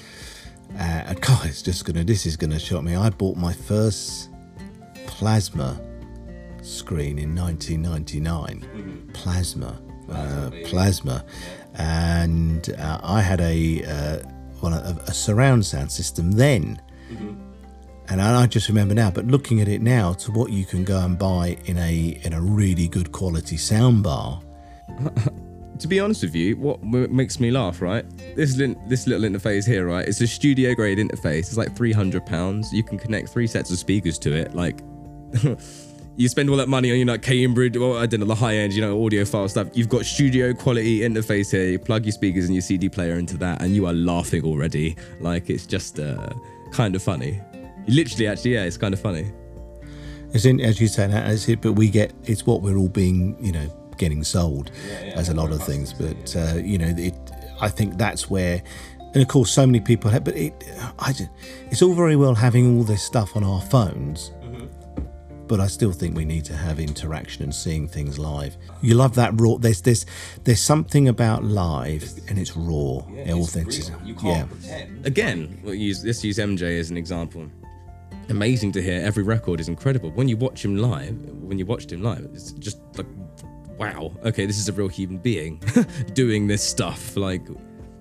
uh, 0.80 1.14
God, 1.20 1.46
it's 1.46 1.62
just 1.62 1.86
gonna 1.86 2.04
this 2.04 2.26
is 2.26 2.38
gonna 2.38 2.60
shock 2.60 2.84
me. 2.84 2.96
I 2.96 3.10
bought 3.10 3.38
my 3.38 3.54
first 3.54 4.30
plasma 5.08 5.82
screen 6.62 7.20
in 7.20 7.36
1999. 7.36 8.62
Mm-hmm. 8.62 9.12
Plasma. 9.12 9.82
Uh, 10.10 10.52
plasma, 10.66 11.26
and 11.78 12.74
uh, 12.78 13.00
I 13.04 13.22
had 13.22 13.42
a 13.42 13.84
uh, 13.86 14.20
well 14.62 14.74
a, 14.74 14.98
a, 15.08 15.14
surround 15.14 15.66
sound 15.66 15.92
system 15.92 16.32
then. 16.32 16.82
Mm-hmm. 17.12 17.42
And 18.08 18.22
I 18.22 18.46
just 18.46 18.68
remember 18.70 18.94
now, 18.94 19.10
but 19.10 19.26
looking 19.26 19.62
at 19.62 19.68
it 19.68 19.82
now, 19.82 20.14
to 20.14 20.32
what 20.32 20.52
you 20.52 20.64
can 20.64 20.84
go 20.84 21.00
and 21.00 21.18
buy 21.18 21.58
in 21.66 21.78
a 21.78 22.20
in 22.24 22.34
a 22.34 22.42
really 22.42 22.88
good 22.88 23.12
quality 23.12 23.58
soundbar. 23.58 24.44
to 25.80 25.88
be 25.88 26.00
honest 26.00 26.22
with 26.24 26.36
you, 26.36 26.56
what 26.58 26.84
makes 26.84 27.40
me 27.40 27.52
laugh, 27.52 27.82
right? 27.82 28.06
This 28.36 28.56
this 28.88 29.08
little 29.08 29.28
interface 29.28 29.66
here, 29.66 29.88
right? 29.88 30.08
It's 30.08 30.22
a 30.22 30.28
studio 30.28 30.76
grade 30.76 31.00
interface. 31.00 31.40
It's 31.40 31.58
like 31.58 31.76
three 31.76 31.92
hundred 31.92 32.26
pounds. 32.26 32.72
You 32.72 32.84
can 32.84 32.98
connect 32.98 33.30
three 33.30 33.48
sets 33.48 33.72
of 33.72 33.80
speakers 33.80 34.20
to 34.20 34.34
it. 34.34 34.54
Like, 34.54 34.82
you 36.18 36.30
spend 36.30 36.50
all 36.50 36.58
that 36.58 36.70
money 36.70 36.92
on, 36.92 36.98
you 36.98 37.06
know, 37.06 37.18
Cambridge, 37.18 37.78
well, 37.78 37.98
I 37.98 38.06
don't 38.06 38.22
know, 38.22 38.26
the 38.26 38.36
high 38.36 38.56
end, 38.56 38.74
you 38.74 38.82
know, 38.82 38.98
audiophile 38.98 39.50
stuff. 39.50 39.68
You've 39.74 39.90
got 39.90 40.06
studio 40.06 40.54
quality 40.54 41.00
interface 41.00 41.52
here. 41.52 41.70
You 41.70 41.80
plug 41.80 42.06
your 42.06 42.14
speakers 42.14 42.46
and 42.46 42.54
your 42.54 42.62
CD 42.62 42.88
player 42.88 43.16
into 43.16 43.38
that, 43.38 43.62
and 43.62 43.76
you 43.76 43.86
are 43.86 43.94
laughing 43.94 44.44
already. 44.44 44.96
Like, 45.20 45.50
it's 45.50 45.66
just 45.66 46.00
uh, 46.00 46.30
kind 46.72 46.96
of 46.96 47.04
funny. 47.04 47.42
Literally, 47.88 48.28
actually, 48.28 48.54
yeah, 48.54 48.64
it's 48.64 48.78
kind 48.78 48.94
of 48.94 49.00
funny. 49.00 49.32
It's 50.34 50.46
in, 50.46 50.62
as 50.62 50.80
you 50.80 50.88
say, 50.88 51.08
that, 51.08 51.26
as 51.26 51.48
it, 51.50 51.62
but 51.62 51.74
we 51.74 51.90
get, 51.90 52.14
it's 52.24 52.46
what 52.46 52.62
we're 52.62 52.78
all 52.78 52.90
being, 52.90 53.36
you 53.44 53.52
know, 53.52 53.68
getting 53.98 54.24
sold 54.24 54.72
yeah, 54.88 55.06
yeah, 55.06 55.14
as 55.16 55.30
a 55.30 55.34
lot 55.34 55.52
of 55.52 55.62
things. 55.64 55.94
But, 55.94 56.36
uh, 56.36 56.56
you 56.56 56.78
know, 56.78 56.94
it, 56.98 57.14
I 57.60 57.70
think 57.70 57.98
that's 57.98 58.30
where 58.30 58.62
and 59.14 59.22
of 59.22 59.30
course 59.30 59.50
so 59.50 59.66
many 59.66 59.80
people 59.80 60.12
have 60.12 60.26
but 60.26 60.36
it 60.36 60.54
I 61.00 61.14
it's 61.72 61.82
all 61.82 61.94
very 61.94 62.18
well 62.18 62.36
having 62.36 62.78
all 62.78 62.84
this 62.84 63.02
stuff 63.02 63.38
on 63.38 63.46
our 63.46 63.62
phones 63.62 64.32
but 65.48 65.60
I 65.60 65.68
still 65.68 65.92
think 65.92 66.16
we 66.16 66.26
need 66.26 66.46
to 66.46 66.56
have 66.56 66.80
interaction 66.80 67.44
and 67.44 67.54
seeing 67.54 67.88
things 67.88 68.18
live. 68.18 68.58
You 68.82 68.96
love 68.96 69.16
that 69.16 69.40
raw. 69.40 69.58
There's 69.58 69.82
this. 69.82 70.06
There's 70.44 70.60
something 70.62 71.08
about 71.08 71.44
live, 71.44 72.04
and 72.28 72.38
it's 72.40 72.56
raw, 72.56 73.04
authentic. 73.30 73.86
Yeah, 74.24 74.46
Again, 75.04 75.60
we'll 75.64 75.76
use, 75.76 76.04
let's 76.06 76.24
use 76.24 76.38
MJ 76.38 76.80
as 76.80 76.90
an 76.90 76.98
example. 76.98 77.48
Amazing 78.30 78.72
to 78.74 78.82
hear. 78.82 79.02
Every 79.02 79.24
record 79.24 79.60
is 79.60 79.68
incredible. 79.68 80.10
When 80.12 80.28
you 80.28 80.36
watch 80.38 80.66
him 80.66 80.78
live, 80.78 81.16
when 81.42 81.60
you 81.60 81.66
watched 81.66 81.92
him 81.92 82.02
live, 82.02 82.28
it's 82.34 82.52
just 82.54 82.80
like, 82.98 83.06
wow. 83.78 84.12
Okay, 84.26 84.46
this 84.48 84.58
is 84.58 84.68
a 84.68 84.74
real 84.74 84.88
human 84.88 85.20
being 85.20 85.62
doing 86.14 86.48
this 86.48 86.64
stuff. 86.64 87.16
Like, 87.16 87.44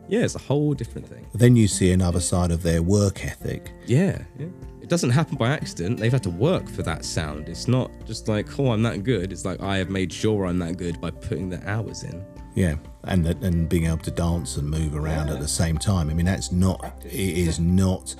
yeah, 0.08 0.20
it's 0.20 0.34
a 0.34 0.38
whole 0.38 0.72
different 0.72 1.06
thing. 1.06 1.26
then 1.34 1.56
you 1.56 1.68
see 1.68 1.92
another 1.92 2.20
side 2.20 2.50
of 2.50 2.62
their 2.62 2.82
work 2.82 3.24
ethic. 3.24 3.70
Yeah, 3.86 4.22
yeah. 4.38 4.46
It 4.84 4.90
doesn't 4.90 5.10
happen 5.10 5.38
by 5.38 5.48
accident. 5.48 5.98
They've 5.98 6.12
had 6.12 6.22
to 6.24 6.30
work 6.30 6.68
for 6.68 6.82
that 6.82 7.06
sound. 7.06 7.48
It's 7.48 7.66
not 7.66 7.90
just 8.04 8.28
like, 8.28 8.58
oh, 8.58 8.70
I'm 8.70 8.82
that 8.82 9.02
good. 9.02 9.32
It's 9.32 9.46
like 9.46 9.62
I 9.62 9.78
have 9.78 9.88
made 9.88 10.12
sure 10.12 10.44
I'm 10.44 10.58
that 10.58 10.76
good 10.76 11.00
by 11.00 11.10
putting 11.10 11.48
the 11.48 11.66
hours 11.66 12.02
in. 12.02 12.22
Yeah, 12.54 12.74
and 13.04 13.26
and 13.26 13.66
being 13.66 13.86
able 13.86 13.96
to 13.96 14.10
dance 14.10 14.58
and 14.58 14.68
move 14.68 14.94
around 14.94 15.30
at 15.30 15.40
the 15.40 15.48
same 15.48 15.78
time. 15.78 16.10
I 16.10 16.12
mean, 16.12 16.26
that's 16.26 16.52
not. 16.52 16.84
It 17.02 17.14
is 17.14 17.58
not 17.58 18.14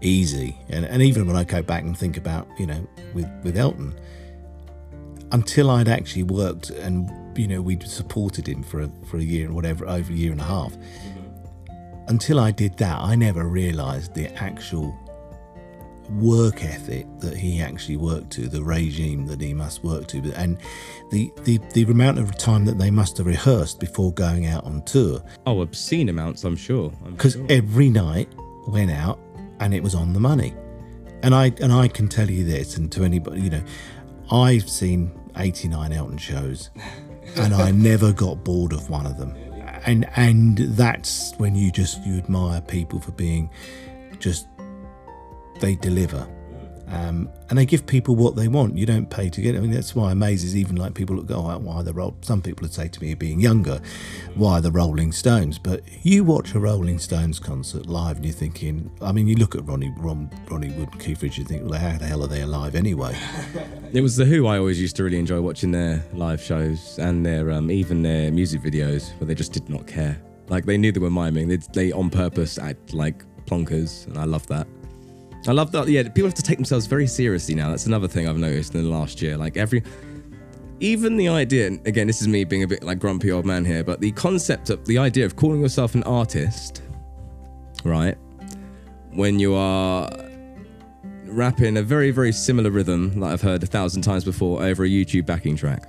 easy. 0.00 0.58
And 0.70 0.84
and 0.84 1.02
even 1.02 1.24
when 1.24 1.36
I 1.36 1.44
go 1.44 1.62
back 1.62 1.84
and 1.84 1.96
think 1.96 2.16
about, 2.16 2.48
you 2.58 2.66
know, 2.66 2.84
with 3.14 3.30
with 3.44 3.56
Elton, 3.56 3.94
until 5.30 5.70
I'd 5.70 5.86
actually 5.86 6.24
worked 6.24 6.70
and 6.70 7.38
you 7.38 7.46
know 7.46 7.62
we'd 7.62 7.84
supported 7.84 8.48
him 8.48 8.64
for 8.64 8.80
a, 8.80 8.90
for 9.06 9.18
a 9.18 9.22
year 9.22 9.50
or 9.50 9.52
whatever, 9.52 9.86
over 9.86 10.12
a 10.12 10.16
year 10.16 10.32
and 10.32 10.40
a 10.40 10.44
half. 10.44 10.72
Mm-hmm. 10.72 12.08
Until 12.08 12.40
I 12.40 12.50
did 12.50 12.76
that, 12.78 12.98
I 12.98 13.14
never 13.14 13.44
realised 13.44 14.14
the 14.14 14.34
actual 14.34 14.98
work 16.18 16.64
ethic 16.64 17.06
that 17.20 17.36
he 17.36 17.60
actually 17.60 17.96
worked 17.96 18.30
to, 18.32 18.48
the 18.48 18.62
regime 18.62 19.26
that 19.26 19.40
he 19.40 19.54
must 19.54 19.82
work 19.84 20.06
to, 20.08 20.32
and 20.34 20.58
the, 21.10 21.32
the, 21.44 21.58
the 21.72 21.82
amount 21.84 22.18
of 22.18 22.36
time 22.36 22.64
that 22.64 22.78
they 22.78 22.90
must 22.90 23.18
have 23.18 23.26
rehearsed 23.26 23.80
before 23.80 24.12
going 24.12 24.46
out 24.46 24.64
on 24.64 24.82
tour. 24.82 25.22
Oh, 25.46 25.60
obscene 25.60 26.08
amounts, 26.08 26.44
I'm 26.44 26.56
sure. 26.56 26.90
Because 27.04 27.34
sure. 27.34 27.46
every 27.48 27.88
night 27.88 28.28
went 28.66 28.90
out 28.90 29.18
and 29.60 29.74
it 29.74 29.82
was 29.82 29.94
on 29.94 30.12
the 30.12 30.20
money. 30.20 30.54
And 31.22 31.34
I 31.34 31.52
and 31.60 31.72
I 31.72 31.86
can 31.86 32.08
tell 32.08 32.28
you 32.28 32.44
this, 32.44 32.76
and 32.76 32.90
to 32.92 33.04
anybody, 33.04 33.42
you 33.42 33.50
know, 33.50 33.62
I've 34.32 34.68
seen 34.68 35.12
89 35.36 35.92
Elton 35.92 36.18
shows, 36.18 36.70
and 37.36 37.54
I 37.54 37.70
never 37.70 38.12
got 38.12 38.42
bored 38.42 38.72
of 38.72 38.90
one 38.90 39.06
of 39.06 39.18
them. 39.18 39.36
And 39.86 40.08
and 40.16 40.58
that's 40.58 41.32
when 41.38 41.54
you 41.54 41.70
just 41.70 42.04
you 42.04 42.18
admire 42.18 42.60
people 42.60 43.00
for 43.00 43.12
being 43.12 43.50
just 44.18 44.46
they 45.60 45.74
deliver. 45.74 46.28
Um, 46.92 47.30
and 47.48 47.58
they 47.58 47.64
give 47.64 47.86
people 47.86 48.16
what 48.16 48.36
they 48.36 48.48
want. 48.48 48.76
You 48.76 48.84
don't 48.84 49.08
pay 49.08 49.30
to 49.30 49.40
get. 49.40 49.56
I 49.56 49.60
mean, 49.60 49.70
that's 49.70 49.94
why 49.94 50.12
amazes 50.12 50.54
even 50.54 50.76
like 50.76 50.92
people 50.92 51.16
that 51.16 51.26
go, 51.26 51.36
oh, 51.36 51.58
why 51.58 51.82
the 51.82 51.94
roll? 51.94 52.14
Some 52.20 52.42
people 52.42 52.64
would 52.64 52.74
say 52.74 52.86
to 52.88 53.02
me, 53.02 53.14
being 53.14 53.40
younger, 53.40 53.80
why 54.34 54.60
the 54.60 54.70
Rolling 54.70 55.10
Stones? 55.10 55.58
But 55.58 55.82
you 56.02 56.22
watch 56.22 56.54
a 56.54 56.60
Rolling 56.60 56.98
Stones 56.98 57.38
concert 57.38 57.86
live, 57.86 58.16
and 58.16 58.26
you're 58.26 58.34
thinking, 58.34 58.90
I 59.00 59.10
mean, 59.10 59.26
you 59.26 59.36
look 59.36 59.54
at 59.54 59.64
Ronnie, 59.64 59.92
Ron, 59.96 60.30
Ronnie 60.50 60.70
Wood, 60.72 60.90
and 60.92 61.00
Keith 61.00 61.22
Richards, 61.22 61.38
and 61.38 61.60
think, 61.60 61.70
well, 61.70 61.80
how 61.80 61.96
the 61.96 62.04
hell 62.04 62.22
are 62.24 62.28
they 62.28 62.42
alive 62.42 62.74
anyway? 62.74 63.16
It 63.94 64.00
was 64.00 64.16
the 64.16 64.24
Who 64.24 64.46
I 64.46 64.56
always 64.56 64.80
used 64.80 64.96
to 64.96 65.04
really 65.04 65.18
enjoy 65.18 65.42
watching 65.42 65.70
their 65.70 66.02
live 66.14 66.42
shows 66.42 66.98
and 66.98 67.26
their 67.26 67.50
um, 67.50 67.70
even 67.70 68.00
their 68.00 68.32
music 68.32 68.62
videos 68.62 69.12
where 69.20 69.26
they 69.26 69.34
just 69.34 69.52
did 69.52 69.68
not 69.68 69.86
care. 69.86 70.18
Like 70.48 70.64
they 70.64 70.78
knew 70.78 70.92
they 70.92 71.00
were 71.00 71.10
miming. 71.10 71.48
They 71.48 71.58
they 71.74 71.92
on 71.92 72.08
purpose 72.08 72.56
act 72.56 72.94
like 72.94 73.22
plonkers, 73.44 74.06
and 74.06 74.16
I 74.16 74.24
love 74.24 74.46
that. 74.46 74.66
I 75.46 75.52
love 75.52 75.72
that. 75.72 75.88
Yeah, 75.88 76.04
people 76.04 76.24
have 76.24 76.34
to 76.34 76.42
take 76.42 76.58
themselves 76.58 76.86
very 76.86 77.06
seriously 77.06 77.54
now. 77.54 77.70
That's 77.70 77.86
another 77.86 78.08
thing 78.08 78.28
I've 78.28 78.38
noticed 78.38 78.74
in 78.74 78.84
the 78.84 78.90
last 78.90 79.20
year. 79.20 79.36
Like 79.36 79.56
every, 79.56 79.82
even 80.80 81.16
the 81.16 81.28
idea. 81.28 81.66
Again, 81.84 82.06
this 82.06 82.20
is 82.20 82.28
me 82.28 82.44
being 82.44 82.62
a 82.62 82.68
bit 82.68 82.82
like 82.82 82.98
grumpy 82.98 83.32
old 83.32 83.44
man 83.44 83.64
here, 83.64 83.82
but 83.82 84.00
the 84.00 84.12
concept 84.12 84.70
of 84.70 84.84
the 84.86 84.98
idea 84.98 85.24
of 85.24 85.36
calling 85.36 85.60
yourself 85.60 85.94
an 85.94 86.02
artist, 86.04 86.82
right? 87.84 88.16
When 89.10 89.38
you 89.38 89.54
are 89.54 90.08
rapping 91.24 91.76
a 91.76 91.82
very, 91.82 92.10
very 92.10 92.32
similar 92.32 92.70
rhythm 92.70 93.18
that 93.20 93.26
I've 93.26 93.42
heard 93.42 93.62
a 93.62 93.66
thousand 93.66 94.02
times 94.02 94.24
before 94.24 94.62
over 94.62 94.84
a 94.84 94.88
YouTube 94.88 95.26
backing 95.26 95.56
track. 95.56 95.88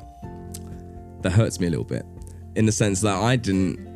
That 1.22 1.32
hurts 1.32 1.60
me 1.60 1.68
a 1.68 1.70
little 1.70 1.86
bit. 1.86 2.06
In 2.56 2.66
the 2.66 2.72
sense 2.72 3.02
that 3.02 3.16
I 3.16 3.36
didn't 3.36 3.94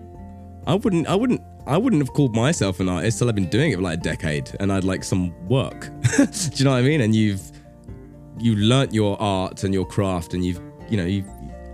I 0.67 0.75
wouldn't 0.75 1.07
I 1.07 1.15
wouldn't 1.15 1.41
I 1.67 1.77
wouldn't 1.77 2.01
have 2.01 2.13
called 2.13 2.33
myself 2.33 2.79
an 2.79 2.87
artist 2.87 3.19
till 3.19 3.27
I've 3.27 3.35
been 3.35 3.49
doing 3.49 3.71
it 3.71 3.75
for 3.75 3.81
like 3.81 3.99
a 3.99 4.01
decade 4.01 4.49
and 4.61 4.71
I'd 4.71 4.85
like 4.85 5.03
some 5.03 5.33
work. 5.47 5.89
Do 6.17 6.25
you 6.53 6.63
know 6.63 6.71
what 6.71 6.77
I 6.77 6.81
mean? 6.81 7.01
And 7.01 7.13
you've 7.13 7.51
you 8.39 8.55
learnt 8.55 8.93
your 8.93 9.21
art 9.21 9.63
and 9.63 9.73
your 9.73 9.85
craft 9.85 10.33
and 10.33 10.45
you've 10.45 10.61
you 10.89 10.95
know, 10.95 11.05
you 11.05 11.25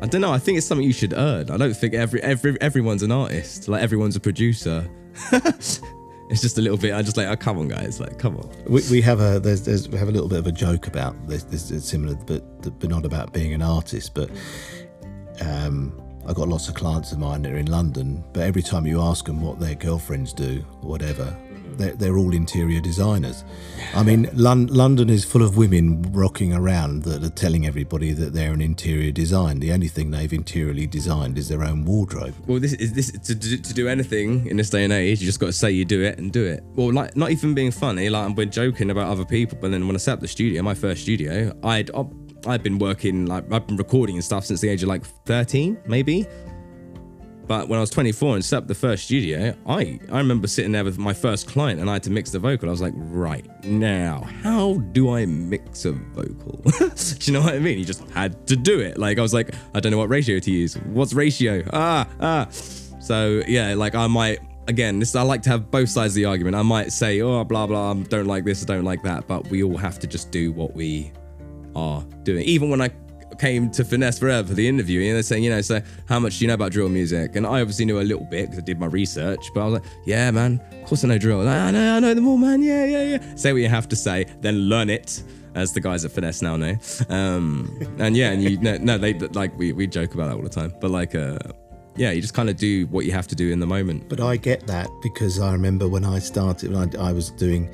I 0.02 0.08
don't 0.08 0.22
know, 0.22 0.34
I 0.34 0.40
think 0.40 0.58
it's 0.58 0.66
something 0.66 0.86
you 0.86 0.94
should 0.94 1.14
earn. 1.14 1.52
I 1.52 1.58
don't 1.58 1.76
think 1.76 1.94
every 1.94 2.22
every 2.24 2.60
everyone's 2.60 3.04
an 3.04 3.12
artist. 3.12 3.68
Like 3.68 3.84
everyone's 3.84 4.16
a 4.16 4.20
producer. 4.20 4.90
it's 5.32 6.42
just 6.42 6.58
a 6.58 6.62
little 6.62 6.78
bit 6.78 6.96
I 6.96 7.04
just 7.04 7.16
like, 7.16 7.28
oh 7.28 7.36
come 7.36 7.60
on 7.60 7.68
guys, 7.68 8.00
like 8.00 8.18
come 8.18 8.36
on. 8.38 8.50
we, 8.68 8.82
we 8.90 9.02
have 9.02 9.22
a 9.22 9.40
there's, 9.40 9.62
there's 9.62 9.88
we 9.88 10.00
have 10.00 10.10
a 10.10 10.12
little 10.12 10.28
bit 10.28 10.40
of 10.40 10.48
a 10.48 10.52
joke 10.52 10.88
about 10.88 11.28
this. 11.28 11.44
This 11.44 11.70
is 11.70 11.86
similar, 11.86 12.16
but 12.16 12.80
but 12.80 12.90
not 12.90 13.06
about 13.06 13.32
being 13.32 13.54
an 13.54 13.62
artist. 13.62 14.16
But 14.16 14.32
um, 15.40 16.03
I've 16.26 16.36
got 16.36 16.48
lots 16.48 16.68
of 16.70 16.76
clients 16.76 17.12
of 17.12 17.20
mine 17.20 17.42
that 17.44 17.52
are 17.54 17.58
in 17.58 17.70
London. 17.72 18.24
But 18.34 18.44
every 18.44 18.62
time 18.62 18.88
you 18.88 19.02
ask 19.02 19.26
them 19.26 19.42
what 19.42 19.60
their 19.60 19.76
girlfriends 19.76 20.34
do, 20.34 20.66
or 20.82 20.90
whatever, 20.90 21.36
they're, 21.78 21.94
they're 21.94 22.18
all 22.18 22.34
interior 22.34 22.80
designers. 22.80 23.44
I 23.96 24.04
mean, 24.04 24.30
Lon- 24.34 24.68
London 24.68 25.10
is 25.10 25.26
full 25.26 25.42
of 25.42 25.58
women 25.58 26.02
rocking 26.14 26.54
around 26.54 27.04
that 27.04 27.24
are 27.24 27.30
telling 27.30 27.66
everybody 27.66 28.14
that 28.14 28.34
they're 28.34 28.54
an 28.54 28.62
interior 28.62 29.12
design. 29.12 29.60
The 29.60 29.72
only 29.74 29.88
thing 29.88 30.12
they've 30.12 30.32
interiorly 30.32 30.88
designed 30.88 31.38
is 31.38 31.50
their 31.50 31.64
own 31.64 31.84
wardrobe. 31.86 32.36
Well, 32.48 32.60
this 32.60 32.74
is 32.74 32.94
this 32.94 33.12
to, 33.12 33.36
do- 33.36 33.58
to 33.58 33.74
do 33.74 33.88
anything 33.88 34.46
in 34.48 34.58
this 34.58 34.70
day 34.70 34.84
and 34.84 34.94
age. 34.94 35.20
You 35.20 35.26
just 35.26 35.40
got 35.40 35.48
to 35.48 35.54
say 35.54 35.72
you 35.72 35.84
do 35.86 36.04
it 36.04 36.20
and 36.20 36.32
do 36.32 36.46
it. 36.46 36.64
Well, 36.76 36.94
like 36.94 37.16
not 37.18 37.32
even 37.32 37.54
being 37.54 37.72
funny. 37.72 38.10
Like 38.10 38.36
we're 38.38 38.46
joking 38.46 38.92
about 38.92 39.10
other 39.10 39.26
people, 39.26 39.58
but 39.60 39.72
then 39.72 39.88
when 39.88 39.96
I 39.96 40.00
set 40.00 40.14
up 40.14 40.20
the 40.20 40.28
studio, 40.28 40.62
my 40.62 40.76
first 40.76 41.02
studio, 41.02 41.58
I'd 41.64 41.90
I'd 42.46 42.64
been 42.64 42.78
working 42.78 43.26
like 43.26 43.52
I've 43.52 43.68
been 43.68 43.78
recording 43.78 44.16
and 44.16 44.24
stuff 44.24 44.46
since 44.46 44.62
the 44.62 44.70
age 44.70 44.84
of 44.84 44.90
like 44.90 45.04
13, 45.26 45.78
maybe. 45.86 46.28
But 47.46 47.68
when 47.68 47.78
I 47.78 47.82
was 47.82 47.90
24 47.90 48.36
and 48.36 48.46
set 48.46 48.58
up 48.58 48.68
the 48.68 48.76
first 48.76 49.06
studio, 49.06 49.54
I 49.68 50.00
I 50.12 50.18
remember 50.18 50.48
sitting 50.48 50.72
there 50.72 50.84
with 50.84 50.98
my 50.98 51.14
first 51.14 51.48
client 51.48 51.80
and 51.80 51.90
I 51.90 51.94
had 51.94 52.04
to 52.04 52.10
mix 52.10 52.32
the 52.32 52.40
vocal. 52.40 52.70
I 52.70 52.72
was 52.72 52.82
like, 52.82 52.94
right 52.96 53.46
now, 53.66 54.28
how 54.42 54.76
do 54.94 55.14
I 55.14 55.26
mix 55.26 55.86
a 55.86 55.92
vocal? 55.92 56.62
do 56.80 57.18
you 57.22 57.34
know 57.34 57.42
what 57.42 57.54
I 57.54 57.60
mean? 57.60 57.80
You 57.80 57.86
just 57.86 58.08
had 58.12 58.48
to 58.48 58.56
do 58.56 58.80
it. 58.80 58.98
Like 58.98 59.20
I 59.20 59.22
was 59.22 59.34
like, 59.34 59.54
I 59.74 59.80
don't 59.80 59.92
know 59.92 59.98
what 59.98 60.10
ratio 60.10 60.40
to 60.40 60.52
use. 60.52 60.76
What's 60.78 61.14
ratio? 61.14 61.64
Ah 61.74 62.08
ah. 62.22 62.48
So 62.50 63.44
yeah, 63.48 63.74
like 63.74 63.96
I 63.96 64.08
might 64.08 64.40
again, 64.68 65.00
this 65.00 65.16
I 65.16 65.22
like 65.24 65.42
to 65.44 65.50
have 65.50 65.70
both 65.70 65.90
sides 65.90 66.14
of 66.14 66.16
the 66.16 66.26
argument. 66.26 66.56
I 66.56 66.62
might 66.62 66.94
say, 66.94 67.22
oh 67.22 67.44
blah 67.44 67.68
blah, 67.68 67.94
don't 67.94 68.28
like 68.28 68.46
this, 68.46 68.64
I 68.64 68.66
don't 68.66 68.86
like 68.86 69.04
that, 69.04 69.28
but 69.28 69.48
we 69.50 69.64
all 69.64 69.78
have 69.78 70.00
to 70.00 70.08
just 70.08 70.32
do 70.32 70.54
what 70.54 70.74
we 70.74 71.12
are 71.76 72.04
doing. 72.24 72.44
Even 72.44 72.70
when 72.70 72.82
I 72.82 72.92
came 73.40 73.70
to 73.72 73.84
Finesse 73.84 74.20
Forever 74.20 74.48
for 74.48 74.54
the 74.54 74.68
interview, 74.68 75.02
and 75.02 75.16
they're 75.16 75.24
saying, 75.24 75.44
you 75.44 75.50
know, 75.50 75.62
so 75.62 75.82
how 76.08 76.20
much 76.20 76.40
do 76.40 76.46
you 76.46 76.48
know 76.48 76.54
about 76.54 76.72
drill 76.72 76.90
music? 76.90 77.36
And 77.36 77.46
I 77.46 77.62
obviously 77.62 77.86
knew 77.86 78.00
a 78.00 78.02
little 78.02 78.26
bit 78.26 78.46
because 78.46 78.60
I 78.60 78.62
did 78.62 78.80
my 78.80 78.88
research, 78.88 79.52
but 79.54 79.62
I 79.62 79.66
was 79.66 79.74
like, 79.82 79.92
yeah, 80.06 80.32
man, 80.32 80.62
of 80.72 80.88
course 80.88 81.04
I 81.04 81.08
know 81.08 81.18
drill. 81.18 81.40
Like, 81.44 81.58
I 81.58 81.72
know, 81.72 81.96
I 81.96 82.00
know 82.00 82.14
them 82.14 82.28
all, 82.28 82.38
man. 82.38 82.62
Yeah, 82.62 82.86
yeah, 82.86 83.04
yeah. 83.04 83.36
Say 83.36 83.52
what 83.54 83.62
you 83.62 83.70
have 83.70 83.88
to 83.90 83.96
say, 83.96 84.26
then 84.42 84.70
learn 84.70 84.90
it. 84.90 85.24
As 85.56 85.72
the 85.72 85.82
guys 85.82 86.04
at 86.04 86.12
Finesse 86.12 86.42
now 86.42 86.58
know, 86.58 86.76
um, 87.10 87.78
and 88.00 88.18
yeah, 88.18 88.32
and 88.32 88.42
you 88.42 88.58
no, 88.58 88.76
no, 88.78 88.98
they 88.98 89.14
like 89.14 89.56
we 89.56 89.72
we 89.72 89.86
joke 89.86 90.16
about 90.16 90.30
that 90.30 90.36
all 90.36 90.42
the 90.42 90.50
time, 90.50 90.74
but 90.82 90.90
like, 90.90 91.14
uh, 91.14 91.38
yeah, 91.96 92.10
you 92.10 92.22
just 92.22 92.34
kind 92.34 92.50
of 92.50 92.58
do 92.58 92.88
what 92.88 93.06
you 93.06 93.12
have 93.12 93.28
to 93.28 93.36
do 93.36 93.52
in 93.52 93.60
the 93.60 93.68
moment. 93.68 94.10
But 94.10 94.20
I 94.20 94.38
get 94.38 94.66
that 94.66 94.90
because 95.04 95.40
I 95.40 95.52
remember 95.52 95.88
when 95.88 96.06
I 96.06 96.18
started, 96.18 96.74
when 96.74 96.96
I, 96.98 97.10
I 97.10 97.12
was 97.12 97.30
doing 97.30 97.70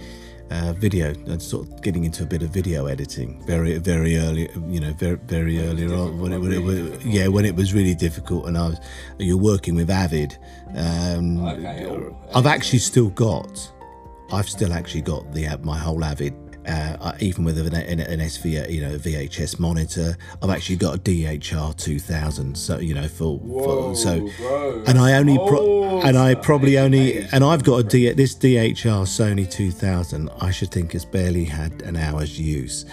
uh, 0.52 0.74
video, 0.74 1.10
and 1.28 1.42
sort 1.42 1.68
of 1.68 1.82
getting 1.82 2.06
into 2.06 2.24
a 2.24 2.26
bit 2.26 2.42
of 2.42 2.50
video 2.50 2.88
editing 2.88 3.42
very, 3.46 3.78
very 3.78 4.18
early, 4.18 4.50
you 4.68 4.80
know, 4.80 4.94
very, 4.94 5.16
very 5.16 5.60
earlier 5.60 5.94
on. 5.94 6.20
When 6.20 6.34
it, 6.34 6.40
when 6.40 6.52
it 6.52 6.64
was, 6.64 7.06
yeah, 7.06 7.28
when 7.28 7.46
it 7.46 7.56
was 7.56 7.74
really 7.74 7.96
difficult, 7.96 8.48
and 8.48 8.58
I 8.58 8.70
was, 8.70 8.80
you're 9.18 9.38
working 9.38 9.76
with 9.76 9.90
Avid. 9.90 10.38
Um, 10.76 11.46
I've 12.36 12.48
actually 12.48 12.80
still 12.80 13.10
got, 13.10 13.72
I've 14.32 14.50
still 14.50 14.74
actually 14.74 15.02
got 15.02 15.32
the 15.34 15.48
my 15.64 15.78
whole 15.78 16.04
Avid. 16.04 16.34
Uh, 16.70 17.14
even 17.20 17.44
with 17.44 17.58
an, 17.58 17.74
an, 17.74 18.00
an 18.00 18.20
SV, 18.20 18.70
you 18.70 18.82
know, 18.82 18.98
VHS 18.98 19.60
monitor, 19.60 20.16
I've 20.42 20.50
actually 20.50 20.76
got 20.76 20.96
a 20.96 21.00
DHR 21.00 21.76
2000. 21.76 22.56
So 22.56 22.78
you 22.80 22.94
know, 22.94 23.08
for, 23.08 23.40
for 23.40 23.96
so, 23.96 24.30
and 24.86 25.00
I 25.00 25.14
only, 25.14 25.38
pro- 25.38 26.02
and 26.02 26.18
I 26.18 26.36
probably 26.36 26.78
only, 26.78 27.20
and 27.32 27.44
I've 27.44 27.64
got 27.64 27.78
a 27.78 27.84
D, 27.84 28.12
this 28.14 28.36
DHR 28.36 29.06
Sony 29.06 29.50
2000. 29.50 30.30
I 30.40 30.52
should 30.52 30.72
think 30.72 30.94
has 30.94 31.06
barely 31.06 31.46
had 31.46 31.82
an 31.82 31.96
hour's 31.96 32.40
use. 32.40 32.86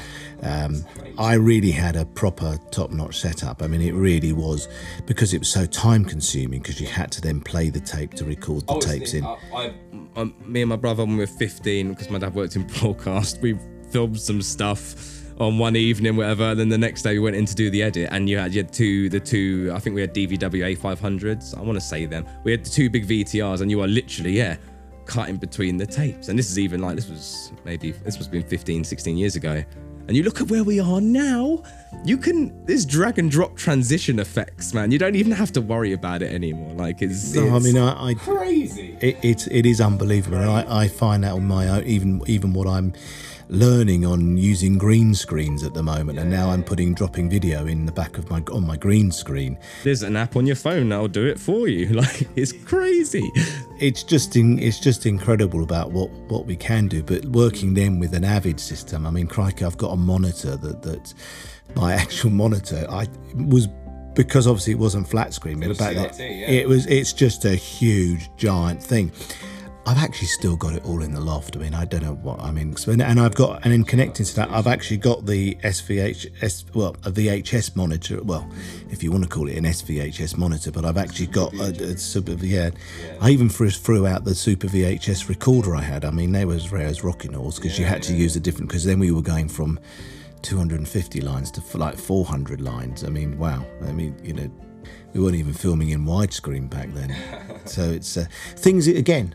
Um, 0.43 0.85
I 1.19 1.35
really 1.35 1.71
had 1.71 1.97
a 1.97 2.05
proper 2.05 2.59
top-notch 2.71 3.19
setup. 3.21 3.63
I 3.63 3.67
mean, 3.67 3.81
it 3.81 3.95
really 3.95 4.33
was 4.33 4.69
because 5.07 5.35
it 5.35 5.39
was 5.39 5.49
so 5.49 5.67
time-consuming 5.67 6.61
because 6.61 6.81
you 6.81 6.87
had 6.87 7.11
to 7.13 7.21
then 7.21 7.41
play 7.41 7.71
the 7.71 7.81
tape 7.81 8.15
to 8.15 8.25
record 8.25 8.67
the 8.67 8.79
tapes 8.79 9.15
in. 9.15 9.25
I, 9.25 9.75
um, 10.17 10.35
me 10.45 10.63
and 10.63 10.69
my 10.69 10.77
brother 10.77 11.05
when 11.05 11.17
we 11.17 11.21
were 11.21 11.27
15, 11.27 11.91
because 11.91 12.11
my 12.11 12.19
dad 12.19 12.35
worked 12.35 12.57
in 12.57 12.67
broadcast, 12.81 13.41
we 13.41 13.59
filmed 13.91 14.21
some 14.21 14.43
stuff 14.43 15.17
on 15.39 15.59
one 15.59 15.77
evening, 15.77 16.17
whatever. 16.17 16.45
And 16.45 16.61
Then 16.61 16.69
the 16.69 16.79
next 16.79 17.03
day 17.03 17.13
we 17.13 17.19
went 17.21 17.37
in 17.37 17.47
to 17.47 17.55
do 17.55 17.71
the 17.71 17.83
edit, 17.83 18.09
and 18.13 18.29
you 18.29 18.39
had 18.39 18.55
you 18.55 18.63
had 18.63 18.73
two 18.73 19.09
the 19.09 19.21
two. 19.21 19.71
I 19.75 19.79
think 19.79 19.95
we 19.95 20.01
had 20.01 20.15
DVWA 20.15 20.77
A500s. 20.77 21.57
I 21.57 21.61
want 21.61 21.75
to 21.75 21.81
say 21.81 22.07
them. 22.07 22.27
We 22.45 22.53
had 22.53 22.65
the 22.65 22.71
two 22.71 22.91
big 22.91 23.07
VTRs, 23.07 23.61
and 23.61 23.71
you 23.71 23.81
are 23.83 23.87
literally 23.87 24.33
yeah 24.33 24.57
cutting 25.05 25.37
between 25.37 25.77
the 25.77 25.87
tapes. 25.87 26.29
And 26.29 26.39
this 26.39 26.51
is 26.51 26.59
even 26.59 26.81
like 26.81 26.97
this 26.97 27.09
was 27.09 27.53
maybe 27.65 27.93
this 27.93 28.17
must 28.17 28.25
have 28.25 28.33
been 28.33 28.43
15, 28.43 28.85
16 28.85 29.17
years 29.17 29.37
ago. 29.37 29.65
And 30.09 30.17
you 30.17 30.23
look 30.23 30.41
at 30.41 30.49
where 30.49 30.63
we 30.63 30.79
are 30.79 31.01
now. 31.01 31.63
You 32.05 32.17
can 32.17 32.65
there's 32.67 32.87
drag 32.87 33.19
and 33.19 33.31
drop 33.31 33.57
transition 33.57 34.19
effects, 34.19 34.73
man. 34.75 34.91
You 34.93 34.99
don't 34.99 35.17
even 35.17 35.33
have 35.33 35.51
to 35.53 35.61
worry 35.61 35.93
about 35.93 36.23
it 36.23 36.33
anymore. 36.33 36.73
Like 36.75 37.03
it's, 37.03 37.35
No, 37.35 37.57
I 37.57 37.59
mean, 37.59 37.77
I, 37.77 38.09
I 38.11 38.15
crazy. 38.15 38.97
it, 39.01 39.17
it 39.25 39.49
it 39.51 39.67
is 39.67 39.81
unbelievable, 39.81 40.39
and 40.39 40.51
I, 40.51 40.83
I 40.83 40.89
find 40.89 41.25
that 41.25 41.33
on 41.33 41.47
my 41.47 41.69
own, 41.69 41.85
even 41.85 42.23
even 42.27 42.53
what 42.53 42.69
I'm 42.69 42.93
learning 43.49 44.05
on 44.05 44.37
using 44.37 44.79
green 44.79 45.15
screens 45.15 45.63
at 45.63 45.75
the 45.75 45.83
moment, 45.83 46.19
and 46.19 46.31
now 46.31 46.51
I'm 46.51 46.63
putting 46.63 46.95
dropping 46.95 47.31
video 47.31 47.67
in 47.67 47.87
the 47.87 47.93
back 47.93 48.19
of 48.19 48.29
my 48.31 48.43
on 48.53 48.67
my 48.67 48.77
green 48.77 49.11
screen. 49.11 49.59
There's 49.85 50.03
an 50.03 50.17
app 50.17 50.37
on 50.37 50.47
your 50.47 50.57
phone 50.57 50.89
that'll 50.89 51.09
do 51.09 51.27
it 51.27 51.39
for 51.39 51.69
you. 51.69 51.87
Like 51.97 52.29
it's 52.37 52.53
crazy. 52.53 53.33
It's 53.81 54.03
just 54.03 54.37
in, 54.37 54.59
it's 54.59 54.79
just 54.79 55.07
incredible 55.07 55.63
about 55.63 55.93
what 55.93 56.11
what 56.29 56.45
we 56.45 56.55
can 56.55 56.89
do. 56.89 57.03
But 57.03 57.25
working 57.27 57.73
then 57.73 57.99
with 57.99 58.13
an 58.13 58.23
Avid 58.23 58.61
system, 58.61 59.07
I 59.07 59.11
mean, 59.11 59.27
crikey, 59.27 59.65
I've 59.65 59.79
got 59.79 59.93
a 59.93 59.97
monitor 59.97 60.57
that 60.57 60.83
that 60.83 61.15
my 61.75 61.95
actual 62.03 62.31
monitor 62.31 62.87
I 62.91 63.07
was. 63.35 63.69
Because 64.15 64.47
obviously 64.47 64.73
it 64.73 64.79
wasn't 64.79 65.07
flat 65.07 65.35
screen, 65.35 65.61
but 65.61 65.77
back 65.77 65.95
then 65.95 66.09
CRT, 66.09 66.41
yeah. 66.41 66.49
it 66.49 66.67
was. 66.67 66.87
It's 66.87 67.13
just 67.13 67.45
a 67.45 67.55
huge, 67.55 68.31
giant 68.39 68.83
thing. 68.83 69.13
I've 69.87 69.99
actually 69.99 70.27
still 70.27 70.57
got 70.57 70.75
it 70.75 70.85
all 70.85 71.01
in 71.01 71.13
the 71.13 71.21
loft. 71.21 71.57
I 71.57 71.61
mean, 71.61 71.73
I 71.73 71.85
don't 71.85 72.03
know 72.03 72.17
what 72.17 72.41
I 72.41 72.51
mean. 72.51 72.75
And 72.89 73.21
I've 73.21 73.37
got, 73.37 73.65
and 73.65 73.73
in 73.73 73.85
connecting 73.85 74.27
to 74.27 74.35
that, 74.35 74.51
I've 74.51 74.67
actually 74.67 74.97
got 74.97 75.27
the 75.27 75.55
SVHS, 75.63 76.75
well, 76.75 76.97
a 77.05 77.13
VHS 77.13 77.77
monitor. 77.77 78.21
Well, 78.21 78.51
if 78.91 79.05
you 79.05 79.13
want 79.13 79.23
to 79.23 79.31
call 79.31 79.49
it 79.49 79.57
an 79.57 79.63
SVHS 79.63 80.37
monitor, 80.37 80.73
but 80.73 80.85
I've 80.85 80.97
actually 80.97 81.29
got 81.29 81.55
a, 81.55 81.71
a 81.85 81.97
super, 81.97 82.33
yeah. 82.33 82.71
I 83.21 83.31
even 83.31 83.49
threw, 83.49 83.71
threw 83.71 84.09
out 84.09 84.25
the 84.25 84.35
super 84.35 84.67
VHS 84.67 85.29
recorder 85.29 85.77
I 85.77 85.83
had. 85.83 86.05
I 86.05 86.11
mean, 86.11 86.33
they 86.33 86.45
were 86.45 86.55
as 86.55 86.73
rare 86.73 86.89
as 86.89 87.05
rocking 87.05 87.35
horse 87.35 87.61
because 87.61 87.79
you 87.79 87.85
had 87.85 88.03
to 88.05 88.15
use 88.15 88.35
a 88.35 88.41
different, 88.41 88.69
because 88.69 88.85
then 88.85 88.99
we 88.99 89.13
were 89.13 89.23
going 89.23 89.49
from 89.49 89.79
250 90.43 91.21
lines 91.21 91.53
to 91.53 91.79
like 91.79 91.97
400 91.97 92.61
lines. 92.61 93.05
I 93.05 93.09
mean, 93.09 93.39
wow. 93.39 93.65
I 93.83 93.93
mean, 93.93 94.17
you 94.25 94.33
know, 94.33 94.51
we 95.13 95.21
weren't 95.21 95.37
even 95.37 95.53
filming 95.53 95.91
in 95.91 96.05
widescreen 96.05 96.69
back 96.69 96.93
then. 96.93 97.17
so 97.67 97.83
it's 97.83 98.17
uh, 98.17 98.27
things 98.57 98.89
again, 98.89 99.35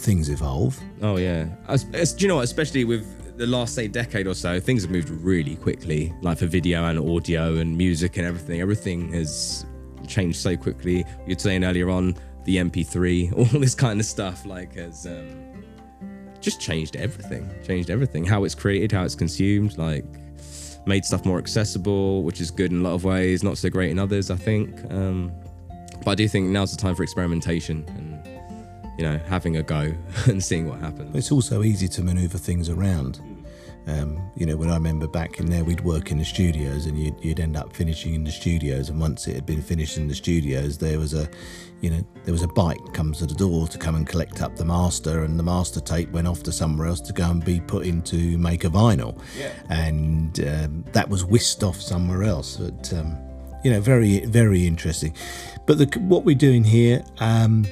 things 0.00 0.28
evolve. 0.28 0.78
Oh 1.02 1.16
yeah. 1.16 1.46
As, 1.68 1.86
as- 1.92 2.12
do 2.12 2.22
you 2.22 2.28
know 2.28 2.36
what? 2.36 2.44
Especially 2.44 2.84
with 2.84 3.36
the 3.36 3.46
last 3.46 3.74
say 3.74 3.88
decade 3.88 4.26
or 4.26 4.34
so, 4.34 4.60
things 4.60 4.82
have 4.82 4.90
moved 4.90 5.10
really 5.10 5.56
quickly. 5.56 6.12
Like 6.22 6.38
for 6.38 6.46
video 6.46 6.84
and 6.84 6.98
audio 6.98 7.56
and 7.56 7.76
music 7.76 8.16
and 8.16 8.26
everything, 8.26 8.60
everything 8.60 9.12
has 9.12 9.64
changed 10.06 10.38
so 10.38 10.56
quickly. 10.56 10.98
You 11.26 11.34
were 11.34 11.38
saying 11.38 11.64
earlier 11.64 11.90
on 11.90 12.16
the 12.44 12.56
MP3, 12.56 13.32
all 13.36 13.60
this 13.60 13.74
kind 13.74 14.00
of 14.00 14.06
stuff, 14.06 14.44
like 14.44 14.74
has 14.74 15.06
um, 15.06 15.64
just 16.40 16.60
changed 16.60 16.96
everything. 16.96 17.48
Changed 17.66 17.90
everything. 17.90 18.24
How 18.24 18.44
it's 18.44 18.54
created, 18.54 18.92
how 18.92 19.04
it's 19.04 19.14
consumed, 19.14 19.78
like 19.78 20.04
made 20.86 21.04
stuff 21.04 21.24
more 21.24 21.38
accessible, 21.38 22.22
which 22.22 22.40
is 22.40 22.50
good 22.50 22.72
in 22.72 22.80
a 22.80 22.82
lot 22.82 22.94
of 22.94 23.04
ways, 23.04 23.42
not 23.42 23.58
so 23.58 23.68
great 23.68 23.90
in 23.90 23.98
others, 23.98 24.30
I 24.30 24.36
think. 24.36 24.74
Um, 24.90 25.32
but 26.04 26.12
I 26.12 26.14
do 26.14 26.26
think 26.26 26.48
now's 26.48 26.74
the 26.74 26.80
time 26.80 26.94
for 26.94 27.02
experimentation 27.02 27.84
you 29.00 29.06
know 29.06 29.18
having 29.26 29.56
a 29.56 29.62
go 29.62 29.94
and 30.26 30.44
seeing 30.44 30.68
what 30.68 30.78
happens. 30.78 31.16
It's 31.16 31.32
also 31.32 31.62
easy 31.62 31.88
to 31.88 32.02
maneuver 32.02 32.36
things 32.36 32.68
around. 32.68 33.18
Um, 33.86 34.20
you 34.36 34.44
know, 34.44 34.56
when 34.56 34.68
I 34.68 34.74
remember 34.74 35.08
back 35.08 35.40
in 35.40 35.46
there, 35.46 35.64
we'd 35.64 35.80
work 35.80 36.10
in 36.10 36.18
the 36.18 36.24
studios, 36.24 36.84
and 36.84 36.98
you'd, 36.98 37.16
you'd 37.24 37.40
end 37.40 37.56
up 37.56 37.74
finishing 37.74 38.12
in 38.12 38.24
the 38.24 38.30
studios. 38.30 38.90
And 38.90 39.00
once 39.00 39.26
it 39.26 39.34
had 39.34 39.46
been 39.46 39.62
finished 39.62 39.96
in 39.96 40.06
the 40.06 40.14
studios, 40.14 40.76
there 40.76 40.98
was 40.98 41.14
a, 41.14 41.26
you 41.80 41.88
know, 41.88 42.04
there 42.24 42.32
was 42.32 42.42
a 42.42 42.48
bike 42.48 42.92
comes 42.92 43.18
to 43.20 43.26
the 43.26 43.34
door 43.34 43.66
to 43.68 43.78
come 43.78 43.94
and 43.94 44.06
collect 44.06 44.42
up 44.42 44.54
the 44.54 44.66
master, 44.66 45.24
and 45.24 45.38
the 45.38 45.42
master 45.42 45.80
tape 45.80 46.10
went 46.10 46.28
off 46.28 46.42
to 46.42 46.52
somewhere 46.52 46.86
else 46.86 47.00
to 47.00 47.14
go 47.14 47.30
and 47.30 47.42
be 47.42 47.58
put 47.58 47.86
into 47.86 48.36
make 48.36 48.64
a 48.64 48.68
vinyl, 48.68 49.18
and 49.70 50.40
um, 50.40 50.84
that 50.92 51.08
was 51.08 51.24
whisked 51.24 51.62
off 51.62 51.80
somewhere 51.80 52.22
else. 52.22 52.58
But 52.58 52.92
um, 52.92 53.16
you 53.64 53.72
know, 53.72 53.80
very 53.80 54.26
very 54.26 54.66
interesting. 54.66 55.16
But 55.64 55.78
the, 55.78 55.98
what 56.00 56.26
we're 56.26 56.36
doing 56.36 56.64
here. 56.64 57.02
Um, 57.18 57.64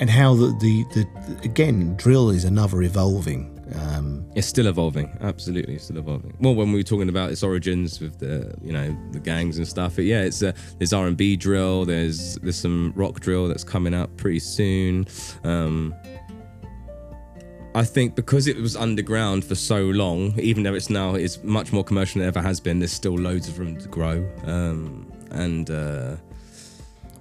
and 0.00 0.10
how 0.10 0.34
the, 0.34 0.46
the, 0.60 0.84
the 0.94 1.40
again 1.44 1.94
drill 1.96 2.30
is 2.30 2.44
another 2.44 2.82
evolving 2.82 3.54
um, 3.74 4.26
It's 4.34 4.46
still 4.46 4.66
evolving, 4.66 5.16
absolutely 5.20 5.78
still 5.78 5.98
evolving. 5.98 6.36
Well, 6.38 6.54
when 6.54 6.70
we 6.72 6.78
were 6.78 6.84
talking 6.84 7.08
about 7.08 7.30
its 7.30 7.42
origins 7.42 8.00
with 8.00 8.18
the 8.18 8.54
you 8.62 8.72
know 8.72 8.96
the 9.12 9.20
gangs 9.20 9.58
and 9.58 9.66
stuff, 9.66 9.96
but 9.96 10.04
yeah, 10.04 10.22
it's 10.22 10.42
uh, 10.42 10.52
there's 10.78 10.92
R 10.92 11.06
and 11.06 11.16
B 11.16 11.36
drill, 11.36 11.84
there's 11.84 12.36
there's 12.36 12.56
some 12.56 12.92
rock 12.94 13.20
drill 13.20 13.48
that's 13.48 13.64
coming 13.64 13.94
up 13.94 14.14
pretty 14.16 14.40
soon. 14.40 15.06
Um, 15.44 15.94
I 17.74 17.84
think 17.84 18.14
because 18.14 18.46
it 18.46 18.56
was 18.56 18.76
underground 18.76 19.44
for 19.44 19.56
so 19.56 19.80
long, 19.86 20.38
even 20.38 20.62
though 20.62 20.74
it's 20.74 20.90
now 20.90 21.14
it's 21.14 21.42
much 21.42 21.72
more 21.72 21.82
commercial 21.82 22.20
than 22.20 22.28
it 22.28 22.36
ever 22.36 22.46
has 22.46 22.60
been, 22.60 22.78
there's 22.78 22.92
still 22.92 23.18
loads 23.18 23.48
of 23.48 23.58
room 23.58 23.76
to 23.78 23.88
grow. 23.88 24.30
Um, 24.44 25.10
and 25.30 25.70
uh, 25.70 26.16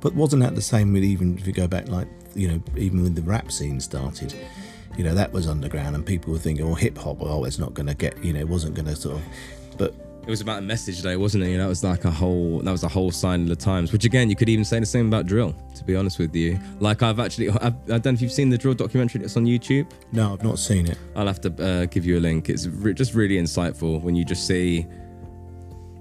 but 0.01 0.13
wasn't 0.13 0.43
that 0.43 0.53
the 0.53 0.61
same 0.61 0.93
with 0.93 1.03
even 1.03 1.37
if 1.37 1.47
you 1.47 1.53
go 1.53 1.67
back 1.67 1.87
like 1.87 2.07
you 2.35 2.47
know 2.47 2.61
even 2.77 3.03
when 3.03 3.13
the 3.13 3.21
rap 3.21 3.51
scene 3.51 3.79
started 3.79 4.33
you 4.97 5.03
know 5.03 5.13
that 5.15 5.31
was 5.31 5.47
underground 5.47 5.95
and 5.95 6.05
people 6.05 6.31
were 6.33 6.39
thinking 6.39 6.65
well 6.65 6.75
hip 6.75 6.97
hop 6.97 7.17
oh 7.21 7.43
it's 7.45 7.59
not 7.59 7.73
going 7.73 7.87
to 7.87 7.93
get 7.95 8.21
you 8.23 8.33
know 8.33 8.39
it 8.39 8.47
wasn't 8.47 8.73
going 8.73 8.85
to 8.85 8.95
sort 8.95 9.15
of 9.15 9.21
but 9.77 9.93
It 10.25 10.29
was 10.29 10.39
about 10.39 10.59
a 10.59 10.61
message 10.61 11.01
though, 11.01 11.19
wasn't 11.19 11.43
it? 11.43 11.49
You 11.49 11.57
know, 11.57 11.63
that 11.63 11.69
was 11.69 11.83
like 11.83 12.05
a 12.05 12.11
whole 12.11 12.59
that 12.59 12.71
was 12.71 12.83
a 12.83 12.87
whole 12.87 13.11
sign 13.11 13.41
of 13.41 13.49
the 13.49 13.57
times. 13.57 13.91
Which 13.91 14.05
again, 14.05 14.29
you 14.29 14.37
could 14.37 14.47
even 14.47 14.63
say 14.63 14.79
the 14.79 14.85
same 14.85 15.07
about 15.07 15.25
drill. 15.25 15.53
To 15.75 15.83
be 15.83 15.97
honest 15.97 16.17
with 16.17 16.33
you, 16.33 16.57
like 16.79 17.03
I've 17.03 17.19
actually, 17.19 17.49
I've, 17.49 17.75
I 17.91 17.97
don't 17.99 18.05
know 18.05 18.11
if 18.13 18.21
you've 18.21 18.31
seen 18.31 18.49
the 18.49 18.57
drill 18.57 18.73
documentary 18.75 19.19
that's 19.19 19.35
on 19.35 19.45
YouTube. 19.45 19.85
no 20.13 20.31
i've 20.33 20.43
not 20.43 20.59
seen 20.59 20.87
it 20.87 20.97
I'll 21.17 21.27
have 21.27 21.41
to 21.41 21.51
uh, 21.61 21.85
give 21.87 22.05
you 22.05 22.17
a 22.19 22.21
link. 22.21 22.47
It's 22.49 22.67
re- 22.67 22.93
just 22.93 23.13
really 23.15 23.35
insightful 23.35 24.01
when 24.01 24.15
you 24.15 24.23
just 24.23 24.47
see. 24.47 24.85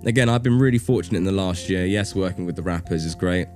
Again, 0.04 0.28
I've 0.28 0.42
been 0.44 0.58
really 0.58 0.78
fortunate 0.78 1.18
in 1.18 1.24
the 1.24 1.32
last 1.32 1.68
year. 1.68 1.84
Yes, 1.86 2.14
working 2.14 2.46
with 2.46 2.54
the 2.54 2.62
rappers 2.62 3.04
is 3.04 3.16
great. 3.16 3.48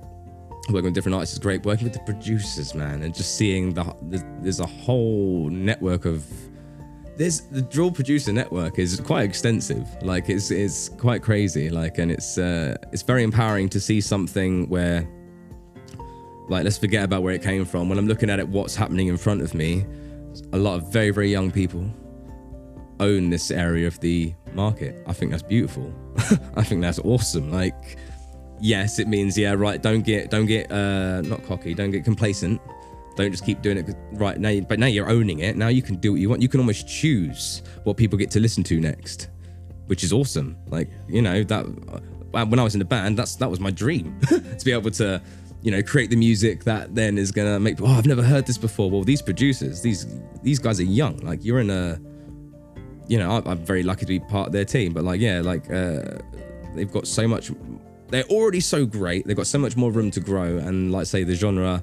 Working 0.69 0.85
with 0.85 0.93
different 0.95 1.15
artists 1.15 1.33
is 1.33 1.39
great. 1.39 1.65
Working 1.65 1.85
with 1.85 1.93
the 1.93 1.99
producers, 2.01 2.75
man, 2.75 3.01
and 3.03 3.15
just 3.15 3.37
seeing 3.37 3.73
the 3.73 3.95
there's, 4.41 4.59
a 4.59 4.65
whole 4.65 5.49
network 5.49 6.03
of 6.05 6.25
there's 7.15 7.41
the 7.41 7.61
drill 7.61 7.89
producer 7.89 8.33
network 8.33 8.77
is 8.77 8.99
quite 8.99 9.23
extensive. 9.23 9.87
Like 10.01 10.29
it's 10.29 10.51
it's 10.51 10.89
quite 10.89 11.21
crazy. 11.21 11.69
Like 11.69 11.99
and 11.99 12.11
it's 12.11 12.37
uh, 12.37 12.75
it's 12.91 13.01
very 13.01 13.23
empowering 13.23 13.69
to 13.69 13.79
see 13.79 14.01
something 14.01 14.67
where 14.67 15.07
like 16.49 16.65
let's 16.65 16.77
forget 16.77 17.05
about 17.05 17.23
where 17.23 17.33
it 17.33 17.41
came 17.41 17.63
from. 17.63 17.87
When 17.87 17.97
I'm 17.97 18.07
looking 18.07 18.29
at 18.29 18.39
it, 18.39 18.47
what's 18.49 18.75
happening 18.75 19.07
in 19.07 19.17
front 19.17 19.41
of 19.41 19.53
me, 19.53 19.85
a 20.51 20.57
lot 20.57 20.75
of 20.75 20.91
very 20.91 21.11
very 21.11 21.29
young 21.29 21.49
people 21.49 21.89
own 22.99 23.29
this 23.29 23.51
area 23.51 23.87
of 23.87 23.99
the 23.99 24.33
market. 24.53 25.01
I 25.07 25.13
think 25.13 25.31
that's 25.31 25.43
beautiful. 25.43 25.93
I 26.55 26.63
think 26.63 26.81
that's 26.81 26.99
awesome. 26.99 27.51
Like 27.51 27.97
yes, 28.59 28.99
it 28.99 29.07
means 29.07 29.37
yeah, 29.37 29.53
right. 29.53 29.81
Don't 29.81 30.01
get 30.01 30.29
don't 30.29 30.45
get 30.45 30.71
uh 30.71 31.21
not 31.21 31.43
cocky. 31.45 31.73
Don't 31.73 31.91
get 31.91 32.03
complacent. 32.03 32.61
Don't 33.15 33.31
just 33.31 33.45
keep 33.45 33.61
doing 33.61 33.77
it 33.77 33.95
right 34.13 34.39
now. 34.39 34.59
But 34.61 34.79
now 34.79 34.85
you're 34.85 35.09
owning 35.09 35.39
it. 35.39 35.57
Now 35.57 35.69
you 35.69 35.81
can 35.81 35.95
do 35.95 36.11
what 36.11 36.21
you 36.21 36.29
want. 36.29 36.41
You 36.41 36.49
can 36.49 36.59
almost 36.59 36.87
choose 36.87 37.63
what 37.83 37.97
people 37.97 38.17
get 38.17 38.29
to 38.31 38.39
listen 38.39 38.63
to 38.65 38.79
next, 38.79 39.29
which 39.87 40.03
is 40.03 40.13
awesome. 40.13 40.57
Like 40.67 40.89
you 41.07 41.21
know 41.21 41.43
that 41.43 41.65
uh, 41.65 42.45
when 42.45 42.59
I 42.59 42.63
was 42.63 42.75
in 42.75 42.79
the 42.79 42.85
band, 42.85 43.17
that's 43.17 43.35
that 43.35 43.49
was 43.49 43.59
my 43.59 43.71
dream 43.71 44.19
to 44.29 44.65
be 44.65 44.71
able 44.71 44.91
to 44.91 45.21
you 45.61 45.71
know 45.71 45.81
create 45.81 46.09
the 46.09 46.15
music 46.15 46.63
that 46.65 46.93
then 46.93 47.17
is 47.17 47.31
gonna 47.31 47.59
make. 47.59 47.81
Oh, 47.81 47.87
I've 47.87 48.05
never 48.05 48.23
heard 48.23 48.45
this 48.45 48.57
before. 48.57 48.89
Well, 48.91 49.03
these 49.03 49.21
producers, 49.21 49.81
these 49.81 50.05
these 50.43 50.59
guys 50.59 50.79
are 50.79 50.83
young. 50.83 51.17
Like 51.17 51.43
you're 51.43 51.59
in 51.59 51.69
a 51.69 51.99
you 53.07 53.17
know, 53.17 53.31
I'm, 53.31 53.47
I'm 53.47 53.65
very 53.65 53.83
lucky 53.83 54.01
to 54.01 54.07
be 54.07 54.19
part 54.19 54.47
of 54.47 54.53
their 54.53 54.65
team. 54.65 54.93
But 54.93 55.03
like, 55.03 55.19
yeah, 55.19 55.41
like 55.41 55.71
uh, 55.71 56.19
they've 56.75 56.91
got 56.91 57.07
so 57.07 57.27
much. 57.27 57.51
They're 58.09 58.23
already 58.25 58.59
so 58.59 58.85
great. 58.85 59.25
They've 59.27 59.35
got 59.35 59.47
so 59.47 59.59
much 59.59 59.75
more 59.75 59.91
room 59.91 60.11
to 60.11 60.19
grow. 60.19 60.57
And 60.57 60.91
like, 60.91 61.07
say 61.07 61.23
the 61.23 61.35
genre, 61.35 61.81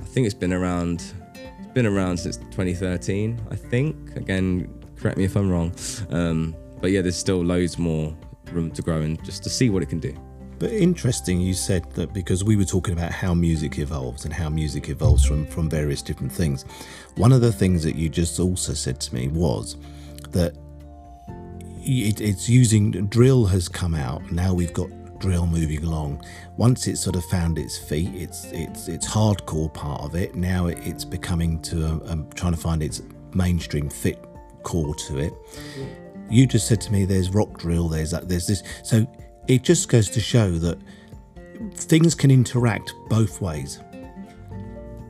I 0.00 0.04
think 0.04 0.26
it's 0.26 0.34
been 0.34 0.52
around. 0.52 1.02
It's 1.34 1.72
been 1.72 1.86
around 1.86 2.18
since 2.18 2.36
2013. 2.36 3.40
I 3.50 3.56
think. 3.56 4.16
Again, 4.16 4.72
correct 4.96 5.18
me 5.18 5.24
if 5.24 5.36
I'm 5.36 5.50
wrong. 5.50 5.72
Um, 6.10 6.54
but 6.80 6.90
yeah, 6.90 7.00
there's 7.00 7.16
still 7.16 7.42
loads 7.44 7.78
more 7.78 8.16
room 8.50 8.70
to 8.72 8.82
grow 8.82 9.00
and 9.00 9.22
just 9.24 9.42
to 9.44 9.50
see 9.50 9.70
what 9.70 9.82
it 9.82 9.88
can 9.88 10.00
do. 10.00 10.14
But 10.58 10.70
interesting, 10.72 11.40
you 11.40 11.54
said 11.54 11.90
that 11.94 12.12
because 12.12 12.44
we 12.44 12.54
were 12.54 12.64
talking 12.64 12.94
about 12.94 13.10
how 13.10 13.34
music 13.34 13.78
evolves 13.78 14.24
and 14.24 14.32
how 14.32 14.48
music 14.48 14.90
evolves 14.90 15.24
from, 15.24 15.44
from 15.46 15.68
various 15.68 16.02
different 16.02 16.30
things. 16.30 16.64
One 17.16 17.32
of 17.32 17.40
the 17.40 17.52
things 17.52 17.82
that 17.82 17.96
you 17.96 18.08
just 18.08 18.38
also 18.38 18.72
said 18.72 19.00
to 19.00 19.14
me 19.14 19.26
was 19.26 19.76
that 20.30 20.54
it, 21.84 22.20
it's 22.20 22.48
using 22.48 22.92
drill 23.08 23.44
has 23.46 23.68
come 23.68 23.94
out. 23.94 24.30
Now 24.30 24.54
we've 24.54 24.72
got 24.72 24.88
drill 25.22 25.46
moving 25.46 25.84
along. 25.84 26.22
Once 26.58 26.86
it's 26.86 27.00
sort 27.00 27.16
of 27.16 27.24
found 27.24 27.58
its 27.58 27.78
feet, 27.78 28.10
it's 28.14 28.44
it's 28.52 28.88
it's 28.88 29.06
hardcore 29.06 29.72
part 29.72 30.02
of 30.02 30.14
it. 30.14 30.34
Now 30.34 30.66
it, 30.66 30.78
it's 30.86 31.04
becoming 31.04 31.62
to 31.62 32.02
um, 32.10 32.28
trying 32.34 32.52
to 32.52 32.60
find 32.60 32.82
its 32.82 33.02
mainstream 33.34 33.88
fit 33.88 34.22
core 34.62 34.94
to 34.94 35.18
it 35.18 35.32
you 36.32 36.46
just 36.46 36.66
said 36.66 36.80
to 36.82 36.92
me, 36.92 37.04
"There's 37.04 37.30
rock 37.30 37.58
drill. 37.58 37.88
There's 37.88 38.10
that. 38.10 38.28
There's 38.28 38.46
this." 38.46 38.62
So 38.82 39.06
it 39.48 39.62
just 39.62 39.88
goes 39.88 40.08
to 40.10 40.20
show 40.20 40.52
that 40.58 40.78
things 41.74 42.14
can 42.14 42.30
interact 42.30 42.94
both 43.08 43.40
ways. 43.40 43.80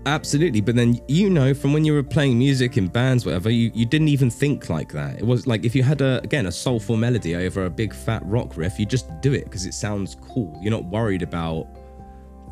Absolutely, 0.04 0.60
but 0.60 0.74
then 0.74 1.00
you 1.06 1.30
know 1.30 1.54
from 1.54 1.72
when 1.72 1.84
you 1.84 1.92
were 1.92 2.02
playing 2.02 2.36
music 2.36 2.76
in 2.76 2.88
bands, 2.88 3.24
whatever, 3.24 3.50
you, 3.50 3.70
you 3.72 3.86
didn't 3.86 4.08
even 4.08 4.30
think 4.30 4.68
like 4.68 4.92
that. 4.92 5.20
It 5.20 5.26
was 5.26 5.46
like 5.46 5.64
if 5.64 5.76
you 5.76 5.84
had 5.84 6.00
a 6.00 6.20
again 6.24 6.46
a 6.46 6.52
soulful 6.52 6.96
melody 6.96 7.36
over 7.36 7.66
a 7.66 7.70
big 7.70 7.94
fat 7.94 8.22
rock 8.26 8.56
riff, 8.56 8.80
you 8.80 8.86
just 8.86 9.20
do 9.20 9.32
it 9.32 9.44
because 9.44 9.64
it 9.64 9.74
sounds 9.74 10.16
cool. 10.16 10.58
You're 10.60 10.72
not 10.72 10.84
worried 10.84 11.22
about 11.22 11.68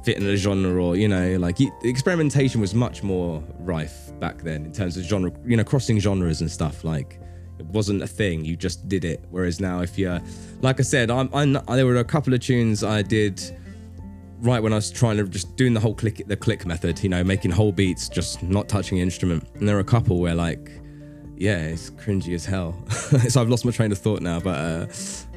fitting 0.05 0.27
a 0.27 0.36
genre 0.36 0.82
or 0.82 0.97
you 0.97 1.09
know 1.09 1.36
like 1.36 1.60
you, 1.60 1.70
experimentation 1.82 2.60
was 2.60 2.74
much 2.74 3.02
more 3.02 3.43
rife 3.59 4.12
back 4.20 4.43
then 4.43 4.64
in 4.64 4.72
terms 4.72 4.97
of 4.97 5.02
genre, 5.02 5.32
you 5.44 5.56
know, 5.56 5.64
crossing 5.64 5.98
genres 5.98 6.40
and 6.43 6.51
stuff. 6.51 6.85
Like 6.85 7.18
it 7.59 7.66
wasn't 7.66 8.01
a 8.01 8.06
thing; 8.06 8.44
you 8.44 8.55
just 8.55 8.89
did 8.89 9.05
it. 9.05 9.24
Whereas 9.31 9.59
now, 9.59 9.81
if 9.81 9.98
you're 9.98 10.20
like 10.60 10.78
I 10.78 10.85
said, 10.85 11.10
I'm, 11.10 11.28
I'm 11.35 11.52
there 11.52 11.86
were 11.86 11.97
a 11.97 12.05
couple 12.05 12.32
of 12.32 12.39
tunes 12.39 12.85
I 12.85 13.02
did 13.02 13.43
right 14.43 14.62
when 14.62 14.73
I 14.73 14.77
was 14.77 14.91
trying 14.91 15.17
to 15.19 15.25
just 15.25 15.57
doing 15.57 15.75
the 15.75 15.81
whole 15.81 15.95
click 15.95 16.23
the 16.27 16.37
click 16.37 16.67
method, 16.67 17.03
you 17.03 17.09
know, 17.09 17.23
making 17.25 17.51
whole 17.51 17.73
beats, 17.73 18.09
just 18.09 18.43
not 18.43 18.69
touching 18.69 18.97
the 18.97 19.03
instrument. 19.03 19.47
And 19.55 19.69
there 19.69 19.77
are 19.77 19.81
a 19.81 19.85
couple 19.85 20.21
where 20.21 20.35
like, 20.35 20.71
yeah, 21.37 21.59
it's 21.59 21.91
cringy 21.91 22.35
as 22.35 22.45
hell. 22.45 22.77
so 22.91 23.41
I've 23.41 23.49
lost 23.49 23.65
my 23.65 23.71
train 23.71 23.93
of 23.93 23.99
thought 23.99 24.21
now, 24.21 24.41
but 24.41 24.57
uh, 24.59 24.87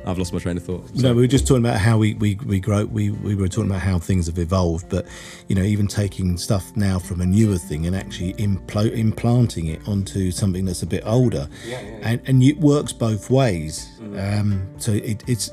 I've 0.06 0.18
lost 0.18 0.34
my 0.34 0.40
train 0.40 0.58
of 0.58 0.64
thought. 0.64 0.94
No, 0.96 1.14
we 1.14 1.22
were 1.22 1.28
just 1.28 1.48
talking 1.48 1.64
about 1.64 1.80
how 1.80 1.98
we 1.98 2.14
we 2.16 2.36
we 2.46 2.60
grow. 2.60 2.86
We 2.86 3.12
we 3.12 3.36
were 3.36 3.48
talking 3.48 3.70
about 3.70 3.82
how 3.82 4.00
things 4.00 4.28
have 4.28 4.38
evolved, 4.38 4.90
but 4.90 5.08
you 5.48 5.56
know, 5.56 5.64
even 5.64 5.88
taking 5.88 6.38
stuff 6.38 6.76
now 6.76 7.00
from 7.00 7.22
a 7.22 7.26
newer 7.26 7.58
thing 7.58 7.86
and 7.86 7.96
actually 7.96 8.34
impl- 8.34 8.96
implanting 8.96 9.68
it 9.68 9.88
onto 9.88 10.32
something 10.32 10.66
that's 10.66 10.84
a 10.84 10.88
bit 10.88 11.04
older, 11.06 11.48
yeah, 11.66 11.82
yeah, 11.82 11.88
yeah. 11.88 12.00
and 12.04 12.22
and 12.26 12.44
it 12.44 12.58
works 12.60 12.94
both 12.94 13.30
ways. 13.30 13.90
Mm-hmm. 14.00 14.40
Um, 14.40 14.80
so 14.80 14.92
it, 14.92 15.24
it's 15.28 15.52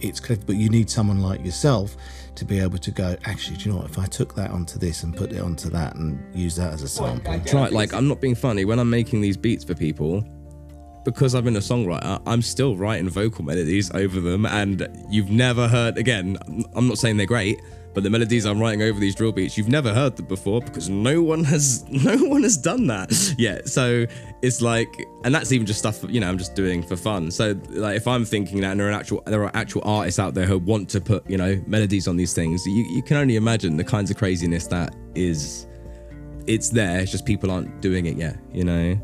it's 0.00 0.20
clever, 0.20 0.42
but 0.46 0.56
you 0.56 0.68
need 0.68 0.90
someone 0.90 1.20
like 1.20 1.44
yourself 1.44 1.96
to 2.38 2.44
be 2.44 2.60
able 2.60 2.78
to 2.78 2.90
go, 2.90 3.16
actually, 3.24 3.56
do 3.56 3.64
you 3.64 3.72
know 3.72 3.78
what? 3.78 3.90
If 3.90 3.98
I 3.98 4.06
took 4.06 4.34
that 4.36 4.50
onto 4.50 4.78
this 4.78 5.02
and 5.02 5.16
put 5.16 5.32
it 5.32 5.40
onto 5.40 5.68
that 5.70 5.96
and 5.96 6.18
use 6.34 6.56
that 6.56 6.72
as 6.72 6.82
a 6.82 6.88
sample. 6.88 7.32
Well, 7.32 7.62
right, 7.62 7.72
like 7.72 7.92
I'm 7.92 8.08
not 8.08 8.20
being 8.20 8.34
funny. 8.34 8.64
When 8.64 8.78
I'm 8.78 8.90
making 8.90 9.20
these 9.20 9.36
beats 9.36 9.64
for 9.64 9.74
people, 9.74 10.24
because 11.04 11.34
I've 11.34 11.44
been 11.44 11.56
a 11.56 11.60
songwriter, 11.60 12.22
I'm 12.26 12.42
still 12.42 12.76
writing 12.76 13.08
vocal 13.08 13.44
melodies 13.44 13.90
over 13.92 14.20
them. 14.20 14.46
And 14.46 14.88
you've 15.10 15.30
never 15.30 15.66
heard, 15.66 15.98
again, 15.98 16.38
I'm 16.74 16.86
not 16.86 16.98
saying 16.98 17.16
they're 17.16 17.26
great, 17.26 17.58
but 17.98 18.04
the 18.04 18.10
melodies 18.10 18.46
I'm 18.46 18.60
writing 18.60 18.80
over 18.82 19.00
these 19.00 19.16
drill 19.16 19.32
beats, 19.32 19.58
you've 19.58 19.68
never 19.68 19.92
heard 19.92 20.14
them 20.14 20.26
before 20.26 20.60
because 20.60 20.88
no 20.88 21.20
one 21.20 21.42
has 21.42 21.84
no 21.90 22.16
one 22.28 22.44
has 22.44 22.56
done 22.56 22.86
that 22.86 23.34
yet. 23.36 23.68
So 23.68 24.06
it's 24.40 24.62
like, 24.62 25.04
and 25.24 25.34
that's 25.34 25.50
even 25.50 25.66
just 25.66 25.80
stuff 25.80 26.04
you 26.08 26.20
know 26.20 26.28
I'm 26.28 26.38
just 26.38 26.54
doing 26.54 26.80
for 26.80 26.94
fun. 26.94 27.28
So 27.32 27.60
like 27.70 27.96
if 27.96 28.06
I'm 28.06 28.24
thinking 28.24 28.60
that 28.60 28.70
and 28.70 28.78
there 28.78 28.88
are 28.88 28.92
actual 28.92 29.20
there 29.26 29.42
are 29.42 29.50
actual 29.52 29.82
artists 29.84 30.20
out 30.20 30.34
there 30.34 30.46
who 30.46 30.60
want 30.60 30.88
to 30.90 31.00
put 31.00 31.28
you 31.28 31.36
know 31.36 31.60
melodies 31.66 32.06
on 32.06 32.16
these 32.16 32.32
things, 32.34 32.64
you 32.66 32.84
you 32.84 33.02
can 33.02 33.16
only 33.16 33.34
imagine 33.34 33.76
the 33.76 33.82
kinds 33.82 34.12
of 34.12 34.16
craziness 34.16 34.68
that 34.68 34.94
is. 35.16 35.66
It's 36.46 36.68
there. 36.70 37.00
It's 37.00 37.10
just 37.10 37.26
people 37.26 37.50
aren't 37.50 37.80
doing 37.80 38.06
it 38.06 38.16
yet. 38.16 38.36
You 38.52 38.62
know, 38.62 39.00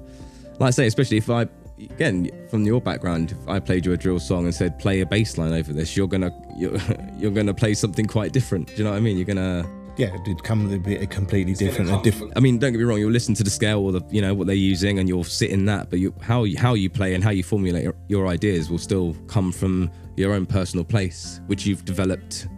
like 0.61 0.69
I 0.69 0.71
say, 0.71 0.87
especially 0.87 1.17
if 1.17 1.29
I 1.29 1.47
again 1.93 2.31
from 2.49 2.65
your 2.65 2.81
background 2.81 3.33
if 3.33 3.49
i 3.49 3.59
played 3.59 3.85
you 3.85 3.93
a 3.93 3.97
drill 3.97 4.21
song 4.21 4.45
and 4.45 4.55
said 4.55 4.79
play 4.79 5.01
a 5.01 5.07
bass 5.07 5.39
line 5.39 5.53
over 5.53 5.73
this 5.73 5.97
you're 5.97 6.09
gonna 6.09 6.31
you're, 6.57 6.77
you're 7.19 7.31
gonna 7.31 7.55
play 7.55 7.75
something 7.75 8.07
quite 8.07 8.33
different 8.33 8.67
do 8.69 8.75
you 8.77 8.85
know 8.85 8.91
what 8.91 8.97
i 8.97 9.01
mean 9.01 9.17
you're 9.17 9.27
gonna 9.27 9.65
yeah, 9.97 10.15
it'd 10.15 10.43
come 10.43 10.65
with 10.65 10.75
a 10.75 10.79
bit 10.79 11.09
completely 11.11 11.55
different. 11.55 11.91
A 11.91 12.03
different. 12.03 12.33
I 12.37 12.41
mean, 12.41 12.59
don't 12.59 12.73
get 12.73 12.79
me 12.79 12.85
wrong. 12.85 12.99
You'll 12.99 13.13
listen 13.13 13.35
to 13.35 13.45
the 13.45 13.51
scale 13.51 13.81
or 13.81 13.93
the, 13.93 14.03
you 14.11 14.21
know, 14.21 14.35
what 14.35 14.47
they're 14.47 14.57
using, 14.57 14.99
and 14.99 15.09
you'll 15.09 15.25
sit 15.25 15.51
in 15.51 15.67
that. 15.67 15.91
But 15.91 16.01
you, 16.01 16.13
how 16.21 16.45
you, 16.45 16.59
how 16.59 16.75
you 16.75 16.91
play 16.91 17.15
and 17.15 17.23
how 17.23 17.31
you 17.31 17.45
formulate 17.45 17.85
your, 17.85 17.95
your 18.09 18.27
ideas 18.27 18.71
will 18.71 18.79
still 18.79 19.15
come 19.29 19.53
from 19.53 19.91
your 20.17 20.33
own 20.33 20.47
personal 20.47 20.85
place, 20.85 21.41
which 21.47 21.65
you've 21.67 21.85
developed 21.85 22.49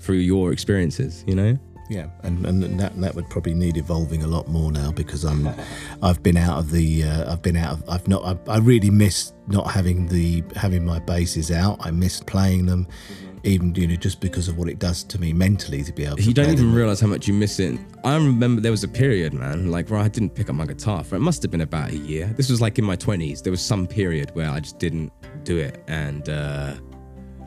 through 0.00 0.16
your 0.16 0.52
experiences. 0.52 1.24
You 1.26 1.36
know. 1.36 1.58
Yeah, 1.92 2.06
and, 2.22 2.46
and 2.46 2.80
that 2.80 2.98
that 2.98 3.14
would 3.14 3.28
probably 3.28 3.52
need 3.52 3.76
evolving 3.76 4.22
a 4.22 4.26
lot 4.26 4.48
more 4.48 4.72
now 4.72 4.90
because 4.92 5.24
I'm, 5.24 5.46
I've 6.02 6.22
been 6.22 6.38
out 6.38 6.58
of 6.58 6.70
the, 6.70 7.04
uh, 7.04 7.30
I've 7.30 7.42
been 7.42 7.56
out 7.56 7.72
of, 7.74 7.88
I've 7.88 8.08
not, 8.08 8.24
I, 8.24 8.52
I, 8.52 8.58
really 8.58 8.88
miss 8.88 9.34
not 9.46 9.70
having 9.70 10.06
the 10.08 10.42
having 10.56 10.86
my 10.86 11.00
basses 11.00 11.50
out. 11.50 11.76
I 11.80 11.90
miss 11.90 12.20
playing 12.20 12.64
them, 12.64 12.86
mm-hmm. 12.86 13.38
even 13.42 13.74
you 13.74 13.86
know 13.86 13.96
just 13.96 14.20
because 14.20 14.48
of 14.48 14.56
what 14.56 14.70
it 14.70 14.78
does 14.78 15.04
to 15.04 15.20
me 15.20 15.34
mentally 15.34 15.82
to 15.82 15.92
be 15.92 16.06
able. 16.06 16.16
To 16.16 16.22
You 16.22 16.32
don't 16.32 16.50
even 16.50 16.68
them. 16.68 16.74
realize 16.74 17.00
how 17.00 17.08
much 17.08 17.28
you 17.28 17.34
miss 17.34 17.60
it. 17.60 17.78
I 18.04 18.14
remember 18.16 18.62
there 18.62 18.72
was 18.72 18.84
a 18.84 18.88
period, 18.88 19.34
man, 19.34 19.70
like 19.70 19.90
where 19.90 20.00
I 20.00 20.08
didn't 20.08 20.30
pick 20.30 20.48
up 20.48 20.54
my 20.54 20.64
guitar 20.64 21.04
for 21.04 21.16
it 21.16 21.20
must 21.20 21.42
have 21.42 21.50
been 21.50 21.60
about 21.60 21.90
a 21.90 21.98
year. 21.98 22.32
This 22.38 22.48
was 22.48 22.62
like 22.62 22.78
in 22.78 22.86
my 22.86 22.96
twenties. 22.96 23.42
There 23.42 23.50
was 23.50 23.60
some 23.60 23.86
period 23.86 24.34
where 24.34 24.48
I 24.48 24.60
just 24.60 24.78
didn't 24.78 25.12
do 25.44 25.58
it, 25.58 25.84
and. 25.88 26.28
uh 26.30 26.74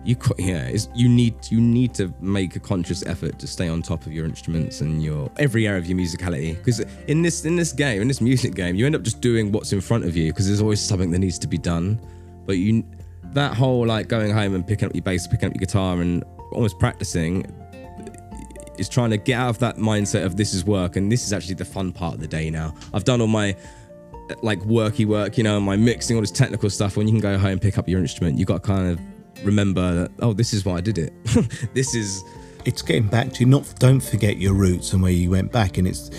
you 0.06 0.16
yeah 0.38 0.72
you 0.94 1.10
need 1.10 1.36
you 1.50 1.60
need 1.60 1.94
to 1.96 2.14
make 2.22 2.56
a 2.56 2.60
conscious 2.60 3.04
effort 3.06 3.40
to 3.40 3.48
stay 3.48 3.68
on 3.68 3.82
top 3.82 4.06
of 4.06 4.14
your 4.14 4.26
instruments 4.26 4.82
and 4.82 5.04
your 5.04 5.32
every 5.38 5.68
area 5.68 5.80
of 5.80 5.88
your 5.88 5.98
musicality. 5.98 6.56
Because 6.56 6.80
in 7.08 7.24
this 7.24 7.44
in 7.44 7.56
this 7.56 7.74
game 7.74 8.02
in 8.02 8.08
this 8.08 8.22
music 8.22 8.54
game 8.54 8.76
you 8.76 8.86
end 8.86 8.96
up 8.96 9.02
just 9.02 9.20
doing 9.20 9.52
what's 9.52 9.74
in 9.74 9.82
front 9.82 10.06
of 10.06 10.16
you 10.16 10.32
because 10.32 10.48
there's 10.48 10.62
always 10.62 10.80
something 10.80 11.10
that 11.12 11.20
needs 11.20 11.40
to 11.40 11.48
be 11.48 11.58
done. 11.58 12.00
But 12.46 12.58
you 12.58 12.86
that 13.34 13.56
whole 13.56 13.86
like 13.86 14.08
going 14.08 14.32
home 14.32 14.54
and 14.54 14.66
picking 14.66 14.88
up 14.88 14.96
your 14.96 15.02
bass 15.02 15.28
picking 15.28 15.50
up 15.50 15.56
your 15.56 15.60
guitar 15.60 16.00
and 16.00 16.24
almost 16.52 16.78
practicing 16.78 17.46
is 18.78 18.88
trying 18.88 19.10
to 19.10 19.18
get 19.18 19.40
out 19.40 19.50
of 19.50 19.60
that 19.60 19.78
mindset 19.78 20.24
of 20.24 20.38
this 20.38 20.54
is 20.54 20.66
work 20.66 20.98
and 20.98 21.12
this 21.12 21.26
is 21.26 21.34
actually 21.34 21.56
the 21.56 21.66
fun 21.66 21.92
part 21.92 22.14
of 22.14 22.20
the 22.20 22.28
day 22.28 22.52
now. 22.52 22.76
I've 22.94 23.06
done 23.06 23.22
all 23.22 23.28
my 23.28 23.56
like 24.42 24.60
worky 24.62 25.06
work 25.06 25.38
you 25.38 25.44
know 25.44 25.60
my 25.60 25.76
mixing 25.76 26.16
all 26.16 26.22
this 26.22 26.30
technical 26.30 26.70
stuff. 26.70 26.96
When 26.96 27.08
you 27.08 27.14
can 27.14 27.22
go 27.22 27.40
home 27.40 27.54
and 27.54 27.62
pick 27.62 27.80
up 27.80 27.90
your 27.90 28.00
instrument 28.00 28.38
you 28.38 28.46
got 28.46 28.62
kind 28.62 28.92
of 28.92 29.00
remember 29.44 29.94
that 29.96 30.12
oh 30.20 30.34
this 30.34 30.54
is 30.54 30.66
why 30.66 30.76
I 30.76 30.82
did 30.82 30.98
it. 30.98 31.14
this 31.74 31.96
is 31.96 32.24
it's 32.66 32.82
getting 32.82 33.08
back 33.08 33.32
to 33.34 33.46
not 33.46 33.72
don't 33.80 34.02
forget 34.02 34.38
your 34.38 34.54
roots 34.54 34.94
and 34.94 35.02
where 35.02 35.12
you 35.12 35.30
went 35.30 35.52
back 35.52 35.78
and 35.78 35.88
it's 35.88 36.10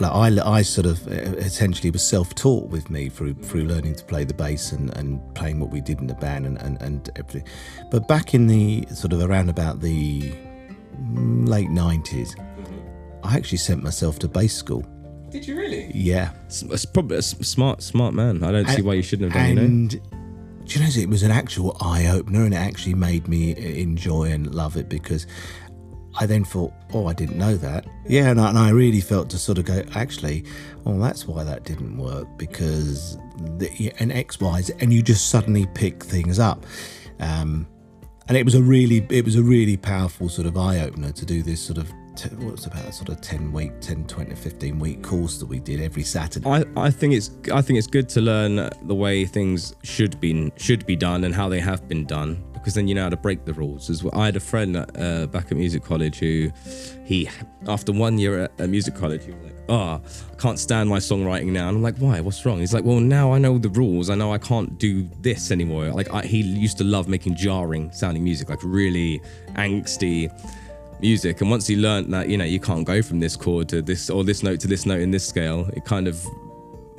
like 0.00 0.12
I, 0.12 0.56
I 0.58 0.62
sort 0.62 0.86
of 0.86 1.06
uh, 1.06 1.36
essentially 1.38 1.90
was 1.90 2.02
self-taught 2.02 2.68
with 2.68 2.90
me 2.90 3.08
through 3.08 3.34
through 3.34 3.64
learning 3.64 3.94
to 3.96 4.04
play 4.04 4.24
the 4.24 4.34
bass 4.34 4.72
and, 4.72 4.96
and 4.96 5.20
playing 5.34 5.60
what 5.60 5.70
we 5.70 5.80
did 5.80 6.00
in 6.00 6.06
the 6.06 6.14
band 6.14 6.46
and, 6.46 6.60
and, 6.60 6.80
and 6.82 7.10
everything. 7.16 7.46
But 7.90 8.08
back 8.08 8.34
in 8.34 8.46
the 8.46 8.86
sort 8.92 9.12
of 9.12 9.20
around 9.20 9.50
about 9.50 9.80
the 9.80 10.34
late 11.12 11.68
90s, 11.68 12.34
I 13.22 13.36
actually 13.36 13.58
sent 13.58 13.82
myself 13.82 14.18
to 14.20 14.28
bass 14.28 14.54
school. 14.54 14.84
Did 15.30 15.46
you 15.46 15.56
really? 15.56 15.90
Yeah. 15.94 16.30
It's 16.46 16.84
probably 16.84 17.16
a 17.16 17.22
smart, 17.22 17.82
smart 17.82 18.14
man. 18.14 18.44
I 18.44 18.52
don't 18.52 18.68
see 18.68 18.82
why 18.82 18.94
you 18.94 19.02
shouldn't 19.02 19.32
have 19.32 19.56
done. 19.56 19.58
And 19.58 19.92
you 19.92 20.00
know? 20.00 20.13
Do 20.64 20.78
you 20.78 20.84
know 20.84 20.90
it 20.94 21.08
was 21.08 21.22
an 21.22 21.30
actual 21.30 21.76
eye 21.80 22.06
opener 22.06 22.44
and 22.44 22.54
it 22.54 22.58
actually 22.58 22.94
made 22.94 23.28
me 23.28 23.56
enjoy 23.80 24.30
and 24.30 24.54
love 24.54 24.76
it 24.76 24.88
because 24.88 25.26
I 26.16 26.26
then 26.26 26.44
thought, 26.44 26.72
oh, 26.92 27.06
I 27.06 27.12
didn't 27.12 27.38
know 27.38 27.56
that. 27.56 27.86
Yeah, 28.06 28.30
and 28.30 28.40
I, 28.40 28.48
and 28.50 28.58
I 28.58 28.70
really 28.70 29.00
felt 29.00 29.30
to 29.30 29.38
sort 29.38 29.58
of 29.58 29.64
go, 29.64 29.82
actually, 29.94 30.44
oh, 30.86 30.98
that's 31.00 31.26
why 31.26 31.42
that 31.42 31.64
didn't 31.64 31.98
work 31.98 32.28
because 32.38 33.18
the, 33.58 33.92
and 33.98 34.12
X, 34.12 34.40
Y, 34.40 34.60
Z, 34.62 34.74
and 34.80 34.92
you 34.92 35.02
just 35.02 35.28
suddenly 35.28 35.66
pick 35.74 36.04
things 36.04 36.38
up. 36.38 36.64
Um, 37.18 37.66
and 38.28 38.36
it 38.36 38.44
was 38.44 38.54
a 38.54 38.62
really, 38.62 39.06
it 39.10 39.24
was 39.24 39.36
a 39.36 39.42
really 39.42 39.76
powerful 39.76 40.28
sort 40.28 40.46
of 40.46 40.56
eye 40.56 40.80
opener 40.80 41.12
to 41.12 41.26
do 41.26 41.42
this 41.42 41.60
sort 41.60 41.78
of 41.78 41.92
what's 42.38 42.66
about 42.66 42.84
a 42.84 42.92
sort 42.92 43.08
of 43.08 43.20
10 43.20 43.52
week 43.52 43.72
10 43.80 44.06
20 44.06 44.34
15 44.34 44.78
week 44.78 45.02
course 45.02 45.38
that 45.38 45.46
we 45.46 45.58
did 45.58 45.80
every 45.80 46.02
saturday? 46.02 46.48
I, 46.48 46.64
I 46.76 46.90
think 46.90 47.14
it's 47.14 47.30
i 47.52 47.60
think 47.60 47.78
it's 47.78 47.86
good 47.86 48.08
to 48.10 48.20
learn 48.20 48.70
the 48.82 48.94
way 48.94 49.24
things 49.26 49.74
should 49.82 50.20
be 50.20 50.52
should 50.56 50.86
be 50.86 50.96
done 50.96 51.24
and 51.24 51.34
how 51.34 51.48
they 51.48 51.60
have 51.60 51.88
been 51.88 52.06
done 52.06 52.42
because 52.54 52.74
then 52.74 52.88
you 52.88 52.94
know 52.94 53.02
how 53.02 53.10
to 53.10 53.16
break 53.18 53.44
the 53.44 53.52
rules. 53.52 53.90
As 53.90 54.02
well 54.02 54.14
i 54.18 54.26
had 54.26 54.36
a 54.36 54.40
friend 54.40 54.76
uh, 54.76 55.26
back 55.26 55.50
at 55.50 55.56
music 55.56 55.84
college 55.84 56.18
who 56.18 56.50
he 57.04 57.28
after 57.68 57.92
one 57.92 58.18
year 58.18 58.44
at, 58.44 58.60
at 58.60 58.70
music 58.70 58.94
college 58.94 59.24
he 59.24 59.32
was 59.32 59.44
like 59.44 59.56
oh 59.68 60.00
i 60.00 60.34
can't 60.38 60.58
stand 60.58 60.88
my 60.88 60.98
songwriting 60.98 61.52
now. 61.52 61.68
And 61.68 61.76
i'm 61.76 61.82
like 61.82 61.98
why? 61.98 62.20
What's 62.20 62.44
wrong? 62.46 62.60
He's 62.60 62.72
like 62.72 62.84
well 62.84 63.00
now 63.00 63.32
i 63.32 63.38
know 63.38 63.58
the 63.58 63.68
rules. 63.70 64.08
I 64.08 64.14
know 64.14 64.32
i 64.32 64.38
can't 64.38 64.78
do 64.78 65.08
this 65.20 65.50
anymore. 65.50 65.90
Like 65.90 66.12
I, 66.12 66.22
he 66.22 66.40
used 66.40 66.78
to 66.78 66.84
love 66.84 67.08
making 67.08 67.36
jarring 67.36 67.92
sounding 67.92 68.24
music 68.24 68.48
like 68.48 68.60
really 68.62 69.20
angsty 69.54 70.30
music. 71.00 71.40
And 71.40 71.50
once 71.50 71.66
he 71.66 71.76
learned 71.76 72.12
that, 72.12 72.28
you 72.28 72.36
know, 72.36 72.44
you 72.44 72.60
can't 72.60 72.86
go 72.86 73.02
from 73.02 73.20
this 73.20 73.36
chord 73.36 73.68
to 73.70 73.82
this 73.82 74.10
or 74.10 74.24
this 74.24 74.42
note 74.42 74.60
to 74.60 74.68
this 74.68 74.86
note 74.86 75.00
in 75.00 75.10
this 75.10 75.26
scale, 75.26 75.68
it 75.74 75.84
kind 75.84 76.08
of 76.08 76.24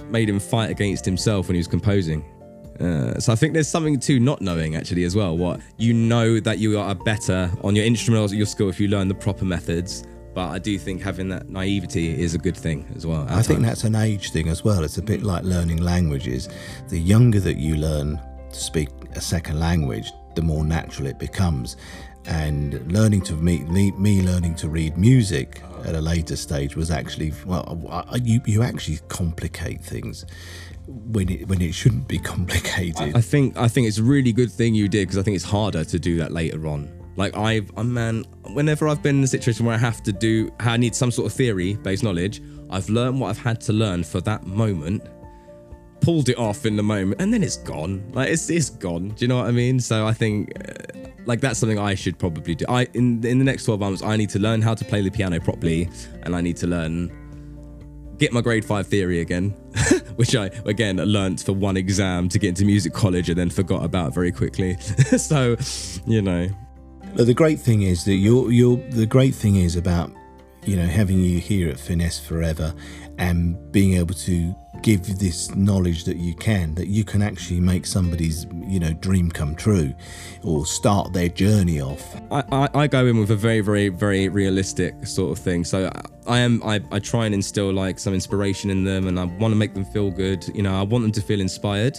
made 0.09 0.29
him 0.29 0.39
fight 0.39 0.69
against 0.69 1.05
himself 1.05 1.47
when 1.47 1.55
he 1.55 1.59
was 1.59 1.67
composing. 1.67 2.23
Uh, 2.79 3.17
so 3.19 3.31
I 3.31 3.35
think 3.35 3.53
there's 3.53 3.69
something 3.69 3.99
to 4.01 4.19
not 4.19 4.41
knowing 4.41 4.75
actually 4.75 5.05
as 5.05 5.15
well. 5.15 5.37
What 5.37 5.61
you 5.77 5.93
know 5.93 6.39
that 6.41 6.59
you 6.59 6.77
are 6.77 6.93
better 6.93 7.49
on 7.63 7.75
your 7.75 7.85
instrument 7.85 8.31
or 8.31 8.35
your 8.35 8.45
skill 8.45 8.69
if 8.69 8.79
you 8.79 8.87
learn 8.87 9.07
the 9.07 9.15
proper 9.15 9.45
methods. 9.45 10.03
But 10.33 10.49
I 10.49 10.59
do 10.59 10.77
think 10.77 11.01
having 11.01 11.29
that 11.29 11.49
naivety 11.49 12.21
is 12.21 12.33
a 12.33 12.37
good 12.37 12.57
thing 12.57 12.85
as 12.93 13.07
well. 13.07 13.25
I 13.29 13.41
think 13.41 13.61
that's 13.61 13.85
an 13.85 13.95
age 13.95 14.31
thing 14.31 14.49
as 14.49 14.65
well. 14.65 14.83
It's 14.83 14.97
a 14.97 15.01
bit 15.01 15.23
like 15.23 15.43
learning 15.43 15.77
languages. 15.77 16.49
The 16.89 16.99
younger 16.99 17.39
that 17.39 17.55
you 17.55 17.77
learn 17.77 18.19
to 18.49 18.59
speak 18.59 18.89
a 19.13 19.21
second 19.21 19.61
language, 19.61 20.11
the 20.35 20.41
more 20.41 20.65
natural 20.65 21.07
it 21.07 21.17
becomes. 21.17 21.77
And 22.27 22.91
learning 22.91 23.21
to 23.23 23.33
me, 23.33 23.63
me 23.63 24.21
learning 24.21 24.55
to 24.55 24.69
read 24.69 24.97
music 24.97 25.61
oh. 25.63 25.83
at 25.83 25.95
a 25.95 26.01
later 26.01 26.35
stage 26.35 26.75
was 26.75 26.91
actually 26.91 27.33
well, 27.45 28.09
you 28.21 28.41
you 28.45 28.63
actually 28.63 28.99
complicate 29.09 29.81
things 29.81 30.25
when 30.87 31.29
it 31.29 31.47
when 31.47 31.61
it 31.61 31.73
shouldn't 31.73 32.07
be 32.07 32.17
complicated. 32.33 33.15
I 33.15 33.21
think 33.21 33.57
I 33.57 33.67
think 33.67 33.87
it's 33.87 33.97
a 33.97 34.03
really 34.03 34.33
good 34.33 34.51
thing 34.51 34.75
you 34.75 34.87
did 34.87 35.07
because 35.07 35.17
I 35.17 35.23
think 35.23 35.35
it's 35.35 35.45
harder 35.45 35.83
to 35.83 35.99
do 35.99 36.17
that 36.17 36.31
later 36.31 36.67
on. 36.67 36.91
Like 37.17 37.35
I've, 37.37 37.71
I'm 37.77 37.93
man. 37.93 38.25
Whenever 38.53 38.87
I've 38.87 39.01
been 39.01 39.17
in 39.17 39.23
a 39.23 39.27
situation 39.27 39.65
where 39.65 39.75
I 39.75 39.79
have 39.79 40.03
to 40.03 40.11
do, 40.11 40.51
I 40.59 40.77
need 40.77 40.95
some 40.95 41.11
sort 41.11 41.27
of 41.27 41.33
theory-based 41.33 42.03
knowledge, 42.03 42.41
I've 42.69 42.89
learned 42.89 43.19
what 43.19 43.29
I've 43.29 43.39
had 43.39 43.61
to 43.61 43.73
learn 43.73 44.03
for 44.03 44.21
that 44.21 44.45
moment, 44.45 45.03
pulled 46.05 46.29
it 46.29 46.37
off 46.37 46.67
in 46.67 46.75
the 46.75 46.83
moment, 46.83 47.19
and 47.19 47.33
then 47.33 47.41
it's 47.41 47.57
gone. 47.57 48.03
Like 48.13 48.29
it's 48.29 48.47
it's 48.49 48.69
gone. 48.69 49.09
Do 49.09 49.25
you 49.25 49.27
know 49.27 49.37
what 49.37 49.47
I 49.47 49.51
mean? 49.51 49.79
So 49.79 50.05
I 50.05 50.13
think, 50.13 50.53
uh, 50.57 51.09
like 51.25 51.41
that's 51.41 51.59
something 51.59 51.79
I 51.79 51.95
should 51.95 52.19
probably 52.19 52.53
do. 52.53 52.65
I 52.69 52.87
in 52.93 53.25
in 53.25 53.39
the 53.39 53.43
next 53.43 53.65
12 53.65 53.79
months, 53.79 54.03
I 54.03 54.15
need 54.15 54.29
to 54.29 54.39
learn 54.39 54.61
how 54.61 54.75
to 54.75 54.85
play 54.85 55.01
the 55.01 55.09
piano 55.09 55.39
properly, 55.39 55.89
and 56.21 56.35
I 56.35 56.41
need 56.41 56.57
to 56.57 56.67
learn 56.67 57.11
get 58.19 58.31
my 58.31 58.39
grade 58.39 58.63
five 58.63 58.85
theory 58.87 59.19
again, 59.19 59.49
which 60.15 60.35
I 60.35 60.51
again 60.65 60.97
learnt 60.97 61.41
for 61.41 61.53
one 61.53 61.75
exam 61.75 62.29
to 62.29 62.39
get 62.39 62.49
into 62.49 62.65
music 62.65 62.93
college 62.93 63.29
and 63.29 63.37
then 63.37 63.49
forgot 63.49 63.83
about 63.83 64.13
very 64.13 64.31
quickly. 64.31 64.77
so, 65.17 65.55
you 66.05 66.21
know. 66.21 66.47
The 67.15 67.33
great 67.33 67.59
thing 67.59 67.83
is 67.83 68.03
that 68.05 68.15
you're 68.15 68.51
you're 68.51 68.77
the 68.91 69.05
great 69.05 69.33
thing 69.33 69.55
is 69.55 69.77
about 69.77 70.11
you 70.65 70.75
know 70.75 70.85
having 70.85 71.19
you 71.19 71.39
here 71.39 71.69
at 71.69 71.79
Finesse 71.79 72.19
Forever 72.19 72.75
and 73.17 73.71
being 73.71 73.93
able 73.93 74.13
to 74.13 74.55
give 74.81 75.17
this 75.17 75.53
knowledge 75.55 76.03
that 76.03 76.17
you 76.17 76.35
can 76.35 76.75
that 76.75 76.87
you 76.87 77.03
can 77.03 77.21
actually 77.21 77.59
make 77.59 77.85
somebody's 77.85 78.45
you 78.67 78.79
know 78.79 78.93
dream 78.93 79.31
come 79.31 79.55
true 79.55 79.93
or 80.43 80.65
start 80.65 81.11
their 81.13 81.29
journey 81.29 81.81
off. 81.81 82.15
I, 82.31 82.43
I, 82.51 82.69
I, 82.81 82.87
go 82.87 83.05
in 83.07 83.17
with 83.17 83.31
a 83.31 83.35
very 83.35 83.61
very 83.61 83.89
very 83.89 84.29
realistic 84.29 85.07
sort 85.07 85.31
of 85.31 85.43
thing. 85.43 85.63
So 85.63 85.89
i 86.27 86.39
am 86.39 86.61
I, 86.63 86.81
I 86.91 86.99
try 86.99 87.25
and 87.25 87.33
instill 87.33 87.71
like 87.71 87.99
some 87.99 88.13
inspiration 88.13 88.69
in 88.69 88.83
them 88.83 89.07
and 89.07 89.19
i 89.19 89.25
want 89.25 89.51
to 89.51 89.55
make 89.55 89.73
them 89.73 89.85
feel 89.85 90.11
good. 90.11 90.45
You 90.53 90.63
know 90.63 90.75
i 90.75 90.83
want 90.83 91.03
them 91.03 91.11
to 91.13 91.21
feel 91.21 91.39
inspired 91.39 91.97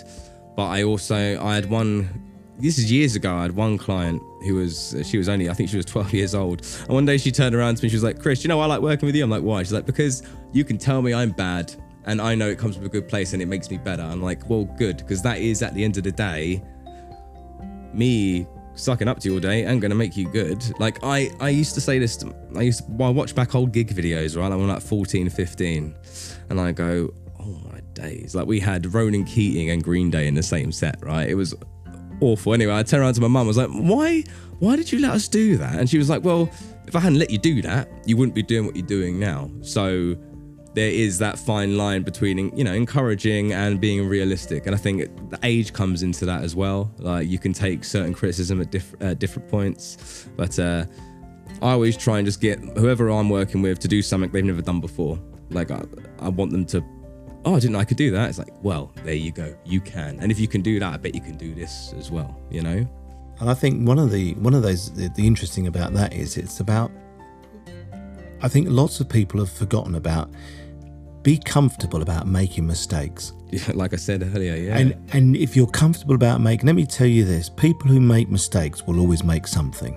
but 0.57 0.67
i 0.67 0.83
also 0.83 1.17
i 1.43 1.55
had 1.55 1.69
one 1.71 2.09
this 2.59 2.79
is 2.79 2.91
years 2.91 3.17
ago. 3.17 3.35
I 3.35 3.43
had 3.43 3.53
one 3.53 3.79
client 3.79 4.23
who 4.43 4.55
was, 4.55 4.95
she 5.05 5.19
was 5.19 5.29
only, 5.29 5.51
I 5.51 5.55
think 5.55 5.69
she 5.69 5.77
was 5.77 5.87
12 5.87 6.13
years 6.15 6.35
old. 6.35 6.67
And 6.81 6.89
one 6.89 7.05
day 7.05 7.19
she 7.19 7.31
turned 7.31 7.55
around 7.55 7.77
to 7.77 7.83
me, 7.83 7.89
she 7.89 7.97
was 7.97 8.03
like, 8.03 8.21
Chris, 8.21 8.43
you 8.45 8.49
know, 8.49 8.61
I 8.61 8.67
like 8.67 8.81
working 8.81 9.07
with 9.07 9.15
you. 9.15 9.25
I'm 9.25 9.31
like, 9.31 9.43
why? 9.43 9.63
She's 9.63 9.73
like, 9.73 9.87
because 9.87 10.23
you 10.53 10.65
can 10.65 10.79
tell 10.79 11.03
me 11.03 11.13
I'm 11.13 11.31
bad 11.31 11.75
and 12.07 12.21
I 12.21 12.35
know 12.35 12.49
it 12.49 12.59
comes 12.59 12.77
from 12.77 12.87
a 12.87 12.89
good 12.89 13.09
place 13.09 13.33
and 13.33 13.43
it 13.43 13.47
makes 13.47 13.71
me 13.71 13.79
better. 13.79 14.03
I'm 14.03 14.23
like, 14.23 14.49
well, 14.49 14.65
good, 14.65 14.99
because 14.99 15.23
that 15.23 15.39
is 15.39 15.63
at 15.63 15.75
the 15.75 15.85
end 15.85 15.97
of 15.97 16.05
the 16.05 16.13
day, 16.13 16.63
me 17.93 18.47
sucking 18.75 19.09
up 19.09 19.19
to 19.21 19.29
you 19.29 19.35
all 19.35 19.41
day 19.41 19.65
and 19.65 19.81
gonna 19.81 19.95
make 19.95 20.17
you 20.17 20.29
good. 20.31 20.63
Like 20.79 20.99
I, 21.03 21.31
I 21.41 21.49
used 21.49 21.75
to 21.75 21.81
say 21.81 21.99
this. 21.99 22.25
I 22.55 22.63
used 22.63 22.81
to, 22.81 22.85
well, 22.91 23.09
I 23.09 23.13
watch 23.13 23.35
back 23.35 23.55
old 23.55 23.73
gig 23.73 23.95
videos, 23.95 24.37
right? 24.37 24.51
I'm 24.51 24.67
like 24.67 24.83
14, 24.83 25.29
15, 25.29 25.95
and 26.51 26.61
I 26.61 26.73
go, 26.73 27.13
oh 27.41 27.61
my 27.71 27.81
days. 27.95 28.35
Like 28.35 28.47
we 28.47 28.61
had 28.61 28.95
Ronan 28.95 29.25
Keating 29.25 29.71
and 29.71 29.83
Green 29.83 30.11
Day 30.11 30.27
in 30.27 30.35
the 30.35 30.43
same 30.43 30.71
set, 30.71 31.03
right? 31.03 31.29
It 31.29 31.35
was 31.35 31.55
awful. 32.21 32.55
Anyway, 32.55 32.75
I 32.75 32.83
turned 32.83 33.03
around 33.03 33.15
to 33.15 33.21
my 33.21 33.29
mum. 33.29 33.45
I 33.45 33.49
was 33.49 33.57
like, 33.57 33.71
why, 33.71 34.25
why 34.59 34.77
did 34.77 34.93
you 34.93 35.01
let 35.01 35.13
us 35.13 35.29
do 35.29 35.57
that? 35.57 35.79
And 35.79 35.89
she 35.89 35.99
was 35.99 36.09
like, 36.09 36.25
well, 36.25 36.51
if 36.87 36.95
I 36.95 37.01
hadn't 37.01 37.19
let 37.19 37.31
you 37.31 37.39
do 37.39 37.63
that, 37.63 37.89
you 38.05 38.17
wouldn't 38.17 38.35
be 38.35 38.43
doing 38.43 38.67
what 38.67 38.77
you're 38.77 38.87
doing 38.87 39.19
now. 39.19 39.51
So 39.63 40.17
there 40.77 40.91
is 40.91 41.17
that 41.19 41.39
fine 41.39 41.79
line 41.79 42.03
between 42.03 42.55
you 42.55 42.63
know 42.63 42.75
encouraging 42.75 43.51
and 43.55 43.81
being 43.81 44.07
realistic 44.07 44.67
and 44.67 44.75
i 44.75 44.79
think 44.79 45.01
the 45.31 45.39
age 45.43 45.73
comes 45.73 46.03
into 46.03 46.27
that 46.27 46.45
as 46.45 46.55
well 46.55 46.93
like 46.99 47.27
you 47.27 47.39
can 47.39 47.55
take 47.55 47.83
certain 47.83 48.13
criticism 48.13 48.61
at 48.61 48.71
diff- 48.71 48.95
uh, 49.01 49.15
different 49.15 49.49
points 49.49 50.29
but 50.37 50.59
uh, 50.59 50.85
i 51.63 51.71
always 51.71 51.97
try 51.97 52.19
and 52.19 52.27
just 52.27 52.43
get 52.43 52.59
whoever 52.77 53.09
i'm 53.09 53.31
working 53.31 53.63
with 53.63 53.79
to 53.79 53.89
do 53.89 54.03
something 54.03 54.31
they've 54.33 54.45
never 54.45 54.61
done 54.61 54.79
before 54.79 55.19
like 55.49 55.71
i, 55.71 55.83
I 56.19 56.29
want 56.29 56.53
them 56.53 56.67
to 56.67 56.85
oh 57.47 57.55
i 57.55 57.59
didn't 57.59 57.73
know 57.73 57.79
i 57.79 57.85
could 57.85 57.97
do 57.97 58.11
that 58.11 58.29
it's 58.29 58.39
like 58.39 58.53
well 58.63 58.93
there 59.05 59.15
you 59.15 59.33
go 59.33 59.57
you 59.65 59.81
can 59.81 60.19
and 60.21 60.31
if 60.31 60.39
you 60.39 60.47
can 60.47 60.61
do 60.61 60.79
that 60.79 60.93
i 60.93 60.97
bet 60.97 61.15
you 61.15 61.21
can 61.21 61.37
do 61.37 61.55
this 61.55 61.95
as 61.99 62.11
well 62.11 62.37
you 62.51 62.61
know 62.61 62.87
and 63.41 63.51
i 63.51 63.55
think 63.55 63.89
one 63.89 63.99
of 63.99 64.11
the 64.11 64.35
one 64.35 64.53
of 64.53 64.63
those 64.63 64.93
the, 64.93 65.09
the 65.17 65.27
interesting 65.27 65.67
about 65.67 65.95
that 65.95 66.13
is 66.13 66.37
it's 66.37 66.61
about 66.61 66.91
I 68.43 68.49
think 68.49 68.69
lots 68.71 69.01
of 69.01 69.09
people 69.09 69.41
have 69.41 69.51
forgotten 69.51 69.95
about 69.95 70.31
be 71.23 71.39
comfortable 71.39 72.03
about 72.03 72.27
making 72.27 72.67
mistakes. 72.67 73.33
Yeah, 73.49 73.71
like 73.75 73.93
I 73.93 73.97
said 73.97 74.25
earlier, 74.35 74.57
yeah. 74.57 74.77
And 74.77 75.09
and 75.13 75.37
if 75.37 75.55
you're 75.55 75.69
comfortable 75.69 76.17
about 76.17 76.41
making, 76.41 76.67
let 76.67 76.75
me 76.75 76.85
tell 76.85 77.07
you 77.07 77.25
this: 77.25 77.49
people 77.49 77.89
who 77.89 78.01
make 78.01 78.29
mistakes 78.29 78.85
will 78.89 78.99
always 78.99 79.23
make 79.23 79.47
something. 79.47 79.97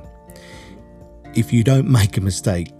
If 1.33 1.51
you 1.51 1.63
don't 1.63 1.89
make 1.99 2.17
a 2.17 2.21
mistake, 2.21 2.71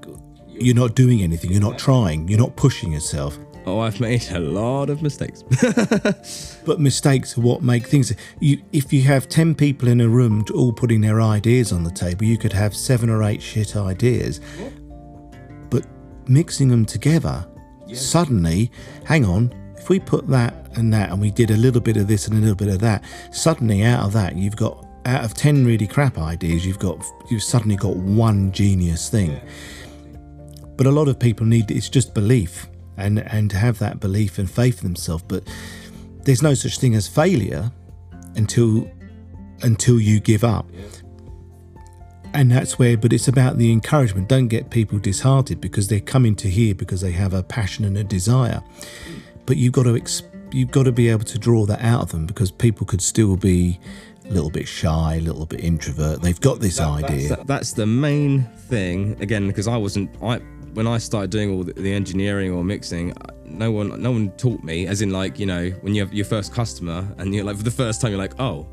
you're 0.47 0.75
not 0.75 0.93
doing 0.93 1.23
anything. 1.23 1.51
You're 1.51 1.59
not 1.59 1.79
trying. 1.79 2.27
You're 2.27 2.37
not 2.39 2.55
pushing 2.55 2.91
yourself. 2.91 3.39
Oh, 3.69 3.79
I've 3.79 3.99
made 3.99 4.29
a 4.31 4.39
lot 4.39 4.89
of 4.89 5.01
mistakes. 5.01 5.43
but 6.65 6.79
mistakes 6.79 7.37
are 7.37 7.41
what 7.41 7.61
make 7.61 7.87
things. 7.87 8.13
You, 8.39 8.61
if 8.71 8.91
you 8.91 9.03
have 9.03 9.29
ten 9.29 9.55
people 9.55 9.87
in 9.87 10.01
a 10.01 10.09
room 10.09 10.45
all 10.53 10.73
putting 10.73 11.01
their 11.01 11.21
ideas 11.21 11.71
on 11.71 11.83
the 11.83 11.91
table, 11.91 12.25
you 12.25 12.37
could 12.37 12.53
have 12.53 12.75
seven 12.75 13.09
or 13.09 13.23
eight 13.23 13.41
shit 13.41 13.75
ideas. 13.75 14.41
But 15.69 15.85
mixing 16.27 16.69
them 16.69 16.85
together 16.85 17.45
Suddenly, 17.95 18.71
hang 19.05 19.25
on, 19.25 19.53
if 19.75 19.89
we 19.89 19.99
put 19.99 20.27
that 20.27 20.53
and 20.75 20.93
that 20.93 21.11
and 21.11 21.19
we 21.19 21.31
did 21.31 21.51
a 21.51 21.57
little 21.57 21.81
bit 21.81 21.97
of 21.97 22.07
this 22.07 22.27
and 22.27 22.37
a 22.37 22.41
little 22.41 22.55
bit 22.55 22.67
of 22.67 22.79
that, 22.81 23.03
suddenly 23.31 23.83
out 23.83 24.05
of 24.05 24.13
that 24.13 24.35
you've 24.35 24.55
got 24.55 24.85
out 25.05 25.23
of 25.23 25.33
10 25.33 25.65
really 25.65 25.87
crap 25.87 26.17
ideas, 26.17 26.65
you've 26.65 26.79
got 26.79 27.03
you've 27.29 27.43
suddenly 27.43 27.75
got 27.75 27.95
one 27.95 28.51
genius 28.51 29.09
thing. 29.09 29.39
But 30.77 30.85
a 30.85 30.91
lot 30.91 31.07
of 31.07 31.19
people 31.19 31.45
need 31.45 31.71
it's 31.71 31.89
just 31.89 32.13
belief 32.13 32.68
and 32.99 33.19
and 33.19 33.49
to 33.51 33.57
have 33.57 33.79
that 33.79 33.99
belief 33.99 34.37
and 34.37 34.49
faith 34.49 34.81
in 34.81 34.87
themselves, 34.87 35.23
but 35.27 35.43
there's 36.23 36.41
no 36.41 36.53
such 36.53 36.79
thing 36.79 36.95
as 36.95 37.07
failure 37.07 37.71
until 38.35 38.89
until 39.61 39.99
you 39.99 40.19
give 40.19 40.43
up. 40.43 40.67
And 42.33 42.51
that's 42.51 42.77
where 42.77 42.95
but 42.97 43.11
it's 43.11 43.27
about 43.27 43.57
the 43.57 43.71
encouragement. 43.71 44.27
Don't 44.27 44.47
get 44.47 44.69
people 44.69 44.99
disheartened 44.99 45.61
because 45.61 45.87
they're 45.87 45.99
coming 45.99 46.35
to 46.35 46.49
here 46.49 46.75
because 46.75 47.01
they 47.01 47.11
have 47.13 47.33
a 47.33 47.41
passion 47.41 47.85
and 47.85 47.97
a 47.97 48.03
desire. 48.03 48.61
But 49.45 49.57
you've 49.57 49.73
got 49.73 49.83
to 49.83 49.99
you've 50.51 50.71
got 50.71 50.83
to 50.83 50.91
be 50.91 51.09
able 51.09 51.25
to 51.25 51.39
draw 51.39 51.65
that 51.65 51.81
out 51.81 52.01
of 52.01 52.11
them 52.11 52.25
because 52.25 52.51
people 52.51 52.85
could 52.85 53.01
still 53.01 53.35
be 53.35 53.79
a 54.27 54.31
little 54.31 54.51
bit 54.51 54.67
shy 54.67 55.15
a 55.15 55.21
little 55.21 55.45
bit 55.45 55.63
introvert. 55.63 56.21
They've 56.21 56.39
got 56.39 56.59
this 56.59 56.77
that, 56.77 57.03
idea. 57.03 57.29
that's, 57.29 57.43
that's, 57.45 57.73
the 57.73 57.87
main 57.87 58.43
thing. 58.67 59.17
Again 59.21 59.47
because 59.47 59.67
i 59.67 59.75
wasn't 59.75 60.09
i 60.21 60.39
when 60.73 60.87
i 60.87 60.97
started 60.97 61.29
doing 61.29 61.51
all 61.51 61.63
the 61.63 61.93
engineering 61.93 62.51
or 62.51 62.63
mixing 62.63 63.13
no 63.45 63.71
one 63.71 64.01
no 64.01 64.11
one 64.11 64.31
taught 64.31 64.63
me 64.63 64.87
as 64.87 65.01
in 65.01 65.11
like 65.11 65.39
you 65.39 65.45
know 65.45 65.69
when 65.81 65.95
you 65.95 66.01
have 66.01 66.13
your 66.13 66.25
first 66.25 66.53
customer 66.53 67.07
and 67.17 67.33
you're 67.33 67.43
like 67.43 67.57
for 67.57 67.63
the 67.63 67.71
first 67.71 68.01
time 68.01 68.11
you're 68.11 68.19
like 68.19 68.39
oh 68.39 68.67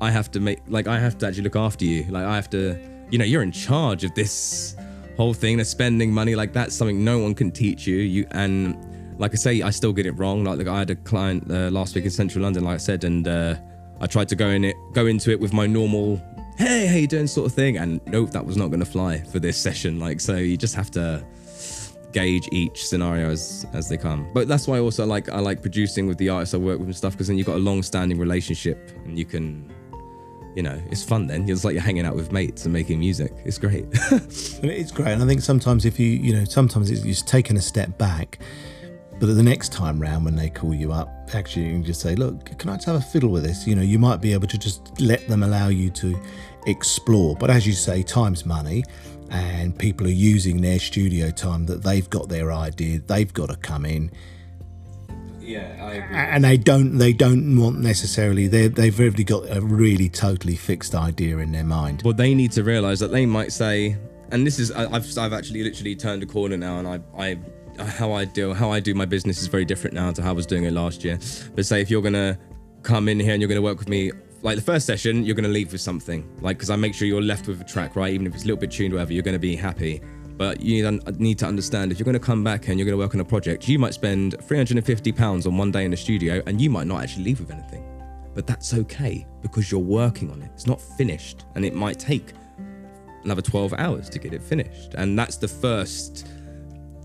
I 0.00 0.10
have 0.10 0.30
to 0.32 0.40
make 0.40 0.60
like 0.68 0.86
I 0.86 0.98
have 0.98 1.18
to 1.18 1.26
actually 1.26 1.44
look 1.44 1.56
after 1.56 1.84
you. 1.84 2.04
Like 2.04 2.24
I 2.24 2.34
have 2.34 2.48
to, 2.50 2.78
you 3.10 3.18
know, 3.18 3.24
you're 3.24 3.42
in 3.42 3.52
charge 3.52 4.04
of 4.04 4.14
this 4.14 4.76
whole 5.16 5.34
thing. 5.34 5.60
Of 5.60 5.66
spending 5.66 6.12
money 6.12 6.34
like 6.34 6.52
that's 6.52 6.74
something 6.74 7.04
no 7.04 7.18
one 7.18 7.34
can 7.34 7.50
teach 7.50 7.86
you. 7.86 7.96
You 7.96 8.26
and 8.32 9.16
like 9.18 9.32
I 9.32 9.36
say, 9.36 9.62
I 9.62 9.70
still 9.70 9.92
get 9.92 10.06
it 10.06 10.12
wrong. 10.12 10.44
Like, 10.44 10.58
like 10.58 10.68
I 10.68 10.78
had 10.78 10.90
a 10.90 10.96
client 10.96 11.50
uh, 11.50 11.70
last 11.70 11.94
week 11.94 12.04
in 12.04 12.10
Central 12.10 12.44
London, 12.44 12.64
like 12.64 12.74
I 12.74 12.78
said, 12.78 13.02
and 13.02 13.26
uh, 13.26 13.56
I 14.00 14.06
tried 14.06 14.28
to 14.28 14.36
go 14.36 14.48
in 14.48 14.64
it, 14.64 14.76
go 14.92 15.06
into 15.06 15.32
it 15.32 15.40
with 15.40 15.52
my 15.52 15.66
normal, 15.66 16.22
hey, 16.58 16.86
how 16.86 16.96
you 16.96 17.06
doing, 17.06 17.26
sort 17.26 17.46
of 17.46 17.54
thing, 17.54 17.78
and 17.78 18.00
nope, 18.06 18.30
that 18.32 18.44
was 18.44 18.56
not 18.56 18.68
going 18.68 18.80
to 18.80 18.86
fly 18.86 19.20
for 19.22 19.38
this 19.38 19.56
session. 19.56 19.98
Like 19.98 20.20
so, 20.20 20.36
you 20.36 20.56
just 20.56 20.74
have 20.74 20.90
to 20.92 21.24
gauge 22.12 22.48
each 22.52 22.86
scenario 22.86 23.30
as 23.30 23.66
as 23.72 23.88
they 23.88 23.96
come. 23.96 24.28
But 24.34 24.48
that's 24.48 24.66
why 24.66 24.76
I 24.76 24.80
also 24.80 25.06
like 25.06 25.28
I 25.28 25.38
like 25.38 25.62
producing 25.62 26.06
with 26.06 26.18
the 26.18 26.28
artists 26.28 26.54
I 26.54 26.58
work 26.58 26.78
with 26.78 26.88
and 26.88 26.96
stuff 26.96 27.12
because 27.12 27.28
then 27.28 27.38
you've 27.38 27.46
got 27.46 27.56
a 27.56 27.60
long-standing 27.60 28.18
relationship 28.18 28.90
and 29.04 29.18
you 29.18 29.24
can 29.24 29.72
you 30.56 30.62
know, 30.62 30.82
it's 30.90 31.04
fun 31.04 31.28
then. 31.28 31.48
It's 31.48 31.64
like 31.64 31.74
you're 31.74 31.82
hanging 31.82 32.04
out 32.04 32.16
with 32.16 32.32
mates 32.32 32.64
and 32.64 32.72
making 32.72 32.98
music. 32.98 33.32
It's 33.44 33.58
great. 33.58 33.86
it's 33.92 34.90
great. 34.90 35.12
And 35.12 35.22
I 35.22 35.26
think 35.26 35.40
sometimes 35.40 35.84
if 35.84 36.00
you, 36.00 36.08
you 36.08 36.34
know, 36.34 36.44
sometimes 36.44 36.90
it's 36.90 37.02
just 37.02 37.28
taking 37.28 37.56
a 37.56 37.60
step 37.60 37.96
back, 37.96 38.40
but 39.20 39.26
the 39.26 39.42
next 39.42 39.72
time 39.72 40.00
round 40.00 40.24
when 40.24 40.34
they 40.34 40.50
call 40.50 40.74
you 40.74 40.90
up, 40.90 41.08
actually 41.32 41.66
you 41.66 41.72
can 41.74 41.84
just 41.84 42.00
say, 42.00 42.16
look, 42.16 42.58
can 42.58 42.70
I 42.70 42.74
just 42.74 42.86
have 42.86 42.96
a 42.96 43.00
fiddle 43.00 43.30
with 43.30 43.44
this? 43.44 43.68
You 43.68 43.76
know, 43.76 43.82
you 43.82 44.00
might 44.00 44.20
be 44.20 44.32
able 44.32 44.48
to 44.48 44.58
just 44.58 45.00
let 45.00 45.28
them 45.28 45.44
allow 45.44 45.68
you 45.68 45.90
to 45.90 46.18
explore. 46.66 47.36
But 47.36 47.50
as 47.50 47.66
you 47.66 47.72
say, 47.72 48.02
time's 48.02 48.44
money 48.44 48.84
and 49.30 49.78
people 49.78 50.06
are 50.06 50.10
using 50.10 50.60
their 50.60 50.78
studio 50.78 51.30
time 51.30 51.66
that 51.66 51.82
they've 51.82 52.08
got 52.08 52.28
their 52.28 52.52
idea, 52.52 53.00
they've 53.00 53.32
got 53.32 53.50
to 53.50 53.56
come 53.56 53.84
in 53.84 54.10
yeah, 55.48 55.76
I 55.80 55.94
agree. 55.94 56.16
And 56.16 56.44
they 56.44 56.58
don't 56.58 56.98
they 56.98 57.14
don't 57.14 57.58
want 57.58 57.80
necessarily 57.80 58.48
they 58.48 58.68
they've 58.68 58.98
really 58.98 59.24
got 59.24 59.44
a 59.48 59.62
really 59.62 60.10
totally 60.10 60.56
fixed 60.56 60.94
idea 60.94 61.38
in 61.38 61.52
their 61.52 61.64
mind. 61.64 62.02
Well, 62.04 62.12
they 62.12 62.34
need 62.34 62.52
to 62.52 62.62
realise 62.62 62.98
that 63.00 63.12
they 63.12 63.24
might 63.24 63.50
say, 63.50 63.96
and 64.30 64.46
this 64.46 64.58
is 64.58 64.70
I've 64.72 65.16
I've 65.16 65.32
actually 65.32 65.64
literally 65.64 65.96
turned 65.96 66.22
a 66.22 66.26
corner 66.26 66.58
now, 66.58 66.78
and 66.78 66.86
I 66.86 67.00
I 67.16 67.38
how 67.82 68.12
I 68.12 68.26
deal 68.26 68.52
how 68.52 68.70
I 68.70 68.78
do 68.78 68.94
my 68.94 69.06
business 69.06 69.40
is 69.40 69.46
very 69.46 69.64
different 69.64 69.94
now 69.94 70.12
to 70.12 70.22
how 70.22 70.30
I 70.30 70.32
was 70.32 70.44
doing 70.44 70.64
it 70.64 70.74
last 70.74 71.02
year. 71.02 71.18
But 71.54 71.64
say 71.64 71.80
if 71.80 71.90
you're 71.90 72.02
gonna 72.02 72.38
come 72.82 73.08
in 73.08 73.18
here 73.18 73.32
and 73.32 73.40
you're 73.40 73.48
gonna 73.48 73.62
work 73.62 73.78
with 73.78 73.88
me 73.88 74.12
like 74.48 74.56
the 74.56 74.62
first 74.62 74.86
session, 74.86 75.24
you're 75.24 75.34
going 75.34 75.44
to 75.44 75.50
leave 75.50 75.72
with 75.72 75.80
something. 75.82 76.26
Like, 76.40 76.56
because 76.56 76.70
I 76.70 76.76
make 76.76 76.94
sure 76.94 77.06
you're 77.06 77.20
left 77.20 77.48
with 77.48 77.60
a 77.60 77.64
track, 77.64 77.96
right? 77.96 78.14
Even 78.14 78.26
if 78.26 78.32
it's 78.34 78.44
a 78.44 78.46
little 78.46 78.58
bit 78.58 78.70
tuned, 78.70 78.94
whatever, 78.94 79.12
you're 79.12 79.22
going 79.22 79.34
to 79.34 79.38
be 79.38 79.54
happy. 79.54 80.00
But 80.38 80.62
you 80.62 80.90
need, 80.90 81.20
need 81.20 81.38
to 81.40 81.46
understand 81.46 81.92
if 81.92 81.98
you're 81.98 82.06
going 82.06 82.14
to 82.14 82.18
come 82.18 82.42
back 82.42 82.68
and 82.68 82.78
you're 82.78 82.86
going 82.86 82.98
to 82.98 83.04
work 83.04 83.14
on 83.14 83.20
a 83.20 83.26
project, 83.26 83.68
you 83.68 83.78
might 83.78 83.92
spend 83.92 84.42
350 84.42 85.12
pounds 85.12 85.46
on 85.46 85.58
one 85.58 85.70
day 85.70 85.84
in 85.84 85.90
the 85.90 85.98
studio, 85.98 86.42
and 86.46 86.62
you 86.62 86.70
might 86.70 86.86
not 86.86 87.02
actually 87.02 87.24
leave 87.24 87.40
with 87.40 87.50
anything. 87.50 87.84
But 88.34 88.46
that's 88.46 88.72
okay 88.72 89.26
because 89.42 89.70
you're 89.70 89.80
working 89.80 90.30
on 90.30 90.40
it. 90.40 90.50
It's 90.54 90.66
not 90.66 90.80
finished, 90.80 91.44
and 91.54 91.62
it 91.62 91.74
might 91.74 91.98
take 91.98 92.32
another 93.24 93.42
12 93.42 93.74
hours 93.74 94.08
to 94.08 94.18
get 94.18 94.32
it 94.32 94.42
finished. 94.42 94.94
And 94.94 95.18
that's 95.18 95.36
the 95.36 95.48
first 95.48 96.26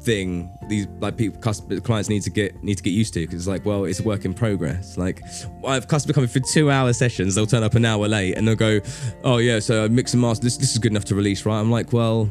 thing 0.03 0.49
these 0.67 0.87
like 0.99 1.17
people 1.17 1.39
customer, 1.39 1.79
clients 1.79 2.09
need 2.09 2.21
to 2.21 2.29
get 2.29 2.61
need 2.63 2.75
to 2.75 2.83
get 2.83 2.91
used 2.91 3.13
to 3.13 3.21
because 3.21 3.35
it's 3.35 3.47
like 3.47 3.65
well 3.65 3.85
it's 3.85 3.99
a 3.99 4.03
work 4.03 4.25
in 4.25 4.33
progress. 4.33 4.97
Like 4.97 5.21
I 5.65 5.73
have 5.73 5.87
customer 5.87 6.13
coming 6.13 6.29
for 6.29 6.39
two 6.39 6.69
hour 6.69 6.93
sessions 6.93 7.35
they'll 7.35 7.47
turn 7.47 7.63
up 7.63 7.75
an 7.75 7.85
hour 7.85 8.07
late 8.07 8.37
and 8.37 8.47
they'll 8.47 8.55
go 8.55 8.79
oh 9.23 9.37
yeah 9.37 9.59
so 9.59 9.87
mix 9.89 10.13
and 10.13 10.21
master 10.21 10.43
this, 10.43 10.57
this 10.57 10.71
is 10.71 10.77
good 10.77 10.91
enough 10.91 11.05
to 11.05 11.15
release 11.15 11.45
right? 11.45 11.59
I'm 11.59 11.71
like 11.71 11.93
well 11.93 12.29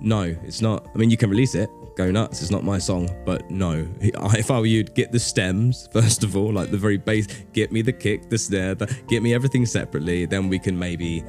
no 0.00 0.22
it's 0.44 0.60
not. 0.60 0.86
I 0.94 0.98
mean 0.98 1.10
you 1.10 1.16
can 1.16 1.30
release 1.30 1.54
it. 1.54 1.68
Go 1.96 2.10
nuts. 2.10 2.40
It's 2.40 2.50
not 2.50 2.64
my 2.64 2.78
song 2.78 3.10
but 3.26 3.50
no. 3.50 3.86
If 4.00 4.50
I 4.50 4.58
were 4.58 4.66
you'd 4.66 4.94
get 4.94 5.12
the 5.12 5.20
stems 5.20 5.88
first 5.92 6.24
of 6.24 6.36
all 6.36 6.52
like 6.52 6.70
the 6.70 6.78
very 6.78 6.96
base 6.96 7.26
get 7.52 7.72
me 7.72 7.82
the 7.82 7.92
kick 7.92 8.30
the 8.30 8.38
snare 8.38 8.74
the, 8.74 8.86
get 9.08 9.22
me 9.22 9.34
everything 9.34 9.66
separately 9.66 10.24
then 10.24 10.48
we 10.48 10.58
can 10.58 10.78
maybe 10.78 11.24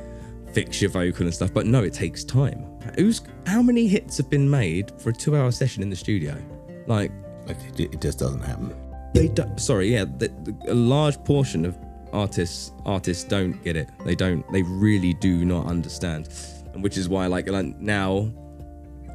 fix 0.53 0.81
your 0.81 0.91
vocal 0.91 1.25
and 1.25 1.33
stuff. 1.33 1.53
But 1.53 1.65
no, 1.65 1.83
it 1.83 1.93
takes 1.93 2.23
time. 2.23 2.65
Who's 2.95 3.21
how 3.45 3.61
many 3.61 3.87
hits 3.87 4.17
have 4.17 4.29
been 4.29 4.49
made 4.49 4.91
for 4.99 5.09
a 5.09 5.13
two-hour 5.13 5.51
session 5.51 5.83
in 5.83 5.89
the 5.89 5.95
studio? 5.95 6.35
Like, 6.87 7.11
it, 7.47 7.79
it 7.79 8.01
just 8.01 8.19
doesn't 8.19 8.41
happen. 8.41 8.75
They 9.13 9.27
do, 9.27 9.45
sorry, 9.57 9.91
yeah, 9.91 10.05
the, 10.05 10.29
the, 10.43 10.71
a 10.71 10.73
large 10.73 11.21
portion 11.23 11.65
of 11.65 11.77
artists 12.13 12.71
artists 12.85 13.23
don't 13.23 13.61
get 13.63 13.75
it. 13.75 13.89
They 14.05 14.15
don't. 14.15 14.49
They 14.51 14.63
really 14.63 15.13
do 15.13 15.45
not 15.45 15.67
understand, 15.67 16.29
and 16.73 16.83
which 16.83 16.97
is 16.97 17.09
why 17.09 17.27
like 17.27 17.47
now. 17.47 18.31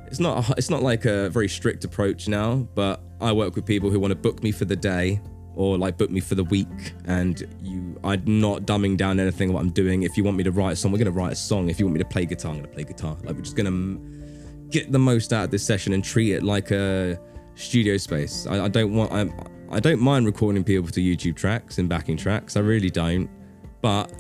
It's 0.07 0.21
not. 0.21 0.49
A, 0.49 0.55
it's 0.57 0.71
not 0.71 0.83
like 0.83 1.05
a 1.05 1.31
very 1.31 1.49
strict 1.49 1.85
approach 1.85 2.29
now, 2.29 2.69
but 2.75 3.01
I 3.21 3.33
work 3.33 3.57
with 3.57 3.67
people 3.67 3.91
who 3.91 3.99
want 3.99 4.13
to 4.13 4.17
book 4.17 4.43
me 4.43 4.53
for 4.53 4.65
the 4.65 4.77
day 4.77 5.21
or 5.57 5.77
like 5.79 5.97
book 5.97 6.11
me 6.11 6.21
for 6.21 6.35
the 6.35 6.45
week 6.45 6.95
and 7.07 7.49
you 7.63 7.99
I'm 8.05 8.23
not 8.41 8.63
dumbing 8.63 8.97
down 8.97 9.19
anything 9.19 9.53
what 9.53 9.61
I'm 9.61 9.71
doing. 9.71 10.05
If 10.05 10.17
you 10.17 10.23
want 10.23 10.37
me 10.37 10.45
to 10.45 10.53
write 10.53 10.73
a 10.73 10.77
song, 10.77 10.93
we're 10.93 10.99
gonna 10.99 11.11
write 11.11 11.33
a 11.33 11.37
song. 11.37 11.69
If 11.69 11.81
you 11.81 11.87
want 11.87 11.95
me 11.95 12.03
to 12.03 12.09
play 12.09 12.27
guitar, 12.27 12.53
I'm 12.53 12.59
gonna 12.59 12.69
play 12.69 12.85
guitar. 12.85 13.17
Like 13.25 13.35
we're 13.35 13.43
just 13.43 13.57
gonna 13.57 13.99
get 14.71 14.93
the 14.93 14.99
most 14.99 15.33
out 15.33 15.45
of 15.45 15.51
this 15.51 15.65
session 15.65 15.93
and 15.93 16.05
treat 16.05 16.33
it 16.33 16.43
like 16.43 16.71
a 16.71 17.19
studio 17.55 17.97
space. 17.97 18.47
I, 18.47 18.67
I 18.67 18.69
don't 18.69 18.95
want 18.95 19.13
I'm, 19.13 19.33
I 19.71 19.81
don't 19.81 20.01
mind 20.01 20.27
recording 20.27 20.63
people 20.63 20.91
to 20.91 21.01
YouTube 21.01 21.37
tracks 21.37 21.79
and 21.79 21.89
backing 21.89 22.17
tracks. 22.17 22.57
I 22.57 22.61
really 22.61 22.91
don't. 22.91 23.29
But 23.81 24.13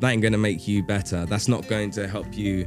that 0.00 0.10
ain't 0.10 0.22
gonna 0.22 0.38
make 0.38 0.66
you 0.66 0.82
better. 0.82 1.24
That's 1.24 1.48
not 1.48 1.66
going 1.68 1.90
to 1.92 2.08
help 2.08 2.36
you 2.36 2.66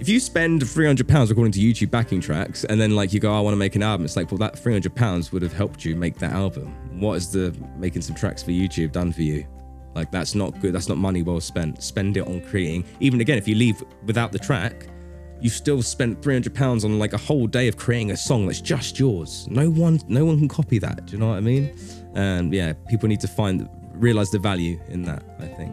if 0.00 0.08
you 0.08 0.20
spend 0.20 0.68
300 0.68 1.06
pounds 1.06 1.30
according 1.30 1.52
to 1.52 1.60
YouTube 1.60 1.90
backing 1.90 2.20
tracks 2.20 2.64
and 2.64 2.80
then 2.80 2.96
like 2.96 3.12
you 3.12 3.20
go, 3.20 3.32
I 3.34 3.40
want 3.40 3.52
to 3.52 3.58
make 3.58 3.76
an 3.76 3.82
album, 3.82 4.04
it's 4.04 4.16
like, 4.16 4.30
well, 4.30 4.38
that 4.38 4.58
300 4.58 4.94
pounds 4.94 5.32
would 5.32 5.42
have 5.42 5.52
helped 5.52 5.84
you 5.84 5.94
make 5.94 6.18
that 6.18 6.32
album. 6.32 6.74
What 7.00 7.14
is 7.14 7.30
the 7.30 7.56
making 7.76 8.02
some 8.02 8.14
tracks 8.14 8.42
for 8.42 8.50
YouTube 8.50 8.92
done 8.92 9.12
for 9.12 9.22
you? 9.22 9.46
Like 9.94 10.10
that's 10.10 10.34
not 10.34 10.60
good. 10.60 10.72
That's 10.72 10.88
not 10.88 10.98
money 10.98 11.22
well 11.22 11.40
spent. 11.40 11.82
Spend 11.82 12.16
it 12.16 12.26
on 12.26 12.40
creating. 12.42 12.84
Even 13.00 13.20
again, 13.20 13.38
if 13.38 13.46
you 13.46 13.54
leave 13.54 13.82
without 14.04 14.32
the 14.32 14.38
track, 14.38 14.88
you 15.40 15.48
still 15.48 15.82
spent 15.82 16.22
300 16.22 16.54
pounds 16.54 16.84
on 16.84 16.98
like 16.98 17.12
a 17.12 17.18
whole 17.18 17.46
day 17.46 17.68
of 17.68 17.76
creating 17.76 18.10
a 18.10 18.16
song 18.16 18.46
that's 18.46 18.60
just 18.60 18.98
yours. 18.98 19.46
No 19.50 19.70
one, 19.70 20.00
no 20.08 20.24
one 20.24 20.38
can 20.38 20.48
copy 20.48 20.78
that. 20.78 21.06
Do 21.06 21.12
you 21.12 21.18
know 21.18 21.28
what 21.28 21.36
I 21.36 21.40
mean? 21.40 21.76
And 22.14 22.52
yeah, 22.52 22.72
people 22.88 23.08
need 23.08 23.20
to 23.20 23.28
find, 23.28 23.68
realize 23.92 24.30
the 24.30 24.38
value 24.38 24.80
in 24.88 25.02
that. 25.02 25.22
I 25.38 25.46
think. 25.46 25.72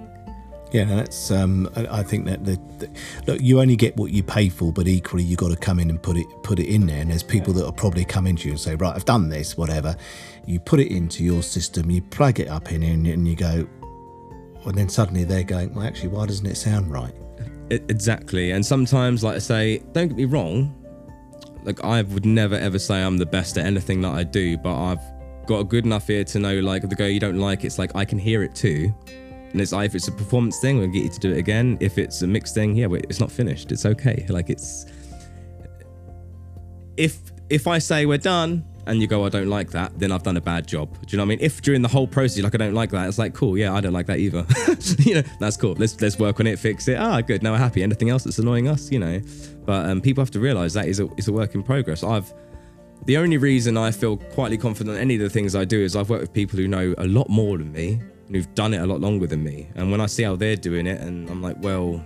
Yeah, 0.72 0.85
that's. 0.85 1.31
Um, 1.31 1.69
I 1.76 2.02
think 2.02 2.26
that 2.27 2.45
the, 2.45 2.57
the, 2.77 2.89
look, 3.27 3.41
you 3.41 3.60
only 3.60 3.76
get 3.76 3.98
what 3.98 4.11
you 4.11 4.23
pay 4.23 4.48
for, 4.48 4.72
but 4.72 4.88
equally 4.88 5.23
you 5.23 5.35
got 5.35 5.49
to 5.49 5.57
come 5.57 5.80
in 5.80 5.89
and 5.89 6.02
put 6.02 6.15
it 6.15 6.26
put 6.43 6.60
it 6.60 6.68
in 6.68 6.88
there. 6.88 7.02
And 7.02 7.11
there's 7.11 7.23
people 7.23 7.53
that 7.53 7.64
will 7.64 7.73
probably 7.73 8.06
come 8.06 8.26
into 8.26 8.48
you 8.48 8.52
and 8.52 8.60
say, 8.60 8.76
right, 8.76 8.95
I've 8.95 9.03
done 9.03 9.27
this, 9.27 9.57
whatever. 9.57 9.98
You 10.45 10.61
put 10.61 10.80
it 10.80 10.89
into 10.89 11.26
your 11.26 11.43
system, 11.43 11.91
you 11.91 12.02
plug 12.02 12.39
it 12.39 12.48
up 12.48 12.72
in, 12.72 12.84
and, 12.84 13.06
and 13.06 13.27
you 13.27 13.35
go, 13.35 13.68
and 14.65 14.76
then 14.76 14.88
suddenly 14.88 15.26
they're 15.26 15.43
going, 15.43 15.73
well, 15.73 15.85
actually, 15.85 16.10
why 16.10 16.26
doesn't 16.26 16.45
it 16.45 16.56
sound 16.56 16.89
right? 16.89 17.14
It, 17.69 17.84
exactly. 17.91 18.52
And 18.52 18.65
sometimes, 18.65 19.26
like 19.26 19.35
I 19.35 19.39
say, 19.39 19.80
don't 19.91 20.07
get 20.07 20.18
me 20.18 20.26
wrong. 20.26 20.73
Like 21.64 21.84
I 21.84 22.02
would 22.02 22.26
never 22.26 22.56
ever 22.56 22.80
say 22.80 23.03
I'm 23.03 23.18
the 23.18 23.26
best 23.26 23.57
at 23.57 23.65
anything 23.65 24.02
that 24.02 24.14
I 24.14 24.23
do, 24.23 24.57
but 24.57 24.73
I've 24.73 25.02
got 25.48 25.60
a 25.60 25.64
good 25.65 25.85
enough 25.85 26.10
ear 26.10 26.23
to 26.23 26.39
know, 26.39 26.60
like, 26.60 26.88
the 26.88 26.95
go 26.95 27.06
you 27.06 27.19
don't 27.19 27.39
like, 27.39 27.65
it's 27.65 27.77
like 27.77 27.93
I 27.93 28.06
can 28.06 28.18
hear 28.18 28.41
it 28.41 28.56
too 28.56 28.93
and 29.52 29.61
it's 29.61 29.73
if 29.73 29.95
it's 29.95 30.07
a 30.07 30.11
performance 30.11 30.60
thing, 30.60 30.78
we'll 30.78 30.88
get 30.88 31.03
you 31.03 31.10
to 31.10 31.19
do 31.19 31.32
it 31.32 31.38
again. 31.38 31.78
If 31.80 31.98
it's 31.98 32.22
a 32.22 32.28
mixed 32.28 32.56
thing, 32.56 32.76
yeah, 32.76 32.88
it's 32.91 33.19
not 33.19 33.32
finished. 33.32 33.72
It's 33.72 33.86
okay. 33.86 34.26
Like 34.30 34.49
it's 34.49 34.86
if 36.98 37.19
if 37.49 37.68
I 37.68 37.80
say 37.80 38.06
we're 38.06 38.18
done 38.18 38.65
and 38.88 39.02
you 39.02 39.07
go, 39.07 39.26
I 39.26 39.30
don't 39.30 39.49
like 39.49 39.69
that, 39.72 39.98
then 39.99 40.11
I've 40.11 40.23
done 40.23 40.38
a 40.38 40.41
bad 40.41 40.68
job. 40.68 40.94
Do 41.06 41.07
you 41.10 41.18
know 41.18 41.23
what 41.23 41.28
I 41.28 41.36
mean? 41.36 41.40
If 41.41 41.61
during 41.61 41.82
the 41.82 41.88
whole 41.88 42.07
process, 42.07 42.41
like 42.44 42.56
I 42.56 42.57
don't 42.57 42.73
like 42.73 42.91
that, 42.91 43.07
it's 43.07 43.18
like 43.18 43.34
cool, 43.34 43.57
yeah, 43.57 43.73
I 43.73 43.82
don't 43.82 43.94
like 43.94 44.07
that 44.07 44.19
either. 44.19 44.45
you 44.99 45.15
know, 45.15 45.23
that's 45.40 45.57
cool. 45.57 45.73
Let's 45.73 45.99
let's 46.02 46.18
work 46.18 46.40
on 46.40 46.48
it, 46.48 46.57
fix 46.57 46.88
it. 46.88 46.98
Ah, 46.98 47.19
good. 47.22 47.44
Now 47.44 47.52
we're 47.52 47.57
happy. 47.57 47.84
Anything 47.84 48.10
else 48.10 48.23
that's 48.23 48.40
annoying 48.40 48.68
us, 48.68 48.91
you 48.91 48.99
know? 48.99 49.22
But 49.65 49.90
um, 49.90 50.02
people 50.02 50.22
have 50.22 50.32
to 50.32 50.40
realize 50.40 50.73
that 50.73 50.88
is 50.88 50.99
a 50.99 51.10
is 51.18 51.28
a 51.28 51.34
work 51.34 51.56
in 51.56 51.64
progress. 51.64 52.03
I've 52.03 52.34
the 53.06 53.18
only 53.18 53.38
reason 53.38 53.78
I 53.78 53.91
feel 53.91 54.18
quietly 54.18 54.57
confident 54.57 54.95
in 54.95 55.02
any 55.02 55.15
of 55.15 55.22
the 55.22 55.30
things 55.30 55.56
I 55.56 55.65
do 55.65 55.82
is 55.82 55.95
I've 55.95 56.10
worked 56.10 56.22
with 56.22 56.34
people 56.34 56.57
who 56.57 56.68
know 56.68 56.94
a 56.99 57.07
lot 57.07 57.30
more 57.30 57.57
than 57.57 57.72
me 57.72 57.99
who've 58.32 58.53
done 58.56 58.74
it 58.74 58.82
a 58.82 58.86
lot 58.86 59.02
longer 59.02 59.28
than 59.28 59.44
me. 59.44 59.68
And 59.76 59.91
when 59.91 60.02
I 60.02 60.06
see 60.06 60.24
how 60.24 60.36
they're 60.36 60.56
doing 60.56 60.88
it, 60.88 61.02
and 61.02 61.30
I'm 61.30 61.41
like, 61.41 61.58
well, 61.60 62.03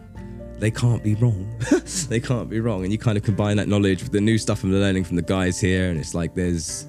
they 0.58 0.72
can't 0.72 1.04
be 1.04 1.16
wrong. 1.16 1.54
they 2.10 2.20
can't 2.20 2.50
be 2.50 2.60
wrong. 2.60 2.84
And 2.84 2.92
you 2.92 2.98
kind 2.98 3.18
of 3.18 3.24
combine 3.24 3.58
that 3.58 3.68
knowledge 3.68 4.04
with 4.04 4.12
the 4.12 4.22
new 4.22 4.38
stuff 4.38 4.64
I'm 4.64 4.72
learning 4.72 5.04
from 5.04 5.16
the 5.16 5.22
guys 5.22 5.60
here, 5.60 5.90
and 5.90 6.00
it's 6.00 6.14
like 6.14 6.34
there's 6.34 6.88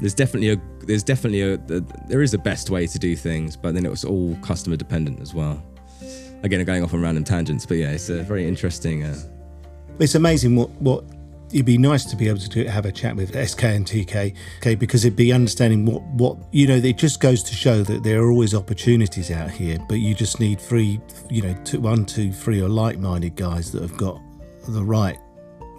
there's 0.00 0.14
definitely 0.14 0.50
a 0.50 0.60
there's 0.86 1.02
definitely 1.02 1.42
a, 1.42 1.54
a 1.54 1.80
there 2.08 2.22
is 2.22 2.34
a 2.34 2.38
best 2.38 2.70
way 2.70 2.86
to 2.86 2.98
do 2.98 3.16
things, 3.16 3.56
but 3.56 3.74
then 3.74 3.84
it 3.84 3.90
was 3.90 4.04
all 4.04 4.36
customer 4.36 4.76
dependent 4.76 5.20
as 5.20 5.34
well. 5.34 5.62
Again, 6.42 6.64
going 6.64 6.82
off 6.82 6.94
on 6.94 7.02
random 7.02 7.24
tangents, 7.24 7.66
but 7.66 7.76
yeah, 7.76 7.90
it's 7.90 8.08
a 8.08 8.22
very 8.22 8.46
interesting. 8.46 9.04
Uh, 9.04 9.18
it's 9.98 10.14
amazing 10.14 10.56
what 10.56 10.70
what 10.80 11.04
it'd 11.52 11.66
be 11.66 11.78
nice 11.78 12.04
to 12.06 12.16
be 12.16 12.28
able 12.28 12.38
to 12.38 12.48
do, 12.48 12.64
have 12.64 12.86
a 12.86 12.92
chat 12.92 13.16
with 13.16 13.30
SK 13.30 13.64
and 13.64 13.86
TK, 13.86 14.34
okay, 14.58 14.74
because 14.74 15.04
it'd 15.04 15.16
be 15.16 15.32
understanding 15.32 15.84
what 15.86 16.02
what 16.02 16.36
you 16.52 16.66
know. 16.66 16.76
It 16.76 16.96
just 16.96 17.20
goes 17.20 17.42
to 17.44 17.54
show 17.54 17.82
that 17.82 18.02
there 18.02 18.22
are 18.22 18.30
always 18.30 18.54
opportunities 18.54 19.30
out 19.30 19.50
here, 19.50 19.78
but 19.88 19.96
you 19.96 20.14
just 20.14 20.40
need 20.40 20.60
three, 20.60 21.00
you 21.28 21.42
know, 21.42 21.54
two, 21.64 21.80
one, 21.80 22.04
two, 22.04 22.32
three, 22.32 22.60
or 22.60 22.68
like-minded 22.68 23.36
guys 23.36 23.70
that 23.72 23.82
have 23.82 23.96
got 23.96 24.20
the 24.68 24.82
right 24.82 25.18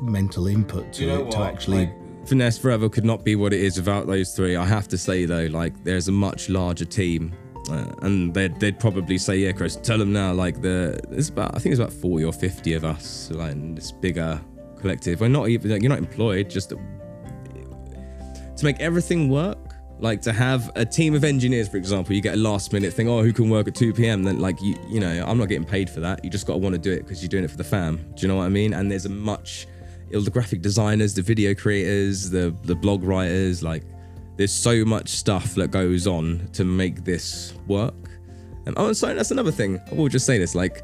mental 0.02 0.48
input 0.48 0.92
to 0.94 1.04
you 1.04 1.08
know 1.08 1.28
it 1.28 1.32
to 1.32 1.40
actually. 1.40 1.86
Like, 1.86 2.28
Finesse 2.28 2.58
Forever 2.58 2.88
could 2.88 3.06
not 3.06 3.24
be 3.24 3.36
what 3.36 3.52
it 3.52 3.62
is 3.62 3.78
without 3.78 4.08
those 4.08 4.36
three. 4.36 4.56
I 4.56 4.66
have 4.66 4.88
to 4.90 4.98
say 4.98 5.26
though, 5.26 5.46
like 5.46 5.84
there's 5.84 6.08
a 6.08 6.12
much 6.12 6.50
larger 6.50 6.86
team 6.86 7.34
uh, 7.70 7.86
and 8.02 8.34
they'd, 8.34 8.60
they'd 8.60 8.80
probably 8.80 9.18
say, 9.18 9.38
yeah, 9.38 9.52
Chris, 9.52 9.76
tell 9.76 9.98
them 9.98 10.12
now. 10.12 10.34
Like 10.34 10.62
the 10.62 11.00
it's 11.12 11.30
about 11.30 11.56
I 11.56 11.60
think 11.60 11.74
it's 11.74 11.80
about 11.80 11.94
forty 11.94 12.24
or 12.24 12.34
fifty 12.34 12.74
of 12.74 12.84
us, 12.84 13.32
like 13.32 13.56
this 13.76 13.92
bigger 13.92 14.42
collective. 14.82 15.22
We're 15.22 15.30
not 15.30 15.50
even 15.50 15.82
you're 15.82 15.90
not 15.90 16.00
employed. 16.00 16.50
Just 16.50 16.70
to, 16.70 16.76
to 18.58 18.66
make 18.66 18.80
everything 18.80 19.30
work. 19.30 19.58
Like 20.00 20.20
to 20.24 20.34
have 20.34 20.72
a 20.76 20.84
team 20.84 21.14
of 21.14 21.24
engineers, 21.24 21.70
for 21.70 21.78
example, 21.78 22.16
you 22.16 22.22
get 22.22 22.34
a 22.34 22.38
last 22.38 22.74
minute 22.74 22.92
thing. 22.92 23.08
Oh, 23.08 23.22
who 23.22 23.32
can 23.32 23.52
work 23.52 23.68
at 23.68 23.76
2 23.76 23.94
p.m. 23.94 24.24
Then 24.24 24.40
like 24.40 24.60
you, 24.60 24.76
you 24.90 25.00
know, 25.00 25.24
I'm 25.28 25.38
not 25.38 25.48
getting 25.48 25.64
paid 25.64 25.92
for 25.92 26.00
that. 26.00 26.24
You 26.24 26.32
just 26.32 26.48
got 26.48 26.54
to 26.54 26.60
want 26.60 26.74
to 26.74 26.80
do 26.80 26.92
it 26.92 27.04
because 27.04 27.22
you're 27.22 27.30
doing 27.30 27.44
it 27.44 27.52
for 27.52 27.58
the 27.58 27.64
fam. 27.64 27.98
Do 28.16 28.24
you 28.24 28.28
know 28.28 28.38
what 28.38 28.46
I 28.46 28.50
mean? 28.50 28.74
And 28.74 28.90
there's 28.90 29.06
a 29.06 29.10
much, 29.10 29.68
the 30.10 30.32
graphic 30.32 30.64
designers, 30.64 31.14
the 31.14 31.22
video 31.22 31.54
creators, 31.54 32.32
the 32.32 32.56
the 32.64 32.74
blog 32.74 33.04
writers, 33.04 33.62
like 33.62 33.84
there's 34.38 34.52
so 34.52 34.84
much 34.84 35.10
stuff 35.10 35.54
that 35.54 35.70
goes 35.70 36.08
on 36.08 36.50
to 36.54 36.64
make 36.64 37.04
this 37.04 37.54
work. 37.68 37.94
And 38.66 38.74
oh, 38.78 38.92
sorry, 38.94 39.14
that's 39.14 39.30
another 39.30 39.52
thing. 39.52 39.80
I 39.92 39.94
will 39.94 40.08
just 40.08 40.26
say 40.26 40.40
this, 40.40 40.56
like 40.56 40.84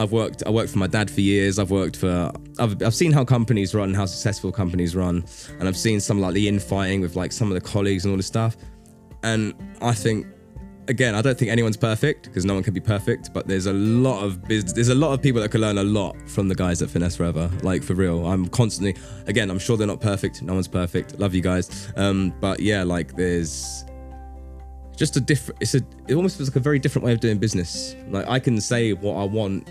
I've 0.00 0.12
worked 0.12 0.42
I 0.46 0.50
worked 0.50 0.70
for 0.70 0.78
my 0.78 0.86
dad 0.86 1.10
for 1.10 1.20
years. 1.20 1.58
I've 1.58 1.70
worked 1.70 1.96
for 1.96 2.32
I've, 2.58 2.82
I've 2.82 2.94
seen 2.94 3.12
how 3.12 3.22
companies 3.22 3.74
run, 3.74 3.92
how 3.92 4.06
successful 4.06 4.50
companies 4.50 4.96
run, 4.96 5.24
and 5.58 5.68
I've 5.68 5.76
seen 5.76 6.00
some 6.00 6.20
like 6.20 6.32
the 6.32 6.48
infighting 6.48 7.02
with 7.02 7.16
like 7.16 7.32
some 7.32 7.48
of 7.48 7.54
the 7.54 7.60
colleagues 7.60 8.06
and 8.06 8.12
all 8.12 8.16
this 8.16 8.26
stuff. 8.26 8.56
And 9.22 9.54
I 9.82 9.92
think 9.92 10.26
again, 10.88 11.14
I 11.14 11.20
don't 11.20 11.38
think 11.38 11.50
anyone's 11.50 11.76
perfect 11.76 12.24
because 12.24 12.46
no 12.46 12.54
one 12.54 12.62
can 12.62 12.72
be 12.72 12.80
perfect, 12.80 13.34
but 13.34 13.46
there's 13.46 13.66
a 13.66 13.74
lot 13.74 14.24
of 14.24 14.42
there's 14.48 14.88
a 14.88 14.94
lot 14.94 15.12
of 15.12 15.20
people 15.20 15.42
that 15.42 15.50
can 15.50 15.60
learn 15.60 15.76
a 15.76 15.84
lot 15.84 16.16
from 16.26 16.48
the 16.48 16.54
guys 16.54 16.80
at 16.80 16.88
Finesse 16.88 17.16
Forever. 17.16 17.50
Like 17.62 17.82
for 17.82 17.92
real, 17.92 18.26
I'm 18.26 18.48
constantly 18.48 18.96
again, 19.26 19.50
I'm 19.50 19.58
sure 19.58 19.76
they're 19.76 19.86
not 19.86 20.00
perfect. 20.00 20.40
No 20.40 20.54
one's 20.54 20.66
perfect. 20.66 21.18
Love 21.18 21.34
you 21.34 21.42
guys. 21.42 21.92
Um, 21.96 22.32
but 22.40 22.60
yeah, 22.60 22.84
like 22.84 23.16
there's 23.16 23.84
just 25.00 25.16
a 25.16 25.20
different 25.20 25.62
it's 25.62 25.74
a 25.74 25.80
it 26.08 26.14
almost 26.14 26.36
feels 26.36 26.50
like 26.50 26.56
a 26.56 26.60
very 26.60 26.78
different 26.78 27.06
way 27.06 27.10
of 27.10 27.20
doing 27.20 27.38
business 27.38 27.96
like 28.10 28.28
i 28.28 28.38
can 28.38 28.60
say 28.60 28.92
what 28.92 29.14
i 29.14 29.24
want 29.24 29.66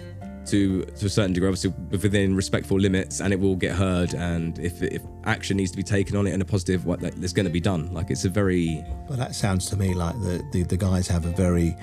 to 0.51 0.83
to 0.83 1.05
a 1.05 1.09
certain 1.09 1.33
degree 1.33 1.47
obviously 1.47 1.73
within 1.91 2.35
respectful 2.35 2.79
limits 2.79 3.21
and 3.21 3.33
it 3.33 3.39
will 3.39 3.55
get 3.55 3.75
heard. 3.75 4.13
And 4.13 4.57
if 4.59 4.81
if 4.81 5.01
action 5.25 5.57
needs 5.57 5.71
to 5.71 5.77
be 5.77 5.83
taken 5.83 6.15
on 6.15 6.27
it 6.27 6.33
in 6.33 6.41
a 6.41 6.45
positive 6.45 6.85
what 6.85 7.01
like, 7.01 7.15
there's 7.15 7.33
going 7.33 7.45
to 7.45 7.51
be 7.51 7.59
done. 7.59 7.93
Like 7.93 8.09
it's 8.09 8.25
a 8.25 8.29
very 8.29 8.83
well 9.07 9.17
that 9.17 9.35
sounds 9.35 9.69
to 9.69 9.77
me 9.77 9.93
like 9.93 10.15
the, 10.21 10.43
the 10.51 10.63
the 10.63 10.77
guys 10.77 11.07
have 11.07 11.25
a 11.25 11.31
very 11.31 11.75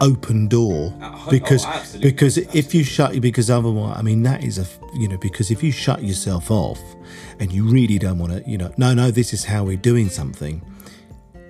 open 0.00 0.48
door. 0.48 0.94
Uh, 1.00 1.10
oh, 1.12 1.24
oh, 1.26 1.30
because 1.30 1.64
absolutely. 1.64 2.10
because 2.10 2.38
if 2.38 2.74
you 2.74 2.84
shut 2.84 3.20
because 3.20 3.50
otherwise 3.50 3.96
I 3.98 4.02
mean 4.02 4.22
that 4.22 4.44
is 4.44 4.58
a 4.58 4.66
you 4.94 5.08
know 5.08 5.18
because 5.18 5.50
if 5.50 5.62
you 5.62 5.72
shut 5.72 6.02
yourself 6.02 6.50
off 6.50 6.80
and 7.40 7.52
you 7.52 7.64
really 7.64 7.98
don't 7.98 8.18
want 8.18 8.32
to 8.32 8.50
you 8.50 8.58
know 8.58 8.72
no 8.76 8.94
no 8.94 9.10
this 9.10 9.32
is 9.32 9.44
how 9.44 9.64
we're 9.64 9.76
doing 9.76 10.08
something 10.08 10.62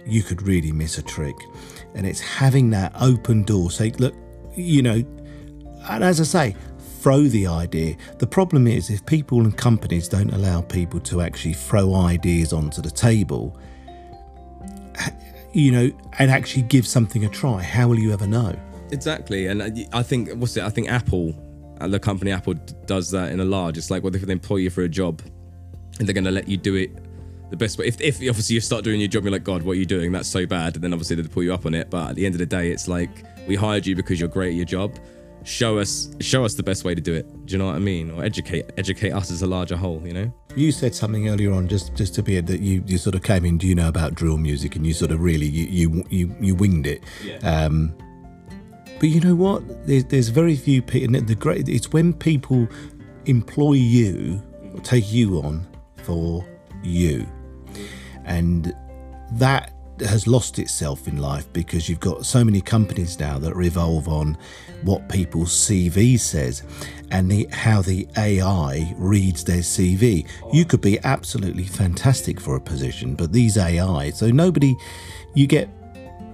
you 0.07 0.23
could 0.23 0.43
really 0.43 0.73
miss 0.73 0.99
a 0.99 1.03
trick. 1.03 1.36
And 1.95 2.07
it's 2.07 2.20
having 2.20 2.70
that 2.70 2.93
open 3.01 3.43
door. 3.43 3.70
Say 3.70 3.90
look 3.93 4.15
you 4.55 4.82
know 4.82 5.03
and 5.89 6.05
as 6.05 6.20
I 6.20 6.24
say 6.24 6.56
throw 7.01 7.23
the 7.23 7.47
idea 7.47 7.97
the 8.19 8.27
problem 8.27 8.66
is 8.66 8.90
if 8.90 9.05
people 9.06 9.40
and 9.40 9.56
companies 9.56 10.09
don't 10.09 10.32
allow 10.32 10.62
people 10.62 11.01
to 11.01 11.20
actually 11.20 11.55
throw 11.55 11.94
ideas 11.94 12.52
onto 12.52 12.82
the 12.82 12.90
table 12.90 13.59
you 15.52 15.73
know, 15.73 15.90
and 16.19 16.31
actually 16.31 16.62
give 16.62 16.86
something 16.86 17.24
a 17.24 17.28
try, 17.28 17.62
how 17.62 17.89
will 17.89 17.98
you 17.98 18.12
ever 18.12 18.27
know? 18.27 18.55
Exactly, 18.90 19.47
and 19.47 19.89
I- 19.93 20.02
think 20.02 20.31
what's 20.35 20.56
it? 20.56 20.62
I 20.62 20.70
think 20.70 20.89
Apple, 20.89 21.35
uh, 21.81 21.89
the 21.89 21.98
company 21.98 22.31
Apple, 22.31 22.55
does 22.86 23.10
that 23.10 23.32
in 23.32 23.40
a 23.40 23.44
large. 23.44 23.77
It's 23.77 23.90
like, 23.90 24.02
what 24.02 24.15
if 24.15 24.23
they 24.23 24.32
employ 24.32 24.56
you 24.56 24.70
for 24.70 24.82
a 24.82 24.89
job, 24.89 25.20
and 25.98 26.06
they're 26.06 26.15
going 26.15 26.24
to 26.24 26.31
let 26.31 26.48
you 26.48 26.56
do 26.56 26.77
it 26.77 26.90
the 27.51 27.56
best 27.56 27.78
way? 27.78 27.86
If, 27.86 28.01
if 28.01 28.16
obviously 28.16 28.55
you 28.55 28.60
start 28.60 28.85
doing 28.85 29.01
your 29.01 29.09
job, 29.09 29.24
you're 29.24 29.32
like, 29.32 29.44
God, 29.44 29.62
what 29.62 29.73
are 29.73 29.81
you 29.81 29.86
doing? 29.86 30.12
That's 30.12 30.28
so 30.28 30.47
bad. 30.47 30.77
And 30.77 30.85
then 30.85 30.93
obviously 30.93 31.16
they 31.16 31.27
pull 31.28 31.43
you 31.43 31.52
up 31.52 31.66
on 31.66 31.74
it. 31.74 31.90
But 31.90 32.10
at 32.10 32.16
the 32.16 32.24
end 32.24 32.35
of 32.35 32.39
the 32.39 32.47
day, 32.47 32.70
it's 32.70 32.89
like 32.89 33.10
we 33.47 33.56
hired 33.56 33.86
you 33.86 33.97
because 33.97 34.20
you're 34.20 34.28
great 34.28 34.51
at 34.51 34.55
your 34.55 34.65
job. 34.65 34.97
Show 35.44 35.78
us, 35.78 36.10
show 36.20 36.44
us 36.44 36.55
the 36.55 36.62
best 36.62 36.85
way 36.85 36.94
to 36.94 37.01
do 37.01 37.15
it. 37.15 37.47
Do 37.47 37.52
you 37.52 37.59
know 37.59 37.66
what 37.66 37.77
I 37.77 37.78
mean? 37.78 38.10
Or 38.10 38.23
educate, 38.23 38.70
educate 38.77 39.12
us 39.12 39.31
as 39.31 39.40
a 39.43 39.47
larger 39.47 39.77
whole. 39.77 40.06
You 40.06 40.12
know? 40.12 40.32
You 40.56 40.73
said 40.73 40.94
something 40.94 41.28
earlier 41.28 41.52
on, 41.52 41.69
just 41.69 41.94
just 41.94 42.15
to 42.16 42.23
be 42.23 42.40
that 42.40 42.60
you, 42.60 42.82
you 42.86 42.98
sort 42.98 43.15
of 43.15 43.23
came 43.23 43.44
in. 43.44 43.56
Do 43.56 43.66
you 43.66 43.74
know 43.74 43.89
about 43.89 44.15
drill 44.15 44.36
music? 44.36 44.77
And 44.77 44.86
you 44.86 44.93
sort 44.93 45.10
of 45.10 45.20
really 45.20 45.47
you 45.47 45.66
you 45.66 46.05
you, 46.10 46.36
you 46.40 46.55
winged 46.55 46.86
it. 46.86 47.02
Um, 47.43 47.94
but 48.98 49.09
you 49.09 49.20
know 49.20 49.35
what? 49.35 49.62
There's, 49.86 50.05
there's 50.05 50.28
very 50.28 50.56
few 50.56 50.82
people. 50.82 51.20
The 51.20 51.35
great 51.35 51.69
it's 51.69 51.93
when 51.93 52.12
people 52.12 52.69
employ 53.27 53.74
you, 53.74 54.43
or 54.74 54.81
take 54.81 55.10
you 55.12 55.39
on 55.39 55.66
for 56.02 56.44
you, 56.82 57.27
and 58.24 58.74
that 59.32 59.73
has 60.01 60.27
lost 60.27 60.59
itself 60.59 61.09
in 61.09 61.19
life 61.19 61.51
because 61.53 61.89
you've 61.89 62.01
got 62.01 62.27
so 62.27 62.45
many 62.45 62.61
companies 62.61 63.19
now 63.19 63.39
that 63.39 63.55
revolve 63.55 64.09
on 64.09 64.37
what 64.83 65.09
people's 65.09 65.51
CV 65.51 66.19
says 66.19 66.62
and 67.11 67.31
the, 67.31 67.47
how 67.53 67.83
the 67.83 68.07
AI 68.16 68.95
reads 68.97 69.45
their 69.45 69.61
CV. 69.61 70.29
You 70.53 70.65
could 70.65 70.81
be 70.81 70.99
absolutely 71.05 71.65
fantastic 71.65 72.41
for 72.41 72.57
a 72.57 72.61
position, 72.61 73.15
but 73.15 73.33
these 73.33 73.57
AI, 73.57 74.11
so 74.11 74.31
nobody, 74.31 74.77
you 75.35 75.47
get 75.47 75.69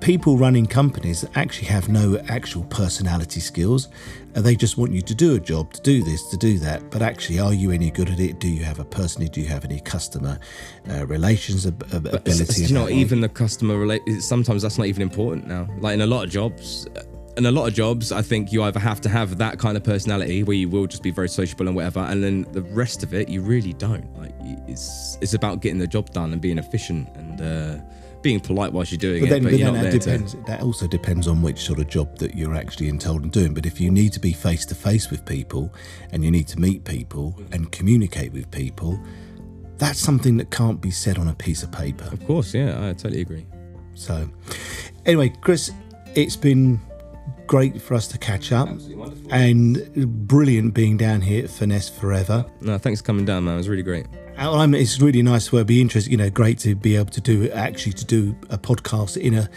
people 0.04 0.36
running 0.36 0.66
companies 0.66 1.22
that 1.22 1.34
actually 1.34 1.66
have 1.66 1.88
no 1.88 2.18
actual 2.28 2.62
personality 2.64 3.40
skills. 3.40 3.88
Uh, 4.36 4.42
They 4.42 4.54
just 4.54 4.76
want 4.76 4.92
you 4.92 5.00
to 5.00 5.14
do 5.14 5.34
a 5.34 5.40
job, 5.40 5.72
to 5.72 5.80
do 5.80 6.04
this, 6.04 6.28
to 6.30 6.36
do 6.36 6.58
that. 6.58 6.90
But 6.90 7.00
actually, 7.00 7.38
are 7.40 7.54
you 7.54 7.70
any 7.70 7.90
good 7.90 8.10
at 8.10 8.20
it? 8.20 8.38
Do 8.38 8.48
you 8.48 8.64
have 8.64 8.78
a 8.80 8.84
personality? 8.84 9.32
Do 9.36 9.40
you 9.40 9.48
have 9.48 9.64
any 9.64 9.80
customer 9.80 10.38
uh, 10.90 11.06
relations 11.06 11.66
ab- 11.66 11.82
ab- 11.94 12.04
It's- 12.06 12.20
ability? 12.20 12.42
it's- 12.42 12.70
you 12.70 12.74
know, 12.74 12.88
even 12.90 13.20
the 13.22 13.30
customer 13.30 13.78
relate. 13.78 14.02
Sometimes 14.20 14.60
that's 14.62 14.76
not 14.76 14.88
even 14.88 15.00
important 15.02 15.46
now. 15.46 15.66
Like 15.80 15.94
in 15.94 16.02
a 16.02 16.06
lot 16.06 16.22
of 16.24 16.30
jobs, 16.30 16.86
in 17.38 17.46
a 17.46 17.50
lot 17.50 17.66
of 17.66 17.72
jobs, 17.74 18.12
I 18.12 18.20
think 18.20 18.52
you 18.52 18.62
either 18.62 18.78
have 18.80 19.00
to 19.00 19.08
have 19.08 19.38
that 19.38 19.58
kind 19.58 19.74
of 19.78 19.82
personality 19.84 20.42
where 20.42 20.56
you 20.62 20.68
will 20.68 20.86
just 20.86 21.02
be 21.02 21.12
very 21.12 21.28
sociable 21.30 21.66
and 21.66 21.74
whatever, 21.74 22.00
and 22.00 22.22
then 22.22 22.46
the 22.52 22.62
rest 22.82 23.02
of 23.04 23.14
it 23.14 23.30
you 23.30 23.40
really 23.40 23.72
don't. 23.72 24.06
Like 24.20 24.34
it's 24.68 25.16
it's 25.22 25.32
about 25.34 25.62
getting 25.62 25.78
the 25.80 25.86
job 25.96 26.10
done 26.10 26.32
and 26.34 26.40
being 26.42 26.58
efficient 26.58 27.08
and 27.16 27.40
uh, 27.40 27.76
being 28.24 28.40
polite 28.40 28.72
whilst 28.72 28.90
you're 28.90 28.98
doing 28.98 29.20
But 29.20 29.30
then, 29.30 29.42
it. 29.42 29.44
But 29.44 29.50
but 29.50 29.58
you're 29.60 29.70
then 29.70 29.84
not 29.84 29.92
that 29.92 30.02
there 30.02 30.18
to. 30.18 30.36
That 30.46 30.62
also 30.62 30.88
depends 30.88 31.28
on 31.28 31.42
which 31.42 31.60
sort 31.60 31.78
of 31.78 31.86
job 31.86 32.18
that 32.18 32.34
you're 32.34 32.56
actually 32.56 32.88
entailed 32.88 33.22
in 33.22 33.28
doing. 33.28 33.54
But 33.54 33.66
if 33.66 33.80
you 33.80 33.92
need 33.92 34.12
to 34.14 34.20
be 34.20 34.32
face 34.32 34.66
to 34.66 34.74
face 34.74 35.10
with 35.10 35.24
people, 35.24 35.72
and 36.10 36.24
you 36.24 36.32
need 36.32 36.48
to 36.48 36.58
meet 36.58 36.84
people 36.84 37.38
and 37.52 37.70
communicate 37.70 38.32
with 38.32 38.50
people, 38.50 38.98
that's 39.78 40.00
something 40.00 40.36
that 40.38 40.50
can't 40.50 40.80
be 40.80 40.90
said 40.90 41.18
on 41.18 41.28
a 41.28 41.34
piece 41.34 41.62
of 41.62 41.70
paper. 41.70 42.08
Of 42.10 42.26
course, 42.26 42.54
yeah, 42.54 42.88
I 42.88 42.94
totally 42.94 43.20
agree. 43.20 43.46
So, 43.94 44.28
anyway, 45.06 45.32
Chris, 45.40 45.70
it's 46.14 46.36
been 46.36 46.80
great 47.46 47.80
for 47.80 47.94
us 47.94 48.08
to 48.08 48.18
catch 48.18 48.50
up, 48.52 48.68
and 49.30 50.26
brilliant 50.26 50.74
being 50.74 50.96
down 50.96 51.20
here 51.20 51.44
at 51.44 51.50
Finesse 51.50 51.90
Forever. 51.90 52.46
No, 52.62 52.78
thanks 52.78 53.00
for 53.00 53.06
coming 53.06 53.24
down, 53.24 53.44
man. 53.44 53.54
It 53.54 53.58
was 53.58 53.68
really 53.68 53.82
great. 53.82 54.06
Uh, 54.36 54.58
I'm, 54.58 54.74
it's 54.74 55.00
really 55.00 55.22
nice 55.22 55.48
to 55.48 55.64
be 55.64 55.80
interested. 55.80 56.10
You 56.10 56.16
know, 56.16 56.30
great 56.30 56.58
to 56.60 56.74
be 56.74 56.96
able 56.96 57.10
to 57.10 57.20
do 57.20 57.50
actually 57.50 57.92
to 57.92 58.04
do 58.04 58.36
a 58.50 58.58
podcast 58.58 59.16
in 59.16 59.34
a 59.34 59.48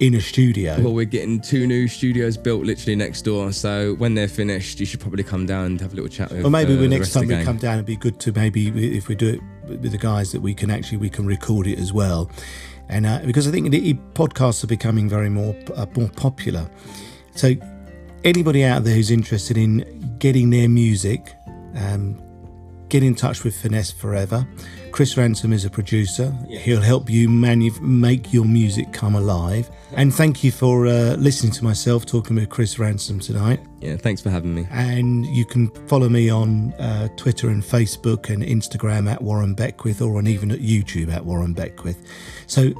in 0.00 0.14
a 0.14 0.20
studio. 0.20 0.80
Well, 0.80 0.94
we're 0.94 1.04
getting 1.04 1.40
two 1.40 1.66
new 1.66 1.86
studios 1.86 2.36
built 2.36 2.64
literally 2.64 2.96
next 2.96 3.22
door, 3.22 3.52
so 3.52 3.94
when 3.94 4.14
they're 4.14 4.28
finished, 4.28 4.80
you 4.80 4.86
should 4.86 5.00
probably 5.00 5.22
come 5.22 5.44
down 5.44 5.66
and 5.66 5.80
have 5.80 5.92
a 5.92 5.96
little 5.96 6.08
chat 6.08 6.30
with. 6.30 6.44
Or 6.44 6.50
maybe 6.50 6.72
uh, 6.72 6.76
we 6.76 6.82
the 6.82 6.88
next 6.88 7.12
time 7.12 7.28
we 7.28 7.44
come 7.44 7.58
down, 7.58 7.74
it'd 7.74 7.86
be 7.86 7.96
good 7.96 8.18
to 8.20 8.32
maybe 8.32 8.68
if 8.96 9.08
we 9.08 9.14
do 9.14 9.34
it 9.34 9.40
with 9.68 9.92
the 9.92 9.98
guys 9.98 10.32
that 10.32 10.40
we 10.40 10.54
can 10.54 10.70
actually 10.70 10.98
we 10.98 11.10
can 11.10 11.26
record 11.26 11.66
it 11.66 11.78
as 11.78 11.92
well, 11.92 12.30
and 12.88 13.04
uh, 13.04 13.20
because 13.24 13.46
I 13.46 13.50
think 13.50 13.70
the 13.70 13.94
podcasts 14.14 14.64
are 14.64 14.68
becoming 14.68 15.10
very 15.10 15.28
more 15.28 15.54
uh, 15.76 15.86
more 15.94 16.08
popular. 16.08 16.70
So 17.34 17.54
anybody 18.24 18.64
out 18.64 18.84
there 18.84 18.94
who's 18.94 19.10
interested 19.10 19.58
in 19.58 20.16
getting 20.18 20.48
their 20.50 20.68
music, 20.70 21.34
um, 21.76 22.18
get 22.92 23.02
in 23.02 23.14
touch 23.14 23.42
with 23.42 23.56
Finesse 23.56 23.90
Forever. 23.90 24.46
Chris 24.90 25.16
Ransome 25.16 25.54
is 25.54 25.64
a 25.64 25.70
producer. 25.70 26.30
He'll 26.46 26.82
help 26.82 27.08
you 27.08 27.26
manu- 27.26 27.80
make 27.80 28.34
your 28.34 28.44
music 28.44 28.92
come 28.92 29.14
alive. 29.14 29.70
And 29.96 30.14
thank 30.14 30.44
you 30.44 30.52
for 30.52 30.86
uh, 30.86 31.16
listening 31.16 31.52
to 31.52 31.64
myself 31.64 32.04
talking 32.04 32.36
with 32.36 32.50
Chris 32.50 32.78
Ransome 32.78 33.18
tonight. 33.18 33.60
Yeah, 33.80 33.96
thanks 33.96 34.20
for 34.20 34.28
having 34.28 34.54
me. 34.54 34.66
And 34.70 35.24
you 35.24 35.46
can 35.46 35.70
follow 35.86 36.10
me 36.10 36.28
on 36.28 36.74
uh, 36.74 37.08
Twitter 37.16 37.48
and 37.48 37.62
Facebook 37.62 38.28
and 38.28 38.42
Instagram 38.42 39.10
at 39.10 39.22
Warren 39.22 39.54
Beckwith 39.54 40.02
or 40.02 40.18
on 40.18 40.26
even 40.26 40.50
at 40.50 40.58
YouTube 40.58 41.10
at 41.10 41.24
Warren 41.24 41.54
Beckwith. 41.54 41.96
So 42.46 42.74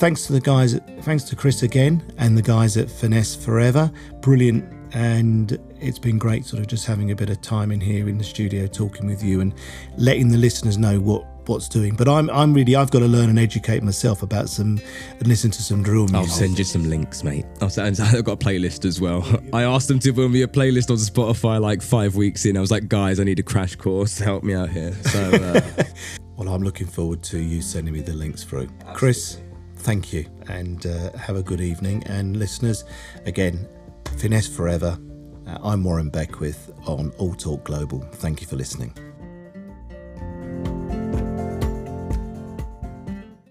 thanks 0.00 0.26
to 0.28 0.32
the 0.32 0.40
guys, 0.40 0.72
at, 0.72 1.04
thanks 1.04 1.24
to 1.24 1.36
Chris 1.36 1.62
again 1.62 2.02
and 2.16 2.38
the 2.38 2.42
guys 2.42 2.78
at 2.78 2.90
Finesse 2.90 3.36
Forever. 3.36 3.92
Brilliant. 4.22 4.64
And 4.94 5.58
it's 5.80 5.98
been 5.98 6.18
great 6.18 6.44
sort 6.44 6.60
of 6.60 6.66
just 6.66 6.86
having 6.86 7.10
a 7.10 7.16
bit 7.16 7.30
of 7.30 7.40
time 7.40 7.70
in 7.72 7.80
here 7.80 8.08
in 8.08 8.18
the 8.18 8.24
studio 8.24 8.66
talking 8.66 9.06
with 9.06 9.22
you 9.22 9.40
and 9.40 9.54
letting 9.96 10.28
the 10.28 10.36
listeners 10.38 10.78
know 10.78 10.98
what 11.00 11.24
what's 11.46 11.66
doing 11.66 11.94
but 11.96 12.06
i'm 12.06 12.28
i'm 12.28 12.52
really 12.52 12.76
i've 12.76 12.90
got 12.90 12.98
to 12.98 13.06
learn 13.06 13.30
and 13.30 13.38
educate 13.38 13.82
myself 13.82 14.22
about 14.22 14.50
some 14.50 14.78
and 15.18 15.26
listen 15.26 15.50
to 15.50 15.62
some 15.62 15.82
drill 15.82 16.02
music 16.02 16.16
I'll 16.16 16.26
send 16.26 16.58
you 16.58 16.64
some 16.64 16.88
links, 16.90 17.24
mate. 17.24 17.46
I'll 17.62 17.70
send, 17.70 17.98
I've 18.00 18.24
got 18.24 18.32
a 18.32 18.44
playlist 18.44 18.84
as 18.84 19.00
well. 19.00 19.26
I 19.52 19.62
asked 19.62 19.88
them 19.88 19.98
to 20.00 20.12
build 20.12 20.30
me 20.30 20.42
a 20.42 20.46
playlist 20.46 20.90
on 20.90 20.96
Spotify 20.96 21.58
like 21.60 21.80
five 21.80 22.16
weeks 22.16 22.44
in. 22.44 22.56
I 22.56 22.60
was 22.60 22.70
like, 22.70 22.88
guys, 22.88 23.18
I 23.18 23.24
need 23.24 23.38
a 23.38 23.42
crash 23.42 23.76
course. 23.76 24.16
To 24.18 24.24
help 24.30 24.44
me 24.44 24.54
out 24.54 24.68
here. 24.68 24.92
So, 25.04 25.30
uh, 25.30 25.84
Well, 26.36 26.48
I'm 26.48 26.62
looking 26.62 26.86
forward 26.86 27.22
to 27.24 27.38
you 27.38 27.60
sending 27.60 27.92
me 27.94 28.00
the 28.00 28.12
links 28.12 28.44
through. 28.44 28.68
Chris, 28.94 29.40
thank 29.78 30.12
you 30.12 30.26
and 30.48 30.86
uh, 30.86 31.16
have 31.16 31.36
a 31.36 31.42
good 31.42 31.60
evening. 31.60 32.04
And 32.06 32.36
listeners, 32.36 32.84
again, 33.24 33.66
Finesse 34.18 34.46
Forever. 34.48 34.98
Uh, 35.48 35.58
I'm 35.62 35.82
Warren 35.82 36.10
Beckwith 36.10 36.70
on 36.86 37.10
All 37.16 37.32
Talk 37.32 37.64
Global. 37.64 38.00
Thank 38.12 38.42
you 38.42 38.46
for 38.46 38.56
listening. 38.56 38.92